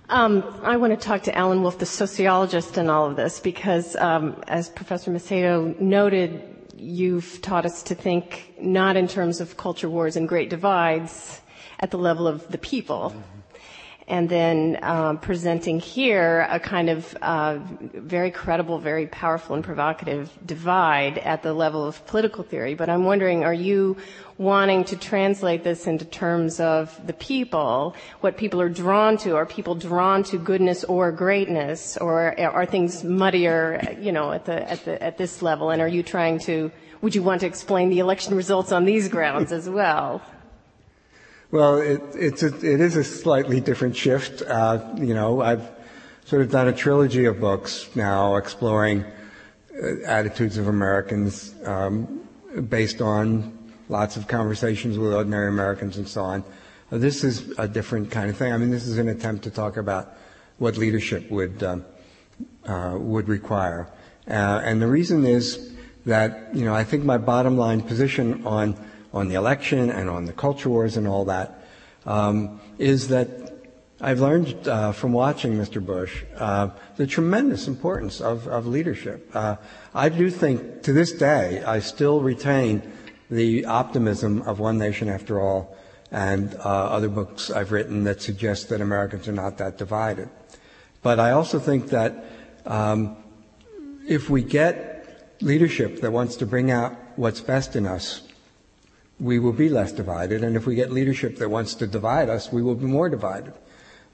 Um, 0.09 0.43
I 0.65 0.77
want 0.77 0.93
to 0.93 0.97
talk 0.97 1.23
to 1.23 1.39
Alan 1.39 1.63
Wolfe, 1.63 1.79
the 1.79 1.87
sociologist, 1.87 2.77
in 2.77 2.91
all 2.91 3.07
of 3.07 3.15
this, 3.15 3.39
because 3.39 3.95
um, 3.95 4.43
as 4.49 4.69
Professor 4.69 5.13
Macedo 5.13 5.79
noted, 5.81 6.43
you've 6.77 7.41
taught 7.43 7.65
us 7.65 7.85
to 7.85 7.95
think 7.95 8.53
not 8.61 8.97
in 8.97 9.07
terms 9.07 9.41
of 9.41 9.57
culture 9.57 9.89
wars 9.89 10.17
and 10.17 10.29
great 10.29 10.51
divides 10.51 11.41
at 11.79 11.93
the 11.93 11.99
level 11.99 12.27
of 12.27 12.49
the 12.49 12.59
people. 12.59 13.11
Mm-hmm. 13.15 13.40
And 14.11 14.29
then 14.29 14.77
um, 14.83 15.19
presenting 15.19 15.79
here 15.79 16.47
a 16.51 16.59
kind 16.59 16.91
of 16.91 17.17
uh, 17.23 17.59
very 17.95 18.33
credible, 18.33 18.81
very 18.81 19.07
powerful 19.07 19.55
and 19.55 19.65
provocative 19.65 20.29
divide 20.45 21.19
at 21.19 21.45
the 21.45 21.55
level 21.55 21.87
of 21.87 22.05
political 22.07 22.43
theory. 22.43 22.75
But 22.75 22.91
I'm 22.91 23.05
wondering, 23.05 23.45
are 23.45 23.55
you 23.55 23.97
wanting 24.37 24.83
to 24.85 24.97
translate 24.97 25.63
this 25.63 25.87
into 25.87 26.05
terms 26.05 26.59
of 26.59 27.07
the 27.07 27.13
people, 27.13 27.95
what 28.21 28.37
people 28.37 28.61
are 28.61 28.69
drawn 28.69 29.17
to? 29.19 29.37
Are 29.37 29.47
people 29.47 29.77
drawn 29.77 30.25
to 30.25 30.39
goodness 30.39 30.83
or 30.85 31.13
greatness, 31.13 31.97
or 31.97 32.39
are 32.41 32.67
things 32.67 33.05
muddier, 33.05 33.97
you 34.01 34.11
know, 34.11 34.33
at 34.33 34.45
the 34.45 34.69
at 34.69 34.85
the 34.85 35.01
at 35.01 35.19
this 35.19 35.41
level? 35.41 35.71
And 35.71 35.81
are 35.81 35.89
you 35.89 36.03
trying 36.03 36.41
to? 36.41 36.73
Would 37.01 37.15
you 37.15 37.23
want 37.23 37.41
to 37.43 37.47
explain 37.47 37.91
the 37.91 38.01
election 38.01 38.35
results 38.35 38.73
on 38.73 38.85
these 38.85 39.09
grounds 39.09 39.53
as 39.53 39.71
well? 39.71 40.21
Well, 41.53 41.79
it, 41.79 42.01
it's 42.15 42.45
a, 42.45 42.55
it 42.55 42.81
is 42.81 42.95
a 42.95 43.03
slightly 43.03 43.61
different 43.61 43.97
shift. 43.97 44.41
Uh, 44.43 44.95
you 44.97 45.15
know, 45.15 45.43
I've 45.43 45.69
sort 46.25 46.43
of 46.43 46.51
done 46.53 46.69
a 46.69 46.73
trilogy 46.73 47.25
of 47.25 47.41
books 47.41 47.89
now 47.97 48.37
exploring 48.37 49.05
uh, 49.75 50.05
attitudes 50.07 50.59
of 50.59 50.69
Americans 50.69 51.53
um, 51.65 52.21
based 52.69 53.03
on 53.03 53.59
lots 53.89 54.17
of 54.17 54.29
conversations 54.29 54.97
with 54.97 55.13
ordinary 55.13 55.49
Americans 55.49 55.97
and 55.97 56.07
so 56.07 56.23
on. 56.23 56.45
Uh, 56.93 56.99
this 56.99 57.25
is 57.25 57.53
a 57.59 57.67
different 57.67 58.13
kind 58.13 58.31
of 58.31 58.37
thing. 58.37 58.53
I 58.53 58.57
mean, 58.57 58.71
this 58.71 58.87
is 58.87 58.99
an 58.99 59.09
attempt 59.09 59.43
to 59.43 59.51
talk 59.51 59.77
about 59.77 60.17
what 60.59 60.77
leadership 60.77 61.29
would 61.33 61.65
um, 61.65 61.85
uh, 62.65 62.97
would 62.97 63.29
require, 63.29 63.89
uh, 64.29 64.63
and 64.65 64.81
the 64.81 64.87
reason 64.87 65.27
is 65.27 65.73
that 66.07 66.55
you 66.55 66.65
know 66.65 66.75
I 66.75 66.85
think 66.85 67.03
my 67.03 67.19
bottom 67.19 67.57
line 67.57 67.81
position 67.81 68.47
on 68.47 68.77
on 69.13 69.29
the 69.29 69.35
election 69.35 69.91
and 69.91 70.09
on 70.09 70.25
the 70.25 70.33
culture 70.33 70.69
wars 70.69 70.97
and 70.97 71.07
all 71.07 71.25
that, 71.25 71.65
um, 72.07 72.61
is 72.79 73.09
that 73.09 73.29
I've 74.01 74.21
learned 74.21 74.67
uh, 74.67 74.93
from 74.93 75.13
watching 75.13 75.53
Mr. 75.55 75.85
Bush 75.85 76.25
uh, 76.37 76.71
the 76.97 77.07
tremendous 77.07 77.69
importance 77.69 78.21
of, 78.21 78.49
of 78.49 78.67
leadership. 78.67 79.31
Uh, 79.35 79.57
I 79.95 80.09
do 80.09 80.31
think 80.31 80.83
to 80.85 80.93
this 80.95 81.13
day 81.13 81.63
I 81.63 81.81
still 81.81 82.21
retain 82.21 82.83
the 83.31 83.67
optimism 83.67 84.43
of 84.43 84.59
One 84.59 84.79
Nation 84.79 85.09
After 85.09 85.41
All 85.41 85.77
and 86.11 86.55
uh, 86.55 86.61
other 86.61 87.09
books 87.09 87.51
I've 87.51 87.73
written 87.73 88.05
that 88.05 88.23
suggest 88.23 88.71
that 88.71 88.81
Americans 88.81 89.29
are 89.29 89.33
not 89.33 89.59
that 89.59 89.77
divided. 89.77 90.31
But 91.03 91.21
I 91.21 91.33
also 91.33 91.59
think 91.59 91.89
that 91.91 92.25
um, 92.67 93.17
if 94.09 94.31
we 94.31 94.43
get 94.43 95.37
leadership 95.41 96.01
that 96.01 96.11
wants 96.11 96.37
to 96.37 96.47
bring 96.47 96.71
out 96.71 96.97
what's 97.17 97.41
best 97.41 97.77
in 97.77 97.87
us, 97.87 98.23
we 99.21 99.39
will 99.39 99.53
be 99.53 99.69
less 99.69 99.93
divided. 99.93 100.43
And 100.43 100.57
if 100.57 100.67
we 100.67 100.75
get 100.75 100.91
leadership 100.91 101.37
that 101.37 101.49
wants 101.49 101.75
to 101.77 101.87
divide 101.87 102.29
us, 102.29 102.51
we 102.53 102.63
will 102.63 102.75
be 102.75 102.87
more 102.87 103.09
divided. 103.09 103.53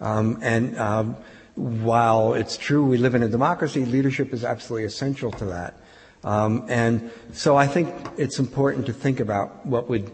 Um, 0.00 0.38
and 0.42 0.76
um, 0.78 1.16
while 1.54 2.34
it's 2.34 2.56
true 2.56 2.84
we 2.84 2.98
live 2.98 3.14
in 3.14 3.22
a 3.22 3.28
democracy, 3.28 3.84
leadership 3.84 4.34
is 4.34 4.44
absolutely 4.44 4.84
essential 4.84 5.30
to 5.32 5.46
that. 5.46 5.74
Um, 6.24 6.66
and 6.68 7.10
so 7.32 7.56
I 7.56 7.66
think 7.66 7.94
it's 8.18 8.38
important 8.38 8.86
to 8.86 8.92
think 8.92 9.20
about 9.20 9.64
what 9.64 9.88
would 9.88 10.10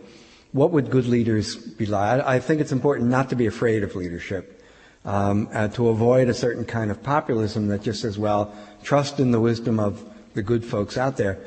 what 0.53 0.71
would 0.71 0.91
good 0.91 1.07
leaders 1.07 1.57
be 1.57 1.87
like. 1.87 2.23
I, 2.23 2.39
think 2.39 2.61
it's 2.61 2.73
important 2.73 3.09
not 3.09 3.31
to 3.31 3.37
be 3.37 3.47
afraid 3.47 3.83
of 3.83 3.97
leadership, 3.97 4.63
um, 5.07 5.49
to 5.73 5.89
avoid 5.89 6.29
a 6.29 6.35
certain 6.35 6.67
kind 6.67 6.91
of 6.91 7.03
populism 7.03 7.69
that 7.69 7.81
just 7.81 8.03
says, 8.03 8.19
"Well, 8.19 8.55
trust 8.83 9.19
in 9.19 9.31
the 9.31 9.41
wisdom 9.41 9.81
of 9.81 10.05
the 10.35 10.43
good 10.43 10.63
folks 10.63 10.99
out 10.99 11.17
there." 11.17 11.39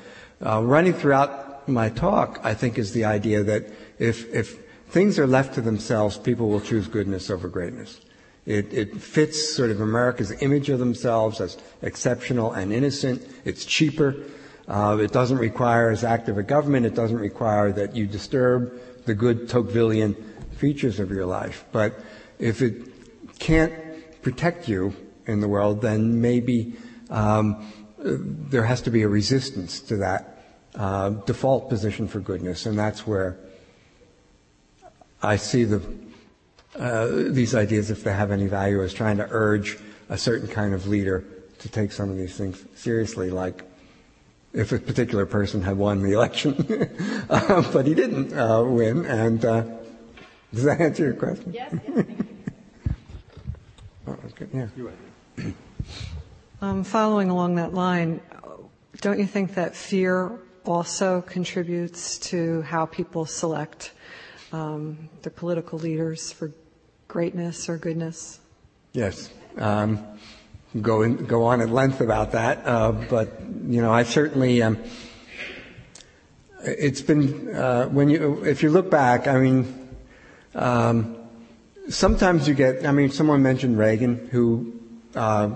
Uh, 0.44 0.64
running 0.64 0.94
throughout 0.94 1.45
my 1.68 1.90
talk, 1.90 2.40
I 2.44 2.54
think, 2.54 2.78
is 2.78 2.94
the 2.94 3.06
idea 3.06 3.44
that 3.44 3.66
if, 4.00 4.34
if 4.34 4.60
things 4.90 5.20
are 5.20 5.28
left 5.28 5.56
to 5.56 5.62
themselves, 5.62 6.18
people 6.18 6.50
will 6.50 6.62
choose 6.62 6.88
goodness 6.88 7.30
over 7.30 7.48
greatness. 7.48 8.00
It, 8.46 8.72
it, 8.74 9.02
fits 9.02 9.56
sort 9.56 9.72
of 9.72 9.82
America's 9.82 10.32
image 10.44 10.70
of 10.70 10.78
themselves 10.78 11.42
as 11.42 11.58
exceptional 11.82 12.54
and 12.54 12.72
innocent. 12.72 13.28
It's 13.44 13.66
cheaper. 13.66 14.16
Uh, 14.68 15.00
it 15.02 15.12
doesn't 15.12 15.40
require 15.40 15.90
as 15.90 16.04
active 16.04 16.38
a 16.38 16.44
government. 16.44 16.86
It 16.86 16.94
doesn't 16.94 17.18
require 17.18 17.72
that 17.72 17.96
you 17.96 18.06
disturb 18.06 18.80
the 19.06 19.16
good 19.16 19.50
Tocquevillian 19.50 20.16
features 20.58 21.00
of 21.00 21.10
your 21.10 21.26
life. 21.26 21.66
But 21.72 22.00
if 22.38 22.62
it 22.62 23.40
can't 23.40 23.74
protect 24.22 24.70
you 24.70 24.96
in 25.26 25.40
the 25.40 25.48
world, 25.48 25.82
then 25.82 26.22
maybe 26.22 26.74
um, 27.10 27.72
there 27.98 28.64
has 28.64 28.82
to 28.82 28.92
be 28.92 29.02
a 29.02 29.08
resistance 29.08 29.80
to 29.82 29.98
that 29.98 30.35
uh, 30.76 31.10
default 31.10 31.70
position 31.70 32.08
for 32.08 32.20
goodness, 32.20 32.66
and 32.66 32.78
that's 32.78 33.08
where 33.08 33.38
I 35.22 35.38
see 35.38 35.64
the 35.64 35.82
uh, 36.78 37.08
these 37.30 37.56
ideas, 37.56 37.90
if 37.90 38.04
they 38.04 38.14
have 38.14 38.32
any 38.32 38.48
value, 38.48 38.84
as 38.84 38.94
trying 38.94 39.18
to 39.18 39.28
urge 39.30 39.78
a 40.10 40.18
certain 40.18 40.48
kind 40.48 40.74
of 40.74 40.88
leader 40.88 41.24
to 41.60 41.70
take 41.70 41.92
some 41.92 42.10
of 42.10 42.18
these 42.18 42.36
things 42.38 42.64
seriously, 42.76 43.30
like 43.30 43.64
if 44.54 44.72
a 44.72 44.80
particular 44.80 45.26
person 45.26 45.62
had 45.62 45.78
won 45.78 46.02
the 46.02 46.12
election, 46.12 46.54
uh, 47.30 47.72
but 47.72 47.86
he 47.86 47.94
didn't 47.94 48.38
uh, 48.38 48.64
win. 48.64 49.06
And 49.06 49.44
uh, 49.46 49.64
does 50.54 50.64
that 50.64 50.82
answer 50.82 51.04
your 51.06 51.14
question? 51.14 51.54
Yes. 51.54 51.74
yes 51.96 52.06
oh, 54.08 54.18
okay. 54.32 54.48
Yeah. 54.54 55.52
Um, 56.62 56.84
following 56.84 57.30
along 57.30 57.56
that 57.56 57.74
line, 57.74 58.22
don't 59.02 59.20
you 59.20 59.26
think 59.26 59.56
that 59.56 59.76
fear 59.76 60.40
also 60.66 61.22
contributes 61.22 62.18
to 62.18 62.62
how 62.64 62.86
people 62.86 63.26
select 63.26 63.92
um, 64.52 65.10
the 65.22 65.30
political 65.30 65.80
leaders 65.80 66.32
for 66.32 66.52
greatness 67.08 67.70
or 67.70 67.78
goodness? 67.78 68.40
Yes. 68.94 69.30
Um, 69.58 70.06
go 70.82 71.02
in, 71.02 71.26
go 71.26 71.44
on 71.46 71.62
at 71.62 71.70
length 71.70 72.02
about 72.02 72.32
that, 72.32 72.66
uh, 72.66 72.92
but 72.92 73.42
you 73.68 73.82
know, 73.82 73.92
I 73.92 74.04
certainly. 74.04 74.62
Um, 74.62 74.78
it's 76.68 77.02
been 77.02 77.54
uh, 77.56 77.86
when 77.88 78.10
you 78.10 78.44
if 78.44 78.64
you 78.64 78.70
look 78.70 78.90
back. 78.90 79.28
I 79.28 79.40
mean, 79.40 79.90
um, 80.56 81.16
sometimes 81.90 82.48
you 82.48 82.54
get. 82.54 82.86
I 82.86 82.92
mean, 82.92 83.12
someone 83.12 83.44
mentioned 83.44 83.78
Reagan, 83.78 84.28
who 84.32 84.74
uh, 85.16 85.52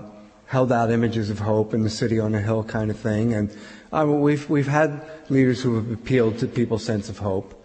held 0.46 0.72
out 0.72 0.90
images 0.90 1.30
of 1.30 1.38
hope 1.38 1.74
in 1.74 1.82
the 1.82 1.90
city 1.90 2.18
on 2.20 2.34
a 2.34 2.40
hill 2.40 2.64
kind 2.64 2.90
of 2.90 2.98
thing, 2.98 3.34
and 3.34 3.54
uh, 3.92 4.06
we've, 4.06 4.48
we've 4.48 4.68
had 4.68 5.02
leaders 5.28 5.60
who 5.62 5.76
have 5.76 5.90
appealed 5.90 6.38
to 6.38 6.46
people's 6.46 6.84
sense 6.84 7.08
of 7.08 7.18
hope. 7.18 7.56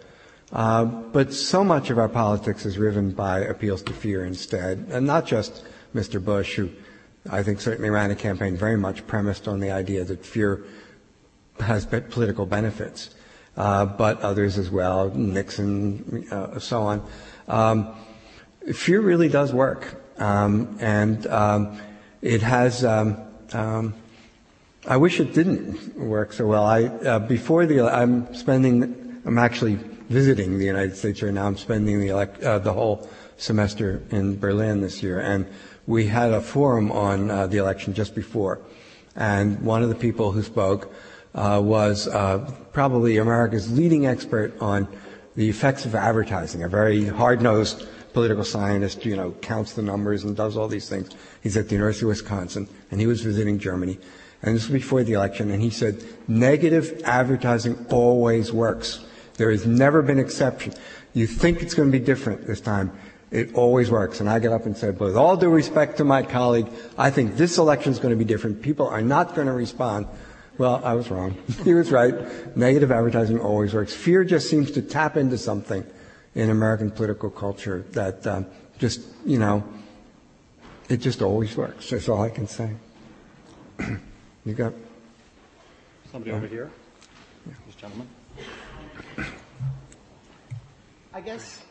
Uh, 0.52 0.84
but 0.84 1.32
so 1.32 1.64
much 1.64 1.90
of 1.90 1.98
our 1.98 2.08
politics 2.08 2.64
is 2.64 2.74
driven 2.74 3.10
by 3.10 3.40
appeals 3.40 3.82
to 3.82 3.92
fear 3.92 4.24
instead, 4.24 4.86
and 4.90 5.06
not 5.06 5.26
just 5.26 5.64
Mr. 5.94 6.24
Bush, 6.24 6.54
who 6.54 6.70
I 7.28 7.42
think 7.42 7.60
certainly 7.60 7.90
ran 7.90 8.10
a 8.10 8.14
campaign 8.14 8.56
very 8.56 8.76
much 8.76 9.06
premised 9.06 9.48
on 9.48 9.58
the 9.58 9.72
idea 9.72 10.04
that 10.04 10.24
fear 10.24 10.62
has 11.58 11.84
political 11.84 12.46
benefits, 12.46 13.10
uh, 13.56 13.86
but 13.86 14.20
others 14.20 14.56
as 14.56 14.70
well, 14.70 15.10
Nixon, 15.10 16.28
uh, 16.30 16.58
so 16.60 16.82
on. 16.82 17.06
Um, 17.48 17.94
fear 18.72 19.00
really 19.00 19.28
does 19.28 19.52
work, 19.52 20.00
um, 20.18 20.76
and 20.80 21.26
um, 21.26 21.80
it 22.22 22.42
has. 22.42 22.84
I 24.88 24.98
wish 24.98 25.18
it 25.18 25.34
didn't 25.34 25.98
work 25.98 26.32
so 26.32 26.46
well. 26.46 26.64
I 26.64 26.84
uh, 26.84 27.18
before 27.18 27.66
the 27.66 27.80
I'm 27.80 28.32
spending 28.32 29.20
I'm 29.24 29.36
actually 29.36 29.74
visiting 30.08 30.58
the 30.58 30.64
United 30.64 30.96
States 30.96 31.20
right 31.22 31.34
now. 31.34 31.48
I'm 31.48 31.56
spending 31.56 31.98
the 31.98 32.08
elect, 32.08 32.40
uh, 32.44 32.60
the 32.60 32.72
whole 32.72 33.08
semester 33.36 34.00
in 34.10 34.38
Berlin 34.38 34.80
this 34.80 35.02
year, 35.02 35.18
and 35.18 35.44
we 35.88 36.06
had 36.06 36.30
a 36.30 36.40
forum 36.40 36.92
on 36.92 37.32
uh, 37.32 37.48
the 37.48 37.56
election 37.56 37.94
just 37.94 38.14
before, 38.14 38.60
and 39.16 39.60
one 39.62 39.82
of 39.82 39.88
the 39.88 39.96
people 39.96 40.30
who 40.30 40.44
spoke 40.44 40.94
uh, 41.34 41.60
was 41.60 42.06
uh, 42.06 42.48
probably 42.72 43.16
America's 43.16 43.72
leading 43.72 44.06
expert 44.06 44.54
on 44.60 44.86
the 45.34 45.48
effects 45.48 45.84
of 45.84 45.96
advertising. 45.96 46.62
A 46.62 46.68
very 46.68 47.06
hard-nosed 47.06 47.88
political 48.12 48.44
scientist, 48.44 49.04
you 49.04 49.16
know, 49.16 49.32
counts 49.42 49.72
the 49.72 49.82
numbers 49.82 50.22
and 50.22 50.36
does 50.36 50.56
all 50.56 50.68
these 50.68 50.88
things. 50.88 51.10
He's 51.42 51.56
at 51.56 51.68
the 51.68 51.74
University 51.74 52.04
of 52.04 52.10
Wisconsin, 52.10 52.68
and 52.92 53.00
he 53.00 53.08
was 53.08 53.20
visiting 53.20 53.58
Germany 53.58 53.98
and 54.42 54.54
this 54.54 54.68
was 54.68 54.72
before 54.72 55.02
the 55.02 55.14
election, 55.14 55.50
and 55.50 55.62
he 55.62 55.70
said, 55.70 56.04
negative 56.28 57.02
advertising 57.04 57.86
always 57.90 58.52
works. 58.52 59.04
There 59.36 59.50
has 59.50 59.66
never 59.66 60.02
been 60.02 60.18
exception. 60.18 60.74
You 61.14 61.26
think 61.26 61.62
it's 61.62 61.74
going 61.74 61.90
to 61.90 61.98
be 61.98 62.04
different 62.04 62.46
this 62.46 62.60
time. 62.60 62.92
It 63.30 63.54
always 63.54 63.90
works. 63.90 64.20
And 64.20 64.28
I 64.28 64.38
got 64.38 64.52
up 64.52 64.66
and 64.66 64.76
said, 64.76 65.00
with 65.00 65.16
all 65.16 65.36
due 65.36 65.48
respect 65.48 65.96
to 65.98 66.04
my 66.04 66.22
colleague, 66.22 66.68
I 66.96 67.10
think 67.10 67.36
this 67.36 67.58
election 67.58 67.92
is 67.92 67.98
going 67.98 68.12
to 68.12 68.16
be 68.16 68.24
different. 68.24 68.62
People 68.62 68.86
are 68.88 69.02
not 69.02 69.34
going 69.34 69.46
to 69.46 69.52
respond. 69.52 70.06
Well, 70.58 70.80
I 70.84 70.94
was 70.94 71.10
wrong. 71.10 71.36
he 71.64 71.74
was 71.74 71.90
right. 71.90 72.56
Negative 72.56 72.90
advertising 72.92 73.40
always 73.40 73.74
works. 73.74 73.92
Fear 73.92 74.24
just 74.24 74.48
seems 74.48 74.70
to 74.72 74.82
tap 74.82 75.16
into 75.16 75.38
something 75.38 75.84
in 76.34 76.50
American 76.50 76.90
political 76.90 77.30
culture 77.30 77.84
that 77.92 78.26
um, 78.26 78.46
just, 78.78 79.00
you 79.24 79.38
know, 79.38 79.64
it 80.88 80.98
just 80.98 81.20
always 81.20 81.56
works. 81.56 81.90
That's 81.90 82.08
all 82.08 82.22
I 82.22 82.30
can 82.30 82.46
say. 82.46 82.70
You 84.46 84.54
got 84.54 84.72
somebody 86.12 86.30
over 86.30 86.46
here? 86.46 86.70
Yeah. 87.48 87.54
This 87.66 87.74
gentleman. 87.74 88.08
I 91.12 91.20
guess 91.20 91.64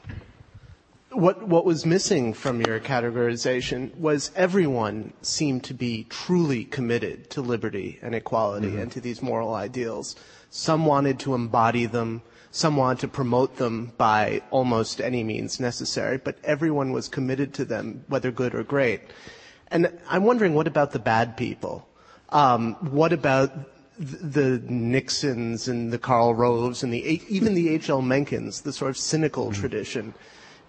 what 1.10 1.47
what 1.47 1.64
was 1.64 1.85
missing 1.85 2.34
from 2.34 2.60
your 2.60 2.81
categorization 2.81 3.95
was 3.95 4.30
everyone 4.35 5.14
seemed 5.22 5.64
to 5.64 5.73
be 5.73 6.06
truly 6.10 6.65
committed 6.65 7.30
to 7.30 7.41
liberty 7.41 7.97
and 8.02 8.14
equality 8.14 8.68
mm-hmm. 8.68 8.80
and 8.80 8.91
to 8.91 8.99
these 8.99 9.22
moral 9.22 9.53
ideals. 9.56 10.18
Some 10.49 10.85
wanted 10.85 11.18
to 11.19 11.34
embody 11.34 11.85
them, 11.85 12.23
some 12.52 12.76
wanted 12.76 12.99
to 12.99 13.07
promote 13.07 13.56
them 13.56 13.93
by 13.97 14.41
almost 14.52 14.99
any 14.99 15.23
means 15.23 15.61
necessary, 15.61 16.18
but 16.18 16.39
everyone 16.43 16.91
was 16.91 17.07
committed 17.07 17.53
to 17.53 17.64
them, 17.64 18.03
whether 18.10 18.31
good 18.31 18.53
or 18.53 18.64
great. 18.64 18.99
And 19.69 19.97
I'm 20.10 20.26
wondering, 20.26 20.53
what 20.53 20.68
about 20.68 20.91
the 20.91 20.99
bad 20.99 21.38
people? 21.38 21.88
Um, 22.36 22.74
what 22.91 23.14
about 23.14 23.53
the 23.98 24.62
Nixons 24.68 25.70
and 25.70 25.94
the 25.94 25.98
Karl 25.98 26.36
Roves 26.36 26.84
and 26.84 26.91
the 26.91 27.22
even 27.30 27.53
the 27.53 27.70
H.L. 27.70 28.02
Menckens, 28.02 28.64
the 28.64 28.74
sort 28.74 28.90
of 28.90 28.98
cynical 28.98 29.45
mm-hmm. 29.45 29.62
tradition 29.62 30.14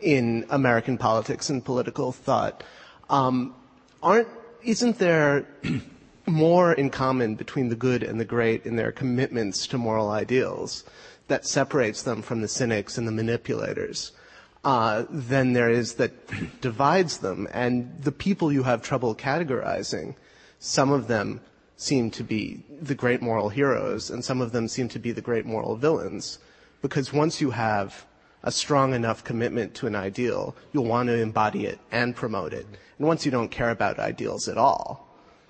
in 0.01 0.47
American 0.48 0.97
politics 0.97 1.51
and 1.51 1.64
political 1.64 2.12
thought. 2.12 2.62
Um, 3.10 3.52
aren't 4.01 4.28
isn't 4.62 5.01
there 5.01 5.44
more 6.26 6.72
in 6.72 6.88
common 6.88 7.34
between 7.34 7.68
the 7.68 7.74
good 7.74 8.05
and 8.05 8.20
the 8.20 8.24
great 8.24 8.64
in 8.64 8.76
their 8.76 8.93
commitments 8.93 9.66
to 9.66 9.76
moral 9.76 10.09
ideals 10.09 10.84
that 11.26 11.47
separates 11.47 12.05
them 12.05 12.22
from 12.22 12.43
the 12.43 12.48
cynics 12.48 12.97
and 12.97 13.09
the 13.09 13.12
manipulators 13.12 14.12
uh, 14.62 15.02
than 15.10 15.52
there 15.52 15.70
is 15.70 15.94
that 15.94 16.12
divides 16.60 17.18
them? 17.18 17.48
And 17.52 17.93
the 18.05 18.12
people 18.12 18.52
you 18.52 18.62
have 18.62 18.82
trouble 18.82 19.16
categorizing, 19.16 20.14
some 20.60 20.93
of 20.93 21.09
them 21.09 21.40
seem 21.76 22.10
to 22.10 22.24
be 22.24 22.64
the 22.80 22.94
great 22.94 23.20
moral 23.20 23.48
heroes, 23.48 24.10
and 24.10 24.24
some 24.24 24.40
of 24.40 24.52
them 24.52 24.68
seem 24.68 24.88
to 24.88 24.98
be 24.98 25.12
the 25.12 25.20
great 25.20 25.46
moral 25.46 25.76
villains. 25.76 26.38
Because 26.82 27.12
once 27.12 27.40
you 27.40 27.50
have 27.50 28.06
a 28.42 28.52
strong 28.52 28.94
enough 28.94 29.24
commitment 29.24 29.74
to 29.74 29.86
an 29.86 29.94
ideal, 29.94 30.54
you'll 30.72 30.84
want 30.84 31.08
to 31.08 31.20
embody 31.20 31.66
it 31.66 31.78
and 31.90 32.14
promote 32.14 32.52
it. 32.52 32.66
And 32.98 33.06
once 33.06 33.24
you 33.24 33.30
don't 33.30 33.50
care 33.50 33.70
about 33.70 33.98
ideals 33.98 34.48
at 34.48 34.56
all, 34.56 35.06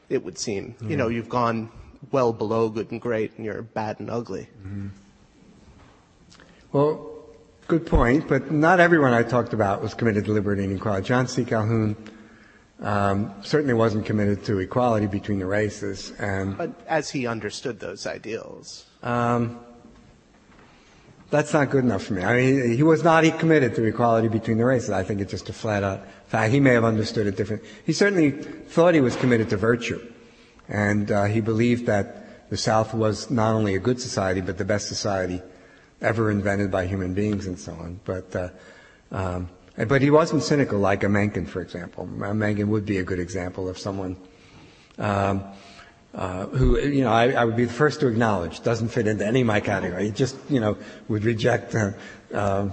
it 0.08 0.24
would 0.24 0.38
seem, 0.38 0.74
mm-hmm. 0.74 0.90
you 0.90 0.96
know, 0.96 1.08
you've 1.08 1.28
gone 1.28 1.70
well 2.10 2.32
below 2.32 2.68
good 2.68 2.90
and 2.90 3.00
great 3.00 3.36
and 3.36 3.44
you're 3.44 3.62
bad 3.62 4.00
and 4.00 4.10
ugly. 4.10 4.48
Mm-hmm. 4.62 4.88
Well, 6.72 7.12
good 7.66 7.86
point, 7.86 8.28
but 8.28 8.50
not 8.50 8.80
everyone 8.80 9.12
I 9.12 9.22
talked 9.22 9.52
about 9.52 9.82
was 9.82 9.94
committed 9.94 10.24
to 10.26 10.32
liberty 10.32 10.64
and 10.64 10.76
equality. 10.76 11.06
John 11.06 11.26
C. 11.26 11.44
Calhoun 11.44 11.96
um, 12.80 13.34
certainly 13.42 13.74
wasn't 13.74 14.04
committed 14.06 14.44
to 14.44 14.58
equality 14.58 15.06
between 15.06 15.38
the 15.38 15.46
races. 15.46 16.12
And, 16.18 16.56
but 16.56 16.72
as 16.86 17.10
he 17.10 17.26
understood 17.26 17.80
those 17.80 18.06
ideals. 18.06 18.86
Um, 19.02 19.60
that's 21.30 21.52
not 21.52 21.70
good 21.70 21.84
enough 21.84 22.04
for 22.04 22.14
me. 22.14 22.22
I 22.22 22.36
mean, 22.36 22.76
he 22.76 22.82
was 22.82 23.02
not 23.02 23.24
committed 23.38 23.74
to 23.76 23.84
equality 23.84 24.28
between 24.28 24.58
the 24.58 24.64
races. 24.64 24.90
I 24.90 25.02
think 25.02 25.20
it's 25.20 25.32
just 25.32 25.48
a 25.48 25.52
flat 25.52 25.82
out 25.82 26.06
fact. 26.28 26.52
He 26.52 26.60
may 26.60 26.72
have 26.72 26.84
understood 26.84 27.26
it 27.26 27.36
different. 27.36 27.62
He 27.84 27.92
certainly 27.92 28.30
thought 28.30 28.94
he 28.94 29.00
was 29.00 29.16
committed 29.16 29.50
to 29.50 29.56
virtue, 29.56 30.00
and 30.68 31.10
uh, 31.10 31.24
he 31.24 31.40
believed 31.40 31.86
that 31.86 32.50
the 32.50 32.56
South 32.56 32.94
was 32.94 33.28
not 33.28 33.54
only 33.54 33.74
a 33.74 33.80
good 33.80 34.00
society 34.00 34.40
but 34.40 34.56
the 34.56 34.64
best 34.64 34.86
society 34.86 35.42
ever 36.00 36.30
invented 36.30 36.70
by 36.70 36.86
human 36.86 37.12
beings 37.12 37.46
and 37.46 37.58
so 37.58 37.72
on. 37.72 38.00
But 38.04 38.36
uh, 38.36 38.48
um, 39.10 39.48
but 39.76 40.02
he 40.02 40.10
wasn't 40.10 40.42
cynical 40.42 40.78
like 40.78 41.04
a 41.04 41.08
Mencken, 41.08 41.46
for 41.46 41.60
example. 41.60 42.06
Mencken 42.06 42.70
would 42.70 42.86
be 42.86 42.98
a 42.98 43.04
good 43.04 43.18
example 43.18 43.68
of 43.68 43.78
someone. 43.78 44.16
Um, 44.98 45.44
uh, 46.14 46.46
who, 46.46 46.80
you 46.80 47.04
know, 47.04 47.12
I, 47.12 47.32
I, 47.32 47.44
would 47.44 47.56
be 47.56 47.66
the 47.66 47.72
first 47.72 48.00
to 48.00 48.06
acknowledge 48.06 48.62
doesn't 48.62 48.88
fit 48.88 49.06
into 49.06 49.26
any 49.26 49.42
of 49.42 49.46
my 49.46 49.60
category. 49.60 50.06
He 50.06 50.10
just, 50.12 50.34
you 50.48 50.60
know, 50.60 50.78
would 51.08 51.24
reject. 51.24 51.74
Uh, 51.74 51.90
uh, 52.32 52.70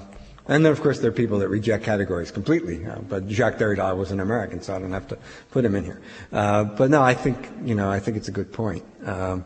and 0.47 0.65
then, 0.65 0.71
of 0.71 0.81
course, 0.81 0.99
there 0.99 1.09
are 1.09 1.13
people 1.13 1.39
that 1.39 1.49
reject 1.49 1.83
categories 1.83 2.31
completely. 2.31 2.85
Uh, 2.85 2.99
but 2.99 3.27
Jacques 3.27 3.57
Derrida 3.57 3.97
was 3.97 4.11
an 4.11 4.21
American, 4.21 4.61
so 4.61 4.73
I 4.73 4.79
don't 4.79 4.93
have 4.93 5.09
to 5.09 5.17
put 5.51 5.65
him 5.65 5.75
in 5.75 5.83
here. 5.83 6.01
Uh, 6.31 6.63
but 6.63 6.89
no, 6.89 7.01
I 7.01 7.13
think, 7.13 7.49
you 7.65 7.75
know, 7.75 7.91
I 7.91 7.99
think 7.99 8.15
it's 8.15 8.29
a 8.29 8.31
good 8.31 8.53
point. 8.53 8.85
Um, 9.05 9.43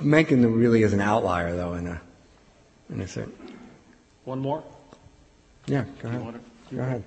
Mencken 0.00 0.54
really 0.54 0.84
is 0.84 0.92
an 0.92 1.00
outlier, 1.00 1.56
though, 1.56 1.74
in 1.74 1.88
a, 1.88 2.00
in 2.88 3.00
a 3.00 3.08
certain. 3.08 3.34
One 4.24 4.38
more. 4.38 4.62
Yeah, 5.66 5.84
go 6.02 6.08
ahead. 6.08 6.40
Go 6.72 6.82
ahead. 6.82 7.04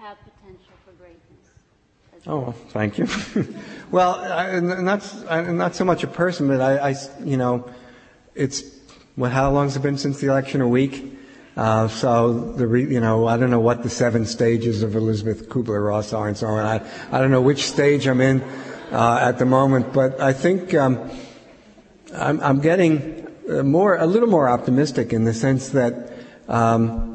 have 0.00 0.16
potential 0.24 0.74
for 0.84 0.92
greatness. 0.92 2.26
Oh, 2.26 2.40
well, 2.40 2.52
thank 2.70 2.98
you. 2.98 3.06
well, 3.90 4.14
I, 4.14 4.58
not, 4.60 5.14
I, 5.28 5.42
not 5.42 5.74
so 5.74 5.84
much 5.84 6.02
a 6.02 6.06
person, 6.06 6.48
but 6.48 6.60
I, 6.60 6.90
I, 6.90 6.94
you 7.22 7.36
know, 7.36 7.70
it's, 8.34 8.62
what, 9.16 9.30
how 9.30 9.50
long 9.50 9.66
has 9.66 9.76
it 9.76 9.82
been 9.82 9.98
since 9.98 10.20
the 10.20 10.28
election? 10.28 10.60
A 10.60 10.68
week? 10.68 11.18
Uh, 11.56 11.88
so 11.88 12.52
the 12.52 12.66
re, 12.66 12.92
you 12.92 13.00
know 13.00 13.26
I 13.26 13.36
don't 13.36 13.50
know 13.50 13.60
what 13.60 13.82
the 13.82 13.90
seven 13.90 14.24
stages 14.24 14.82
of 14.82 14.94
Elizabeth 14.94 15.48
Kubler 15.48 15.84
Ross 15.84 16.12
are 16.12 16.28
and 16.28 16.36
so 16.36 16.46
on. 16.46 16.64
I 16.64 16.80
I 17.10 17.20
don't 17.20 17.30
know 17.30 17.42
which 17.42 17.66
stage 17.68 18.06
I'm 18.06 18.20
in 18.20 18.42
uh, 18.92 19.18
at 19.20 19.38
the 19.38 19.46
moment, 19.46 19.92
but 19.92 20.20
I 20.20 20.32
think 20.32 20.74
um, 20.74 21.10
I'm, 22.14 22.40
I'm 22.40 22.60
getting 22.60 23.26
uh, 23.48 23.62
more 23.62 23.96
a 23.96 24.06
little 24.06 24.28
more 24.28 24.48
optimistic 24.48 25.12
in 25.12 25.24
the 25.24 25.34
sense 25.34 25.70
that 25.70 26.12
um, 26.48 27.10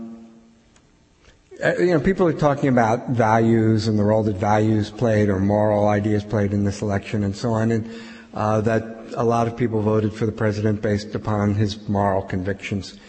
uh, 1.64 1.74
you 1.78 1.88
know, 1.88 2.00
people 2.02 2.28
are 2.28 2.34
talking 2.34 2.68
about 2.68 3.10
values 3.10 3.88
and 3.88 3.98
the 3.98 4.04
role 4.04 4.24
that 4.24 4.36
values 4.36 4.92
played 4.92 5.30
or 5.30 5.40
moral 5.40 5.88
ideas 5.88 6.24
played 6.24 6.52
in 6.52 6.66
this 6.66 6.82
election 6.82 7.24
and 7.24 7.36
so 7.36 7.52
on, 7.54 7.72
and 7.72 7.90
uh, 8.34 8.60
that 8.60 8.84
a 9.16 9.24
lot 9.24 9.48
of 9.48 9.56
people 9.56 9.82
voted 9.82 10.14
for 10.14 10.26
the 10.26 10.32
president 10.32 10.82
based 10.82 11.16
upon 11.16 11.54
his 11.56 11.88
moral 11.88 12.22
convictions. 12.22 13.00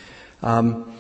Um, 0.43 0.96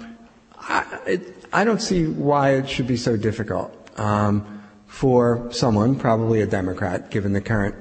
I, 0.68 1.00
it, 1.06 1.44
I, 1.52 1.64
don't 1.64 1.80
see 1.80 2.06
why 2.06 2.54
it 2.54 2.68
should 2.68 2.86
be 2.86 2.96
so 2.96 3.16
difficult 3.16 3.72
um, 3.98 4.62
for 4.86 5.48
someone, 5.52 5.96
probably 5.96 6.40
a 6.40 6.46
Democrat, 6.46 7.10
given 7.10 7.32
the 7.32 7.40
current 7.40 7.76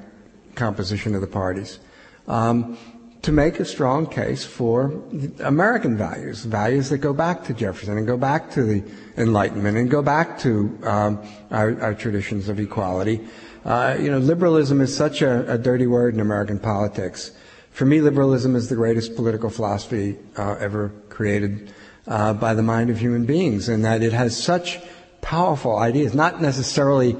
composition 0.54 1.14
of 1.14 1.20
the 1.20 1.26
parties, 1.26 1.80
um, 2.28 2.78
to 3.22 3.32
make 3.32 3.58
a 3.58 3.64
strong 3.64 4.06
case 4.06 4.44
for 4.44 5.02
American 5.40 5.96
values, 5.96 6.44
values 6.44 6.90
that 6.90 6.98
go 6.98 7.12
back 7.12 7.42
to 7.44 7.54
Jefferson 7.54 7.98
and 7.98 8.06
go 8.06 8.16
back 8.16 8.50
to 8.52 8.62
the 8.62 8.84
Enlightenment 9.16 9.76
and 9.76 9.90
go 9.90 10.00
back 10.00 10.38
to 10.40 10.78
um, 10.84 11.26
our, 11.50 11.80
our, 11.82 11.94
traditions 11.94 12.48
of 12.48 12.60
equality. 12.60 13.26
Uh, 13.64 13.96
you 13.98 14.10
know, 14.10 14.18
liberalism 14.18 14.80
is 14.80 14.96
such 14.96 15.22
a, 15.22 15.52
a, 15.52 15.58
dirty 15.58 15.88
word 15.88 16.14
in 16.14 16.20
American 16.20 16.60
politics. 16.60 17.32
For 17.72 17.84
me, 17.84 18.00
liberalism 18.00 18.54
is 18.54 18.68
the 18.68 18.76
greatest 18.76 19.16
political 19.16 19.50
philosophy 19.50 20.16
uh, 20.36 20.54
ever 20.60 20.92
created 21.08 21.72
uh, 22.06 22.32
by 22.32 22.54
the 22.54 22.62
mind 22.62 22.90
of 22.90 22.98
human 22.98 23.26
beings, 23.26 23.68
and 23.68 23.84
that 23.84 24.02
it 24.02 24.12
has 24.12 24.36
such 24.40 24.78
powerful 25.20 25.76
ideas, 25.76 26.14
not 26.14 26.40
necessarily 26.40 27.16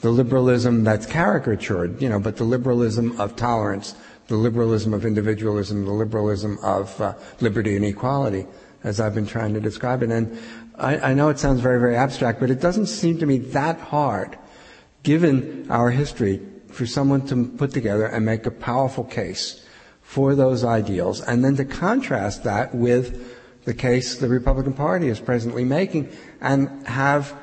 the 0.00 0.10
liberalism 0.10 0.84
that's 0.84 1.06
caricatured, 1.06 2.00
you 2.00 2.08
know, 2.08 2.18
but 2.18 2.36
the 2.36 2.44
liberalism 2.44 3.20
of 3.20 3.36
tolerance, 3.36 3.94
the 4.28 4.36
liberalism 4.36 4.94
of 4.94 5.04
individualism, 5.04 5.84
the 5.84 5.92
liberalism 5.92 6.58
of 6.62 6.98
uh, 7.00 7.14
liberty 7.40 7.76
and 7.76 7.84
equality, 7.84 8.46
as 8.82 8.98
I've 8.98 9.14
been 9.14 9.26
trying 9.26 9.52
to 9.54 9.60
describe 9.60 10.02
it. 10.02 10.10
And 10.10 10.38
I, 10.76 11.10
I 11.10 11.14
know 11.14 11.28
it 11.28 11.38
sounds 11.38 11.60
very, 11.60 11.78
very 11.78 11.96
abstract, 11.96 12.40
but 12.40 12.50
it 12.50 12.60
doesn't 12.60 12.86
seem 12.86 13.18
to 13.18 13.26
me 13.26 13.38
that 13.38 13.78
hard, 13.78 14.38
given 15.02 15.70
our 15.70 15.90
history, 15.90 16.40
for 16.68 16.86
someone 16.86 17.26
to 17.26 17.44
put 17.44 17.72
together 17.72 18.06
and 18.06 18.24
make 18.24 18.46
a 18.46 18.50
powerful 18.50 19.04
case 19.04 19.66
for 20.00 20.34
those 20.34 20.64
ideals, 20.64 21.20
and 21.20 21.44
then 21.44 21.56
to 21.56 21.64
contrast 21.64 22.44
that 22.44 22.74
with 22.74 23.36
the 23.64 23.74
case 23.74 24.16
the 24.16 24.28
Republican 24.28 24.72
Party 24.72 25.08
is 25.08 25.20
presently 25.20 25.64
making, 25.64 26.10
and 26.40 26.86
have 26.86 27.34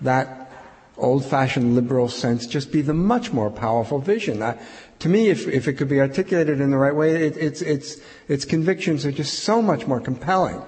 that 0.00 0.50
old-fashioned 0.96 1.74
liberal 1.74 2.08
sense 2.08 2.46
just 2.46 2.70
be 2.70 2.82
the 2.82 2.94
much 2.94 3.32
more 3.32 3.50
powerful 3.50 3.98
vision. 3.98 4.42
I, 4.42 4.58
to 5.00 5.08
me, 5.08 5.28
if, 5.28 5.48
if 5.48 5.66
it 5.66 5.74
could 5.74 5.88
be 5.88 6.00
articulated 6.00 6.60
in 6.60 6.70
the 6.70 6.76
right 6.76 6.94
way, 6.94 7.26
it, 7.26 7.36
it's, 7.36 7.62
it's, 7.62 7.96
its 8.28 8.44
convictions 8.44 9.06
are 9.06 9.12
just 9.12 9.40
so 9.40 9.62
much 9.62 9.86
more 9.86 10.00
compelling 10.00 10.62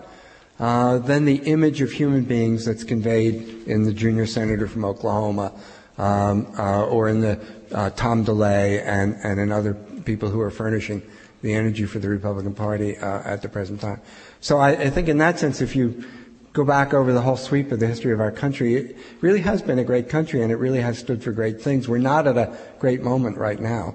uh, 0.58 0.98
than 0.98 1.26
the 1.26 1.36
image 1.36 1.82
of 1.82 1.92
human 1.92 2.24
beings 2.24 2.64
that's 2.64 2.84
conveyed 2.84 3.66
in 3.66 3.84
the 3.84 3.92
junior 3.92 4.26
senator 4.26 4.66
from 4.66 4.84
Oklahoma 4.84 5.52
um, 5.98 6.46
uh, 6.58 6.86
or 6.86 7.08
in 7.08 7.20
the 7.20 7.38
uh, 7.72 7.90
Tom 7.90 8.24
DeLay 8.24 8.82
and, 8.84 9.16
and 9.22 9.38
in 9.38 9.52
other 9.52 9.74
people 9.74 10.30
who 10.30 10.40
are 10.40 10.50
furnishing 10.50 11.02
the 11.42 11.52
energy 11.52 11.84
for 11.84 11.98
the 11.98 12.08
Republican 12.08 12.54
Party 12.54 12.96
uh, 12.96 13.22
at 13.24 13.42
the 13.42 13.48
present 13.48 13.80
time. 13.80 14.00
So 14.42 14.58
I, 14.58 14.70
I 14.72 14.90
think 14.90 15.08
in 15.08 15.18
that 15.18 15.38
sense, 15.38 15.62
if 15.62 15.74
you 15.74 16.04
go 16.52 16.64
back 16.64 16.92
over 16.92 17.14
the 17.14 17.22
whole 17.22 17.38
sweep 17.38 17.72
of 17.72 17.80
the 17.80 17.86
history 17.86 18.12
of 18.12 18.20
our 18.20 18.30
country, 18.30 18.74
it 18.74 18.96
really 19.22 19.40
has 19.40 19.62
been 19.62 19.78
a 19.78 19.84
great 19.84 20.10
country 20.10 20.42
and 20.42 20.52
it 20.52 20.56
really 20.56 20.80
has 20.80 20.98
stood 20.98 21.22
for 21.22 21.32
great 21.32 21.62
things. 21.62 21.88
We're 21.88 21.98
not 21.98 22.26
at 22.26 22.36
a 22.36 22.54
great 22.78 23.02
moment 23.02 23.38
right 23.38 23.58
now 23.58 23.94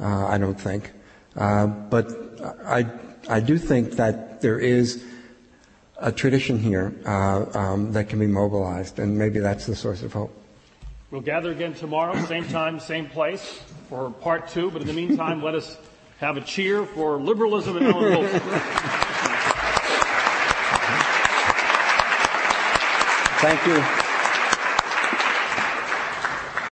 uh, 0.00 0.26
I 0.26 0.38
don't 0.38 0.58
think. 0.58 0.92
Uh, 1.36 1.66
but 1.66 2.08
I, 2.64 2.86
I 3.28 3.40
do 3.40 3.58
think 3.58 3.92
that 3.92 4.40
there 4.40 4.58
is 4.58 5.04
a 5.98 6.12
tradition 6.12 6.58
here 6.58 6.94
uh, 7.04 7.46
um, 7.54 7.92
that 7.92 8.08
can 8.08 8.18
be 8.18 8.26
mobilized, 8.26 8.98
and 8.98 9.18
maybe 9.18 9.40
that's 9.40 9.66
the 9.66 9.74
source 9.74 10.02
of 10.02 10.12
hope. 10.12 10.34
We'll 11.10 11.22
gather 11.22 11.50
again 11.50 11.74
tomorrow, 11.74 12.14
same 12.26 12.46
time, 12.46 12.78
same 12.80 13.08
place, 13.08 13.60
for 13.88 14.10
part 14.10 14.48
two. 14.48 14.70
But 14.70 14.82
in 14.82 14.86
the 14.86 14.92
meantime, 14.92 15.42
let 15.42 15.54
us 15.54 15.76
have 16.20 16.36
a 16.36 16.40
cheer 16.40 16.84
for 16.84 17.20
liberalism 17.20 17.78
and 17.78 17.86
Alan 17.86 19.07
Thank 23.40 23.66
you. 23.68 24.07